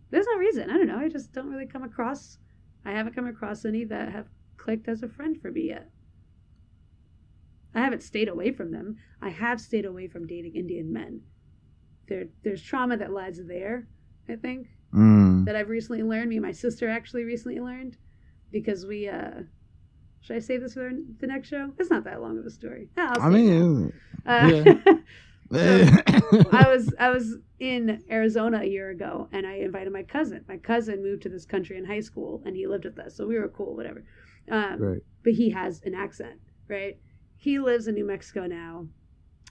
There's 0.10 0.26
no 0.26 0.38
reason. 0.40 0.72
I 0.72 0.78
don't 0.78 0.88
know. 0.88 0.98
I 0.98 1.08
just 1.08 1.34
don't 1.34 1.52
really 1.52 1.68
come 1.68 1.84
across. 1.84 2.40
I 2.84 2.94
haven't 2.94 3.14
come 3.14 3.28
across 3.28 3.64
any 3.64 3.84
that 3.86 4.12
have 4.12 4.26
clicked 4.58 4.88
as 4.88 5.04
a 5.04 5.08
friend 5.08 5.38
for 5.40 5.52
me 5.52 5.68
yet. 5.68 5.92
I 7.76 7.82
haven't 7.82 8.02
stayed 8.02 8.28
away 8.28 8.52
from 8.54 8.72
them. 8.72 8.96
I 9.22 9.30
have 9.30 9.62
stayed 9.62 9.86
away 9.86 10.08
from 10.08 10.26
dating 10.26 10.56
Indian 10.56 10.92
men. 10.92 11.22
There, 12.08 12.26
there's 12.44 12.64
trauma 12.64 12.98
that 12.98 13.12
lies 13.12 13.40
there. 13.48 13.88
I 14.28 14.36
think 14.36 14.68
Mm. 14.96 15.46
that 15.46 15.56
I've 15.56 15.70
recently 15.70 16.02
learned. 16.02 16.30
Me 16.30 16.38
and 16.38 16.46
my 16.46 16.54
sister 16.54 16.90
actually 16.90 17.24
recently 17.24 17.60
learned 17.60 17.98
because 18.52 18.88
we. 18.88 19.08
uh 19.08 19.42
Should 20.22 20.36
I 20.36 20.40
save 20.40 20.62
this 20.62 20.74
for 20.74 20.90
the 21.20 21.28
next 21.28 21.48
show? 21.48 21.72
It's 21.80 21.90
not 21.90 22.04
that 22.04 22.22
long 22.22 22.38
of 22.38 22.46
a 22.46 22.50
story. 22.50 22.90
Yeah, 22.98 23.14
I 23.20 23.30
mean, 23.30 23.94
Uh, 24.26 24.76
yeah. 25.52 26.02
I 26.52 26.66
was 26.68 26.94
I 27.00 27.10
was 27.10 27.38
in 27.60 28.04
Arizona 28.12 28.60
a 28.62 28.66
year 28.66 28.90
ago, 28.90 29.30
and 29.32 29.48
I 29.48 29.56
invited 29.56 29.94
my 29.94 30.04
cousin. 30.04 30.44
My 30.48 30.58
cousin 30.58 31.02
moved 31.02 31.24
to 31.24 31.30
this 31.30 31.46
country 31.46 31.78
in 31.78 31.86
high 31.86 32.02
school, 32.02 32.42
and 32.46 32.56
he 32.56 32.68
lived 32.68 32.86
with 32.86 33.00
us, 33.00 33.16
so 33.16 33.26
we 33.26 33.40
were 33.40 33.48
cool, 33.48 33.76
whatever. 33.76 34.04
Um, 34.50 34.80
right. 34.80 35.02
but 35.24 35.34
he 35.34 35.50
has 35.52 35.82
an 35.84 35.94
accent, 35.94 36.40
right? 36.70 36.98
He 37.38 37.60
lives 37.60 37.88
in 37.88 37.96
New 37.96 38.06
Mexico 38.06 38.46
now. 38.48 38.88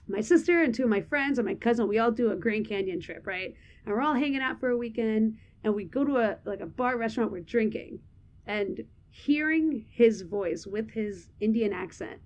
My 0.08 0.20
sister 0.20 0.62
and 0.62 0.74
two 0.74 0.84
of 0.84 0.88
my 0.88 1.00
friends 1.02 1.38
and 1.38 1.46
my 1.46 1.54
cousin, 1.54 1.88
we 1.88 1.98
all 1.98 2.10
do 2.12 2.30
a 2.30 2.36
Grand 2.36 2.68
Canyon 2.68 3.00
trip, 3.00 3.26
right? 3.26 3.54
And 3.84 3.94
we're 3.94 4.00
all 4.02 4.14
hanging 4.14 4.40
out 4.40 4.60
for 4.60 4.68
a 4.70 4.76
weekend, 4.76 5.36
and 5.64 5.74
we 5.74 5.84
go 5.84 6.04
to 6.04 6.16
a 6.18 6.38
like 6.44 6.60
a 6.60 6.66
bar 6.66 6.96
restaurant. 6.98 7.32
We're 7.32 7.40
drinking, 7.40 8.00
and 8.46 8.80
hearing 9.24 9.86
his 9.90 10.22
voice 10.22 10.66
with 10.66 10.90
his 10.90 11.28
Indian 11.40 11.72
accent 11.72 12.20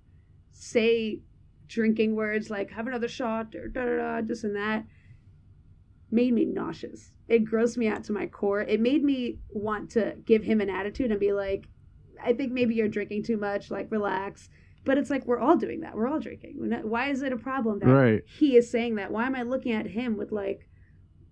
say 0.51 1.21
drinking 1.67 2.15
words 2.15 2.49
like 2.49 2.69
"have 2.71 2.85
another 2.87 3.07
shot" 3.07 3.55
or 3.55 3.67
da 3.69 3.85
da 3.85 3.95
da, 3.97 4.21
this 4.21 4.43
and 4.43 4.55
that, 4.55 4.85
made 6.11 6.33
me 6.33 6.43
nauseous. 6.45 7.13
It 7.29 7.45
grossed 7.45 7.77
me 7.77 7.87
out 7.87 8.03
to 8.05 8.11
my 8.11 8.27
core. 8.27 8.61
It 8.61 8.81
made 8.81 9.03
me 9.03 9.39
want 9.49 9.89
to 9.91 10.17
give 10.25 10.43
him 10.43 10.59
an 10.59 10.69
attitude 10.69 11.11
and 11.11 11.19
be 11.19 11.31
like, 11.31 11.67
I 12.21 12.33
think 12.33 12.51
maybe 12.51 12.75
you're 12.75 12.89
drinking 12.89 13.23
too 13.23 13.37
much, 13.37 13.71
like 13.71 13.89
relax. 13.89 14.49
But 14.83 14.97
it's 14.97 15.09
like 15.09 15.25
we're 15.25 15.39
all 15.39 15.55
doing 15.55 15.81
that. 15.81 15.95
We're 15.95 16.07
all 16.09 16.19
drinking. 16.19 16.55
Why 16.83 17.09
is 17.09 17.21
it 17.21 17.31
a 17.31 17.37
problem 17.37 17.79
that 17.79 17.85
Right. 17.87 18.23
he 18.25 18.57
is 18.57 18.69
saying 18.69 18.95
that? 18.95 19.11
Why 19.11 19.25
am 19.25 19.35
I 19.35 19.43
looking 19.43 19.71
at 19.71 19.85
him 19.87 20.17
with 20.17 20.31
like, 20.33 20.67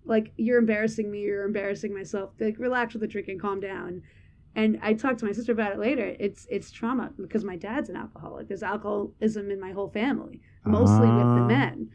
like 0.04 0.32
you're 0.36 0.58
embarrassing 0.58 1.10
me, 1.10 1.20
you're 1.20 1.44
embarrassing 1.44 1.92
myself. 1.92 2.30
Like 2.40 2.58
relax 2.58 2.94
with 2.94 3.02
the 3.02 3.08
drinking, 3.08 3.40
calm 3.40 3.60
down. 3.60 4.02
And 4.54 4.78
I 4.82 4.94
talked 4.94 5.20
to 5.20 5.26
my 5.26 5.32
sister 5.32 5.52
about 5.52 5.72
it 5.72 5.78
later. 5.78 6.16
It's 6.18 6.46
it's 6.50 6.70
trauma 6.70 7.12
because 7.20 7.44
my 7.44 7.56
dad's 7.56 7.88
an 7.88 7.96
alcoholic. 7.96 8.48
There's 8.48 8.62
alcoholism 8.62 9.50
in 9.50 9.60
my 9.60 9.70
whole 9.72 9.88
family, 9.90 10.40
mostly 10.64 11.08
with 11.08 11.36
the 11.36 11.42
Ah. 11.42 11.46
men. 11.46 11.90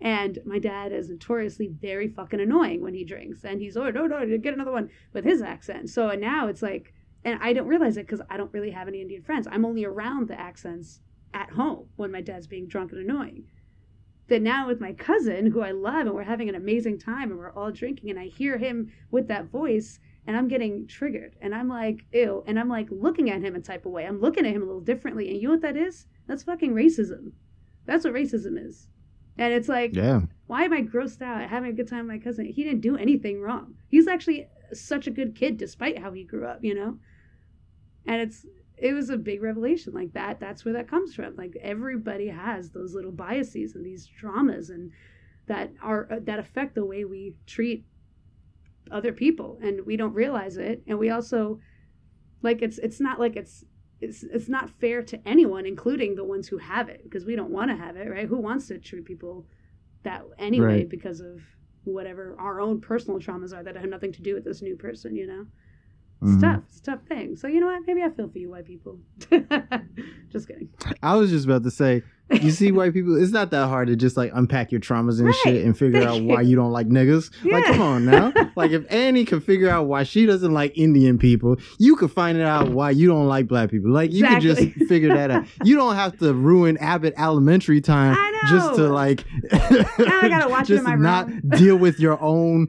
And 0.00 0.38
my 0.44 0.60
dad 0.60 0.92
is 0.92 1.10
notoriously 1.10 1.66
very 1.66 2.06
fucking 2.08 2.40
annoying 2.40 2.82
when 2.82 2.94
he 2.94 3.04
drinks. 3.04 3.44
And 3.44 3.60
he's, 3.60 3.76
oh, 3.76 3.90
no, 3.90 4.06
no, 4.06 4.24
get 4.38 4.54
another 4.54 4.70
one 4.70 4.90
with 5.12 5.24
his 5.24 5.42
accent. 5.42 5.90
So 5.90 6.08
now 6.10 6.46
it's 6.46 6.62
like, 6.62 6.94
and 7.24 7.36
I 7.42 7.52
don't 7.52 7.66
realize 7.66 7.96
it 7.96 8.06
because 8.06 8.22
I 8.30 8.36
don't 8.36 8.52
really 8.52 8.70
have 8.70 8.86
any 8.86 9.00
Indian 9.02 9.22
friends. 9.24 9.48
I'm 9.50 9.64
only 9.64 9.84
around 9.84 10.28
the 10.28 10.38
accents 10.40 11.00
at 11.34 11.50
home 11.50 11.88
when 11.96 12.12
my 12.12 12.20
dad's 12.20 12.46
being 12.46 12.68
drunk 12.68 12.92
and 12.92 13.00
annoying. 13.00 13.46
But 14.28 14.40
now 14.42 14.68
with 14.68 14.80
my 14.80 14.92
cousin, 14.92 15.46
who 15.50 15.62
I 15.62 15.72
love, 15.72 16.06
and 16.06 16.14
we're 16.14 16.22
having 16.22 16.48
an 16.48 16.54
amazing 16.54 16.98
time, 17.00 17.30
and 17.30 17.38
we're 17.38 17.50
all 17.52 17.72
drinking, 17.72 18.08
and 18.10 18.20
I 18.20 18.26
hear 18.26 18.58
him 18.58 18.92
with 19.10 19.26
that 19.28 19.46
voice, 19.46 19.98
and 20.28 20.36
I'm 20.36 20.46
getting 20.46 20.86
triggered, 20.86 21.36
and 21.40 21.54
I'm 21.54 21.68
like, 21.68 22.04
ew, 22.12 22.44
and 22.46 22.60
I'm 22.60 22.68
like 22.68 22.88
looking 22.90 23.30
at 23.30 23.40
him 23.40 23.54
a 23.54 23.60
type 23.60 23.86
of 23.86 23.92
way. 23.92 24.04
I'm 24.04 24.20
looking 24.20 24.44
at 24.44 24.52
him 24.54 24.62
a 24.62 24.66
little 24.66 24.82
differently, 24.82 25.30
and 25.30 25.40
you 25.40 25.48
know 25.48 25.54
what 25.54 25.62
that 25.62 25.74
is? 25.74 26.04
That's 26.26 26.42
fucking 26.42 26.74
racism. 26.74 27.32
That's 27.86 28.04
what 28.04 28.12
racism 28.12 28.62
is. 28.62 28.88
And 29.38 29.54
it's 29.54 29.70
like, 29.70 29.94
Yeah. 29.94 30.20
why 30.46 30.64
am 30.64 30.74
I 30.74 30.82
grossed 30.82 31.22
out 31.22 31.40
at 31.40 31.48
having 31.48 31.70
a 31.70 31.72
good 31.72 31.88
time 31.88 32.06
with 32.06 32.14
my 32.14 32.22
cousin? 32.22 32.44
He 32.44 32.62
didn't 32.62 32.82
do 32.82 32.94
anything 32.94 33.40
wrong. 33.40 33.76
He's 33.88 34.06
actually 34.06 34.48
such 34.74 35.06
a 35.06 35.10
good 35.10 35.34
kid 35.34 35.56
despite 35.56 35.98
how 35.98 36.12
he 36.12 36.24
grew 36.24 36.46
up, 36.46 36.62
you 36.62 36.74
know? 36.74 36.98
And 38.06 38.20
it's 38.20 38.44
it 38.76 38.92
was 38.92 39.08
a 39.08 39.16
big 39.16 39.42
revelation 39.42 39.92
like 39.92 40.12
that 40.12 40.38
that's 40.38 40.64
where 40.64 40.74
that 40.74 40.86
comes 40.86 41.12
from 41.12 41.34
like 41.34 41.56
everybody 41.60 42.28
has 42.28 42.70
those 42.70 42.94
little 42.94 43.10
biases 43.10 43.74
and 43.74 43.84
these 43.84 44.08
traumas 44.08 44.68
and 44.68 44.92
that 45.46 45.72
are 45.82 46.06
that 46.20 46.38
affect 46.38 46.76
the 46.76 46.84
way 46.84 47.04
we 47.04 47.34
treat 47.44 47.84
other 48.90 49.12
people 49.12 49.58
and 49.62 49.84
we 49.86 49.96
don't 49.96 50.14
realize 50.14 50.56
it. 50.56 50.82
And 50.86 50.98
we 50.98 51.10
also 51.10 51.60
like 52.42 52.62
it's 52.62 52.78
it's 52.78 53.00
not 53.00 53.18
like 53.18 53.36
it's 53.36 53.64
it's 54.00 54.22
it's 54.22 54.48
not 54.48 54.70
fair 54.70 55.02
to 55.02 55.20
anyone 55.28 55.66
including 55.66 56.14
the 56.14 56.24
ones 56.24 56.46
who 56.48 56.58
have 56.58 56.88
it 56.88 57.02
because 57.02 57.24
we 57.24 57.34
don't 57.36 57.50
want 57.50 57.70
to 57.70 57.76
have 57.76 57.96
it 57.96 58.08
right? 58.08 58.28
Who 58.28 58.38
wants 58.38 58.68
to 58.68 58.78
treat 58.78 59.04
people 59.04 59.46
that 60.04 60.22
anyway 60.38 60.66
Right. 60.66 60.88
because 60.88 61.20
of 61.20 61.40
whatever 61.84 62.36
our 62.38 62.60
own 62.60 62.80
personal 62.80 63.18
traumas 63.18 63.56
are 63.56 63.62
that 63.62 63.76
have 63.76 63.88
nothing 63.88 64.12
to 64.12 64.22
do 64.22 64.34
with 64.34 64.44
this 64.44 64.62
new 64.62 64.76
person 64.76 65.16
you 65.16 65.26
know 65.26 65.46
it's 66.22 66.30
Mhm. 66.32 66.40
tough 66.40 66.62
tough 66.84 67.00
thing 67.08 67.36
so 67.36 67.46
you 67.48 67.60
know 67.60 67.66
what 67.66 67.82
maybe 67.86 68.02
i 68.02 68.08
feel 68.08 68.28
for 68.28 68.38
you 68.38 68.50
white 68.50 68.66
people 68.66 68.98
just 70.32 70.48
kidding 70.48 70.68
I 71.02 71.14
was 71.16 71.30
just 71.30 71.44
about 71.44 71.62
to 71.64 71.70
say, 71.70 72.02
you 72.30 72.50
see 72.50 72.72
white 72.72 72.92
people, 72.92 73.20
it's 73.20 73.32
not 73.32 73.50
that 73.52 73.68
hard 73.68 73.88
to 73.88 73.96
just 73.96 74.16
like 74.16 74.30
unpack 74.34 74.70
your 74.72 74.80
traumas 74.80 75.18
and 75.18 75.26
Right. 75.26 75.34
shit 75.36 75.64
and 75.64 75.76
figure 75.76 76.00
Thank 76.00 76.10
out 76.10 76.22
you. 76.22 76.28
why 76.28 76.40
you 76.42 76.56
don't 76.56 76.72
like 76.72 76.88
niggas. 76.88 77.30
Like, 77.44 77.64
come 77.64 77.80
on 77.80 78.04
now. 78.04 78.32
like, 78.56 78.70
if 78.72 78.84
Annie 78.92 79.24
can 79.24 79.40
figure 79.40 79.68
out 79.70 79.86
why 79.86 80.02
she 80.02 80.26
doesn't 80.26 80.52
like 80.52 80.76
Indian 80.76 81.18
people, 81.18 81.56
you 81.78 81.96
could 81.96 82.10
find 82.10 82.38
out 82.40 82.70
why 82.70 82.90
you 82.90 83.06
don't 83.08 83.26
like 83.26 83.46
black 83.48 83.70
people. 83.70 83.90
Like, 83.90 84.12
you 84.12 84.26
could 84.26 84.44
Exactly. 84.44 84.74
just 84.78 84.88
figure 84.88 85.08
that 85.14 85.30
out. 85.30 85.46
You 85.64 85.76
don't 85.76 85.94
have 85.94 86.18
to 86.18 86.34
ruin 86.34 86.76
Abbott 86.78 87.14
Elementary 87.16 87.80
time 87.80 88.16
just 88.48 88.74
to 88.76 88.88
like, 88.88 89.24
I 89.52 90.28
gotta 90.28 90.48
watch 90.50 90.68
it 90.70 90.74
in 90.74 90.76
just 90.84 90.84
my 90.84 90.96
not 90.96 91.28
room. 91.28 91.40
deal 91.50 91.76
with 91.76 91.98
your 92.00 92.20
own 92.22 92.68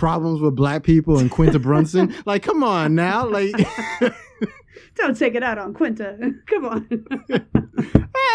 problems 0.00 0.40
with 0.40 0.56
black 0.56 0.82
people 0.82 1.18
and 1.18 1.30
Quinta 1.30 1.58
Brunson. 1.58 2.14
like, 2.24 2.42
come 2.42 2.64
on 2.64 2.94
now. 2.94 3.28
Like, 3.28 3.52
don't 4.94 5.14
take 5.16 5.34
it 5.34 5.42
out 5.42 5.58
on 5.58 5.72
quinta 5.72 6.18
come 6.46 6.64
on 6.64 7.06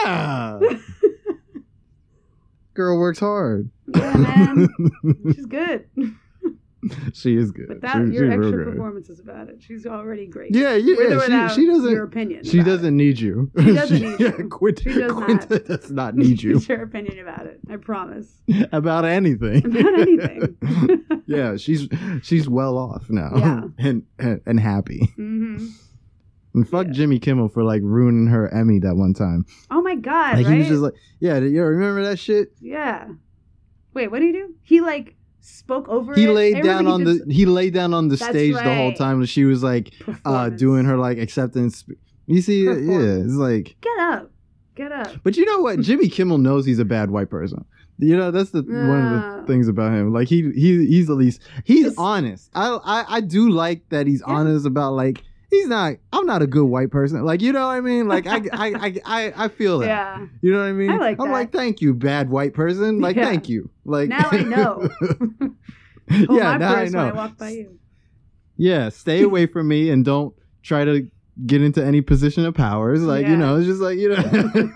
ah. 0.05 0.57
girl 2.73 2.97
works 2.97 3.19
hard. 3.19 3.69
yeah 3.93 4.15
man 4.15 4.67
she's 5.33 5.45
good 5.45 5.85
she 7.13 7.35
is 7.35 7.51
good. 7.51 7.69
without 7.69 8.07
She- 8.07 8.13
your 8.13 8.31
extra 8.31 8.65
performances 8.65 9.19
about 9.19 9.49
it 9.49 9.61
she's 9.61 9.85
already 9.85 10.27
great 10.27 10.53
Yeah, 10.55 10.75
yeah, 10.75 10.95
yeah. 11.27 11.47
She, 11.49 11.61
she 11.61 11.67
doesn't. 11.67 11.91
your 11.91 12.03
opinion 12.03 12.43
She 12.43 12.61
doesn't 12.63 12.95
need 12.95 13.19
you. 13.19 13.51
She 13.59 13.73
doesn't 13.73 14.01
need 14.01 14.19
yeah, 14.19 14.37
you. 14.37 14.49
Quinta, 14.49 14.83
She 14.83 14.99
does 14.99 15.11
not. 15.13 15.25
Quinta 15.25 15.59
does 15.59 15.91
not 15.91 16.15
need 16.21 16.41
you 16.43 16.57
It's 16.57 16.67
your 16.69 16.81
opinion 16.83 17.19
about 17.19 17.45
it 17.45 17.59
i 17.69 17.75
promise 17.77 18.41
about 18.71 19.05
anything. 19.05 19.65
About 19.65 19.99
anything. 19.99 21.05
yeah, 21.25 21.55
she's 21.57 21.87
she's 22.21 22.47
well 22.47 22.77
off 22.77 23.09
now. 23.09 23.31
Yeah. 23.35 23.61
and, 23.79 24.03
and 24.19 24.41
and 24.45 24.59
happy. 24.59 25.11
hmm 25.15 25.67
And 26.53 26.67
fuck 26.69 26.87
Yeah. 26.87 26.93
Jimmy 26.93 27.19
Kimmel 27.19 27.49
for 27.49 27.63
like 27.63 27.81
ruining 27.83 28.27
her 28.27 28.47
Emmy 28.53 28.79
that 28.79 28.95
one 28.95 29.13
time. 29.13 29.45
oh 29.71 29.81
my 29.81 29.95
god 29.95 30.37
Like 30.37 30.45
right 30.45 30.53
he 30.53 30.59
was 30.59 30.67
just 30.67 30.81
like, 30.81 30.93
yeah, 31.19 31.37
you 31.39 31.63
remember 31.63 32.03
that 32.03 32.19
shit? 32.19 32.53
yeah 32.61 33.07
wait 33.93 34.11
what 34.11 34.19
did 34.19 34.27
he 34.35 34.41
do 34.41 34.53
he 34.61 34.81
like 34.81 35.14
spoke 35.45 35.87
over 35.89 36.13
He 36.15 36.25
it 36.25 36.31
laid 36.31 36.55
Everything 36.57 36.85
down 36.85 36.87
on 36.87 37.05
just- 37.05 37.27
the 37.27 37.33
he 37.33 37.45
laid 37.45 37.73
down 37.73 37.93
on 37.93 38.07
the 38.07 38.17
stage 38.17 38.53
the 38.55 38.75
whole 38.75 38.93
time 38.93 39.21
that 39.21 39.27
she 39.27 39.43
was 39.45 39.61
like 39.63 39.93
uh 40.25 40.49
doing 40.49 40.85
her 40.85 40.97
like 40.97 41.17
acceptance. 41.17 41.83
You 42.27 42.41
see, 42.41 42.63
yeah, 42.65 42.73
it's 43.23 43.33
like 43.33 43.75
get 43.81 43.99
up 43.99 44.31
get 44.75 44.91
up 44.91 45.07
But 45.23 45.37
you 45.37 45.45
know 45.45 45.59
what? 45.59 45.79
Jimmy 45.81 46.09
Kimmel 46.09 46.37
knows 46.39 46.65
he's 46.65 46.79
a 46.79 46.85
bad 46.85 47.11
white 47.11 47.29
person. 47.29 47.63
You 47.97 48.17
know 48.17 48.29
that's 48.31 48.49
the 48.49 48.61
one 48.63 49.13
of 49.13 49.41
the 49.41 49.43
things 49.47 49.67
about 49.69 49.93
him. 49.93 50.11
Like 50.11 50.27
he 50.27 50.51
he 50.51 50.85
he's 50.87 51.09
at 51.09 51.15
least 51.15 51.41
he's 51.63 51.81
It's- 51.85 51.95
honest. 51.97 52.49
I, 52.53 52.77
I 52.83 53.05
I 53.17 53.21
do 53.21 53.49
like 53.51 53.87
that 53.89 54.05
he's 54.07 54.21
Yeah. 54.27 54.33
honest 54.33 54.65
about 54.65 54.93
like 54.93 55.23
he's 55.49 55.67
not. 55.67 55.93
I'm 56.13 56.25
not 56.25 56.41
a 56.41 56.47
good 56.47 56.65
white 56.65 56.91
person. 56.91 57.23
Like 57.23 57.41
you 57.41 57.51
know 57.53 57.67
what 57.67 57.73
I 57.73 57.81
mean? 57.81 58.07
Like 58.15 58.27
I 58.27 58.41
I 58.53 59.01
I 59.05 59.33
I, 59.45 59.47
feel 59.47 59.79
that. 59.79 59.87
yeah 59.87 60.25
You 60.41 60.51
know 60.51 60.59
what 60.59 60.65
I 60.67 60.71
mean? 60.73 60.91
I 60.91 60.97
like 60.97 61.19
I'm 61.19 61.27
that. 61.27 61.33
like 61.33 61.51
thank 61.51 61.81
you, 61.81 61.93
bad 61.93 62.29
white 62.29 62.53
person. 62.53 62.99
Like 63.05 63.15
Yeah. 63.15 63.25
thank 63.25 63.49
you. 63.49 63.69
Like 63.85 64.09
Now 64.09 64.29
I 64.31 64.41
know. 64.43 64.89
yeah, 66.09 66.25
my 66.27 66.57
now 66.57 66.75
I 66.75 66.83
when 66.83 66.95
I 66.95 67.09
know. 67.09 67.15
walk 67.15 67.37
by 67.37 67.49
you. 67.49 67.79
Yeah, 68.57 68.89
stay 68.89 69.23
away 69.23 69.47
from 69.47 69.67
me 69.67 69.89
and 69.89 70.05
don't 70.05 70.33
try 70.63 70.85
to 70.85 71.07
get 71.45 71.61
into 71.61 71.83
any 71.83 72.01
position 72.01 72.45
of 72.45 72.53
power. 72.53 72.93
It's 72.93 73.01
like 73.03 73.27
you 73.27 73.35
know, 73.35 73.57
it's 73.57 73.67
just 73.67 73.81
like 73.81 73.97
you 73.97 74.09
know, 74.09 74.23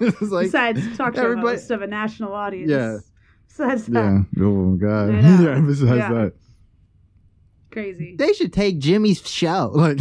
it's 0.01 0.21
like 0.31 0.47
Besides, 0.47 0.97
talk 0.97 1.15
show 1.15 1.21
everybody- 1.23 1.57
host 1.57 1.71
of 1.71 1.81
a 1.81 1.87
national 1.87 2.33
audience. 2.33 2.69
Yeah. 2.69 2.97
Besides 3.47 3.85
that, 3.87 4.25
yeah. 4.37 4.43
Oh 4.45 4.75
god. 4.75 5.09
I 5.09 5.21
know. 5.21 5.41
Yeah. 5.51 5.59
Besides 5.61 5.91
Yeah. 5.97 6.13
that. 6.13 6.33
Crazy. 7.71 8.15
They 8.17 8.33
should 8.33 8.51
take 8.53 8.79
Jimmy's 8.79 9.27
show. 9.27 9.71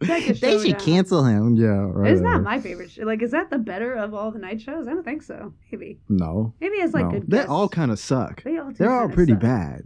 Like, 0.00 0.28
a 0.28 0.32
they 0.34 0.58
should 0.58 0.76
down. 0.76 0.80
cancel 0.80 1.24
him. 1.24 1.56
Yeah, 1.56 1.68
right. 1.90 2.12
It's 2.12 2.20
not 2.20 2.42
my 2.42 2.60
favorite. 2.60 2.90
Show. 2.90 3.04
Like, 3.04 3.22
is 3.22 3.30
that 3.30 3.48
the 3.48 3.56
better 3.58 3.94
of 3.94 4.12
all 4.12 4.30
the 4.30 4.38
night 4.38 4.60
shows? 4.60 4.86
I 4.86 4.90
don't 4.90 5.04
think 5.04 5.22
so. 5.22 5.54
Maybe. 5.72 5.98
No, 6.10 6.52
Maybe 6.60 6.76
it's 6.76 6.92
like 6.92 7.06
no. 7.06 7.10
good. 7.12 7.30
They 7.30 7.38
guests. 7.38 7.50
all 7.50 7.68
kind 7.70 7.90
of 7.90 7.98
suck. 7.98 8.42
They 8.42 8.58
all. 8.58 8.68
do 8.70 8.74
They're 8.74 8.90
all 8.92 9.08
pretty 9.08 9.32
suck. 9.32 9.40
bad. 9.40 9.82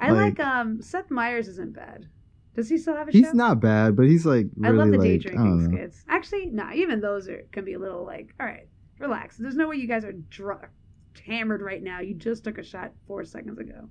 I 0.00 0.10
like, 0.10 0.38
Like- 0.38 0.46
um 0.48 0.82
Seth 0.82 1.10
Meyers 1.10 1.46
isn't 1.48 1.72
bad. 1.74 2.08
Does 2.56 2.68
he 2.68 2.78
still 2.78 2.96
have 2.96 3.08
a 3.08 3.12
He's 3.12 3.20
show? 3.22 3.26
He's 3.28 3.34
not 3.34 3.60
bad, 3.60 3.94
but 3.94 4.06
he's 4.06 4.26
like 4.26 4.46
I 4.64 4.68
really 4.68 4.78
love 4.78 4.90
the 4.90 4.98
day 5.06 5.12
like 5.18 5.26
I 5.26 5.30
drinking 5.36 5.70
skits. 5.76 6.04
Actually, 6.08 6.46
nah, 6.46 6.72
even 6.72 7.00
those 7.00 7.28
are 7.28 7.44
can 7.52 7.64
be 7.64 7.74
a 7.74 7.78
little 7.78 8.04
like, 8.04 8.34
all 8.40 8.46
right, 8.46 8.66
relax. 8.98 9.36
There's 9.36 9.54
no 9.56 9.68
way 9.68 9.76
you 9.76 9.86
guys 9.86 10.04
are 10.04 10.12
drunk, 10.12 10.66
hammered 11.24 11.62
right 11.62 11.82
now. 11.82 12.00
You 12.00 12.14
just 12.14 12.42
took 12.42 12.58
a 12.58 12.64
shot 12.64 12.92
four 13.06 13.24
seconds 13.24 13.58
ago. 13.60 13.88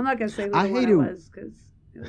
I'm 0.00 0.06
not 0.06 0.18
gonna 0.18 0.30
say 0.30 0.48
who 0.48 0.54
I 0.54 0.68
hate 0.68 0.88
it- 0.88 0.96
was 0.96 1.28
because 1.28 1.52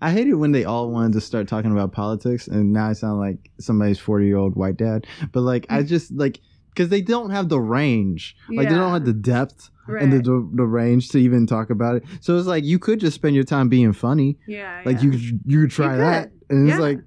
I 0.00 0.10
hate 0.10 0.26
it 0.28 0.34
when 0.34 0.52
they 0.52 0.64
all 0.64 0.90
wanted 0.90 1.12
to 1.14 1.20
start 1.20 1.48
talking 1.48 1.72
about 1.72 1.92
politics, 1.92 2.46
and 2.48 2.72
now 2.72 2.88
I 2.88 2.92
sound 2.92 3.18
like 3.18 3.50
somebody's 3.60 3.98
forty 3.98 4.26
year 4.26 4.36
old 4.36 4.54
white 4.56 4.76
dad. 4.76 5.06
But 5.32 5.40
like, 5.42 5.66
I 5.70 5.82
just 5.94 6.12
like 6.12 6.40
because 6.70 6.88
they 6.88 7.00
don't 7.02 7.30
have 7.30 7.48
the 7.48 7.60
range, 7.60 8.36
like 8.48 8.68
they 8.68 8.74
don't 8.74 8.92
have 8.92 9.04
the 9.04 9.12
depth 9.12 9.70
right. 9.88 10.02
and 10.02 10.12
the, 10.12 10.50
the 10.54 10.64
range 10.64 11.08
to 11.10 11.18
even 11.18 11.46
talk 11.46 11.68
about 11.70 11.96
it. 11.96 12.04
So 12.20 12.36
it's 12.38 12.46
like 12.46 12.64
you 12.64 12.78
could 12.78 13.00
just 13.00 13.14
spend 13.16 13.34
your 13.34 13.44
time 13.44 13.68
being 13.68 13.92
funny. 13.92 14.38
yeah, 14.46 14.82
Like 14.84 14.98
yeah. 14.98 15.02
you 15.02 15.10
could 15.10 15.40
you 15.46 15.60
could 15.62 15.70
try 15.70 15.92
You 15.94 15.98
that, 16.00 16.30
could. 16.48 16.56
and 16.56 16.70
it's 16.70 16.78
like 16.78 16.98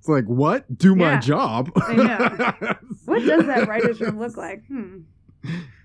it's 0.00 0.08
like 0.08 0.24
what? 0.24 0.76
Do 0.78 0.96
my 0.96 1.18
job. 1.18 1.70
I 1.76 1.94
know. 1.94 2.74
What 3.04 3.22
does 3.24 3.46
that 3.46 3.68
writers 3.68 4.00
room 4.00 4.18
look 4.18 4.36
like? 4.36 4.64
Hmm. 4.66 4.98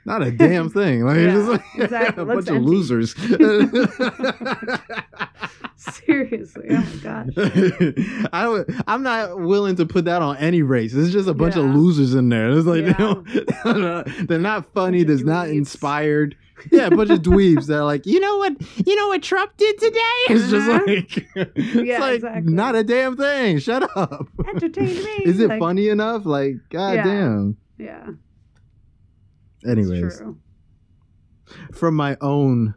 Not 0.07 0.23
a 0.23 0.31
damn 0.31 0.69
thing. 0.69 1.03
Like 1.03 1.17
Yeah, 1.17 1.31
just 1.33 1.49
like 1.49 1.63
exactly. 1.75 2.23
a 2.23 2.25
bunch 2.25 2.47
of 2.47 2.61
losers. 2.63 3.13
Seriously, 5.75 6.65
oh 6.71 6.77
my 6.77 6.95
gosh. 7.03 7.27
I 8.33 8.63
I'm 8.87 9.03
not 9.03 9.39
willing 9.39 9.75
to 9.75 9.85
put 9.85 10.05
that 10.05 10.21
on 10.21 10.37
any 10.37 10.61
race. 10.63 10.93
It's 10.93 11.11
just 11.11 11.27
a 11.27 11.33
bunch 11.33 11.55
of 11.55 11.65
losers 11.65 12.15
in 12.15 12.29
there. 12.29 12.49
It's 12.51 12.65
like 12.65 12.83
they 12.85 12.91
Yeah. 12.91 12.97
don't, 12.97 14.27
they're 14.27 14.39
not 14.39 14.71
funny. 14.73 15.03
They're 15.03 15.23
not 15.23 15.49
inspired. 15.49 16.35
Yeah, 16.71 16.87
a 16.87 16.91
bunch 16.95 17.11
of 17.11 17.19
dweebs 17.19 17.67
that 17.67 17.77
are 17.77 17.83
like, 17.85 18.07
you 18.07 18.19
know 18.19 18.37
what, 18.37 18.55
you 18.87 18.95
know 18.95 19.09
what 19.09 19.21
Trump 19.21 19.55
did 19.57 19.77
today? 19.77 19.99
It's 20.29 20.49
just 20.49 20.67
Uh-huh. 20.69 20.83
like, 20.87 21.27
it's 21.35 21.75
Yeah, 21.87 21.99
like 21.99 22.15
exactly. 22.15 22.53
not 22.53 22.75
a 22.75 22.83
damn 22.83 23.15
thing. 23.15 23.59
Shut 23.59 23.83
up. 23.95 24.27
Entertain 24.47 24.87
me. 24.95 25.21
Is 25.25 25.39
it 25.39 25.49
Like, 25.49 25.59
funny 25.59 25.89
enough? 25.89 26.25
Like, 26.25 26.55
god 26.69 26.95
Yeah. 27.77 28.07
Damn. 29.67 29.77
Yeah. 29.79 30.05
it's 30.05 30.21
Anyways, 30.21 30.35
from 31.73 31.95
my 31.95 32.17
own 32.21 32.73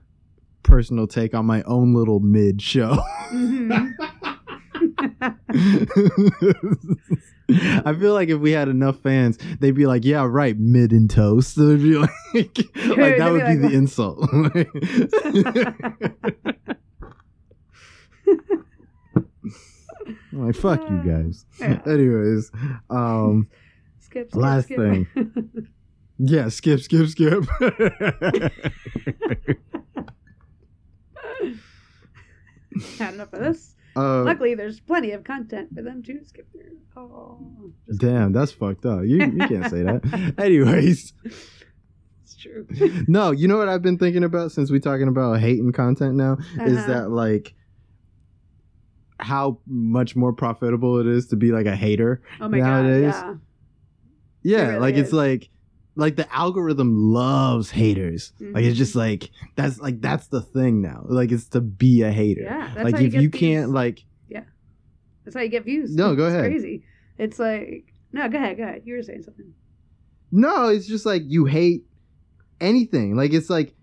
personal 0.63 1.07
take 1.07 1.35
on 1.35 1.47
my 1.47 1.63
own 1.63 1.95
little 1.95 2.21
mid 2.21 2.61
show. 2.63 2.99
Mhm. 3.31 3.93
I 7.85 7.95
feel 7.99 8.15
like 8.15 8.29
if 8.29 8.39
we 8.41 8.53
had 8.53 8.69
enough 8.69 9.01
fans, 9.01 9.37
they'd 9.59 9.75
be 9.75 9.87
like, 9.87 10.05
"Yeah, 10.05 10.25
right, 10.29 10.57
mid 10.59 10.93
and 10.93 11.11
toast." 11.11 11.57
They'd 11.61 11.83
be 11.83 11.97
like, 11.97 12.11
like 12.35 12.55
that 13.19 13.29
would 13.33 13.47
be 13.47 13.57
be 13.57 13.63
like, 13.63 13.71
the 13.71 13.77
insult. 13.77 14.29
I'm 20.33 20.47
like, 20.47 20.55
fuck 20.57 20.81
you 20.89 21.03
guys. 21.05 21.45
Yeah. 21.59 21.81
Anyways, 21.87 22.51
um, 22.89 23.49
skip, 24.01 24.31
skip, 24.31 24.41
Last 24.41 24.65
skip. 24.67 24.79
thing. 24.79 25.07
Yeah, 26.23 26.49
skip, 26.49 26.81
skip, 26.81 27.09
skip. 27.09 27.45
Had 32.99 33.15
enough 33.15 33.33
of 33.33 33.41
this. 33.41 33.75
uh, 33.97 34.23
Luckily, 34.23 34.55
there's 34.55 34.81
plenty 34.81 35.11
of 35.13 35.25
content 35.25 35.71
for 35.75 35.83
them 35.83 36.03
to 36.05 36.25
skip 36.25 36.51
through. 36.53 36.79
Oh, 36.97 37.73
damn, 37.99 38.33
that's 38.33 38.53
fucked 38.53 38.87
up. 38.87 39.01
You 39.05 39.19
you 39.25 39.49
can't 39.49 39.69
say 39.71 39.83
that. 39.83 40.35
Anyways, 40.39 41.13
it's 41.25 42.37
true. 42.37 42.67
no, 43.09 43.33
you 43.33 43.49
know 43.49 43.57
what 43.59 43.69
I've 43.69 43.83
been 43.83 43.99
thinking 43.99 44.23
about 44.25 44.53
since 44.53 44.71
we're 44.71 44.81
talking 44.81 45.09
about 45.09 45.41
hating 45.41 45.73
content 45.73 46.15
now 46.15 46.37
is 46.65 46.79
Uh-huh. 46.79 46.87
that 46.93 47.11
like 47.11 47.55
how 49.19 49.59
much 49.67 50.15
more 50.17 50.33
profitable 50.33 50.99
it 51.01 51.07
is 51.07 51.27
to 51.29 51.37
be 51.37 51.51
like 51.53 51.67
a 51.67 51.77
hater. 51.77 52.23
Oh 52.41 52.49
my 52.49 52.59
nowadays. 52.59 53.13
god, 53.13 53.41
Yeah, 54.43 54.69
really 54.69 54.79
like 54.81 54.95
it's 54.95 55.13
like 55.13 55.49
like 56.01 56.17
the 56.17 56.27
algorithm 56.35 56.97
loves 57.13 57.71
haters. 57.71 58.33
Like 58.41 58.65
it's 58.65 58.75
Mhm. 58.75 58.79
just 58.79 58.95
like 58.97 59.31
that's 59.57 59.79
like 59.81 60.01
that's 60.01 60.27
the 60.29 60.41
thing 60.41 60.81
now. 60.83 61.05
Like 61.09 61.31
it's 61.31 61.49
to 61.51 61.61
be 61.61 62.03
a 62.03 62.11
hater. 62.11 62.43
yeah. 62.43 62.73
Like 62.77 62.97
how 62.97 63.01
if 63.03 63.13
get 63.13 63.23
you 63.23 63.29
these- 63.29 63.41
can't 63.41 63.71
like 63.71 64.05
Yeah. 64.29 64.45
That's 65.25 65.37
how 65.37 65.43
you 65.43 65.49
get 65.51 65.65
views. 65.65 65.95
No, 65.95 66.17
go 66.17 66.27
It's 66.27 66.35
ahead. 66.35 66.51
Crazy. 66.51 66.83
It's 67.19 67.39
like 67.39 67.93
no, 68.13 68.29
go 68.29 68.39
ahead, 68.39 68.57
go 68.57 68.65
ahead. 68.65 68.83
You 68.85 68.95
were 68.95 69.03
saying 69.03 69.23
something. 69.23 69.53
No, 70.33 70.69
it's 70.69 70.87
just 70.87 71.07
like 71.07 71.23
you 71.27 71.45
hate 71.45 71.85
anything. 72.61 73.17
Like 73.17 73.33
it's 73.33 73.51
like 73.51 73.75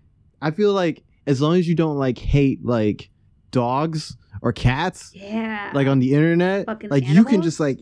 I 0.42 0.50
feel 0.50 0.72
like 0.72 1.02
as 1.26 1.40
long 1.40 1.56
as 1.56 1.68
you 1.68 1.74
don't 1.74 1.96
like 1.98 2.18
hate 2.18 2.64
like 2.64 3.10
dogs 3.50 4.16
or 4.42 4.52
cats, 4.52 5.12
Yeah. 5.14 5.70
like 5.74 5.86
on 5.88 5.98
the 5.98 6.12
internet, 6.14 6.66
Fucking 6.66 6.90
like 6.90 7.06
you 7.06 7.24
can 7.24 7.42
just 7.42 7.60
like 7.60 7.80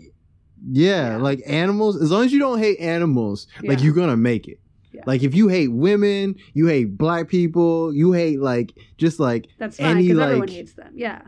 yeah, 0.70 1.10
Yeah. 1.12 1.16
like 1.18 1.42
animals. 1.46 2.00
As 2.00 2.10
long 2.10 2.24
as 2.24 2.32
you 2.32 2.38
don't 2.38 2.58
hate 2.58 2.78
animals, 2.80 3.46
like 3.62 3.82
you're 3.82 3.94
gonna 3.94 4.16
make 4.16 4.48
it. 4.48 4.58
Yeah. 4.92 5.02
Like 5.06 5.22
if 5.22 5.34
you 5.34 5.48
hate 5.48 5.68
women, 5.68 6.36
you 6.54 6.66
hate 6.66 6.96
black 6.96 7.28
people, 7.28 7.94
you 7.94 8.12
hate 8.12 8.40
like 8.40 8.72
just 8.96 9.20
like 9.20 9.48
That's 9.58 9.76
fine 9.76 9.98
because 9.98 10.18
everyone 10.18 10.48
hates 10.48 10.72
them. 10.72 10.92
Yeah. 10.94 11.22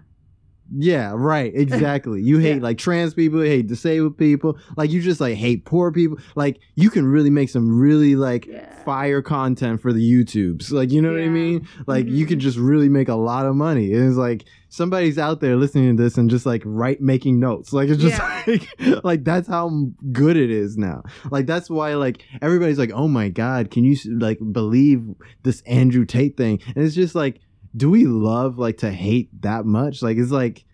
Yeah, 0.77 1.12
right, 1.14 1.53
exactly. 1.55 2.21
You 2.23 2.39
hate 2.47 2.57
Yeah. 2.57 2.62
like 2.62 2.79
trans 2.79 3.14
people, 3.14 3.43
you 3.45 3.51
hate 3.51 3.66
disabled 3.66 4.19
people, 4.19 4.59
like 4.77 4.91
you 4.91 5.01
just 5.01 5.21
like 5.21 5.37
hate 5.37 5.64
poor 5.64 5.91
people. 5.93 6.19
Like 6.35 6.59
you 6.75 6.91
can 6.91 7.07
really 7.07 7.31
make 7.31 7.49
some 7.49 7.79
really 7.79 8.16
like 8.16 8.47
Yeah. 8.47 8.75
fire 8.85 9.23
content 9.23 9.81
for 9.81 9.93
the 9.93 10.01
YouTubes. 10.01 10.71
Like 10.73 10.91
you 10.91 11.01
know 11.03 11.12
what 11.12 11.21
I 11.23 11.29
mean? 11.29 11.66
Like 11.87 12.07
you 12.07 12.25
Mhm. 12.25 12.29
could 12.29 12.39
just 12.39 12.59
really 12.59 12.89
make 12.89 13.09
a 13.09 13.14
lot 13.14 13.47
of 13.47 13.55
money. 13.57 13.93
And 13.95 14.09
it's 14.09 14.16
like 14.19 14.45
somebody's 14.71 15.19
out 15.19 15.41
there 15.41 15.57
listening 15.57 15.97
to 15.97 16.03
this 16.03 16.19
and 16.19 16.29
just 16.29 16.45
like 16.45 16.62
right 16.66 17.01
making 17.01 17.41
notes. 17.41 17.73
Like 17.73 17.89
it's 17.89 18.03
just 18.03 18.19
Yeah. 18.19 18.43
like 18.47 19.05
like 19.05 19.25
that's 19.25 19.49
how 19.49 19.91
good 20.12 20.37
it 20.37 20.51
is 20.51 20.77
now. 20.77 21.03
Like 21.31 21.47
that's 21.47 21.71
why 21.71 21.95
like 21.95 22.23
everybody's 22.43 22.79
like, 22.79 22.93
"Oh 22.93 23.09
my 23.09 23.29
god, 23.31 23.71
can 23.71 23.85
you 23.85 23.97
like 24.19 24.39
believe 24.53 25.03
this 25.45 25.62
Andrew 25.62 26.05
Tate 26.05 26.37
thing?" 26.37 26.61
And 26.75 26.85
it's 26.85 26.95
just 26.95 27.14
like 27.14 27.41
do 27.77 27.91
we 27.91 28.07
love 28.07 28.59
like 28.59 28.79
to 28.79 28.91
hate 28.91 29.29
that 29.43 29.64
much? 29.64 30.03
Like 30.03 30.16
it's 30.16 30.31
like 30.31 30.64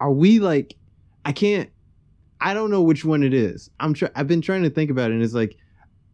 are 0.00 0.12
we 0.12 0.38
like 0.38 0.74
I 1.24 1.32
can't 1.32 1.70
I 2.40 2.54
don't 2.54 2.70
know 2.70 2.82
which 2.82 3.04
one 3.04 3.22
it 3.22 3.34
is. 3.34 3.70
I'm 3.78 3.94
try 3.94 4.10
I've 4.14 4.28
been 4.28 4.42
trying 4.42 4.62
to 4.62 4.70
think 4.70 4.90
about 4.90 5.10
it 5.10 5.14
and 5.14 5.22
it's 5.22 5.34
like 5.34 5.56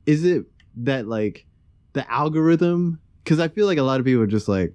is 0.06 0.24
it 0.24 0.44
that 0.76 1.06
like 1.06 1.46
the 1.92 2.10
algorithm 2.10 3.00
cuz 3.24 3.40
I 3.40 3.48
feel 3.48 3.66
like 3.66 3.78
a 3.78 3.82
lot 3.82 4.00
of 4.00 4.06
people 4.06 4.22
are 4.22 4.26
just 4.26 4.48
like 4.48 4.74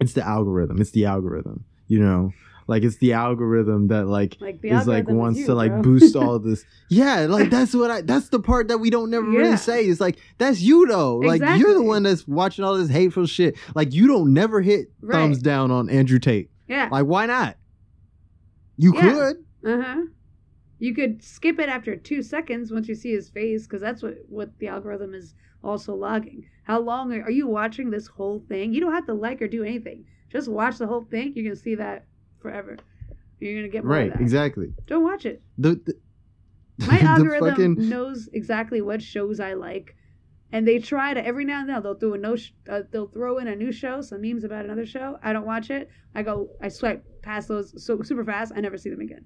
it's 0.00 0.14
the 0.14 0.26
algorithm. 0.26 0.80
It's 0.80 0.90
the 0.90 1.04
algorithm, 1.04 1.64
you 1.86 2.00
know? 2.00 2.32
Like 2.66 2.82
it's 2.82 2.96
the 2.96 3.12
algorithm 3.12 3.88
that 3.88 4.06
like 4.06 4.36
Like 4.40 4.60
is 4.62 4.86
like 4.86 5.06
algorithm 5.06 5.16
is 5.16 5.20
wants 5.20 5.38
you, 5.40 5.46
to 5.46 5.54
like 5.54 5.70
bro. 5.72 5.82
boost 5.82 6.16
all 6.16 6.38
this. 6.48 6.64
Yeah, 6.88 7.26
like 7.28 7.50
that's 7.50 7.74
what 7.74 7.90
I 7.90 8.00
that's 8.00 8.28
the 8.30 8.40
part 8.40 8.68
that 8.68 8.78
we 8.78 8.88
don't 8.90 9.10
never 9.10 9.30
Yeah. 9.30 9.38
really 9.38 9.56
say. 9.56 9.84
It's 9.84 10.00
like 10.00 10.18
that's 10.38 10.60
you 10.60 10.86
though. 10.86 11.16
Like 11.18 11.40
you're 11.58 11.74
the 11.74 11.82
one 11.82 12.02
that's 12.04 12.26
watching 12.26 12.64
all 12.64 12.76
this 12.76 12.88
hateful 12.90 13.26
shit. 13.26 13.56
Like 13.74 13.92
you 13.92 14.06
don't 14.06 14.32
never 14.32 14.60
hit 14.60 14.90
Right. 15.02 15.18
thumbs 15.18 15.38
down 15.42 15.70
on 15.70 15.90
Andrew 15.90 16.18
Tate. 16.18 16.50
Yeah. 16.68 16.88
Like 16.90 17.04
why 17.06 17.26
not? 17.26 17.56
You 18.76 18.94
Yeah. 18.94 19.00
could. 19.02 19.36
Uh 19.66 19.82
huh. 19.82 20.02
You 20.78 20.94
could 20.94 21.22
skip 21.22 21.58
it 21.60 21.68
after 21.68 21.96
two 21.96 22.22
seconds 22.22 22.72
once 22.72 22.88
you 22.88 22.94
see 22.94 23.12
his 23.12 23.30
face, 23.30 23.64
because 23.66 23.80
that's 23.80 24.02
what 24.02 24.16
what 24.28 24.58
the 24.58 24.68
algorithm 24.68 25.14
is 25.14 25.34
also 25.62 25.94
logging. 25.94 26.46
How 26.64 26.80
long 26.80 27.12
are, 27.12 27.22
are 27.24 27.30
you 27.30 27.46
watching 27.46 27.90
this 27.90 28.06
whole 28.06 28.42
thing? 28.48 28.72
You 28.74 28.80
don't 28.80 28.92
have 28.92 29.06
to 29.06 29.14
like 29.14 29.40
or 29.40 29.48
do 29.48 29.62
anything. 29.62 30.04
Just 30.30 30.48
watch 30.48 30.78
the 30.78 30.86
whole 30.86 31.04
thing. 31.04 31.32
You're 31.34 31.44
gonna 31.44 31.56
see 31.56 31.74
that 31.76 32.06
forever. 32.44 32.76
You're 33.40 33.56
gonna 33.58 33.68
get 33.68 33.84
more 33.84 33.96
Right, 33.96 34.12
exactly. 34.20 34.68
Don't 34.86 35.02
watch 35.02 35.24
it. 35.26 35.42
The, 35.58 35.70
the 35.86 35.94
My 36.86 36.98
algorithm 37.14 37.48
fucking- 37.76 37.88
knows 37.88 38.28
exactly 38.32 38.80
what 38.82 39.00
shows 39.02 39.40
I 39.40 39.54
like, 39.54 39.96
and 40.52 40.68
they 40.68 40.78
try 40.78 41.14
to 41.14 41.24
every 41.26 41.44
now 41.46 41.60
and 41.60 41.68
then 41.70 41.82
they'll 41.82 41.94
do 41.94 42.12
a 42.14 42.18
no 42.18 42.36
sh- 42.36 42.52
uh, 42.68 42.82
they'll 42.90 43.08
throw 43.08 43.38
in 43.38 43.48
a 43.48 43.56
new 43.56 43.72
show, 43.72 44.00
some 44.02 44.20
memes 44.20 44.44
about 44.44 44.64
another 44.66 44.86
show. 44.86 45.18
I 45.22 45.32
don't 45.32 45.46
watch 45.46 45.70
it. 45.70 45.88
I 46.14 46.22
go 46.22 46.50
I 46.62 46.68
swipe 46.68 47.02
past 47.22 47.48
those 47.48 47.68
so 47.84 48.02
super 48.02 48.24
fast. 48.24 48.52
I 48.54 48.60
never 48.60 48.76
see 48.78 48.90
them 48.90 49.00
again. 49.00 49.24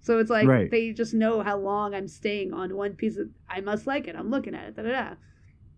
So 0.00 0.18
it's 0.18 0.30
like 0.30 0.48
Right. 0.48 0.68
they 0.70 0.92
just 0.92 1.14
know 1.14 1.42
how 1.42 1.56
long 1.58 1.94
I'm 1.94 2.08
staying 2.08 2.52
on 2.52 2.74
one 2.76 2.94
piece 2.94 3.16
of. 3.18 3.28
I 3.48 3.60
must 3.60 3.86
like 3.86 4.08
it. 4.08 4.16
I'm 4.16 4.30
looking 4.30 4.54
at 4.54 4.68
it. 4.68 4.76
Da 4.76 4.82
da 4.82 4.90
da. 4.90 5.14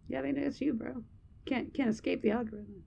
Yeah, 0.08 0.22
they 0.22 0.32
know 0.32 0.42
it's 0.42 0.60
you, 0.62 0.72
bro. 0.74 1.02
Can't 1.46 1.72
can't 1.74 1.90
escape 1.90 2.22
the 2.22 2.30
algorithm. 2.30 2.82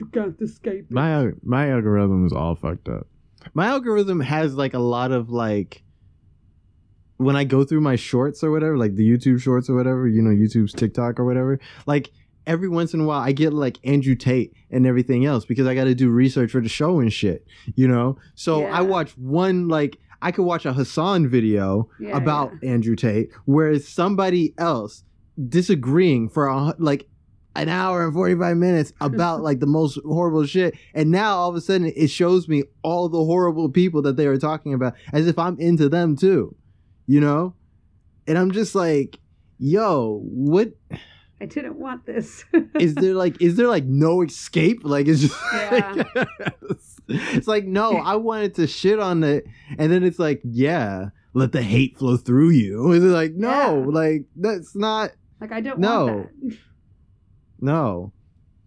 You 0.00 0.06
can't 0.06 0.40
escape. 0.40 0.86
it. 0.88 0.90
my 0.90 1.30
my 1.42 1.70
algorithm 1.70 2.26
is 2.26 2.32
all 2.32 2.54
fucked 2.56 2.88
up. 2.88 3.06
My 3.54 3.66
algorithm 3.66 4.20
has 4.20 4.54
like 4.54 4.74
a 4.74 4.78
lot 4.78 5.12
of 5.12 5.30
like 5.30 5.82
when 7.18 7.36
I 7.36 7.44
go 7.44 7.64
through 7.64 7.82
my 7.82 7.96
shorts 7.96 8.42
or 8.42 8.50
whatever, 8.50 8.78
like 8.78 8.94
the 8.96 9.08
YouTube 9.08 9.40
shorts 9.40 9.68
or 9.68 9.74
whatever, 9.76 10.08
you 10.08 10.22
know, 10.22 10.30
YouTube's 10.30 10.72
TikTok 10.72 11.20
or 11.20 11.24
whatever, 11.26 11.60
like 11.86 12.10
every 12.46 12.68
once 12.68 12.94
in 12.94 13.00
a 13.00 13.04
while 13.04 13.20
I 13.20 13.32
get 13.32 13.52
like 13.52 13.78
Andrew 13.84 14.14
Tate 14.14 14.54
and 14.70 14.86
everything 14.86 15.26
else 15.26 15.44
because 15.44 15.66
I 15.66 15.74
got 15.74 15.84
to 15.84 15.94
do 15.94 16.08
research 16.08 16.50
for 16.50 16.62
the 16.62 16.68
show 16.70 16.98
and 16.98 17.12
shit, 17.12 17.46
you 17.74 17.86
know? 17.86 18.16
So 18.34 18.62
Yeah. 18.62 18.78
I 18.78 18.80
watch 18.80 19.10
one 19.18 19.68
like 19.68 19.98
I 20.22 20.32
could 20.32 20.44
watch 20.44 20.64
a 20.64 20.72
Hasan 20.72 21.28
video 21.28 21.90
Yeah, 22.00 22.16
about 22.16 22.52
Andrew 22.62 22.96
Tate 22.96 23.30
whereas 23.44 23.86
somebody 23.86 24.54
else 24.56 25.04
disagreeing 25.48 26.28
for 26.30 26.46
a, 26.46 26.74
like 26.78 27.06
an 27.56 27.68
hour 27.68 28.04
and 28.04 28.12
45 28.14 28.56
minutes 28.56 28.92
about 29.00 29.40
like 29.42 29.58
the 29.60 29.66
most 29.66 29.98
horrible 30.04 30.46
shit 30.46 30.74
and 30.94 31.10
now 31.10 31.36
all 31.36 31.48
of 31.50 31.56
a 31.56 31.60
sudden 31.60 31.92
it 31.96 32.08
shows 32.08 32.46
me 32.48 32.62
all 32.82 33.08
the 33.08 33.18
horrible 33.24 33.68
people 33.68 34.02
that 34.02 34.16
they 34.16 34.26
were 34.28 34.38
talking 34.38 34.72
about 34.74 34.94
as 35.12 35.26
if 35.26 35.38
i'm 35.38 35.58
into 35.58 35.88
them 35.88 36.14
too 36.16 36.54
you 37.06 37.20
know 37.20 37.54
and 38.28 38.38
i'm 38.38 38.50
just 38.52 38.74
like 38.74 39.18
yo 39.58 40.20
what 40.24 40.72
I 41.42 41.46
didn't 41.46 41.78
want 41.78 42.04
this. 42.04 42.44
is 42.78 42.94
there 42.94 43.14
like 43.14 43.40
is 43.40 43.56
there 43.56 43.66
like 43.66 43.84
no 43.84 44.20
escape 44.22 44.80
like 44.84 45.08
it's 45.08 45.20
just 45.22 45.36
Yeah. 45.54 46.02
it's 47.08 47.48
like 47.48 47.64
no 47.64 47.96
i 47.96 48.14
wanted 48.14 48.54
to 48.56 48.66
shit 48.66 48.98
on 49.00 49.24
it 49.24 49.44
and 49.78 49.90
then 49.90 50.04
it's 50.04 50.18
like 50.18 50.40
yeah 50.44 51.06
let 51.32 51.52
the 51.52 51.62
hate 51.62 51.96
flow 51.98 52.16
through 52.18 52.50
you 52.50 52.92
it's 52.92 53.04
like 53.04 53.32
no 53.34 53.78
Yeah. 53.80 53.86
like 53.86 54.24
that's 54.36 54.76
not 54.76 55.12
like 55.40 55.52
I 55.52 55.62
don't 55.62 55.78
No. 55.78 56.28
No 57.60 58.12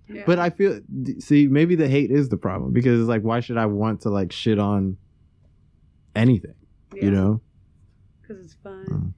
Yeah. 0.07 0.23
But 0.25 0.37
I 0.39 0.49
feel 0.49 0.79
see 1.19 1.47
maybe 1.47 1.75
the 1.75 1.87
hate 1.87 2.11
is 2.11 2.29
the 2.29 2.37
problem 2.37 2.73
because 2.73 2.99
it's 2.99 3.09
like 3.09 3.21
why 3.23 3.39
should 3.39 3.57
I 3.57 3.65
want 3.67 4.01
to 4.01 4.09
like 4.09 4.31
shit 4.31 4.59
on 4.59 4.97
anything, 6.15 6.55
Yeah. 6.95 7.05
you 7.05 7.11
know? 7.11 7.41
because 8.21 8.43
it's 8.43 8.53
fun. 8.55 8.85
Mm. 8.89 9.13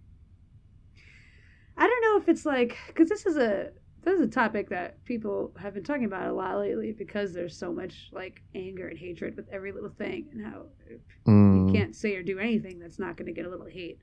I 1.78 1.88
don't 1.88 2.02
know 2.02 2.22
if 2.22 2.30
it's 2.30 2.46
like 2.46 2.78
because 2.88 3.10
this 3.10 3.26
is 3.26 3.38
a 3.38 3.72
this 4.04 4.14
is 4.20 4.22
a 4.22 4.28
topic 4.30 4.70
that 4.70 5.04
people 5.04 5.52
have 5.60 5.74
been 5.74 5.84
talking 5.84 6.06
about 6.06 6.28
a 6.28 6.34
lot 6.34 6.60
lately 6.60 6.92
because 6.92 7.34
there's 7.34 7.58
so 7.58 7.74
much 7.74 8.10
like 8.14 8.42
anger 8.54 8.88
and 8.88 8.98
hatred 9.00 9.36
with 9.36 9.48
every 9.52 9.72
little 9.72 9.90
thing 9.90 10.28
and 10.32 10.46
how 10.46 10.66
you 10.90 11.00
Mm. 11.28 11.74
can't 11.74 11.96
say 11.96 12.16
or 12.16 12.22
do 12.24 12.38
anything 12.38 12.78
that's 12.80 13.00
not 13.00 13.18
going 13.18 13.26
to 13.26 13.32
get 13.34 13.46
a 13.46 13.50
little 13.50 13.66
hate 13.66 13.98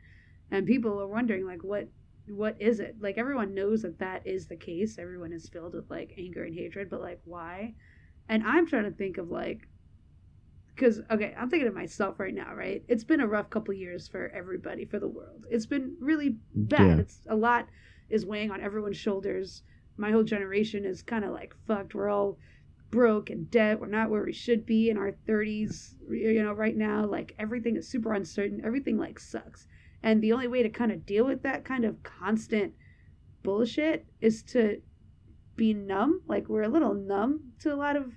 and 0.50 0.66
people 0.66 1.00
are 1.00 1.06
wondering 1.06 1.46
like 1.46 1.62
what 1.62 1.88
what 2.28 2.56
is 2.60 2.80
it? 2.80 2.96
Like 3.00 3.18
everyone 3.18 3.54
knows 3.54 3.82
that 3.82 3.98
that 3.98 4.26
is 4.26 4.46
the 4.46 4.56
case. 4.56 4.98
Everyone 4.98 5.32
is 5.32 5.48
filled 5.48 5.74
with 5.74 5.90
like 5.90 6.14
anger 6.18 6.44
and 6.44 6.54
hatred 6.54 6.88
but 6.90 7.00
like 7.00 7.20
why? 7.24 7.74
And 8.28 8.44
i'm 8.46 8.66
trying 8.66 8.84
to 8.84 8.90
think 8.90 9.18
of 9.18 9.30
like 9.30 9.68
because 10.74 11.00
okay 11.10 11.34
i'm 11.36 11.50
thinking 11.50 11.68
of 11.68 11.74
myself 11.74 12.18
right 12.20 12.34
now 12.34 12.54
right? 12.54 12.82
It's 12.88 13.04
been 13.04 13.20
a 13.20 13.26
rough 13.26 13.50
couple 13.50 13.74
years 13.74 14.08
for 14.08 14.28
everybody 14.34 14.84
for 14.84 14.98
the 14.98 15.08
world. 15.08 15.46
It's 15.50 15.66
been 15.66 15.96
really 16.00 16.36
bad. 16.54 16.80
Yeah. 16.80 16.96
it's 16.98 17.20
a 17.28 17.36
lot 17.36 17.68
is 18.08 18.26
weighing 18.26 18.50
on 18.50 18.60
everyone's 18.60 18.96
shoulders. 18.96 19.62
My 19.96 20.10
whole 20.10 20.22
generation 20.22 20.84
is 20.84 21.02
kind 21.02 21.24
of 21.24 21.32
like 21.32 21.54
fucked. 21.66 21.94
We're 21.94 22.08
all 22.08 22.38
broke 22.90 23.30
and 23.30 23.50
debt. 23.50 23.80
We're 23.80 23.86
not 23.88 24.10
where 24.10 24.24
we 24.24 24.32
should 24.32 24.64
be 24.66 24.90
in 24.90 24.96
our 24.98 25.12
30s 25.26 25.94
you 26.10 26.42
know 26.42 26.52
right 26.52 26.76
now. 26.76 27.06
Like 27.06 27.34
everything 27.38 27.76
is 27.76 27.88
super 27.88 28.12
uncertain. 28.12 28.62
Everything 28.64 28.98
like 28.98 29.18
sucks 29.18 29.66
and 30.02 30.22
the 30.22 30.32
only 30.32 30.48
way 30.48 30.62
to 30.62 30.68
kind 30.68 30.92
of 30.92 31.06
deal 31.06 31.24
with 31.24 31.42
that 31.42 31.64
kind 31.64 31.84
of 31.84 32.02
constant 32.02 32.74
bullshit 33.42 34.06
is 34.20 34.42
to 34.42 34.80
be 35.56 35.74
numb. 35.74 36.22
Like 36.26 36.48
we're 36.48 36.62
a 36.62 36.68
little 36.68 36.94
numb 36.94 37.52
to 37.60 37.72
a 37.72 37.76
lot 37.76 37.96
of 37.96 38.12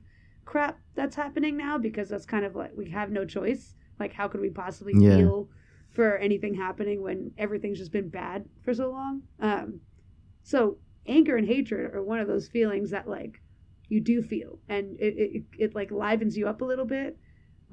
crap 0.45 0.79
that's 0.95 1.15
happening 1.15 1.57
now 1.57 1.77
because 1.77 2.09
that's 2.09 2.25
kind 2.25 2.45
of 2.45 2.55
like 2.55 2.71
we 2.75 2.89
have 2.91 3.11
no 3.11 3.25
choice. 3.25 3.75
Like 3.99 4.13
how 4.13 4.27
could 4.27 4.41
we 4.41 4.49
possibly 4.49 4.93
Yeah. 4.93 5.17
feel 5.17 5.49
for 5.91 6.17
anything 6.17 6.53
happening 6.55 7.01
when 7.01 7.31
everything's 7.37 7.79
just 7.79 7.91
been 7.91 8.09
bad 8.09 8.45
for 8.63 8.73
so 8.73 8.89
long? 8.91 9.23
Um 9.39 9.81
so 10.43 10.77
anger 11.07 11.35
and 11.35 11.47
hatred 11.47 11.93
are 11.93 12.03
one 12.03 12.19
of 12.19 12.27
those 12.27 12.47
feelings 12.47 12.91
that 12.91 13.07
like 13.07 13.41
you 13.87 14.01
do 14.01 14.21
feel. 14.23 14.59
And 14.67 14.99
it, 14.99 15.13
it, 15.17 15.43
it 15.59 15.75
like 15.75 15.91
livens 15.91 16.37
you 16.37 16.47
up 16.47 16.61
a 16.61 16.65
little 16.65 16.85
bit 16.85 17.17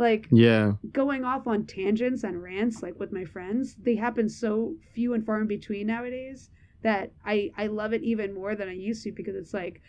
like 0.07 0.27
Yeah. 0.31 0.73
going 0.93 1.23
off 1.25 1.45
on 1.47 1.59
tangents 1.67 2.23
and 2.25 2.43
rants 2.43 2.83
like 2.85 2.97
with 3.03 3.13
my 3.19 3.25
friends 3.35 3.65
they 3.87 3.97
happen 4.07 4.29
so 4.29 4.75
few 4.95 5.15
and 5.15 5.25
far 5.27 5.41
in 5.41 5.47
between 5.47 5.87
nowadays 5.87 6.51
that 6.83 7.07
i 7.25 7.51
i 7.63 7.67
love 7.81 7.93
it 7.97 8.03
even 8.13 8.35
more 8.41 8.53
than 8.59 8.69
i 8.69 8.73
used 8.89 9.03
to 9.05 9.13
because 9.13 9.37
it's 9.37 9.55
like 9.63 9.81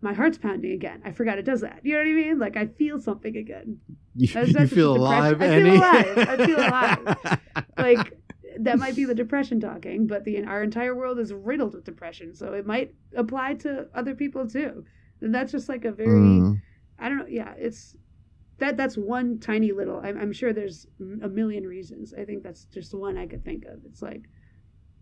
my 0.00 0.12
heart's 0.18 0.38
pounding 0.38 0.72
again 0.72 1.00
i 1.04 1.10
forgot 1.12 1.38
it 1.38 1.44
does 1.44 1.60
that 1.60 1.80
you 1.84 1.92
know 1.92 1.98
what 2.00 2.08
i 2.08 2.12
mean 2.24 2.38
like 2.38 2.56
i 2.56 2.66
feel 2.80 2.98
something 2.98 3.36
again 3.36 3.78
You, 4.20 4.26
That's- 4.34 4.54
you 4.54 4.66
feel 4.66 4.96
alive. 4.96 5.40
I 5.40 5.48
feel 5.60 5.76
alive. 5.76 6.18
I 6.32 6.36
feel 6.46 6.58
alive. 6.58 7.38
like 7.78 8.12
that 8.66 8.76
might 8.84 8.96
be 8.96 9.04
the 9.04 9.14
depression 9.14 9.60
talking 9.60 10.06
but 10.12 10.24
the 10.24 10.42
our 10.44 10.62
entire 10.70 10.94
world 11.00 11.18
is 11.24 11.32
riddled 11.32 11.74
with 11.74 11.84
depression 11.84 12.34
so 12.34 12.46
it 12.54 12.66
might 12.66 12.88
apply 13.16 13.54
to 13.64 13.86
other 13.94 14.14
people 14.22 14.44
too 14.56 14.84
and 15.20 15.32
that's 15.34 15.52
just 15.52 15.68
like 15.68 15.84
a 15.84 15.92
very 15.92 16.08
Mm. 16.08 16.60
I 17.00 17.08
don't 17.08 17.18
know. 17.18 17.26
Yeah, 17.40 17.52
it's 17.56 17.94
that 18.58 18.76
that's 18.76 18.96
one 18.96 19.38
tiny 19.38 19.72
little. 19.72 20.00
I'm, 20.02 20.18
I'm 20.18 20.32
sure 20.32 20.52
there's 20.52 20.86
a 21.22 21.28
million 21.28 21.66
reasons. 21.66 22.14
I 22.14 22.24
think 22.24 22.42
that's 22.42 22.64
just 22.64 22.94
one 22.94 23.16
I 23.16 23.26
could 23.26 23.44
think 23.44 23.64
of. 23.64 23.80
It's 23.86 24.02
like 24.02 24.22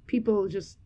people 0.06 0.48
just 0.48 0.78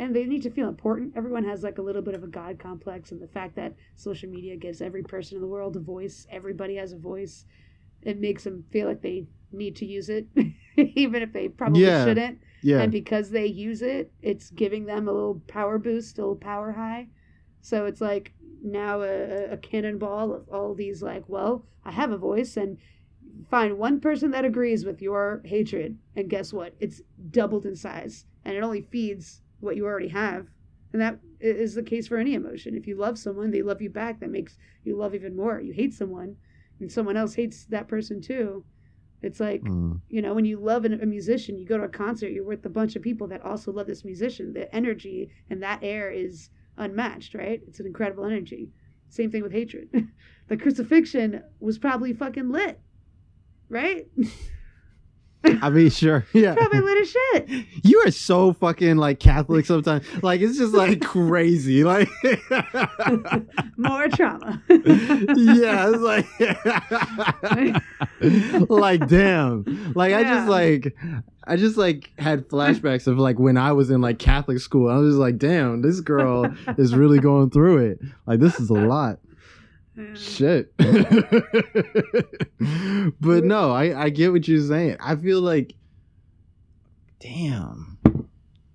and 0.00 0.14
they 0.14 0.24
need 0.24 0.42
to 0.42 0.50
feel 0.50 0.68
important. 0.68 1.14
Everyone 1.16 1.44
has 1.44 1.64
like 1.64 1.78
a 1.78 1.82
little 1.82 2.02
bit 2.02 2.14
of 2.14 2.22
a 2.22 2.28
god 2.28 2.58
complex, 2.60 3.10
and 3.10 3.20
the 3.20 3.26
fact 3.26 3.56
that 3.56 3.74
social 3.96 4.28
media 4.30 4.56
gives 4.56 4.80
every 4.80 5.02
person 5.02 5.36
in 5.36 5.42
the 5.42 5.48
world 5.48 5.74
a 5.76 5.80
voice, 5.80 6.26
everybody 6.30 6.76
has 6.76 6.92
a 6.92 6.98
voice, 6.98 7.46
it 8.02 8.20
makes 8.20 8.44
them 8.44 8.64
feel 8.70 8.86
like 8.86 9.02
they 9.02 9.26
need 9.50 9.74
to 9.76 9.86
use 9.86 10.08
it, 10.08 10.26
even 10.76 11.22
if 11.22 11.32
they 11.32 11.48
probably 11.48 11.82
Yeah. 11.82 12.04
shouldn't. 12.04 12.38
Yeah. 12.62 12.80
And 12.80 12.92
because 12.92 13.30
they 13.30 13.46
use 13.46 13.82
it, 13.82 14.12
it's 14.22 14.50
giving 14.50 14.84
them 14.86 15.08
a 15.08 15.12
little 15.12 15.42
power 15.48 15.78
boost, 15.78 16.18
a 16.18 16.20
little 16.22 16.36
power 16.36 16.72
high. 16.72 17.08
So 17.60 17.86
it's 17.86 18.00
like 18.00 18.34
now 18.62 19.02
a, 19.02 19.52
a 19.52 19.56
cannonball 19.56 20.34
of 20.34 20.48
all 20.48 20.74
these 20.74 21.02
like, 21.02 21.24
well, 21.28 21.64
I 21.84 21.92
have 21.92 22.10
a 22.10 22.18
voice 22.18 22.56
and 22.56 22.78
find 23.50 23.78
one 23.78 24.00
person 24.00 24.30
that 24.32 24.44
agrees 24.44 24.84
with 24.84 25.00
your 25.00 25.40
hatred, 25.44 25.98
and 26.16 26.28
guess 26.28 26.52
what? 26.52 26.74
It's 26.80 27.02
doubled 27.30 27.66
in 27.66 27.76
size, 27.76 28.26
and 28.44 28.56
it 28.56 28.62
only 28.62 28.82
feeds 28.82 29.42
what 29.60 29.76
you 29.76 29.86
already 29.86 30.08
have. 30.08 30.48
And 30.92 31.02
that 31.02 31.18
is 31.40 31.74
the 31.74 31.82
case 31.82 32.08
for 32.08 32.16
any 32.16 32.34
emotion. 32.34 32.74
If 32.74 32.86
you 32.86 32.96
love 32.96 33.18
someone, 33.18 33.50
they 33.50 33.62
love 33.62 33.82
you 33.82 33.90
back. 33.90 34.20
That 34.20 34.30
makes 34.30 34.56
you 34.84 34.96
love 34.96 35.14
even 35.14 35.36
more. 35.36 35.60
You 35.60 35.72
hate 35.72 35.94
someone, 35.94 36.36
and 36.80 36.90
someone 36.90 37.16
else 37.16 37.34
hates 37.34 37.64
that 37.66 37.88
person 37.88 38.20
too. 38.20 38.64
It's 39.20 39.40
like 39.40 39.62
Mm. 39.62 40.00
you 40.08 40.22
know, 40.22 40.32
when 40.32 40.44
you 40.44 40.58
love 40.58 40.84
an- 40.84 41.00
a 41.00 41.06
musician, 41.06 41.58
you 41.58 41.66
go 41.66 41.76
to 41.76 41.84
a 41.84 41.88
concert, 41.88 42.30
you're 42.30 42.44
with 42.44 42.64
a 42.64 42.70
bunch 42.70 42.96
of 42.96 43.02
people 43.02 43.26
that 43.28 43.42
also 43.42 43.72
love 43.72 43.86
this 43.86 44.04
musician. 44.04 44.52
The 44.52 44.74
energy 44.74 45.30
and 45.50 45.62
that 45.62 45.80
air 45.82 46.10
is 46.10 46.50
unmatched, 46.78 47.34
right? 47.34 47.60
It's 47.66 47.80
an 47.80 47.86
incredible 47.86 48.24
energy. 48.24 48.70
Same 49.10 49.30
thing 49.30 49.42
with 49.42 49.52
hatred. 49.52 49.88
the 50.48 50.56
crucifixion 50.56 51.42
was 51.60 51.78
probably 51.78 52.12
fucking 52.12 52.50
lit, 52.50 52.80
right? 53.68 54.06
I 55.62 55.70
mean, 55.70 55.90
sure. 55.90 56.24
Yeah. 56.32 56.54
probably 56.54 56.80
lit 56.80 56.98
as 56.98 57.10
shit. 57.10 57.66
You 57.82 58.02
are 58.06 58.10
so 58.10 58.52
fucking 58.52 58.96
like 58.96 59.18
Catholic 59.20 59.66
sometimes. 59.66 60.04
Like 60.22 60.40
it's 60.40 60.58
just 60.58 60.74
like 60.74 61.00
crazy. 61.04 61.84
Like 61.84 62.08
More 63.76 64.08
trauma. 64.08 64.62
yeah, 64.68 65.90
it's 65.90 66.00
like 66.02 66.26
like 68.70 69.08
damn. 69.08 69.92
Like 69.94 70.12
I 70.14 70.22
just 70.24 70.48
like 70.48 70.96
I 71.44 71.56
just 71.56 71.76
like 71.76 72.10
had 72.18 72.46
flashbacks 72.48 73.06
of 73.06 73.18
like 73.18 73.38
when 73.38 73.56
I 73.56 73.72
was 73.72 73.90
in 73.90 74.00
like 74.00 74.18
Catholic 74.18 74.58
school. 74.58 74.90
I 74.90 74.96
was 74.96 75.10
just 75.12 75.18
like, 75.20 75.38
damn, 75.38 75.82
this 75.82 76.00
girl 76.00 76.52
is 76.76 76.94
really 76.94 77.18
going 77.18 77.50
through 77.50 77.78
it. 77.78 78.00
Like 78.26 78.40
this 78.40 78.60
is 78.60 78.70
a 78.70 78.74
lot. 78.74 79.18
Yeah. 79.98 80.14
Shit. 80.14 80.76
but 83.20 83.44
no, 83.44 83.72
I, 83.72 84.04
I 84.04 84.10
get 84.10 84.30
what 84.30 84.46
you're 84.46 84.60
saying. 84.60 84.96
I 85.00 85.16
feel 85.16 85.40
like, 85.40 85.74
damn, 87.18 87.98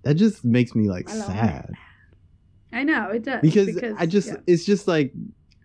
that 0.02 0.14
just 0.14 0.44
makes 0.44 0.74
me 0.74 0.90
like 0.90 1.08
I 1.08 1.14
sad 1.14 1.72
I 2.74 2.82
know 2.82 3.08
it 3.08 3.22
does 3.22 3.40
because, 3.40 3.80
I 3.96 4.04
just, 4.04 4.28
yeah. 4.28 4.36
it's 4.46 4.64
just 4.64 4.86
like 4.86 5.14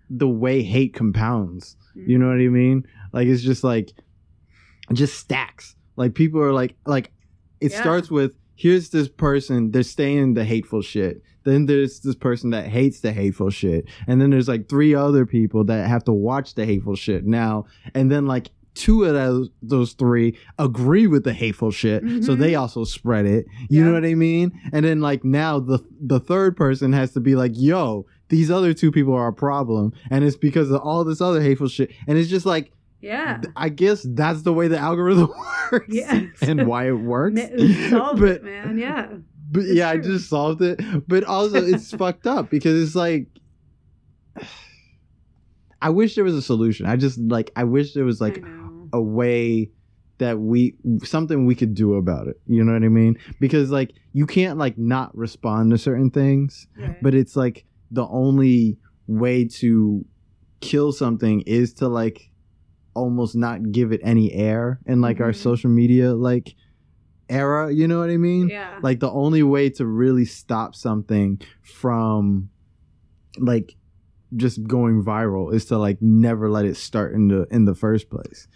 the 0.09 0.29
way 0.29 0.61
hate 0.63 0.93
compounds. 0.93 1.75
You 1.95 2.17
mm. 2.17 2.21
know 2.21 2.27
what 2.27 2.35
I 2.35 2.47
mean? 2.47 2.87
Like 3.11 3.27
it's 3.27 3.41
just 3.41 3.63
like, 3.63 3.91
it 4.89 4.93
just 4.93 5.19
stacks. 5.19 5.75
Like 5.97 6.13
people 6.13 6.39
are 6.41 6.53
like, 6.53 6.75
like 6.85 7.11
it 7.59 7.71
Yeah. 7.71 7.81
starts 7.81 8.09
with 8.09 8.35
here's 8.55 8.89
this 8.89 9.07
person 9.07 9.71
they're 9.71 9.83
staying 9.83 10.35
the 10.35 10.45
hateful 10.45 10.81
shit. 10.81 11.21
Then 11.49 11.65
there's 11.65 11.99
this 12.01 12.15
person 12.15 12.51
that 12.51 12.67
hates 12.67 12.99
the 13.01 13.11
hateful 13.11 13.49
shit, 13.49 13.85
and 14.07 14.21
then 14.21 14.29
there's 14.29 14.47
like 14.47 14.69
three 14.69 14.93
other 14.95 15.25
people 15.25 15.63
that 15.65 15.87
have 15.87 16.03
to 16.05 16.13
watch 16.13 16.55
the 16.55 16.65
hateful 16.65 16.95
shit 16.95 17.25
now, 17.25 17.65
and 17.93 18.11
then 18.11 18.25
like 18.25 18.51
two 18.75 19.03
of 19.03 19.13
those 19.13 19.49
those 19.61 19.93
three 19.93 20.37
agree 20.57 21.07
with 21.07 21.23
the 21.23 21.33
hateful 21.33 21.71
shit, 21.71 22.01
so 22.23 22.35
Mhm. 22.35 22.39
they 22.39 22.55
also 22.55 22.83
spread 22.85 23.25
it. 23.25 23.45
You 23.69 23.83
know 23.83 23.91
what 23.93 24.05
I 24.05 24.15
mean? 24.15 24.51
And 24.71 24.85
then 24.85 25.01
like 25.01 25.25
now 25.25 25.59
the 25.59 25.79
the 25.99 26.19
third 26.19 26.55
person 26.55 26.93
has 26.93 27.11
to 27.13 27.19
be 27.19 27.35
like, 27.35 27.51
yo, 27.55 28.05
these 28.29 28.49
other 28.51 28.73
two 28.73 28.91
people 28.91 29.13
are 29.13 29.27
a 29.27 29.33
problem, 29.33 29.91
and 30.11 30.23
it's 30.23 30.37
because 30.37 30.69
of 30.71 30.79
all 30.81 31.03
this 31.03 31.19
other 31.19 31.41
hateful 31.41 31.67
shit, 31.67 31.91
and 32.07 32.17
it's 32.17 32.29
just 32.29 32.45
like. 32.45 32.71
yeah. 33.01 33.39
I 33.55 33.69
guess 33.69 34.05
that's 34.09 34.41
the 34.41 34.51
way 34.51 34.67
the 34.67 34.77
algorithm 34.77 35.29
works, 35.71 35.85
Yeah. 35.89 36.23
and 36.41 36.67
why 36.67 36.87
it 36.89 36.99
works. 36.99 37.39
Solve 37.89 38.19
but 38.19 38.27
it, 38.29 38.43
man. 38.43 38.77
Yeah. 38.77 39.07
But 39.51 39.63
It's 39.63 39.73
yeah, 39.73 39.89
I 39.89 39.97
just 39.97 40.29
solved 40.29 40.61
it. 40.61 40.79
But 41.07 41.23
also, 41.23 41.63
it's 41.65 41.91
fucked 41.97 42.27
up 42.27 42.49
because 42.49 42.81
it's 42.81 42.95
like, 42.95 43.27
I 45.81 45.89
wish 45.89 46.15
there 46.15 46.23
was 46.23 46.35
a 46.35 46.41
solution. 46.41 46.85
I 46.85 46.95
just 46.97 47.17
like, 47.19 47.51
I 47.55 47.63
wish 47.63 47.93
there 47.93 48.03
was 48.05 48.19
like 48.19 48.43
a 48.91 49.01
way 49.01 49.71
that 50.17 50.37
we 50.39 50.75
something 51.03 51.45
we 51.45 51.55
could 51.55 51.73
do 51.73 51.93
about 51.95 52.27
it. 52.27 52.39
You 52.47 52.63
know 52.65 52.73
what 52.73 52.83
I 52.83 52.89
mean? 52.89 53.17
Because 53.39 53.71
like, 53.71 53.93
you 54.11 54.25
can't 54.25 54.57
like 54.59 54.77
not 54.77 55.15
respond 55.15 55.71
to 55.71 55.77
certain 55.77 56.11
things, 56.11 56.67
Right. 56.77 57.01
but 57.01 57.13
it's 57.13 57.35
like 57.37 57.65
the 57.91 58.05
only 58.07 58.77
way 59.07 59.45
to 59.45 60.05
kill 60.59 60.91
something 60.91 61.41
is 61.41 61.73
to 61.75 61.87
like 61.87 62.29
almost 62.93 63.35
not 63.35 63.71
give 63.71 63.93
it 63.93 64.01
any 64.03 64.33
air 64.33 64.79
in 64.85 64.99
like 64.99 65.21
our 65.21 65.31
Mhm. 65.31 65.35
social 65.35 65.69
media 65.69 66.13
like 66.13 66.53
era. 67.29 67.71
You 67.71 67.87
know 67.87 67.99
what 67.99 68.09
I 68.09 68.17
mean? 68.17 68.49
yeah. 68.49 68.79
like 68.81 68.99
the 68.99 69.09
only 69.11 69.43
way 69.43 69.69
to 69.71 69.85
really 69.85 70.25
stop 70.25 70.75
something 70.75 71.41
from 71.61 72.49
like 73.37 73.75
just 74.35 74.63
going 74.67 75.03
viral 75.03 75.53
is 75.53 75.65
to 75.65 75.77
like 75.77 76.01
never 76.01 76.49
let 76.49 76.65
it 76.65 76.77
start 76.77 77.13
in 77.13 77.27
the 77.29 77.47
in 77.51 77.65
the 77.65 77.73
first 77.75 78.09
place 78.09 78.47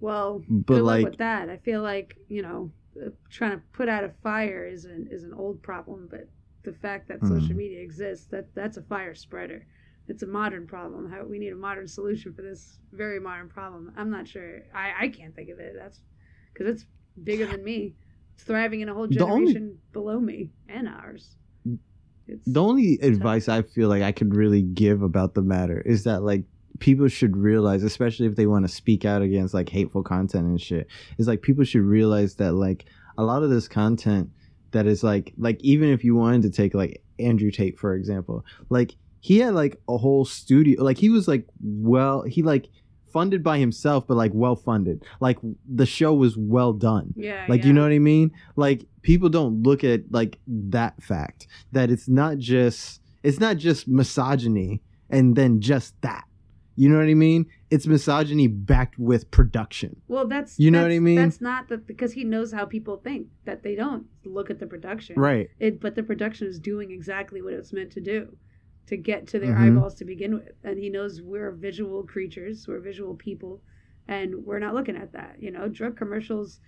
Well, 0.00 0.42
but 0.48 0.66
good 0.76 0.82
luck 0.82 0.94
like 0.96 1.04
with 1.04 1.18
that. 1.18 1.48
I 1.50 1.56
feel 1.58 1.82
like 1.82 2.16
you 2.28 2.42
know, 2.42 2.70
uh, 3.00 3.10
trying 3.30 3.52
to 3.52 3.62
put 3.72 3.88
out 3.88 4.04
a 4.04 4.10
fire 4.22 4.66
is 4.66 4.84
an 4.84 5.08
is 5.10 5.24
an 5.24 5.32
old 5.34 5.62
problem, 5.62 6.08
but 6.10 6.28
the 6.62 6.72
fact 6.72 7.08
that 7.08 7.20
social 7.22 7.48
Hmm. 7.48 7.56
media 7.56 7.80
exists 7.82 8.26
that 8.28 8.54
that's 8.54 8.76
a 8.76 8.82
fire 8.82 9.14
spreader. 9.14 9.66
It's 10.08 10.22
a 10.22 10.26
modern 10.26 10.66
problem. 10.66 11.10
How 11.10 11.24
we 11.24 11.38
need 11.38 11.52
a 11.52 11.56
modern 11.56 11.86
solution 11.86 12.32
for 12.34 12.42
this 12.42 12.80
very 12.92 13.20
modern 13.20 13.48
problem. 13.48 13.92
I'm 13.96 14.10
not 14.10 14.26
sure. 14.26 14.62
I 14.74 15.04
I 15.04 15.08
can't 15.08 15.34
think 15.34 15.50
of 15.50 15.58
it. 15.58 15.74
That's 15.78 16.00
because 16.52 16.66
it's 16.74 16.86
bigger 17.24 17.46
than 17.46 17.62
me. 17.64 17.94
It's 18.34 18.44
thriving 18.44 18.80
in 18.80 18.88
a 18.88 18.94
whole 18.94 19.06
The 19.08 19.20
only- 19.24 19.52
generation 19.52 19.78
below 19.92 20.18
me 20.20 20.50
and 20.68 20.88
ours. 20.88 21.36
It's 22.26 22.44
the 22.46 22.62
only 22.62 22.96
advice 23.02 23.48
i 23.48 23.60
feel 23.62 23.88
like 23.88 24.02
i 24.04 24.12
could 24.12 24.36
really 24.36 24.62
give 24.62 25.02
about 25.02 25.34
the 25.34 25.42
matter 25.42 25.80
is 25.80 26.04
that 26.04 26.22
like 26.22 26.44
people 26.78 27.08
should 27.08 27.36
realize 27.36 27.82
especially 27.82 28.26
if 28.26 28.36
they 28.36 28.46
want 28.46 28.64
to 28.64 28.72
speak 28.72 29.04
out 29.04 29.20
against 29.20 29.52
like 29.52 29.68
hateful 29.68 30.04
content 30.04 30.46
and 30.46 30.60
shit 30.60 30.86
is 31.18 31.26
like 31.26 31.42
people 31.42 31.64
should 31.64 31.82
realize 31.82 32.36
that 32.36 32.52
like 32.52 32.84
a 33.18 33.24
lot 33.24 33.42
of 33.42 33.50
this 33.50 33.66
content 33.66 34.30
that 34.70 34.86
is 34.86 35.02
like 35.02 35.32
like 35.38 35.58
even 35.60 35.88
if 35.90 36.04
you 36.04 36.14
wanted 36.14 36.42
to 36.42 36.50
take 36.50 36.72
like 36.72 37.02
andrew 37.18 37.50
tate 37.50 37.76
for 37.76 37.94
example 37.94 38.44
like 38.68 38.94
he 39.18 39.38
had 39.40 39.52
like 39.54 39.80
a 39.88 39.98
whole 39.98 40.24
studio 40.24 40.84
like 40.84 40.98
he 40.98 41.10
was 41.10 41.26
like 41.26 41.44
well 41.60 42.22
he 42.22 42.42
like 42.44 42.68
funded 43.12 43.42
by 43.42 43.58
himself 43.58 44.06
but 44.06 44.16
like 44.16 44.32
well 44.34 44.56
funded 44.56 45.04
like 45.20 45.38
the 45.68 45.86
show 45.86 46.14
was 46.14 46.36
well 46.36 46.72
done. 46.72 47.12
Yeah, 47.16 47.46
like 47.48 47.62
yeah. 47.62 47.68
you 47.68 47.72
know 47.72 47.82
what 47.82 47.92
i 47.92 47.98
mean? 47.98 48.32
Like 48.56 48.86
people 49.02 49.28
don't 49.28 49.62
look 49.62 49.84
at 49.84 50.10
like 50.10 50.38
that 50.46 51.02
fact 51.02 51.46
that 51.72 51.90
it's 51.90 52.08
not 52.08 52.38
just 52.38 53.00
it's 53.22 53.40
not 53.40 53.56
just 53.56 53.88
misogyny 53.88 54.82
and 55.08 55.36
then 55.36 55.60
just 55.60 56.00
that. 56.02 56.24
You 56.76 56.88
know 56.88 56.98
what 56.98 57.08
i 57.08 57.14
mean? 57.14 57.46
It's 57.70 57.86
misogyny 57.86 58.46
backed 58.46 58.98
with 58.98 59.30
production. 59.30 60.00
Well, 60.08 60.26
that's 60.26 60.58
You 60.58 60.70
know 60.70 60.82
what 60.82 60.90
I 60.92 60.98
mean? 60.98 61.16
That's 61.16 61.40
not 61.40 61.68
that 61.68 61.86
because 61.86 62.12
he 62.12 62.24
knows 62.24 62.52
how 62.52 62.64
people 62.64 62.96
think 62.96 63.28
that 63.44 63.62
they 63.62 63.74
don't 63.74 64.06
look 64.24 64.50
at 64.50 64.58
the 64.58 64.66
production. 64.66 65.16
right. 65.18 65.48
It, 65.58 65.80
but 65.80 65.94
the 65.94 66.02
production 66.02 66.48
is 66.48 66.58
doing 66.58 66.90
exactly 66.90 67.42
what 67.42 67.52
it's 67.52 67.72
meant 67.72 67.92
to 67.92 68.00
do, 68.00 68.36
to 68.90 68.96
get 68.96 69.28
to 69.28 69.38
their 69.38 69.54
Mhm. 69.54 69.58
eyeballs 69.76 69.94
to 69.94 70.04
begin 70.04 70.34
with. 70.34 70.52
And 70.64 70.76
he 70.76 70.90
knows 70.90 71.22
we're 71.22 71.52
visual 71.52 72.02
creatures, 72.02 72.66
we're 72.66 72.80
visual 72.80 73.14
people, 73.14 73.62
and 74.08 74.44
we're 74.44 74.58
not 74.58 74.74
looking 74.74 74.96
at 74.96 75.12
that. 75.12 75.40
You 75.40 75.52
know, 75.52 75.68
drug 75.68 75.96
commercials 75.96 76.60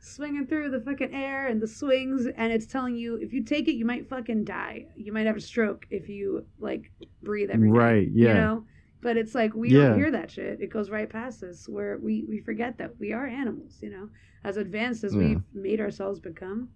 swinging 0.00 0.46
through 0.48 0.70
the 0.70 0.80
fucking 0.80 1.14
air 1.14 1.46
and 1.46 1.60
the 1.62 1.68
swings, 1.68 2.26
and 2.26 2.52
it's 2.52 2.66
telling 2.66 2.96
you 2.96 3.14
if 3.16 3.32
you 3.32 3.44
take 3.44 3.68
it, 3.68 3.74
you 3.76 3.84
might 3.84 4.08
fucking 4.08 4.44
die. 4.44 4.86
You 4.96 5.12
might 5.12 5.26
have 5.26 5.36
a 5.36 5.40
stroke 5.40 5.86
if 5.90 6.08
you 6.08 6.44
like 6.58 6.90
breathe 7.22 7.50
every 7.50 7.68
day. 7.68 7.78
Right, 7.78 8.08
yeah. 8.12 8.28
You 8.28 8.34
know. 8.34 8.64
But 9.00 9.16
it's 9.16 9.32
like 9.36 9.54
we 9.54 9.68
Yeah. 9.70 9.90
don't 9.90 9.98
hear 9.98 10.10
that 10.10 10.28
shit. 10.32 10.60
It 10.60 10.70
goes 10.70 10.90
right 10.90 11.08
past 11.08 11.44
us 11.44 11.68
where 11.68 11.98
we, 11.98 12.24
we 12.28 12.40
forget 12.40 12.78
that 12.78 12.98
we 12.98 13.12
are 13.12 13.26
animals, 13.26 13.78
you 13.80 13.90
know. 13.90 14.10
As 14.42 14.56
advanced 14.56 15.04
as 15.04 15.14
Yeah. 15.14 15.20
we've 15.20 15.42
made 15.54 15.80
ourselves 15.80 16.18
become, 16.18 16.70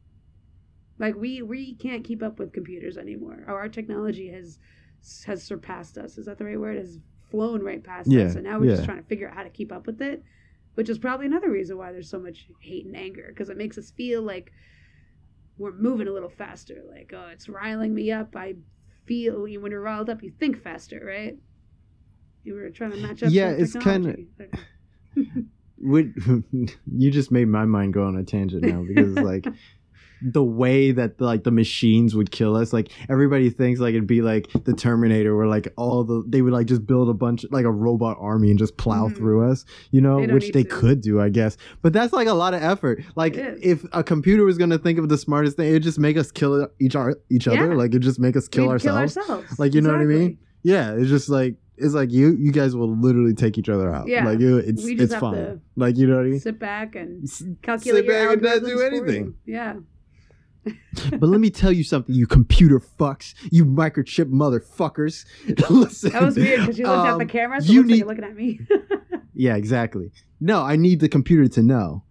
like 0.99 1.15
we 1.17 1.43
we 1.43 1.75
can't 1.75 2.05
keep 2.05 2.23
up 2.23 2.39
with 2.39 2.53
computers 2.53 2.97
anymore. 2.97 3.45
Our, 3.47 3.61
our 3.61 3.69
technology 3.69 4.31
has 4.31 4.59
has 5.27 5.43
surpassed 5.43 5.99
us. 5.99 6.19
Is 6.19 6.27
that 6.27 6.39
the 6.39 6.45
right 6.45 6.61
word? 6.61 6.79
Has 6.79 6.99
flown 7.31 7.63
right 7.63 7.83
past 7.83 8.11
Yeah, 8.11 8.25
us, 8.25 8.35
and 8.35 8.45
now 8.45 8.59
we're 8.59 8.67
yeah. 8.67 8.75
just 8.77 8.85
trying 8.85 8.99
to 9.03 9.09
figure 9.09 9.29
out 9.29 9.35
how 9.35 9.43
to 9.43 9.51
keep 9.51 9.73
up 9.73 9.87
with 9.87 10.01
it. 10.03 10.23
Which 10.75 10.89
is 10.89 10.99
probably 10.99 11.27
another 11.27 11.51
reason 11.51 11.77
why 11.77 11.93
there's 11.93 12.09
so 12.09 12.19
much 12.19 12.49
hate 12.61 12.87
and 12.87 12.97
anger 12.97 13.27
because 13.29 13.51
it 13.51 13.59
makes 13.59 13.77
us 13.77 13.91
feel 13.91 14.23
like 14.23 14.53
we're 15.59 15.73
moving 15.73 16.09
a 16.09 16.13
little 16.13 16.31
faster. 16.31 16.83
Like 16.91 17.13
oh, 17.15 17.29
it's 17.33 17.49
riling 17.49 17.95
me 17.95 18.11
up. 18.11 18.35
I 18.37 18.55
feel 19.05 19.47
you 19.47 19.61
when 19.61 19.73
you're 19.73 19.83
riled 19.83 20.09
up, 20.09 20.23
you 20.23 20.31
think 20.31 20.63
faster, 20.63 21.03
right? 21.05 21.37
You 22.45 22.55
were 22.55 22.71
trying 22.71 22.93
to 22.93 22.97
match 22.97 23.23
up. 23.23 23.31
Yeah, 23.33 23.51
it's 23.51 23.73
technology. 23.73 24.29
What 25.85 26.05
you 26.53 27.11
just 27.11 27.33
made 27.33 27.49
my 27.49 27.65
mind 27.65 27.93
go 27.93 28.05
on 28.05 28.17
a 28.17 28.23
tangent 28.23 28.63
now 28.63 28.85
because 28.87 29.17
like 29.17 29.45
the 30.25 30.45
way 30.45 30.93
that 30.93 31.21
like 31.21 31.43
the 31.45 31.51
machines 31.51 32.15
would 32.15 32.31
kill 32.31 32.55
us 32.57 32.73
like 32.73 32.91
everybody 33.09 33.51
thinks 33.51 33.81
like 33.81 33.91
it'd 33.95 34.07
be 34.07 34.23
like 34.23 34.47
the 34.65 34.73
terminator 34.73 35.37
where 35.37 35.47
like 35.47 35.73
all 35.77 36.05
the 36.05 36.23
they 36.29 36.43
would 36.43 36.53
like 36.53 36.67
just 36.67 36.87
build 36.87 37.09
a 37.09 37.15
bunch 37.15 37.45
like 37.51 37.65
a 37.65 37.71
robot 37.71 38.17
army 38.21 38.51
and 38.51 38.59
just 38.59 38.77
plow 38.77 39.09
Mhm. 39.09 39.17
through 39.17 39.51
us 39.51 39.65
you 39.91 40.01
know 40.01 40.25
They 40.25 40.33
which 40.33 40.53
they 40.53 40.63
to. 40.63 40.69
could 40.69 41.01
do 41.01 41.21
i 41.21 41.29
guess 41.29 41.57
but 41.83 41.93
that's 41.93 42.13
like 42.13 42.29
a 42.29 42.35
lot 42.35 42.55
of 42.55 42.63
effort 42.63 43.03
like 43.17 43.35
if 43.37 43.85
a 43.93 44.05
computer 44.05 44.45
was 44.45 44.59
gonna 44.59 44.79
think 44.79 44.99
of 44.99 45.09
the 45.09 45.19
smartest 45.19 45.57
thing 45.57 45.69
it'd 45.69 45.83
just 45.83 45.99
make 45.99 46.17
us 46.17 46.31
kill 46.31 46.69
each 46.81 46.95
our, 46.95 47.17
each 47.31 47.49
other 47.49 47.71
Yeah. 47.71 47.75
like 47.77 47.91
it'd 47.91 48.03
just 48.03 48.21
make 48.21 48.37
us 48.37 48.49
kill 48.49 48.69
ourselves 48.69 49.15
Kill 49.15 49.23
ourselves. 49.35 49.59
Like, 49.59 49.75
you 49.75 49.81
know 49.81 49.91
what 49.93 50.01
I 50.01 50.05
mean? 50.05 50.39
Yeah 50.63 50.93
it's 50.95 51.09
just 51.09 51.29
like 51.29 51.57
it's 51.79 51.95
like 51.95 52.13
you 52.13 52.37
you 52.39 52.53
guys 52.53 52.77
will 52.77 52.95
literally 52.97 53.35
take 53.35 53.59
each 53.59 53.69
other 53.69 53.93
out 53.93 54.07
Yeah. 54.07 54.25
like 54.27 54.39
it, 54.41 54.65
it's 54.69 54.85
it's 54.87 55.15
fine 55.17 55.61
like 55.77 55.97
you 55.97 56.07
know 56.07 56.17
what 56.17 56.27
i 56.27 56.29
mean 56.29 56.39
Sit 56.39 56.59
back 56.61 56.95
and 56.95 57.27
calculate 57.63 58.05
sit 58.05 58.09
back 58.09 58.33
and 58.35 58.43
not 58.43 58.61
do 58.61 58.81
anything. 58.83 59.35
Yeah. 59.47 59.77
but 61.11 61.23
let 61.29 61.41
me 61.41 61.51
tell 61.51 61.73
you 61.73 61.83
something, 61.85 62.15
you 62.15 62.27
computer 62.27 62.79
fucks, 62.81 63.35
you 63.51 63.65
microchip 63.65 64.27
motherfuckers. 64.31 65.25
Listen, 65.71 66.13
That 66.13 66.23
was 66.23 66.37
weird 66.37 66.61
because 66.61 66.79
you 66.79 66.87
looked 66.87 67.09
at 67.09 67.19
the 67.19 67.23
um, 67.25 67.29
camera, 67.29 67.61
so 67.61 67.73
you 67.73 67.81
like 67.81 67.87
need- 67.89 67.99
you're 67.99 68.07
looking 68.09 68.25
at 68.25 68.37
me. 68.37 68.61
Yeah, 69.35 69.57
exactly. 69.57 70.13
No, 70.41 70.61
I 70.63 70.77
need 70.77 71.01
the 71.01 71.09
computer 71.09 71.49
to 71.49 71.63
know. 71.63 72.05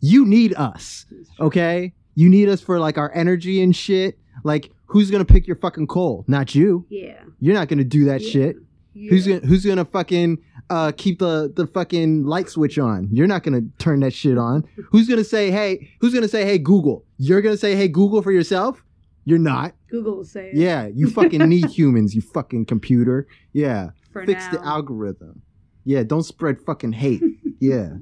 You 0.00 0.26
need 0.26 0.52
us, 0.54 1.06
okay? 1.40 1.94
You 2.14 2.28
need 2.28 2.50
us 2.50 2.60
for 2.60 2.78
like 2.78 2.98
our 2.98 3.10
energy 3.14 3.62
and 3.62 3.74
shit. 3.74 4.18
Like, 4.44 4.70
who's 4.84 5.10
gonna 5.10 5.24
pick 5.24 5.46
your 5.46 5.56
fucking 5.56 5.86
coal? 5.86 6.26
Not 6.28 6.54
you. 6.54 6.84
Yeah. 6.90 7.22
You're 7.40 7.54
not 7.54 7.68
gonna 7.68 7.84
do 7.84 8.04
that 8.04 8.20
Yeah. 8.20 8.30
shit. 8.30 8.56
yeah. 8.92 9.08
Who's 9.10 9.26
gonna 9.26 9.40
Who's 9.46 9.64
gonna 9.64 9.86
fucking 9.86 10.38
uh, 10.70 10.92
keep 10.96 11.18
the 11.18 11.52
the 11.54 11.66
fucking 11.66 12.24
light 12.24 12.48
switch 12.48 12.78
on? 12.78 13.08
You're 13.12 13.26
not 13.26 13.42
gonna 13.42 13.62
turn 13.78 14.00
that 14.00 14.12
shit 14.12 14.38
on. 14.38 14.64
Who's 14.90 15.08
gonna 15.08 15.24
say 15.24 15.50
hey? 15.50 15.90
Who's 16.00 16.12
gonna 16.14 16.28
say 16.28 16.44
hey 16.44 16.58
Google? 16.58 17.04
You're 17.18 17.40
gonna 17.40 17.56
say 17.56 17.74
hey 17.76 17.88
Google 17.88 18.22
for 18.22 18.32
yourself? 18.32 18.84
You're 19.24 19.38
not. 19.38 19.74
Google 19.90 20.16
will 20.18 20.24
say 20.24 20.48
it 20.50 20.56
Yeah, 20.56 20.86
you 20.86 21.10
fucking 21.10 21.40
need 21.48 21.66
humans, 21.70 22.14
you 22.14 22.22
fucking 22.22 22.64
computer. 22.66 23.26
Yeah, 23.52 23.90
for 24.12 24.24
fix 24.24 24.44
now. 24.46 24.52
the 24.52 24.64
algorithm. 24.66 25.42
Yeah, 25.84 26.02
don't 26.02 26.22
spread 26.22 26.60
fucking 26.60 26.92
hate. 26.92 27.22
Yeah. 27.60 27.94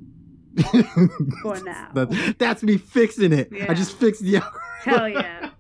For 1.43 1.59
now. 1.63 1.89
That- 1.95 2.37
that's 2.39 2.63
me 2.63 2.77
fixing 2.77 3.33
it. 3.33 3.49
Yeah. 3.51 3.67
I 3.71 3.75
just 3.75 3.97
fixed 3.97 4.23
the 4.23 4.37
algorithm. 4.37 4.61
Hell 4.85 5.09
yeah. 5.09 5.51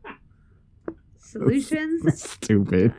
Solutions. 1.18 2.22
Stupid. 2.22 2.92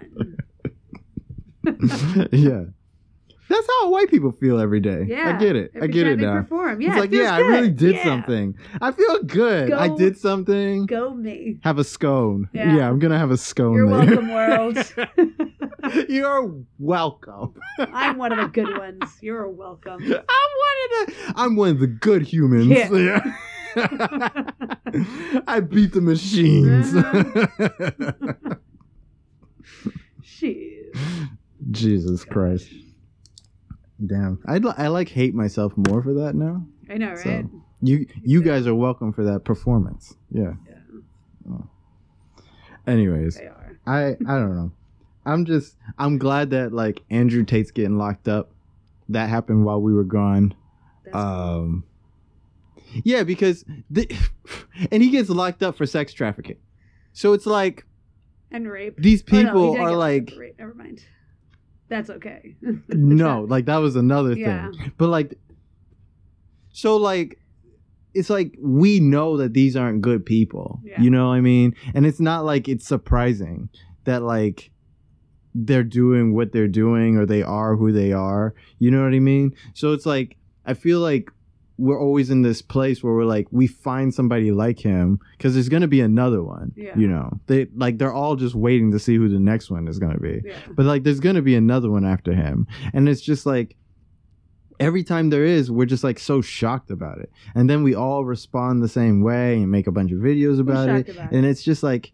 yeah. 2.31 2.63
That's 3.49 3.65
how 3.67 3.89
white 3.89 4.09
people 4.09 4.31
feel 4.33 4.59
every 4.59 4.79
day. 4.81 5.05
Yeah. 5.07 5.29
I 5.35 5.39
get 5.39 5.55
it. 5.55 5.71
I 5.81 5.87
get 5.87 6.05
it 6.07 6.19
now. 6.19 6.41
Perform. 6.41 6.81
Yeah. 6.81 6.89
it's 6.89 6.97
it 6.97 6.99
like, 7.01 7.09
feels 7.11 7.23
yeah, 7.23 7.35
I 7.35 7.39
really 7.39 7.69
did 7.69 7.95
Yeah. 7.95 8.03
something. 8.03 8.55
I 8.81 8.91
feel 8.91 9.23
good. 9.23 9.71
I 9.71 9.87
did 9.95 10.17
something. 10.17 10.85
Go 10.85 11.13
me. 11.13 11.59
Have 11.63 11.77
a 11.79 11.83
scone. 11.83 12.49
Yeah. 12.53 12.75
Yeah, 12.75 12.89
I'm 12.89 12.99
gonna 12.99 13.17
have 13.17 13.31
a 13.31 13.37
scone 13.37 13.73
You're 13.75 13.87
later. 13.89 14.21
welcome, 14.21 14.33
world. 14.33 14.77
You're 16.09 16.51
welcome. 16.79 17.53
I'm 17.79 18.17
one 18.17 18.31
of 18.33 18.39
the 18.39 18.47
good 18.47 18.77
ones. 18.77 19.17
You're 19.21 19.47
welcome. 19.49 20.01
I'm 20.03 20.09
one 20.09 20.17
of 20.19 21.07
the 21.07 21.13
I'm 21.35 21.55
one 21.55 21.69
of 21.69 21.79
the 21.79 21.87
good 21.87 22.23
humans. 22.23 22.67
Yeah. 22.67 23.21
I 25.47 25.59
beat 25.59 25.93
the 25.93 26.01
machines. 26.01 26.93
Uh-huh. 26.95 28.55
Shit. 30.23 30.95
Jesus 31.71 32.23
Christ. 32.25 32.67
Damn. 34.05 34.39
I 34.47 34.59
I 34.77 34.87
like 34.87 35.09
hate 35.09 35.33
myself 35.33 35.73
more 35.75 36.01
for 36.03 36.13
that 36.13 36.35
now. 36.35 36.65
I 36.89 36.97
know, 36.97 37.09
right? 37.09 37.19
So, 37.19 37.49
You 37.81 38.05
you 38.23 38.41
guys 38.43 38.67
are 38.67 38.75
welcome 38.75 39.11
for 39.13 39.23
that 39.25 39.43
performance. 39.43 40.15
Yeah. 40.31 40.53
Yeah. 40.67 40.75
Oh. 41.51 41.67
Anyways, 42.85 43.37
They 43.37 43.47
are. 43.47 43.79
I 43.85 44.09
I 44.11 44.37
don't 44.39 44.55
know. 44.55 44.71
I'm 45.25 45.45
just 45.45 45.75
I'm 45.97 46.17
glad 46.17 46.51
that 46.51 46.73
like 46.73 47.01
Andrew 47.09 47.43
Tate's 47.43 47.71
getting 47.71 47.97
locked 47.97 48.27
up. 48.27 48.51
That 49.09 49.29
happened 49.29 49.65
while 49.65 49.81
we 49.81 49.93
were 49.93 50.03
gone. 50.03 50.53
That's 51.05 51.15
Um, 51.15 51.83
yeah, 53.03 53.23
because 53.23 53.65
the, 53.89 54.09
and 54.91 55.01
he 55.01 55.09
gets 55.09 55.29
locked 55.29 55.63
up 55.63 55.75
for 55.77 55.85
sex 55.85 56.13
trafficking. 56.13 56.57
So 57.13 57.33
it's 57.33 57.45
like 57.45 57.85
and 58.51 58.69
rape. 58.69 58.95
these 58.97 59.23
Oh, 59.31 59.35
no, 59.41 59.43
people 59.43 59.77
are 59.77 59.95
like 59.95 60.33
rape. 60.37 60.55
Never 60.59 60.73
mind. 60.73 61.01
That's 61.89 62.09
okay. 62.09 62.55
no, 62.89 63.41
like 63.43 63.65
that 63.65 63.77
was 63.77 63.95
another 63.95 64.33
thing. 64.33 64.43
Yeah. 64.43 64.71
But 64.97 65.07
like, 65.07 65.37
so 66.71 66.97
like, 66.97 67.39
it's 68.13 68.29
like 68.29 68.55
we 68.59 68.99
know 68.99 69.37
that 69.37 69.53
these 69.53 69.75
aren't 69.75 70.01
good 70.01 70.25
people. 70.25 70.81
Yeah. 70.83 71.01
You 71.01 71.09
know 71.09 71.29
what 71.29 71.35
I 71.35 71.41
mean? 71.41 71.75
And 71.93 72.05
it's 72.05 72.19
not 72.19 72.45
like 72.45 72.67
it's 72.67 72.85
surprising 72.85 73.69
that 74.05 74.23
like 74.23 74.71
they're 75.53 75.83
doing 75.83 76.33
what 76.33 76.51
they're 76.51 76.67
doing 76.67 77.17
or 77.17 77.25
they 77.25 77.43
are 77.43 77.75
who 77.75 77.91
they 77.91 78.11
are. 78.11 78.53
You 78.79 78.91
know 78.91 79.03
what 79.03 79.13
I 79.13 79.19
mean? 79.19 79.55
So 79.73 79.93
it's 79.93 80.05
like 80.05 80.37
I 80.65 80.73
feel 80.73 80.99
like 80.99 81.31
we're 81.79 81.99
always 81.99 82.29
in 82.31 82.41
this 82.41 82.61
place 82.61 83.03
where 83.03 83.13
we're 83.13 83.25
like 83.25 83.47
we 83.51 83.67
find 83.67 84.13
somebody 84.13 84.51
like 84.51 84.79
him 84.79 85.19
because 85.37 85.53
there's 85.53 85.69
gonna 85.69 85.87
be 85.87 86.01
another 86.01 86.41
one. 86.43 86.71
Yeah. 86.75 86.97
You 86.97 87.07
know, 87.07 87.39
they 87.47 87.67
like 87.75 87.97
they're 87.99 88.13
all 88.13 88.35
just 88.35 88.55
waiting 88.55 88.91
to 88.93 88.99
see 88.99 89.15
who 89.15 89.29
the 89.29 89.39
next 89.39 89.69
one 89.69 89.87
is 89.87 89.99
gonna 89.99 90.19
be. 90.19 90.41
yeah. 90.43 90.57
But 90.69 90.85
like 90.87 91.03
there's 91.03 91.19
gonna 91.19 91.41
be 91.43 91.55
another 91.55 91.91
one 91.91 92.03
after 92.05 92.33
him. 92.33 92.65
And 92.93 93.07
it's 93.07 93.21
just 93.21 93.45
like 93.45 93.75
every 94.79 95.03
time 95.03 95.29
there 95.29 95.43
is, 95.45 95.69
we're 95.71 95.85
just 95.85 96.03
like 96.03 96.17
so 96.19 96.41
shocked 96.41 96.89
about 96.91 97.19
it. 97.19 97.31
And 97.55 97.69
then 97.69 97.83
we 97.83 97.93
all 97.95 98.25
respond 98.25 98.81
the 98.81 98.87
same 98.89 99.21
way 99.21 99.55
and 99.57 99.69
make 99.71 99.87
a 99.87 99.91
bunch 99.91 100.11
of 100.11 100.17
videos 100.19 100.59
about 100.59 100.89
it. 100.89 101.09
about 101.09 101.31
and 101.31 101.45
it's 101.45 101.63
just 101.63 101.83
like 101.83 102.11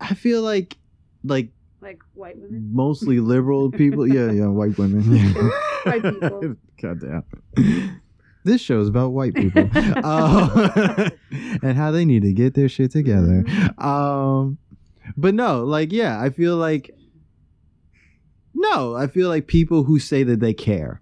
I 0.00 0.14
feel 0.14 0.42
like 0.42 0.76
like 1.22 1.50
Like 1.80 2.00
white 2.14 2.38
women. 2.38 2.70
mostly 2.72 3.20
liberal 3.20 3.70
people 3.70 4.06
yeah, 4.06 4.30
yeah, 4.32 4.46
white 4.48 4.76
women. 4.78 5.02
White 5.84 6.02
people. 6.02 6.54
God 6.82 7.00
damn. 7.00 8.00
This 8.44 8.60
show 8.60 8.80
is 8.80 8.88
about 8.88 9.12
white 9.12 9.34
people. 9.34 9.68
uh, 9.74 11.10
and 11.62 11.76
how 11.76 11.90
they 11.90 12.04
need 12.04 12.22
to 12.22 12.32
get 12.32 12.54
their 12.54 12.68
shit 12.68 12.90
together. 12.90 13.44
Mm-hmm. 13.46 13.86
Um, 13.86 14.58
but 15.16 15.34
no, 15.34 15.64
like 15.64 15.92
yeah, 15.92 16.20
I 16.20 16.30
feel 16.30 16.56
like 16.56 16.90
no, 18.54 18.94
I 18.94 19.06
feel 19.06 19.28
like 19.28 19.46
people 19.46 19.84
who 19.84 19.98
say 19.98 20.22
that 20.22 20.40
they 20.40 20.54
care, 20.54 21.00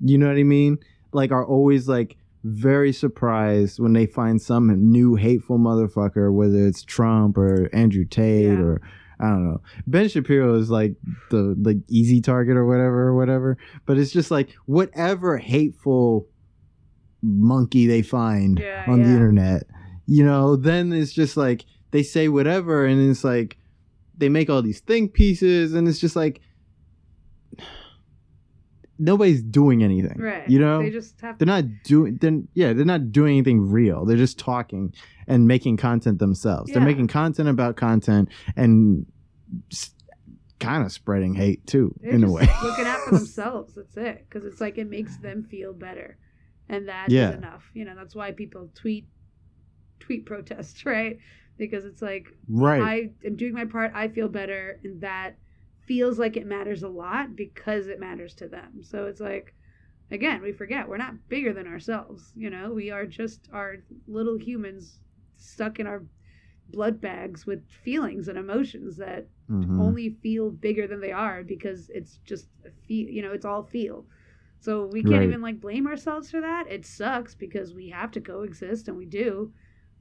you 0.00 0.18
know 0.18 0.28
what 0.28 0.36
I 0.36 0.42
mean, 0.44 0.78
like 1.12 1.30
are 1.32 1.44
always 1.44 1.88
like 1.88 2.16
very 2.44 2.92
surprised 2.92 3.80
when 3.80 3.92
they 3.92 4.06
find 4.06 4.40
some 4.40 4.68
new 4.90 5.16
hateful 5.16 5.58
motherfucker, 5.58 6.32
whether 6.32 6.66
it's 6.66 6.82
Trump 6.82 7.36
or 7.36 7.68
Andrew 7.74 8.04
Tate 8.04 8.44
Yeah. 8.44 8.60
or 8.60 8.80
I 9.18 9.28
don't 9.28 9.44
know. 9.48 9.62
Ben 9.86 10.08
Shapiro 10.08 10.54
is 10.54 10.70
like 10.70 10.94
the 11.30 11.56
like 11.60 11.78
easy 11.88 12.20
target 12.20 12.56
or 12.56 12.66
whatever 12.66 13.08
or 13.08 13.14
whatever, 13.14 13.56
but 13.86 13.98
it's 13.98 14.12
just 14.12 14.30
like 14.30 14.50
whatever 14.66 15.38
hateful 15.38 16.26
monkey 17.22 17.86
they 17.86 18.02
find 18.02 18.58
Yeah, 18.58 18.84
on 18.86 19.02
the 19.02 19.08
internet, 19.08 19.64
you 20.06 20.24
know, 20.24 20.56
then 20.56 20.92
it's 20.92 21.12
just 21.12 21.36
like 21.36 21.64
they 21.90 22.02
say 22.02 22.28
whatever 22.28 22.84
and 22.84 23.10
it's 23.10 23.24
like 23.24 23.56
they 24.18 24.28
make 24.28 24.50
all 24.50 24.62
these 24.62 24.80
think 24.80 25.14
pieces 25.14 25.74
and 25.74 25.88
it's 25.88 25.98
just 25.98 26.16
like 26.16 26.40
nobody's 28.98 29.42
doing 29.42 29.82
anything. 29.82 30.18
Right. 30.20 30.48
You 30.48 30.58
know? 30.58 30.82
They 30.82 30.90
just 30.90 31.20
have 31.20 31.38
they're 31.38 31.46
not 31.46 31.64
doing 31.84 32.18
then 32.20 32.48
yeah, 32.54 32.72
they're 32.72 32.84
not 32.84 33.12
doing 33.12 33.36
anything 33.36 33.70
real. 33.70 34.04
They're 34.04 34.16
just 34.16 34.38
talking 34.38 34.94
and 35.26 35.46
making 35.48 35.76
content 35.78 36.18
themselves. 36.18 36.72
They're 36.72 36.82
making 36.82 37.08
content 37.08 37.48
about 37.48 37.76
content 37.76 38.28
and 38.56 39.06
kind 40.58 40.84
of 40.84 40.90
spreading 40.92 41.34
hate 41.34 41.66
too 41.66 41.94
They're 42.00 42.12
in 42.12 42.24
a 42.24 42.30
way. 42.30 42.48
looking 42.62 42.86
out 42.86 43.00
for 43.00 43.10
themselves. 43.18 43.74
That's 43.74 43.96
it. 43.96 44.26
Because 44.28 44.44
it's 44.46 44.60
like 44.60 44.78
it 44.78 44.88
makes 44.88 45.16
them 45.18 45.44
feel 45.44 45.72
better, 45.72 46.16
and 46.68 46.88
that 46.88 47.08
is 47.08 47.14
Yeah. 47.14 47.32
enough. 47.34 47.70
You 47.74 47.84
know, 47.84 47.94
that's 47.94 48.14
why 48.14 48.32
people 48.32 48.70
tweet, 48.74 49.06
tweet 50.00 50.26
protests, 50.26 50.84
right? 50.86 51.18
Because 51.58 51.84
it's 51.84 52.02
like 52.02 52.28
right. 52.48 52.82
I 52.82 53.10
am 53.26 53.36
doing 53.36 53.54
my 53.54 53.64
part. 53.64 53.92
I 53.94 54.08
feel 54.08 54.28
better, 54.28 54.80
and 54.84 55.00
that 55.02 55.36
feels 55.86 56.18
like 56.18 56.36
it 56.36 56.46
matters 56.46 56.82
a 56.82 56.88
lot 56.88 57.36
because 57.36 57.88
it 57.88 58.00
matters 58.00 58.34
to 58.36 58.48
them. 58.48 58.82
So 58.82 59.06
it's 59.06 59.20
like, 59.20 59.54
again, 60.10 60.42
we 60.42 60.52
forget 60.52 60.88
we're 60.88 60.98
not 60.98 61.28
bigger 61.28 61.52
than 61.52 61.66
ourselves. 61.66 62.32
You 62.36 62.50
know, 62.50 62.72
we 62.72 62.90
are 62.90 63.06
just 63.06 63.48
our 63.52 63.78
little 64.06 64.38
humans 64.38 65.00
stuck 65.36 65.80
in 65.80 65.86
our 65.86 66.04
blood 66.68 67.00
bags 67.00 67.46
with 67.46 67.68
feelings 67.70 68.28
and 68.28 68.38
emotions 68.38 68.96
that 68.96 69.28
Mhm. 69.48 69.76
only 69.78 70.10
feel 70.10 70.50
bigger 70.50 70.86
than 70.86 71.00
they 71.00 71.12
are 71.12 71.42
because 71.44 71.90
it's 71.90 72.18
just 72.18 72.48
a 72.64 72.70
feel 72.70 73.08
you 73.08 73.22
know 73.22 73.32
it's 73.32 73.44
all 73.44 73.62
feel 73.62 74.06
so 74.58 74.86
we 74.86 75.04
can't 75.04 75.22
Right. 75.22 75.22
even 75.22 75.42
like 75.42 75.60
blame 75.60 75.86
ourselves 75.86 76.30
for 76.30 76.40
that 76.40 76.64
it 76.68 76.86
sucks 76.86 77.34
because 77.34 77.74
we 77.74 77.88
have 77.90 78.10
to 78.10 78.20
coexist 78.20 78.88
and 78.88 78.96
we 78.96 79.04
do 79.06 79.52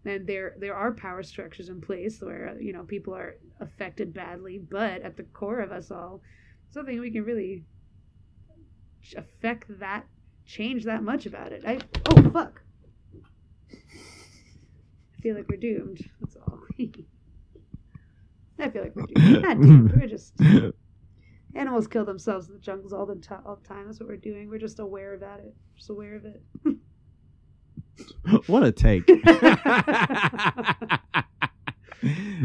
and 0.06 0.28
there 0.28 0.56
there 0.60 0.76
are 0.76 0.94
power 0.94 1.24
structures 1.24 1.70
in 1.70 1.82
place 1.82 2.22
where 2.22 2.56
you 2.60 2.72
know 2.74 2.84
people 2.84 3.14
are 3.16 3.36
affected 3.60 4.14
badly 4.14 4.60
but 4.60 5.02
at 5.02 5.18
the 5.18 5.24
core 5.24 5.60
of 5.60 5.72
us 5.72 5.92
all 5.92 6.22
something 6.70 7.00
we 7.00 7.12
can 7.12 7.24
really 7.24 7.64
affect 9.14 9.80
that, 9.80 10.08
change 10.46 10.84
that 10.86 11.04
much 11.04 11.26
about 11.26 11.52
it. 11.52 11.64
I 11.66 11.80
oh 12.10 12.30
fuck. 12.32 12.62
I 13.72 15.22
feel 15.22 15.36
like 15.36 15.48
we're 15.50 15.58
doomed. 15.58 16.00
That's 16.20 16.36
all. 16.38 16.60
I 18.60 18.70
feel 18.70 18.84
like 18.84 18.96
we're 18.96 19.06
doomed. 19.08 19.42
Not 19.42 19.62
doomed. 19.62 19.94
We're 19.94 20.08
just 20.08 20.34
animals 21.56 21.88
kill 21.88 22.06
themselves 22.06 22.48
in 22.48 22.54
the 22.54 22.60
jungles 22.60 22.94
all 22.94 23.06
the, 23.06 23.16
to- 23.16 23.42
all 23.46 23.58
the 23.62 23.68
time. 23.68 23.86
That's 23.86 24.00
what 24.00 24.10
we're 24.10 24.18
doing. 24.18 24.50
We're 24.50 24.60
just 24.60 24.80
aware 24.80 25.14
about 25.14 25.40
it. 25.40 25.54
Just 25.76 25.90
aware 25.90 26.16
of 26.16 26.26
it. 26.26 26.42
what 28.48 28.64
a 28.64 28.72
take. 28.72 29.04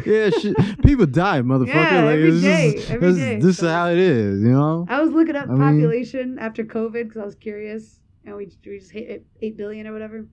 yeah, 0.06 0.30
shit. 0.30 0.56
people 0.82 1.06
die, 1.06 1.40
motherfucker. 1.42 1.66
Yeah, 1.68 2.04
like, 2.04 2.14
every 2.14 2.28
it's 2.30 2.40
day, 2.42 2.74
just- 2.74 2.90
every 2.90 3.08
this, 3.12 3.16
day, 3.18 3.40
this 3.40 3.56
so- 3.58 3.66
is 3.66 3.72
how 3.72 3.88
it 3.90 3.98
is, 3.98 4.40
you 4.42 4.50
know. 4.52 4.86
I 4.88 5.00
was 5.02 5.10
looking 5.10 5.36
up 5.36 5.48
I 5.48 5.52
mean- 5.52 5.58
population 5.80 6.38
after 6.38 6.64
COVID 6.64 7.04
because 7.08 7.20
I 7.20 7.24
was 7.24 7.34
curious, 7.34 8.00
and 8.24 8.36
we 8.36 8.50
we 8.66 8.78
just 8.78 8.90
hit 8.92 9.08
eight- 9.10 9.26
eight 9.42 9.56
billion 9.56 9.86
or 9.86 9.92
whatever. 9.92 10.26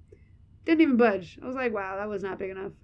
Didn't 0.65 0.81
even 0.81 0.97
budge. 0.97 1.39
I 1.41 1.45
was 1.47 1.55
like, 1.55 1.73
wow, 1.73 1.95
that 1.97 2.09
was 2.09 2.23
not 2.23 2.37
big 2.39 2.51
enough. 2.51 2.73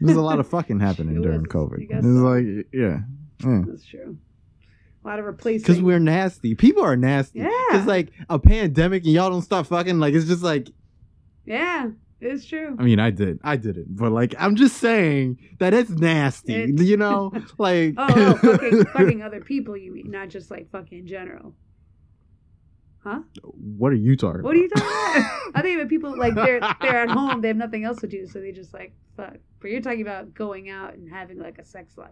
There's 0.00 0.16
a 0.16 0.22
lot 0.22 0.40
of 0.40 0.48
fucking 0.48 0.80
happening 0.80 1.16
It 1.16 1.22
during 1.22 1.40
was. 1.42 1.48
COVID. 1.48 1.86
It's 1.90 2.06
so. 2.06 2.10
like, 2.10 2.66
yeah, 2.72 3.00
yeah. 3.44 3.62
That's 3.66 3.84
true. 3.84 4.16
A 5.04 5.06
lot 5.08 5.18
of 5.18 5.26
replacing. 5.26 5.62
Because 5.66 5.82
we're 5.82 5.98
nasty. 5.98 6.54
People 6.54 6.82
are 6.84 6.96
nasty. 6.96 7.40
Yeah. 7.40 7.50
Because 7.70 7.86
like 7.86 8.12
a 8.30 8.38
pandemic 8.38 9.04
and 9.04 9.12
y'all 9.12 9.28
don't 9.30 9.42
stop 9.42 9.66
fucking. 9.66 9.98
Like 9.98 10.14
it's 10.14 10.26
just 10.26 10.42
like. 10.42 10.68
Yeah, 11.48 11.86
it's 12.20 12.44
true. 12.46 12.76
I 12.78 12.82
mean, 12.82 12.98
I 13.00 13.10
did, 13.10 13.38
I 13.42 13.56
did 13.56 13.76
it, 13.78 13.86
but 13.88 14.12
like 14.12 14.34
I'm 14.38 14.54
just 14.56 14.76
saying 14.76 15.38
that 15.58 15.72
it's 15.72 15.90
nasty. 15.90 16.54
It- 16.54 16.80
you 16.80 16.96
know, 16.96 17.32
like. 17.58 17.94
Oh, 17.96 18.06
oh 18.08 18.34
fucking, 18.36 18.84
fucking 18.92 19.22
other 19.22 19.40
people, 19.40 19.76
you 19.76 19.92
mean, 19.92 20.10
not 20.10 20.28
just 20.28 20.50
like 20.50 20.70
fucking 20.70 20.98
in 21.00 21.06
general. 21.06 21.54
Huh? 23.02 23.20
What 23.42 23.92
are 23.92 23.96
you 23.96 24.16
talking? 24.16 24.42
What 24.42 24.54
are 24.56 24.58
you 24.58 24.68
talking 24.68 24.86
about? 24.86 25.40
I 25.54 25.62
think 25.62 25.78
about 25.78 25.88
people 25.88 26.18
like 26.18 26.34
they're 26.34 26.60
they're 26.80 26.96
at 27.02 27.08
home, 27.10 27.40
they 27.40 27.48
have 27.48 27.56
nothing 27.56 27.84
else 27.84 28.00
to 28.00 28.06
do, 28.08 28.26
so 28.26 28.40
they 28.40 28.52
just 28.52 28.74
like 28.74 28.92
fuck. 29.16 29.36
But 29.60 29.70
you're 29.70 29.80
talking 29.80 30.02
about 30.02 30.34
going 30.34 30.68
out 30.68 30.94
and 30.94 31.08
having 31.08 31.38
like 31.38 31.58
a 31.58 31.64
sex 31.64 31.96
life. 31.96 32.10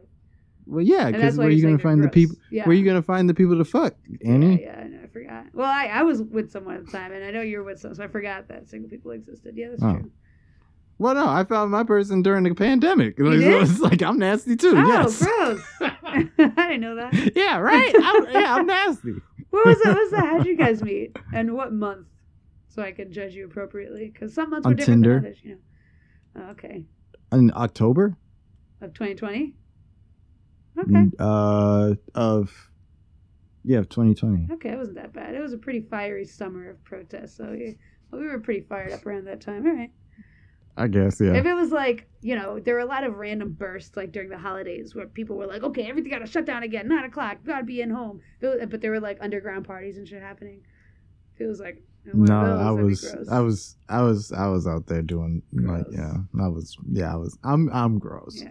Well, 0.66 0.84
yeah, 0.84 1.10
because 1.10 1.38
where 1.38 1.47
are 1.47 1.51
you're 1.51 1.68
gonna 1.70 1.78
find 1.82 2.02
the 2.02 2.09
people? 2.09 2.36
Yeah. 2.51 2.64
Where 2.66 2.72
are 2.74 2.78
you 2.78 2.84
gonna 2.84 3.02
find 3.02 3.28
the 3.28 3.34
people 3.34 3.56
to 3.59 3.64
fuck, 3.64 3.94
Annie? 4.24 4.60
Yeah, 4.62 4.66
yeah, 4.66 4.80
I 4.80 4.88
know, 4.88 4.98
I 5.05 5.06
forgot. 5.06 5.44
Well, 5.52 5.68
I, 5.70 5.86
I 5.86 6.02
was 6.02 6.22
with 6.22 6.51
someone 6.51 6.76
at 6.76 6.86
the 6.86 6.93
time, 6.93 7.12
and 7.12 7.24
I 7.24 7.30
know 7.30 7.40
you 7.40 7.59
were 7.59 7.64
with 7.64 7.78
someone, 7.80 7.94
so 7.97 8.02
I 8.05 8.09
forgot 8.09 8.48
that 8.48 8.68
single 8.68 8.90
people 8.90 9.12
existed. 9.12 9.55
Yeah, 9.56 9.68
that's 9.70 9.82
Oh. 9.82 9.93
true. 9.94 10.10
Well, 10.98 11.14
no, 11.14 11.28
I 11.28 11.44
found 11.44 11.70
my 11.70 11.84
person 11.84 12.22
during 12.22 12.43
the 12.44 12.55
pandemic. 12.55 13.18
Like, 13.20 13.40
so 13.43 13.60
it's 13.60 13.80
like 13.80 14.02
I'm 14.02 14.18
nasty 14.18 14.56
too. 14.56 14.72
Oh, 14.76 14.86
yes. 14.86 15.22
gross! 15.22 15.60
I 15.80 16.22
didn't 16.38 16.80
know 16.80 16.97
that. 16.97 17.36
yeah, 17.36 17.59
right. 17.59 17.94
I'm, 18.02 18.24
yeah, 18.30 18.55
I'm 18.56 18.66
nasty. 18.66 19.12
What 19.51 19.66
was 19.66 19.80
it? 19.80 19.86
What 19.88 19.97
was 19.98 20.10
that? 20.12 20.24
How'd 20.26 20.47
you 20.47 20.56
guys 20.56 20.82
meet? 20.82 21.16
And 21.32 21.55
what 21.55 21.72
month? 21.72 22.06
So 22.68 22.82
I 22.82 22.93
can 22.93 23.12
judge 23.12 23.34
you 23.34 23.44
appropriately. 23.47 24.10
Because 24.12 24.34
some 24.34 24.51
months 24.51 24.66
On 24.66 24.72
were 24.72 24.76
different 24.76 25.02
Tinder. 25.05 25.14
than 25.20 25.24
others, 25.26 25.38
you 25.43 25.51
know. 25.52 26.43
Oh, 26.48 26.51
okay. 26.51 26.84
In 27.32 27.52
October. 27.55 28.16
Of 28.80 28.93
2020? 28.94 29.55
Okay. 30.78 31.11
Uh, 31.19 31.94
of 32.15 32.70
yeah, 33.65 33.78
of 33.78 33.89
2020. 33.89 34.48
Okay, 34.53 34.70
it 34.70 34.78
wasn't 34.78 34.97
that 34.97 35.12
bad. 35.12 35.35
It 35.35 35.40
was 35.40 35.53
a 35.53 35.59
pretty 35.59 35.81
fiery 35.81 36.24
summer 36.24 36.70
of 36.70 36.85
protests, 36.85 37.36
so 37.36 37.51
we, 37.51 37.77
well, 38.11 38.20
we 38.20 38.28
were 38.28 38.39
pretty 38.39 38.61
fired 38.61 38.93
up 38.93 39.05
around 39.05 39.27
that 39.27 39.40
time. 39.40 39.66
All 39.66 39.74
right. 39.74 39.90
I 40.77 40.89
guess 40.89 41.20
yeah. 41.20 41.35
If 41.35 41.47
it 41.47 41.55
was 41.55 41.73
like, 41.73 42.07
you 42.20 42.36
know, 42.36 42.61
there 42.61 42.74
were 42.74 42.81
a 42.81 42.86
lot 42.86 43.03
of 43.03 43.15
random 43.15 43.53
bursts 43.53 43.97
like 43.97 44.12
during 44.12 44.28
the 44.28 44.39
holidays 44.39 44.94
where 44.94 45.07
people 45.07 45.36
were 45.36 45.47
like, 45.47 45.62
okay, 45.62 45.89
everything 45.89 46.12
got 46.12 46.19
to 46.19 46.27
shut 46.27 46.44
down 46.44 46.62
again, 46.62 46.86
nine 46.86 47.05
o'clock, 47.05 47.39
got 47.44 47.61
to 47.61 47.65
be 47.65 47.81
in 47.81 47.90
home. 47.90 48.20
But 48.40 48.81
there 48.81 48.90
were 48.90 49.01
like 49.01 49.19
underground 49.20 49.65
parties 49.65 49.97
and 49.97 50.07
shit 50.07 50.20
happening. 50.23 50.61
It 51.39 51.47
was 51.47 51.61
like, 51.61 51.82
no, 52.14 52.58
I 52.58 52.70
was. 52.70 53.04
I 53.30 53.40
was, 53.40 53.76
I 53.88 54.02
was, 54.02 54.32
I 54.32 54.46
was 54.48 54.66
out 54.66 54.86
there 54.86 55.02
doing 55.02 55.42
like, 55.52 55.86
yeah, 55.90 56.14
I 56.40 56.48
was, 56.48 56.76
yeah, 56.90 57.12
I 57.12 57.16
was, 57.16 57.38
I'm, 57.44 57.70
I'm 57.72 57.98
gross. 57.98 58.40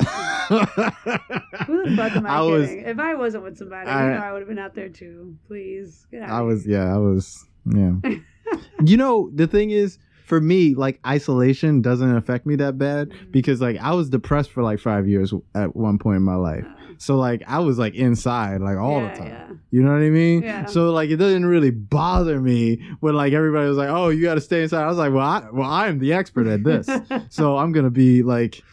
Who 0.50 0.56
the 0.58 1.94
fuck 1.98 2.16
am 2.16 2.26
I, 2.26 2.30
I 2.30 2.42
was, 2.42 2.70
if 2.70 3.00
I 3.00 3.16
wasn't 3.16 3.44
with 3.44 3.58
somebody, 3.58 3.90
I- 3.90 4.04
you 4.14 4.20
know 4.20 4.26
I 4.26 4.32
would 4.32 4.40
have 4.40 4.48
been 4.48 4.60
out 4.60 4.76
there 4.76 4.90
too. 4.90 5.36
Please. 5.48 6.06
Get 6.12 6.22
out 6.24 6.30
I 6.30 6.42
was, 6.42 6.66
yeah, 6.66 6.94
I 6.94 6.98
was, 6.98 7.46
yeah. 7.66 7.94
you 8.84 8.98
know, 8.98 9.30
the 9.34 9.48
thing 9.48 9.72
is, 9.72 9.98
for 10.26 10.42
me, 10.42 10.74
like 10.76 11.00
isolation 11.06 11.82
doesn't 11.82 12.16
affect 12.18 12.46
me 12.46 12.56
that 12.58 12.78
bad 12.78 13.10
Mhm. 13.10 13.32
because 13.32 13.62
like 13.62 13.78
I 13.78 13.94
was 13.94 14.10
depressed 14.10 14.52
for 14.52 14.64
like 14.64 14.80
five 14.80 15.08
years 15.08 15.34
at 15.54 15.76
one 15.76 15.98
point 16.00 16.18
in 16.18 16.24
my 16.24 16.36
life. 16.36 16.66
Uh, 16.68 16.72
So 16.98 17.18
like 17.18 17.44
I 17.48 17.60
was 17.60 17.78
like 17.78 17.94
inside 17.96 18.62
like 18.62 18.78
all 18.78 19.02
yeah, 19.02 19.12
the 19.14 19.20
time. 19.20 19.28
Yeah. 19.28 19.48
You 19.72 19.84
know 19.84 19.92
what 19.92 20.02
I 20.02 20.10
mean? 20.10 20.42
Yeah. 20.44 20.66
So 20.66 20.92
like 20.92 21.10
it 21.10 21.18
doesn't 21.18 21.46
really 21.46 21.70
bother 21.72 22.40
me 22.42 22.80
when 23.02 23.14
like 23.16 23.34
everybody 23.34 23.68
was 23.68 23.78
like, 23.78 23.90
"Oh, 23.90 24.10
you 24.10 24.22
got 24.24 24.36
to 24.36 24.42
stay 24.42 24.64
inside." 24.64 24.84
I 24.84 24.88
was 24.88 24.98
like, 24.98 25.12
"Well, 25.14 25.28
I, 25.28 25.44
well, 25.52 25.70
I'm 25.70 26.00
the 26.00 26.14
expert 26.14 26.48
at 26.48 26.64
this, 26.64 26.88
so 27.30 27.58
I'm 27.58 27.72
gonna 27.74 27.90
be 27.92 28.24
like 28.24 28.64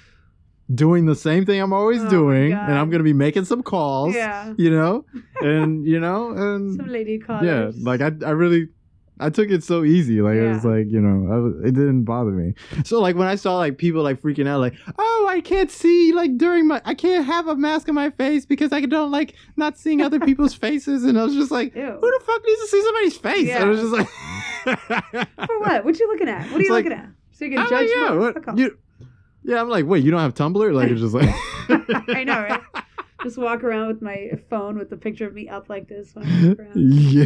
doing 0.72 1.04
the 1.06 1.14
same 1.16 1.44
thing 1.44 1.60
I'm 1.60 1.72
always 1.72 2.00
Oh 2.02 2.08
doing, 2.08 2.52
and 2.52 2.78
I'm 2.78 2.88
gonna 2.90 3.02
be 3.04 3.12
making 3.12 3.44
some 3.44 3.62
calls, 3.62 4.14
yeah. 4.14 4.54
you 4.56 4.70
know, 4.70 5.04
and 5.42 5.84
you 5.84 5.98
know, 6.00 6.30
and 6.30 6.76
Some 6.76 6.88
lady 6.88 7.18
called. 7.18 7.44
yeah, 7.44 7.72
like 7.82 8.00
I, 8.00 8.12
I 8.24 8.30
really, 8.30 8.68
I 9.24 9.30
took 9.30 9.50
it 9.50 9.62
so 9.64 9.84
easy. 9.84 10.20
Like 10.20 10.36
it 10.36 10.48
was 10.48 10.64
like 10.64 10.86
you 10.90 11.00
know, 11.00 11.32
I 11.32 11.38
was, 11.38 11.54
it 11.64 11.72
didn't 11.74 12.04
bother 12.04 12.30
me. 12.30 12.54
So 12.84 13.00
like 13.00 13.16
when 13.16 13.28
I 13.28 13.36
saw 13.36 13.56
like 13.56 13.78
people 13.78 14.02
like 14.02 14.20
freaking 14.20 14.48
out, 14.48 14.60
like, 14.60 14.74
oh, 14.98 15.26
I 15.30 15.40
can't 15.40 15.70
see 15.70 16.12
like 16.12 16.36
during 16.38 16.66
my, 16.68 16.80
I 16.84 16.94
can't 16.94 17.24
have 17.24 17.46
a 17.48 17.56
mask 17.56 17.88
on 17.88 17.94
my 17.94 18.10
face 18.10 18.44
because 18.46 18.72
I 18.72 18.80
don't 18.82 19.10
like 19.10 19.34
not 19.56 19.78
seeing 19.78 20.00
other 20.02 20.20
people's 20.28 20.54
faces, 20.54 21.04
and 21.04 21.18
I 21.18 21.24
was 21.24 21.34
just 21.34 21.50
like, 21.50 21.74
Ew. 21.74 21.82
who 22.00 22.00
the 22.00 22.24
fuck 22.24 22.42
needs 22.46 22.60
to 22.62 22.66
see 22.68 22.82
somebody's 22.82 23.16
face? 23.16 23.46
Yeah. 23.46 23.56
And 23.56 23.64
I 23.64 23.68
was 23.68 23.80
just 23.80 23.92
like, 23.92 24.08
For 25.46 25.58
what? 25.60 25.84
What 25.84 25.98
you 25.98 26.08
looking 26.08 26.28
at? 26.28 26.42
What 26.50 26.56
are 26.56 26.60
It's 26.60 26.68
you 26.68 26.74
like- 26.74 26.84
looking 26.84 26.98
at? 26.98 27.08
So 27.32 27.44
you 27.46 27.52
can 27.56 27.68
judge 27.68 27.72
like, 27.72 27.88
yeah, 27.94 28.12
what, 28.14 28.58
you, 28.58 28.78
yeah, 29.42 29.60
I'm 29.60 29.68
like, 29.68 29.84
wait, 29.86 30.04
you 30.04 30.10
don't 30.12 30.20
have 30.20 30.34
Tumblr? 30.34 30.72
Like 30.74 30.90
it's 30.90 31.00
just 31.00 31.14
like, 31.14 31.28
I 32.16 32.22
know, 32.24 32.40
right? 32.40 32.60
Just 33.22 33.38
walk 33.38 33.62
around 33.64 33.86
with 33.88 34.02
my 34.02 34.30
phone 34.50 34.78
with 34.78 34.90
the 34.90 34.96
picture 34.96 35.26
of 35.26 35.34
me 35.34 35.48
up 35.48 35.68
like 35.68 35.88
this 35.88 36.14
when 36.14 36.26
I 36.26 36.28
around. 36.62 36.76
yeah, 36.76 37.24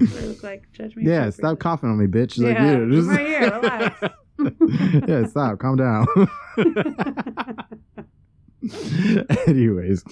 I 0.00 0.04
look 0.26 0.42
like. 0.42 0.64
Judge 0.72 0.96
me. 0.96 1.04
yeah. 1.06 1.30
Stop 1.30 1.58
coughing 1.60 1.88
on 1.90 1.98
me, 1.98 2.06
bitch. 2.06 2.38
Like, 2.38 2.56
Yeah, 2.56 2.78
yeah, 2.78 2.86
just- 2.90 3.08
right 3.08 3.26
here. 3.26 3.60
Relax. 3.60 4.00
yeah, 5.08 5.26
stop. 5.26 5.58
Calm 5.60 5.76
down. 5.76 6.06
Anyways, 9.46 10.04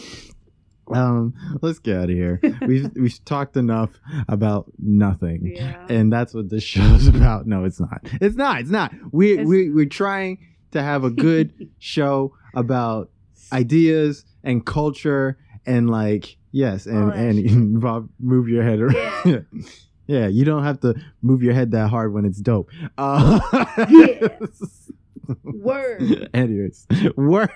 um, 0.92 1.32
let's 1.62 1.78
get 1.78 1.96
out 1.96 2.04
of 2.04 2.10
here. 2.10 2.40
We've 2.66 2.90
we've 2.96 3.24
talked 3.24 3.56
enough 3.56 3.90
about 4.28 4.70
nothing, 4.78 5.52
yeah. 5.56 5.86
and 5.88 6.12
that's 6.12 6.34
what 6.34 6.50
this 6.50 6.62
show's 6.64 7.06
about. 7.06 7.46
No, 7.46 7.64
it's 7.64 7.80
not. 7.80 8.00
It's 8.20 8.36
not. 8.36 8.60
It's 8.60 8.70
not. 8.70 8.92
We 9.12 9.32
It's- 9.32 9.46
we 9.46 9.70
we're 9.70 9.86
trying 9.86 10.38
to 10.72 10.82
have 10.82 11.04
a 11.04 11.10
good 11.10 11.70
show 11.78 12.34
about 12.54 13.10
ideas 13.52 14.24
and 14.42 14.64
culture 14.64 15.38
and 15.66 15.90
like 15.90 16.36
yes, 16.52 16.86
and 16.86 17.12
and. 17.12 17.80
Bob, 17.80 18.08
move 18.18 18.48
your 18.48 18.62
head 18.62 18.80
around. 18.80 19.46
Yeah, 20.06 20.26
you 20.26 20.44
don't 20.44 20.64
have 20.64 20.80
to 20.80 20.96
move 21.22 21.40
your 21.40 21.54
head 21.54 21.70
that 21.70 21.88
hard 21.88 22.12
when 22.12 22.24
it's 22.24 22.40
dope. 22.40 22.68
Uh, 22.98 23.38
Yeah. 23.88 24.28
Word. 25.44 26.28
Anyways, 26.34 26.88
word. 27.14 27.52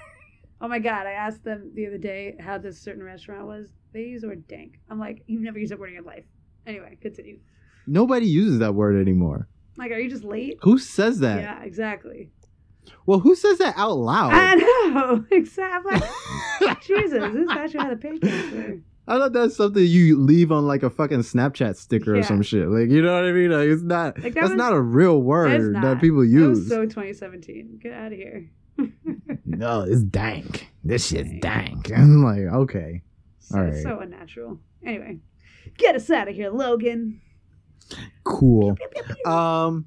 Oh 0.61 0.69
my 0.69 0.79
god! 0.79 1.09
I 1.09 1.13
asked 1.13 1.43
them 1.43 1.73
the 1.75 1.89
other 1.89 1.99
day 1.99 2.37
how 2.39 2.59
this 2.59 2.81
certain 2.81 3.03
restaurant 3.03 3.47
was. 3.47 3.67
They 3.93 4.03
use 4.03 4.23
the 4.23 4.29
word 4.29 4.47
dank. 4.47 4.79
I'm 4.89 5.01
like, 5.01 5.25
you've 5.27 5.43
never 5.43 5.59
used 5.59 5.73
that 5.73 5.81
word 5.81 5.89
in 5.89 5.95
your 5.95 6.05
life. 6.05 6.25
Anyway, 6.65 6.97
continue. 7.01 7.41
Nobody 7.89 8.27
uses 8.27 8.61
that 8.61 8.75
word 8.75 9.01
anymore. 9.01 9.49
Like, 9.77 9.91
are 9.91 9.99
you 9.99 10.09
just 10.09 10.23
late? 10.23 10.59
Who 10.63 10.79
says 10.79 11.19
that? 11.19 11.41
Yeah, 11.41 11.61
exactly. 11.63 12.31
Well, 13.07 13.19
who 13.21 13.35
says 13.35 13.59
that 13.59 13.75
out 13.77 13.97
loud? 13.99 14.33
I 14.33 14.55
know 14.55 15.25
exactly. 15.31 15.97
Jesus, 16.87 17.13
this 17.33 17.35
is 17.35 17.49
actually 17.51 17.81
how 17.81 17.91
the 17.91 17.97
patients 17.97 18.53
were. 18.53 18.79
I 19.07 19.19
thought 19.19 19.35
that's 19.35 19.55
something 19.57 19.85
you 19.85 20.19
leave 20.19 20.51
on 20.51 20.67
like 20.67 20.83
a 20.83 20.89
fucking 20.89 21.21
Snapchat 21.21 21.77
sticker 21.77 22.17
or 22.17 22.23
some 22.23 22.41
shit. 22.41 22.67
Like, 22.69 22.89
you 22.89 23.03
know 23.03 23.13
what 23.15 23.25
I 23.25 23.33
mean? 23.33 23.51
Like, 23.51 23.69
it's 23.69 23.83
not. 23.83 24.15
Like, 24.19 24.33
that 24.33 24.35
that's 24.35 24.49
was- 24.51 24.57
not 24.59 24.73
a 24.73 24.81
real 24.81 25.21
word 25.21 25.75
that 25.75 26.01
people 26.01 26.21
That 26.23 26.29
use. 26.29 26.59
was 26.61 26.69
so 26.69 26.83
2017. 26.85 27.81
Get 27.83 27.93
out 27.93 28.13
of 28.13 28.19
here. 28.19 28.51
no, 29.45 29.83
it's 29.83 30.03
dank. 30.03 30.69
This 30.83 31.07
shit's 31.09 31.31
Dank. 31.41 31.93
I'm 31.93 32.25
like, 32.25 32.41
okay, 32.63 33.03
so, 33.41 33.59
All 33.59 33.65
right. 33.65 33.83
so 33.83 33.99
unnatural. 34.01 34.59
Anyway, 34.85 35.19
get 35.79 35.95
us 35.95 36.09
out 36.11 36.29
of 36.29 36.35
here, 36.35 36.51
Logan. 36.51 37.21
cool. 38.25 38.77
Um, 39.27 39.87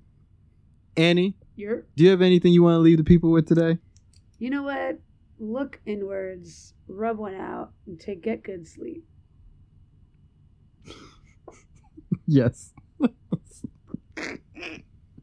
Annie, 0.96 1.36
You're. 1.58 1.86
do 1.98 2.04
you 2.06 2.12
have 2.12 2.22
anything 2.22 2.54
you 2.54 2.64
want 2.64 2.76
to 2.76 2.80
leave 2.80 2.98
the 3.00 3.04
people 3.04 3.32
with 3.32 3.48
today? 3.48 3.78
You 4.40 4.50
know 4.52 4.64
what? 4.64 5.00
Look 5.40 5.82
inwards, 5.86 6.74
rub 6.88 7.18
one 7.18 7.36
out, 7.36 7.72
and 7.86 8.00
take 8.00 8.22
get 8.24 8.44
good 8.44 8.66
sleep. 8.68 9.04
Yes. 12.30 12.74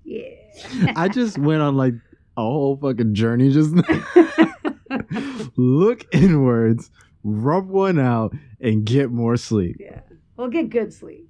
Yeah. 0.05 0.93
I 0.97 1.09
just 1.09 1.39
went 1.39 1.61
on 1.61 1.77
like 1.77 1.95
a 2.37 2.43
whole 2.43 2.77
fucking 2.79 3.15
journey 3.15 3.51
just 3.51 3.73
now. 3.73 3.83
Look 5.57 6.07
inwards, 6.15 6.91
rub 7.23 7.69
one 7.69 7.99
out, 7.99 8.35
and 8.61 8.85
get 8.87 9.11
more 9.11 9.37
sleep. 9.37 9.77
Yeah. 9.81 10.01
Well, 10.37 10.49
get 10.49 10.71
good 10.71 10.93
sleep. 10.95 11.29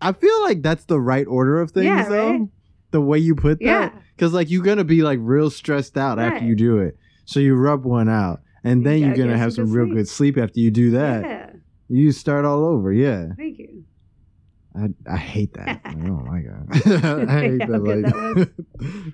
I 0.00 0.12
feel 0.12 0.42
like 0.42 0.62
that's 0.62 0.84
the 0.84 1.00
right 1.00 1.26
order 1.26 1.60
of 1.60 1.72
things, 1.72 1.86
Yeah, 1.86 2.08
though. 2.08 2.30
right? 2.30 2.48
The 2.90 3.00
way 3.00 3.18
you 3.18 3.34
put 3.34 3.58
that, 3.58 3.64
Yeah. 3.64 3.90
because 4.16 4.32
like 4.32 4.48
you're 4.50 4.62
gonna 4.64 4.84
be 4.84 5.02
like 5.02 5.18
real 5.22 5.50
stressed 5.50 5.96
out 5.98 6.18
after 6.18 6.44
you 6.44 6.54
do 6.56 6.78
it. 6.78 6.96
So 7.26 7.38
you 7.40 7.54
rub 7.54 7.84
one 7.84 8.08
out, 8.08 8.40
and 8.64 8.80
You 8.80 8.84
then 8.84 8.98
you're 9.00 9.14
gonna 9.16 9.36
have 9.38 9.52
some 9.52 9.66
good 9.66 9.74
real 9.74 9.86
sleep. 9.86 9.96
good 9.96 10.08
sleep 10.08 10.38
after 10.38 10.60
you 10.60 10.70
do 10.70 10.90
that. 10.92 11.22
Yeah. 11.24 11.50
You 11.90 12.12
start 12.12 12.44
all 12.44 12.64
over. 12.64 12.92
Yeah, 12.92 13.28
Thank 13.36 13.58
you. 13.58 13.84
I 14.74 14.88
I 15.10 15.16
hate 15.16 15.52
that. 15.54 15.80
Like, 15.84 15.96
oh 16.06 16.22
my 16.24 16.40
god, 16.40 17.28
I 17.28 17.40
hate 17.40 17.62
How 17.62 17.68
that. 17.68 17.82
Like, 17.82 18.48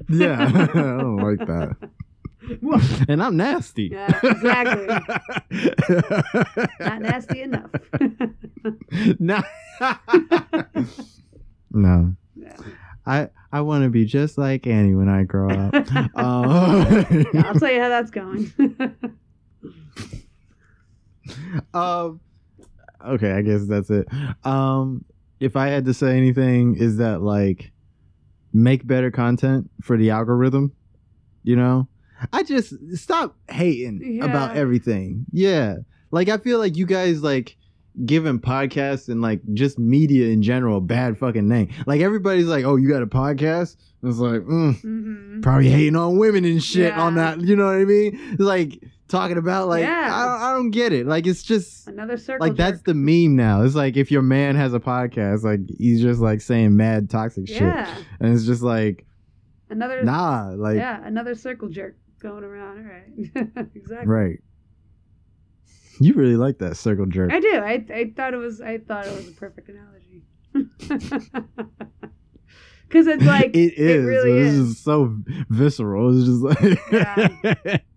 yeah, 0.09 0.43
I 0.43 0.67
don't 1.01 1.17
like 1.17 1.39
that. 1.49 1.77
And 3.09 3.23
I'm 3.23 3.37
nasty. 3.39 3.89
Yeah, 3.91 4.21
exactly. 4.23 4.87
Not 6.81 7.01
nasty 7.03 7.41
enough. 7.43 7.71
no. 9.19 9.43
no. 11.71 12.15
Yeah. 12.37 12.57
I 13.07 13.29
I 13.55 13.61
want 13.61 13.85
to 13.85 13.89
be 13.89 14.05
just 14.05 14.37
like 14.37 14.67
Annie 14.67 14.97
when 14.97 15.09
I 15.09 15.23
grow 15.23 15.49
up. 15.49 15.73
Yeah, 15.73 16.09
Um, 16.17 17.07
I'll 17.45 17.55
tell 17.55 17.71
you 17.71 17.81
how 17.81 17.89
that's 17.89 18.11
going. 18.11 18.53
um, 21.73 22.19
okay, 23.07 23.31
I 23.31 23.43
guess 23.43 23.65
that's 23.67 23.91
it. 23.91 24.09
Um, 24.43 25.05
if 25.39 25.55
I 25.55 25.69
had 25.69 25.85
to 25.85 25.95
say 25.95 26.17
anything, 26.17 26.75
is 26.75 26.97
that 26.97 27.23
like 27.23 27.71
make 28.53 28.85
better 28.89 29.13
content 29.13 29.71
for 29.81 29.97
the 29.97 30.11
algorithm? 30.11 30.73
You 31.45 31.55
know, 31.55 31.87
I 32.33 32.43
just 32.43 32.75
stop 32.97 33.37
hating 33.49 34.21
about 34.21 34.57
everything. 34.57 35.27
Yeah, 35.31 35.77
like 36.11 36.29
I 36.29 36.39
feel 36.39 36.59
like 36.59 36.77
you 36.77 36.87
guys 36.87 37.23
like 37.23 37.57
giving 38.05 38.41
podcasts 38.41 39.09
and 39.09 39.23
like 39.23 39.41
just 39.55 39.79
media 39.79 40.29
in 40.29 40.43
general 40.43 40.79
a 40.79 40.81
bad 40.81 41.16
fucking 41.19 41.47
name. 41.49 41.71
Like 41.87 42.01
everybody's 42.01 42.47
like, 42.47 42.65
"Oh, 42.65 42.77
you 42.77 42.89
got 42.89 43.03
a 43.03 43.07
podcast?" 43.07 43.77
It's 44.03 44.19
like, 44.19 44.41
mm, 44.43 44.81
hmm 44.81 45.41
probably 45.41 45.71
hating 45.71 45.97
on 45.97 46.19
women 46.19 46.45
and 46.45 46.62
shit 46.62 46.93
Yeah. 46.93 47.01
on 47.01 47.15
that. 47.16 47.41
You 47.41 47.57
know 47.57 47.66
what 47.66 47.77
I 47.77 47.85
mean? 47.85 48.37
Like 48.39 48.83
talking 49.09 49.39
about 49.39 49.69
like 49.69 49.83
Yeah. 49.83 50.09
I, 50.12 50.25
don't, 50.25 50.43
I 50.43 50.53
don't 50.55 50.71
get 50.71 50.93
it. 50.93 51.07
Like 51.07 51.27
it's 51.27 51.43
just 51.43 51.87
Another 51.89 52.16
circle. 52.16 52.47
like 52.47 52.57
that's 52.57 52.83
the 52.83 52.95
meme 52.95 53.37
now. 53.37 53.62
It's 53.62 53.75
like 53.75 53.97
if 53.97 54.11
your 54.11 54.23
man 54.23 54.57
has 54.57 54.75
a 54.75 54.81
podcast, 54.81 55.43
like 55.45 55.61
he's 55.79 56.01
just 56.03 56.21
like 56.21 56.41
saying 56.41 56.77
mad 56.77 57.09
toxic 57.11 57.47
shit, 57.49 57.62
and 57.62 58.35
it's 58.35 58.45
just 58.45 58.62
like 58.62 59.07
Another. 59.71 60.03
nah, 60.03 60.51
like 60.57 60.77
yeah, 60.77 61.01
another 61.07 61.35
circle 61.35 61.69
jerk 61.69 61.97
going 62.21 62.45
around. 62.45 62.79
All 62.79 62.85
right. 62.93 63.69
exactly. 63.75 64.07
right. 64.07 64.39
You 66.01 66.15
really 66.15 66.37
like 66.37 66.59
that 66.59 66.77
circle 66.77 67.07
jerk. 67.07 67.33
I 67.33 67.41
do. 67.41 67.57
I 67.57 67.85
I 67.93 68.12
thought 68.16 68.35
it 68.35 68.39
was. 68.39 68.61
I 68.61 68.79
thought 68.79 69.07
it 69.07 69.15
was 69.16 69.29
a 69.29 69.33
perfect 69.33 69.69
analogy. 69.69 70.23
Because 72.87 73.07
it's 73.09 73.25
like 73.25 73.51
it 73.57 73.75
is. 73.77 74.05
really 74.05 74.39
it's 74.39 74.55
is. 74.55 74.69
just 74.75 74.85
so 74.85 75.16
visceral. 75.49 76.16
It's 76.16 76.27
just 76.27 76.43
like, 76.43 76.79
Yeah. 76.93 77.79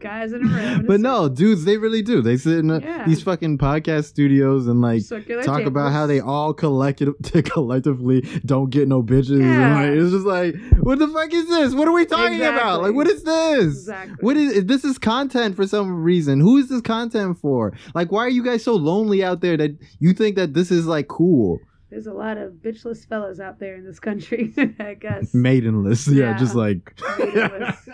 guys 0.00 0.32
in 0.32 0.42
a 0.42 0.46
room. 0.48 0.86
but 0.86 1.00
no, 1.00 1.28
dudes, 1.28 1.64
they 1.64 1.76
really 1.76 2.02
do. 2.02 2.20
They 2.22 2.36
sit 2.36 2.58
in 2.58 2.70
uh 2.70 2.80
Yeah. 2.82 3.06
these 3.06 3.22
fucking 3.22 3.58
podcast 3.58 4.04
studios 4.04 4.66
and 4.66 4.80
like 4.80 5.02
Circular 5.02 5.42
talk 5.42 5.62
about 5.62 5.92
how 5.92 6.06
they 6.06 6.20
all 6.20 6.52
collective 6.54 7.14
collectively 7.44 8.22
don't 8.44 8.70
get 8.70 8.88
no 8.88 9.02
bitches. 9.02 9.40
Yeah. 9.40 9.74
like, 9.74 9.90
it's 9.92 10.10
just 10.10 10.26
like, 10.26 10.54
what 10.80 10.98
the 10.98 11.08
fuck 11.08 11.32
is 11.32 11.48
this? 11.48 11.74
What 11.74 11.86
are 11.88 11.92
we 11.92 12.06
talking 12.06 12.40
about? 12.42 12.82
Like, 12.82 12.94
what 12.94 13.06
is 13.06 13.22
this? 13.22 13.64
Exactly. 13.64 14.16
What 14.20 14.36
is 14.36 14.64
this? 14.64 14.84
Is 14.84 14.98
content 14.98 15.54
for 15.56 15.66
some 15.66 16.02
reason? 16.02 16.40
Who 16.40 16.56
is 16.56 16.68
this 16.68 16.80
content 16.80 17.38
for? 17.38 17.72
Like, 17.94 18.10
why 18.10 18.20
are 18.20 18.28
you 18.30 18.42
guys 18.44 18.64
so 18.64 18.74
lonely 18.74 19.22
out 19.22 19.40
there 19.40 19.56
that 19.56 19.76
you 19.98 20.12
think 20.14 20.36
that 20.36 20.54
this 20.54 20.70
is 20.70 20.86
like 20.86 21.08
cool? 21.08 21.58
There's 21.90 22.06
a 22.06 22.12
lot 22.12 22.38
of 22.38 22.52
bitchless 22.52 23.04
fellas 23.08 23.40
out 23.40 23.58
there 23.58 23.74
in 23.74 23.84
this 23.84 23.98
country. 23.98 24.52
I 24.78 24.94
guess. 24.94 25.34
Maidenless, 25.34 26.06
yeah, 26.06 26.30
Yeah. 26.30 26.38
just 26.38 26.54
like. 26.54 26.96
Maidenless. 27.18 27.88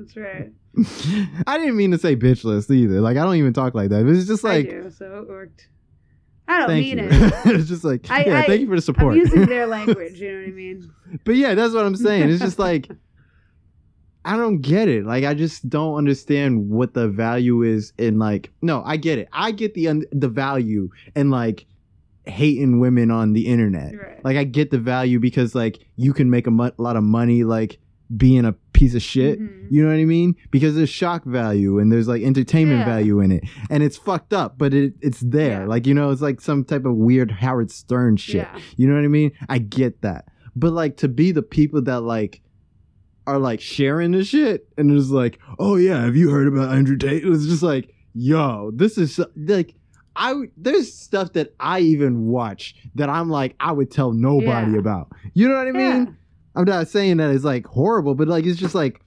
That's 0.00 0.16
right. 0.16 0.50
I 1.46 1.58
didn't 1.58 1.76
mean 1.76 1.90
to 1.90 1.98
say 1.98 2.16
bitchless 2.16 2.70
either. 2.70 3.00
Like, 3.00 3.16
I 3.16 3.22
don't 3.24 3.36
even 3.36 3.52
talk 3.52 3.74
like 3.74 3.90
that. 3.90 4.06
It's 4.06 4.26
just 4.26 4.44
like 4.44 4.66
I 4.66 4.70
do. 4.70 4.90
So 4.90 5.18
it 5.22 5.28
worked. 5.28 5.68
I 6.48 6.58
don't 6.60 6.70
mean 6.70 6.98
you. 6.98 7.04
it. 7.10 7.10
it's 7.46 7.68
just 7.68 7.84
like, 7.84 8.10
I- 8.10 8.24
yeah, 8.24 8.38
I- 8.40 8.46
thank 8.46 8.60
you 8.62 8.66
for 8.68 8.76
the 8.76 8.82
support. 8.82 9.12
I'm 9.14 9.18
using 9.20 9.46
their 9.46 9.66
language. 9.78 10.20
You 10.20 10.32
know 10.32 10.38
what 10.40 10.48
I 10.48 10.52
mean? 10.52 10.92
But 11.24 11.36
yeah, 11.36 11.54
that's 11.54 11.74
what 11.74 11.84
I'm 11.84 11.96
saying. 11.96 12.28
It's 12.30 12.40
just 12.40 12.58
like 12.58 12.88
I 14.24 14.36
don't 14.36 14.58
get 14.60 14.88
it. 14.88 15.04
Like 15.06 15.24
I 15.24 15.34
just 15.34 15.68
don't 15.70 15.96
understand 15.96 16.68
what 16.68 16.92
the 16.94 17.08
value 17.08 17.62
is 17.62 17.92
in 17.98 18.18
like 18.18 18.50
no, 18.62 18.82
I 18.84 18.96
get 18.96 19.18
it. 19.18 19.28
I 19.32 19.50
get 19.52 19.74
the 19.74 19.88
un- 19.88 20.04
the 20.12 20.28
value 20.28 20.90
in 21.16 21.30
like 21.30 21.66
hating 22.26 22.80
women 22.80 23.10
on 23.10 23.32
the 23.32 23.46
internet. 23.46 23.94
Right. 23.96 24.24
Like 24.24 24.36
I 24.36 24.44
get 24.44 24.70
the 24.70 24.78
value 24.78 25.20
because 25.20 25.54
like 25.54 25.78
you 25.96 26.12
can 26.12 26.28
make 26.30 26.46
a 26.46 26.50
mu- 26.50 26.70
lot 26.76 26.96
of 26.96 27.02
money 27.02 27.44
like 27.44 27.78
being 28.16 28.44
a 28.44 28.52
piece 28.80 28.94
of 28.94 29.02
shit. 29.02 29.38
Mhm. 29.40 29.66
You 29.70 29.82
know 29.82 29.90
what 29.94 30.00
I 30.00 30.04
mean? 30.04 30.34
Because 30.50 30.74
there's 30.74 30.88
shock 31.02 31.24
value 31.24 31.78
and 31.78 31.92
there's 31.92 32.08
like 32.08 32.22
entertainment 32.22 32.80
Yeah. 32.80 32.86
value 32.94 33.20
in 33.20 33.30
it. 33.32 33.44
And 33.68 33.82
it's 33.82 33.96
fucked 33.96 34.32
up, 34.32 34.56
but 34.58 34.72
it 34.74 34.94
it's 35.00 35.20
there. 35.20 35.60
Yeah. 35.62 35.66
Like 35.72 35.86
you 35.86 35.94
know, 35.94 36.10
it's 36.10 36.22
like 36.22 36.40
some 36.40 36.64
type 36.64 36.84
of 36.86 36.94
weird 36.96 37.30
Howard 37.30 37.70
Stern 37.70 38.16
shit. 38.16 38.46
Yeah. 38.52 38.58
You 38.76 38.88
know 38.88 38.94
what 38.94 39.04
I 39.04 39.08
mean? 39.08 39.32
I 39.48 39.58
get 39.58 40.00
that. 40.02 40.24
But 40.56 40.72
like 40.72 40.96
to 40.98 41.08
be 41.08 41.30
the 41.32 41.42
people 41.42 41.80
that 41.82 42.00
like 42.00 42.40
are 43.26 43.38
like 43.38 43.60
sharing 43.60 44.12
the 44.12 44.24
shit 44.24 44.66
and 44.78 44.90
it's 44.90 45.10
like, 45.10 45.38
oh 45.58 45.76
yeah, 45.76 46.02
have 46.04 46.16
you 46.16 46.30
heard 46.30 46.48
about 46.48 46.74
Andrew 46.74 46.96
Tate? 46.96 47.22
It 47.22 47.28
was 47.28 47.46
just 47.46 47.62
like, 47.62 47.92
yo, 48.14 48.70
this 48.74 48.98
is 48.98 49.20
like 49.36 49.74
I 50.16 50.34
there's 50.56 50.92
stuff 50.92 51.34
that 51.34 51.54
I 51.60 51.80
even 51.80 52.26
watch 52.26 52.74
that 52.96 53.08
I'm 53.08 53.28
like 53.30 53.54
I 53.60 53.70
would 53.72 53.90
tell 53.90 54.12
nobody 54.12 54.72
Yeah. 54.72 54.78
about. 54.78 55.12
You 55.34 55.48
know 55.48 55.54
what 55.54 55.68
I 55.68 55.72
mean? 55.72 56.16
I'm 56.54 56.64
not 56.64 56.88
saying 56.88 57.18
that 57.18 57.30
it's 57.30 57.44
like 57.44 57.66
horrible, 57.66 58.14
but 58.14 58.28
like 58.28 58.44
it's 58.44 58.58
just 58.58 58.74
like 58.74 59.00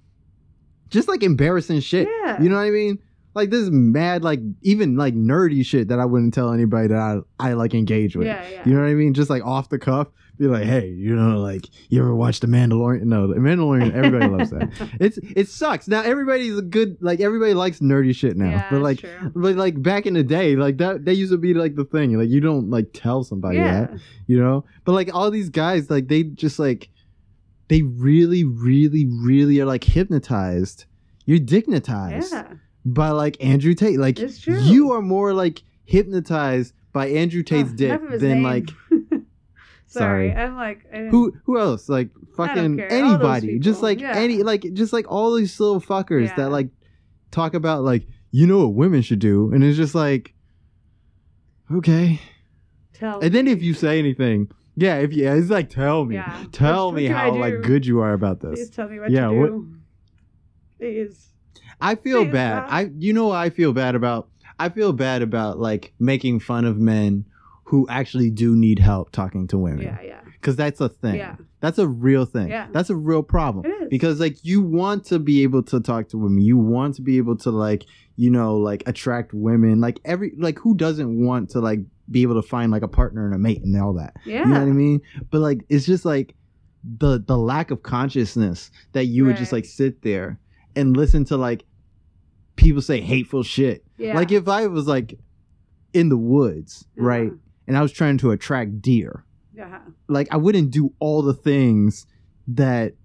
just 0.90 1.08
like 1.08 1.24
embarrassing 1.24 1.82
shit. 1.82 2.08
Yeah. 2.08 2.42
You 2.42 2.50
know 2.50 2.56
what 2.56 2.64
I 2.64 2.70
mean? 2.70 3.00
Like 3.36 3.50
this 3.50 3.70
mad 3.70 4.24
like 4.24 4.40
even 4.62 4.96
like 4.96 5.16
nerdy 5.16 5.66
shit 5.66 5.88
that 5.88 6.00
I 6.00 6.06
wouldn't 6.06 6.34
tell 6.34 6.54
anybody 6.54 6.90
that 6.90 6.98
I 6.98 7.20
I 7.40 7.54
like 7.54 7.74
engage 7.74 8.16
with. 8.16 8.28
Yeah. 8.28 8.48
Yeah. 8.48 8.62
You 8.66 8.74
know 8.74 8.82
what 8.82 8.88
I 8.88 8.94
mean? 8.94 9.14
Just 9.14 9.30
like 9.30 9.44
off 9.44 9.70
the 9.70 9.80
cuff, 9.80 10.08
be 10.38 10.48
like, 10.48 10.64
hey, 10.64 10.88
you 10.88 11.16
know, 11.16 11.40
like 11.40 11.70
you 11.90 12.00
ever 12.00 12.14
watch 12.14 12.40
The 12.40 12.48
Mandalorian? 12.48 13.04
No, 13.04 13.28
The 13.28 13.36
Mandalorian, 13.36 13.94
everybody 13.94 14.28
loves 14.28 14.50
that. 14.52 14.72
It's 15.00 15.18
it 15.36 15.48
sucks. 15.50 15.88
Now 15.88 16.02
everybody's 16.02 16.58
a 16.58 16.62
good 16.62 16.98
like 17.02 17.20
everybody 17.20 17.54
likes 17.54 17.80
nerdy 17.80 18.16
shit 18.16 18.38
now. 18.38 18.50
Yeah, 18.50 18.68
but 18.70 18.82
like 18.82 19.00
true. 19.00 19.32
but 19.36 19.56
like 19.56 19.82
back 19.82 20.06
in 20.06 20.14
the 20.14 20.24
day, 20.24 20.56
like 20.56 20.78
that 20.78 21.06
that 21.06 21.16
used 21.16 21.32
to 21.32 21.38
be 21.38 21.54
like 21.54 21.76
the 21.76 21.86
thing. 21.86 22.18
Like 22.18 22.30
you 22.30 22.40
don't 22.40 22.70
like 22.70 22.88
tell 22.94 23.24
somebody 23.24 23.58
yeah. 23.58 23.82
that, 23.82 24.00
you 24.28 24.40
know? 24.40 24.66
But 24.86 24.94
like 24.94 25.14
all 25.14 25.30
these 25.32 25.50
guys, 25.50 25.90
like 25.90 26.08
they 26.08 26.24
just 26.24 26.60
like 26.60 26.90
they 27.70 27.82
really, 27.82 28.44
really, 28.44 29.06
really 29.06 29.60
are 29.60 29.66
like 29.66 29.84
hypnotized. 29.84 30.86
You're 31.26 31.40
dignitized 31.40 32.32
Yeah. 32.32 32.54
by 32.86 33.10
like 33.12 33.38
Andrew 33.44 33.74
Tate. 33.74 34.00
Like 34.00 34.20
you 34.48 34.92
are 34.92 35.02
more 35.02 35.34
like 35.34 35.64
hypnotized 35.86 36.74
by 36.92 37.08
Andrew 37.08 37.44
Tate's 37.44 37.72
Oh, 37.72 37.76
dick 37.76 37.90
enough 37.90 38.04
of 38.04 38.10
his 38.12 38.22
than 38.22 38.42
name. 38.42 38.44
like 38.44 38.70
Sorry, 39.88 40.30
Sorry. 40.30 40.34
I'm 40.34 40.56
like 40.56 40.86
who 41.12 41.34
who 41.46 41.60
else? 41.60 41.88
Like 41.88 42.10
fucking 42.36 42.78
care. 42.78 42.92
All 42.92 43.00
those 43.02 43.10
anybody. 43.12 43.60
Just 43.60 43.82
like 43.82 44.00
Yeah. 44.00 44.16
any 44.16 44.44
like 44.44 44.66
just 44.74 44.92
like 44.94 45.06
all 45.10 45.34
these 45.36 45.60
little 45.60 45.80
fuckers 45.82 46.28
Yeah. 46.30 46.36
that 46.36 46.50
like 46.50 46.70
talk 47.32 47.54
about 47.54 47.84
like 47.84 48.06
you 48.32 48.48
know 48.48 48.60
what 48.60 48.74
women 48.74 49.02
should 49.02 49.20
do 49.20 49.52
and 49.54 49.64
it's 49.64 49.78
just 49.78 49.94
like 49.96 50.34
okay. 51.72 52.20
tell. 52.94 53.20
And 53.20 53.34
then 53.34 53.48
if 53.48 53.62
you 53.62 53.74
say 53.74 54.00
anything, 54.00 54.50
yeah, 54.76 54.98
if 54.98 55.14
you, 55.14 55.24
yeah, 55.24 55.36
it's 55.36 55.50
like 55.50 55.70
tell 55.70 56.06
me. 56.06 56.16
Yeah. 56.16 56.44
Tell 56.52 56.88
What- 56.88 56.96
me 56.96 57.08
what 57.10 57.18
how 57.18 57.36
like 57.36 57.62
good 57.62 57.86
you 57.86 58.00
are 58.00 58.14
about 58.14 58.40
this. 58.42 58.60
please 58.60 58.70
tell 58.70 58.88
me 58.90 59.00
what 59.00 59.12
Yeah, 59.12 59.28
to 59.28 59.34
what- 59.34 59.48
do. 59.48 59.68
Please. 60.80 61.30
I 61.82 61.96
feel 61.96 62.24
Please 62.26 62.34
bad. 62.34 62.66
I 62.70 62.92
you 62.98 63.14
know 63.14 63.28
what 63.28 63.38
I 63.38 63.50
feel 63.50 63.74
bad 63.74 63.96
about? 63.96 64.30
I 64.60 64.70
feel 64.70 64.94
bad 64.94 65.22
about 65.22 65.60
like 65.60 65.94
making 66.00 66.40
fun 66.40 66.66
of 66.66 66.78
men 66.78 67.26
who 67.66 67.88
actually 67.90 68.30
do 68.30 68.56
need 68.56 68.80
help 68.80 69.12
talking 69.12 69.48
to 69.48 69.58
women. 69.58 69.82
Yeah. 69.84 69.98
Yeah. 70.04 70.20
Cuz 70.42 70.56
that's 70.56 70.80
a 70.82 70.90
thing. 70.90 71.16
Yeah. 71.16 71.36
That's 71.62 71.80
a 71.80 71.88
real 71.88 72.26
thing. 72.26 72.50
Yeah. 72.50 72.68
That's 72.72 72.90
a 72.90 72.96
real 72.96 73.24
problem. 73.24 73.66
It 73.66 73.84
is. 73.84 73.90
Because 73.90 74.20
like 74.20 74.44
you 74.44 74.62
want 74.62 75.06
to 75.06 75.20
be 75.20 75.44
able 75.44 75.64
to 75.64 75.80
talk 75.80 76.10
to 76.10 76.18
women. 76.18 76.42
You 76.42 76.58
want 76.58 76.96
to 76.96 77.02
be 77.02 77.18
able 77.18 77.38
to 77.38 77.52
like, 77.52 77.86
you 78.18 78.30
know, 78.30 78.58
like 78.58 78.84
attract 78.86 79.34
women. 79.34 79.80
Like 79.82 80.00
every 80.06 80.34
like 80.38 80.60
who 80.60 80.76
doesn't 80.76 81.26
want 81.26 81.50
to 81.52 81.60
like 81.62 81.80
be 82.12 82.22
able 82.22 82.36
to 82.42 82.48
find 82.48 82.72
like 82.72 82.82
a 82.84 82.88
partner 82.88 83.26
and 83.26 83.34
a 83.34 83.38
mate 83.38 83.62
and 83.64 83.76
all 83.82 83.94
that. 83.94 84.16
Yeah. 84.26 84.40
You 84.40 84.46
know 84.46 84.60
what 84.60 84.68
I 84.68 84.72
mean? 84.72 85.02
But 85.32 85.40
like 85.42 85.66
it's 85.70 85.86
just 85.86 86.06
like 86.06 86.36
the 86.98 87.24
the 87.26 87.38
lack 87.38 87.72
of 87.72 87.82
consciousness 87.84 88.70
that 88.92 89.06
you 89.06 89.26
would 89.26 89.38
just 89.38 89.52
like 89.54 89.66
sit 89.66 90.02
there 90.02 90.40
and 90.76 90.98
listen 90.98 91.24
to 91.26 91.38
like 91.38 91.64
people 92.56 92.82
say 92.82 93.00
hateful 93.02 93.44
shit. 93.44 93.86
Yeah. 93.98 94.16
Like 94.16 94.32
if 94.32 94.48
I 94.48 94.68
was 94.68 94.86
like 94.88 95.18
in 95.94 96.10
the 96.10 96.18
woods, 96.18 96.86
Uh-huh. 96.98 97.08
right? 97.08 97.32
And 97.68 97.78
I 97.78 97.82
was 97.82 97.92
trying 97.94 98.18
to 98.20 98.32
attract 98.32 98.82
deer. 98.82 99.24
Yeah. 99.56 99.80
Like 100.10 100.28
I 100.32 100.38
wouldn't 100.38 100.72
do 100.72 100.94
all 101.00 101.22
the 101.22 101.34
things 101.34 102.06
that 102.48 102.96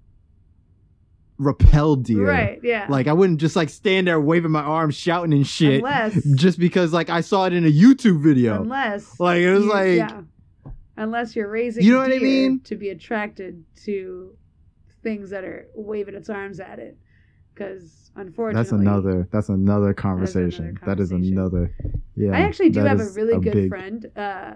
repel 1.38 1.96
deer. 1.96 2.26
Right. 2.26 2.60
Yeah. 2.62 2.86
Like 2.88 3.06
I 3.06 3.12
wouldn't 3.12 3.40
just 3.40 3.56
like 3.56 3.68
stand 3.70 4.06
there 4.06 4.20
waving 4.20 4.50
my 4.50 4.62
arms, 4.62 4.94
shouting 4.96 5.32
and 5.32 5.46
shit, 5.46 5.76
unless 5.84 6.22
just 6.34 6.58
because 6.58 6.92
like 6.92 7.08
I 7.10 7.20
saw 7.20 7.44
it 7.44 7.52
in 7.52 7.64
a 7.64 7.70
YouTube 7.72 8.20
video. 8.22 8.62
unless 8.62 9.18
Like, 9.20 9.38
it 9.40 9.50
was 9.52 9.64
you- 9.64 9.70
like- 9.72 9.96
yeah. 9.96 10.20
unless 10.96 11.36
you're 11.36 11.48
raising 11.48 11.84
You 11.84 11.92
know 11.94 12.00
what 12.00 12.12
I 12.12 12.18
mean? 12.18 12.60
to 12.64 12.74
be 12.76 12.88
attracted 12.90 13.64
to 13.84 14.32
things 15.02 15.30
that 15.30 15.44
are 15.44 15.68
waving 15.74 16.14
its 16.16 16.28
arms 16.28 16.58
at 16.58 16.80
it 16.80 16.98
because 17.54 18.10
unfortunately 18.16 18.60
That's 18.60 18.72
another. 18.72 19.28
That's 19.30 19.48
another 19.48 19.94
conversation. 19.94 20.76
That 20.86 20.98
is 20.98 21.10
conversation. 21.10 21.38
another. 21.38 21.74
Yeah. 22.16 22.32
I 22.32 22.40
actually 22.40 22.70
do 22.70 22.80
have 22.80 22.98
a 22.98 23.02
is 23.04 23.16
really 23.16 23.38
good 23.40 23.52
big- 23.52 23.68
friend. 23.68 24.06
Uh, 24.16 24.54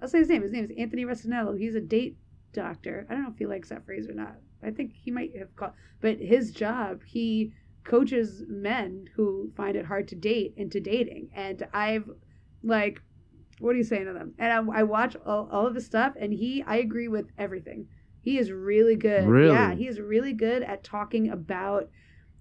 I'll 0.00 0.08
say 0.08 0.18
his 0.20 0.28
name. 0.30 0.42
His 0.42 0.52
name 0.52 0.64
is 0.64 0.70
Anthony 0.78 1.04
Resinello. 1.04 1.56
He's 1.58 1.74
a 1.74 1.80
date 1.80 2.16
doctor. 2.54 3.06
I 3.08 3.14
don't 3.14 3.24
know 3.24 3.30
if 3.30 3.38
he 3.38 3.46
likes 3.46 3.68
that 3.68 3.84
phrase 3.86 4.08
or 4.08 4.14
not. 4.14 4.36
I 4.62 4.70
think 4.70 4.92
he 4.94 5.10
might 5.10 5.36
have 5.36 5.54
called, 5.56 5.72
but 6.00 6.18
his 6.18 6.52
job, 6.52 7.02
he 7.04 7.52
coaches 7.84 8.44
men 8.48 9.06
who 9.16 9.52
find 9.56 9.76
it 9.76 9.86
hard 9.86 10.08
to 10.08 10.14
date 10.14 10.54
into 10.56 10.80
dating. 10.80 11.30
And 11.34 11.66
I've 11.72 12.08
like, 12.62 13.02
what 13.58 13.74
are 13.74 13.78
you 13.78 13.84
saying 13.84 14.06
to 14.06 14.12
them? 14.12 14.34
And 14.38 14.52
I, 14.52 14.80
I 14.80 14.82
watch 14.82 15.16
all, 15.26 15.48
all 15.50 15.66
of 15.66 15.74
his 15.74 15.86
stuff, 15.86 16.14
and 16.18 16.32
he, 16.32 16.62
I 16.66 16.76
agree 16.76 17.08
with 17.08 17.26
everything. 17.38 17.88
He 18.22 18.38
is 18.38 18.52
really 18.52 18.96
good. 18.96 19.26
Really? 19.26 19.54
Yeah, 19.54 19.74
he 19.74 19.88
is 19.88 20.00
really 20.00 20.32
good 20.32 20.62
at 20.62 20.84
talking 20.84 21.30
about 21.30 21.88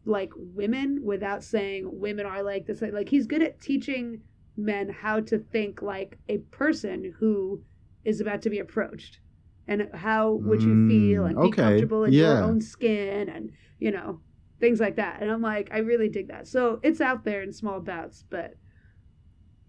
like 0.05 0.31
women 0.35 1.01
without 1.03 1.43
saying 1.43 1.89
women 1.91 2.25
are 2.25 2.43
like 2.43 2.65
this. 2.65 2.81
Like 2.81 3.09
he's 3.09 3.27
good 3.27 3.41
at 3.41 3.59
teaching 3.59 4.21
men 4.57 4.89
how 4.89 5.19
to 5.21 5.39
think 5.39 5.81
like 5.81 6.17
a 6.29 6.37
person 6.37 7.13
who 7.19 7.63
is 8.03 8.21
about 8.21 8.41
to 8.43 8.49
be 8.49 8.59
approached 8.59 9.19
and 9.67 9.89
how 9.93 10.31
would 10.31 10.61
you 10.61 10.87
feel 10.87 11.25
and 11.25 11.35
be 11.35 11.41
Mm, 11.43 11.47
okay, 11.47 11.61
comfortable 11.61 12.03
in 12.05 12.13
your 12.13 12.43
own 12.43 12.61
skin 12.61 13.29
and 13.29 13.51
you 13.79 13.91
know 13.91 14.21
things 14.59 14.79
like 14.79 14.95
that 14.97 15.21
and 15.21 15.31
i'm 15.31 15.41
like 15.41 15.69
i 15.71 15.79
really 15.79 16.09
dig 16.09 16.27
that 16.27 16.47
so 16.47 16.79
it's 16.83 17.01
out 17.01 17.23
there 17.23 17.41
in 17.41 17.51
small 17.51 17.79
bouts 17.79 18.25
but 18.29 18.55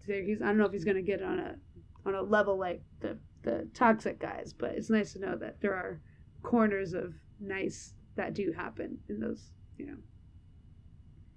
he's 0.05 0.41
i 0.41 0.45
don't 0.45 0.57
know 0.57 0.65
if 0.65 0.71
he's 0.73 0.83
going 0.85 0.97
to 0.97 1.01
get 1.03 1.21
on 1.21 1.39
a 1.39 1.55
on 2.05 2.15
a 2.15 2.21
level 2.21 2.57
like 2.59 2.81
the 2.99 3.17
the 3.43 3.67
toxic 3.73 4.19
guys 4.19 4.53
but 4.53 4.71
it's 4.71 4.89
nice 4.89 5.13
to 5.13 5.19
know 5.19 5.35
that 5.37 5.59
there 5.61 5.73
are 5.73 6.01
corners 6.43 6.93
of 6.93 7.13
nice 7.39 7.93
that 8.15 8.33
do 8.33 8.51
happen 8.51 8.97
in 9.09 9.19
those 9.19 9.51
you 9.77 9.85
know 9.85 9.97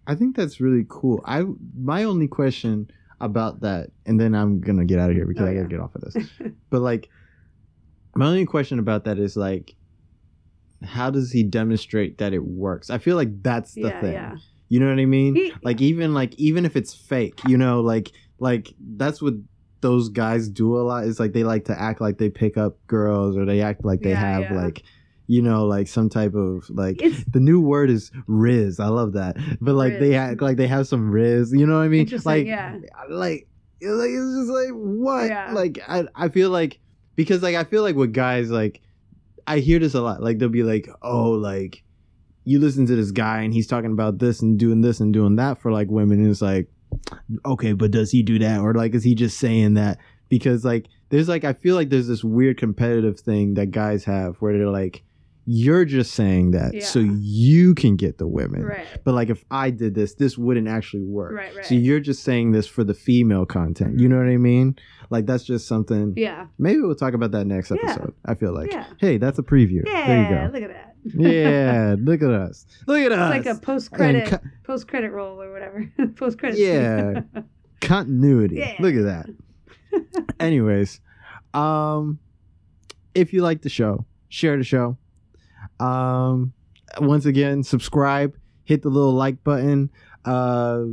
I 0.09 0.15
think 0.15 0.37
that's 0.37 0.61
really 0.61 0.87
cool. 0.89 1.21
I 1.27 1.43
my 1.77 2.05
only 2.05 2.29
question 2.29 2.89
about 3.21 3.63
that, 3.63 3.91
and 4.05 4.21
then 4.21 4.37
I'm 4.37 4.61
gonna 4.61 4.85
get 4.85 5.01
out 5.01 5.11
of 5.11 5.17
here 5.17 5.27
because 5.27 5.49
Oh, 5.49 5.51
I 5.51 5.55
gotta 5.55 5.67
get 5.67 5.81
off 5.81 5.97
of 5.97 6.03
this. 6.03 6.29
but 6.71 6.81
like, 6.81 7.09
my 8.17 8.27
only 8.27 8.47
question 8.47 8.79
about 8.79 9.05
that 9.05 9.19
is 9.19 9.37
like, 9.37 9.75
how 10.85 11.11
does 11.11 11.33
he 11.33 11.43
demonstrate 11.43 12.19
that 12.19 12.33
it 12.33 12.45
works? 12.45 12.91
I 12.91 12.99
feel 12.99 13.17
like 13.17 13.43
that's 13.43 13.75
the 13.75 13.81
yeah 13.83 14.01
thing. 14.01 14.13
yeah 14.13 14.37
You 14.69 14.81
know 14.81 14.89
what 14.89 14.99
I 14.99 15.07
mean? 15.07 15.35
He- 15.35 15.53
like 15.63 15.81
even 15.81 16.15
like 16.15 16.35
even 16.37 16.65
if 16.65 16.77
it's 16.77 16.95
fake, 16.95 17.41
you 17.47 17.57
know, 17.57 17.81
like 17.81 18.13
like 18.39 18.75
that's 18.97 19.23
what 19.23 19.35
those 19.81 20.09
guys 20.09 20.49
do 20.49 20.77
a 20.77 20.83
lot. 20.83 21.05
Is 21.05 21.19
like 21.21 21.33
they 21.33 21.45
like 21.45 21.65
to 21.67 21.81
act 21.81 22.01
like 22.01 22.19
they 22.19 22.29
pick 22.31 22.57
up 22.57 22.77
girls 22.87 23.37
or 23.37 23.45
they 23.45 23.61
act 23.63 23.85
like 23.85 24.01
they 24.01 24.11
Yeah, 24.11 24.41
have 24.41 24.51
like 24.57 24.83
you 25.29 25.43
know 25.43 25.67
like 25.67 25.89
some 25.89 26.09
type 26.09 26.35
of 26.35 26.69
like 26.71 27.03
it's 27.03 27.25
the 27.33 27.41
new 27.41 27.61
word 27.61 27.91
is 27.91 28.11
riz. 28.27 28.79
I 28.81 28.89
love 28.89 29.13
that. 29.15 29.37
But 29.61 29.75
like 29.75 29.99
they 29.99 30.11
Riz. 30.11 30.17
act 30.17 30.43
like 30.43 30.57
they 30.57 30.67
have 30.69 30.87
some 30.89 31.11
riz. 31.11 31.53
You 31.53 31.67
know 31.67 31.77
what 31.79 31.85
I 31.85 31.89
mean? 31.89 32.09
Like 32.25 32.47
yeah. 32.47 32.79
like 33.09 33.49
it's 33.81 33.91
like 33.91 34.11
it's 34.11 34.37
just 34.37 34.51
like 34.51 34.71
what? 34.73 35.29
Yeah. 35.29 35.53
Like 35.53 35.79
I 35.89 36.05
I 36.15 36.29
feel 36.29 36.51
like 36.51 36.79
because 37.17 37.43
like 37.43 37.57
I 37.57 37.65
feel 37.65 37.83
like 37.83 37.97
with 37.97 38.13
guys 38.13 38.51
like 38.51 38.81
I 39.47 39.59
hear 39.59 39.79
this 39.79 39.95
a 39.95 40.01
lot. 40.01 40.23
Like 40.23 40.39
they'll 40.39 40.49
be 40.49 40.63
like, 40.63 40.89
oh, 41.03 41.31
like 41.31 41.83
you 42.45 42.59
listen 42.59 42.87
to 42.87 42.97
this 42.97 43.11
guy 43.11 43.43
and 43.43 43.53
he's 43.53 43.67
talking 43.67 43.93
about 43.93 44.19
this 44.19 44.43
and 44.43 44.59
doing 44.59 44.81
this 44.81 45.01
and 45.01 45.13
doing 45.13 45.37
that 45.37 45.59
for 45.59 45.73
like 45.73 45.89
women. 45.89 46.21
And 46.21 46.31
it's 46.31 46.43
like, 46.43 46.69
okay, 47.45 47.73
but 47.73 47.91
does 47.91 48.11
he 48.11 48.23
do 48.23 48.39
that? 48.41 48.61
Or 48.61 48.75
like, 48.75 48.95
is 48.95 49.05
he 49.05 49.15
just 49.15 49.39
saying 49.39 49.75
that? 49.75 49.99
Because 50.29 50.65
like, 50.65 50.87
there's 51.09 51.29
like, 51.29 51.45
I 51.45 51.53
feel 51.53 51.77
like 51.77 51.91
there's 51.91 52.09
this 52.09 52.25
weird 52.25 52.59
competitive 52.59 53.21
thing 53.21 53.55
that 53.55 53.71
guys 53.71 54.05
have 54.05 54.37
where 54.37 54.57
they're 54.57 54.69
like, 54.69 55.03
you're 55.49 55.85
just 55.85 56.13
saying 56.15 56.51
that 56.51 56.83
so 56.83 56.99
you 56.99 57.73
can 57.75 57.95
get 57.97 58.19
the 58.19 58.27
women. 58.27 58.65
right 58.65 58.87
But 59.05 59.15
like, 59.15 59.31
if 59.31 59.45
I 59.51 59.71
did 59.71 59.95
this, 59.95 60.15
this 60.15 60.37
wouldn't 60.37 60.67
actually 60.67 61.05
work. 61.05 61.33
right 61.33 61.55
right 61.55 61.65
So 61.65 61.77
you're 61.77 62.01
just 62.01 62.25
saying 62.25 62.51
this 62.53 62.67
for 62.67 62.83
the 62.83 62.95
female 62.95 63.47
content. 63.47 64.01
You 64.01 64.09
know 64.09 64.17
what 64.19 64.27
I 64.27 64.39
mean? 64.39 64.77
Like, 65.09 65.25
that's 65.27 65.45
just 65.45 65.69
something. 65.69 66.15
yeah 66.17 66.47
Maybe 66.59 66.81
we'll 66.81 66.97
talk 66.97 67.15
about 67.15 67.31
that 67.31 67.47
next 67.47 67.71
Yeah. 67.71 67.77
episode. 67.91 68.15
I 68.25 68.35
feel 68.35 68.53
like, 68.53 68.73
Yeah. 68.73 68.87
hey, 68.99 69.19
that's 69.19 69.39
a 69.39 69.43
preview. 69.45 69.83
yeah 69.87 70.07
there 70.07 70.23
you 70.23 70.29
go. 70.29 70.51
look 70.53 70.63
at 70.65 70.77
that 70.77 70.95
Yeah, 71.15 71.95
look 72.01 72.23
at 72.23 72.31
us. 72.31 72.67
Look 72.89 73.01
at 73.01 73.13
us. 73.13 73.37
it's 73.37 73.47
like 73.47 73.57
a 73.57 73.61
post 73.61 73.93
credit 73.93 74.27
co- 74.27 74.41
post 74.65 74.89
credit 74.89 75.13
roll 75.13 75.41
or 75.41 75.53
whatever 75.53 75.89
post 76.17 76.39
credit 76.41 76.59
Yeah. 76.59 77.21
continuity. 77.81 78.57
Yeah. 78.57 78.75
Look 78.81 78.95
at 78.97 79.05
that. 79.05 79.27
Anyways, 80.41 81.01
um, 81.55 82.19
if 83.15 83.33
you 83.33 83.43
like 83.43 83.63
the 83.63 83.69
show, 83.69 84.05
share 84.29 84.57
the 84.57 84.65
show. 84.65 84.97
Um, 85.81 86.53
once 87.01 87.27
again, 87.27 87.63
subscribe. 87.63 88.37
Hit 88.65 88.83
the 88.83 88.89
little 88.89 89.13
like 89.13 89.43
button. 89.45 89.91
Uh, 90.25 90.85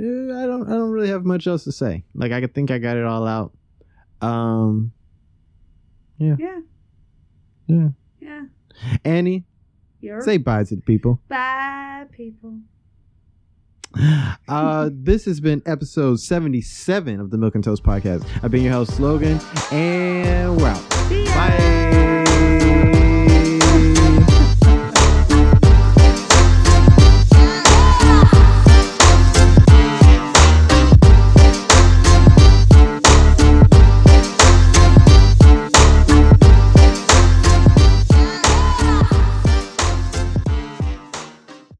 eh, 0.00 0.04
I 0.04 0.46
don't. 0.46 0.68
I 0.68 0.72
don't 0.72 0.90
really 0.90 1.08
have 1.08 1.24
much 1.24 1.46
else 1.46 1.64
to 1.64 1.72
say. 1.72 2.04
Like 2.14 2.32
I 2.32 2.46
think 2.46 2.70
I 2.70 2.78
got 2.78 2.96
it 2.96 3.04
all 3.04 3.26
out. 3.26 3.52
Um, 4.20 4.92
yeah 6.18 6.36
yeah. 6.38 6.58
yeah 7.66 7.88
Yeah. 8.20 8.42
Annie, 9.04 9.44
you're 10.00 10.20
say 10.20 10.36
bye 10.36 10.64
to 10.64 10.76
the 10.76 10.82
people. 10.82 11.20
bye 11.28 12.06
people 12.12 12.58
Uh, 14.48 14.90
this 14.92 15.24
has 15.24 15.40
been 15.40 15.62
episode 15.66 16.20
77 16.20 17.20
of 17.20 17.30
the 17.30 17.38
Milk 17.38 17.54
and 17.54 17.64
Toast 17.64 17.82
Podcast. 17.82 18.26
I've 18.42 18.50
been 18.50 18.62
your 18.62 18.72
host, 18.72 19.00
Logan, 19.00 19.40
and 19.70 20.56
we're 20.56 20.68
out. 20.68 20.90
Bye. 21.10 22.15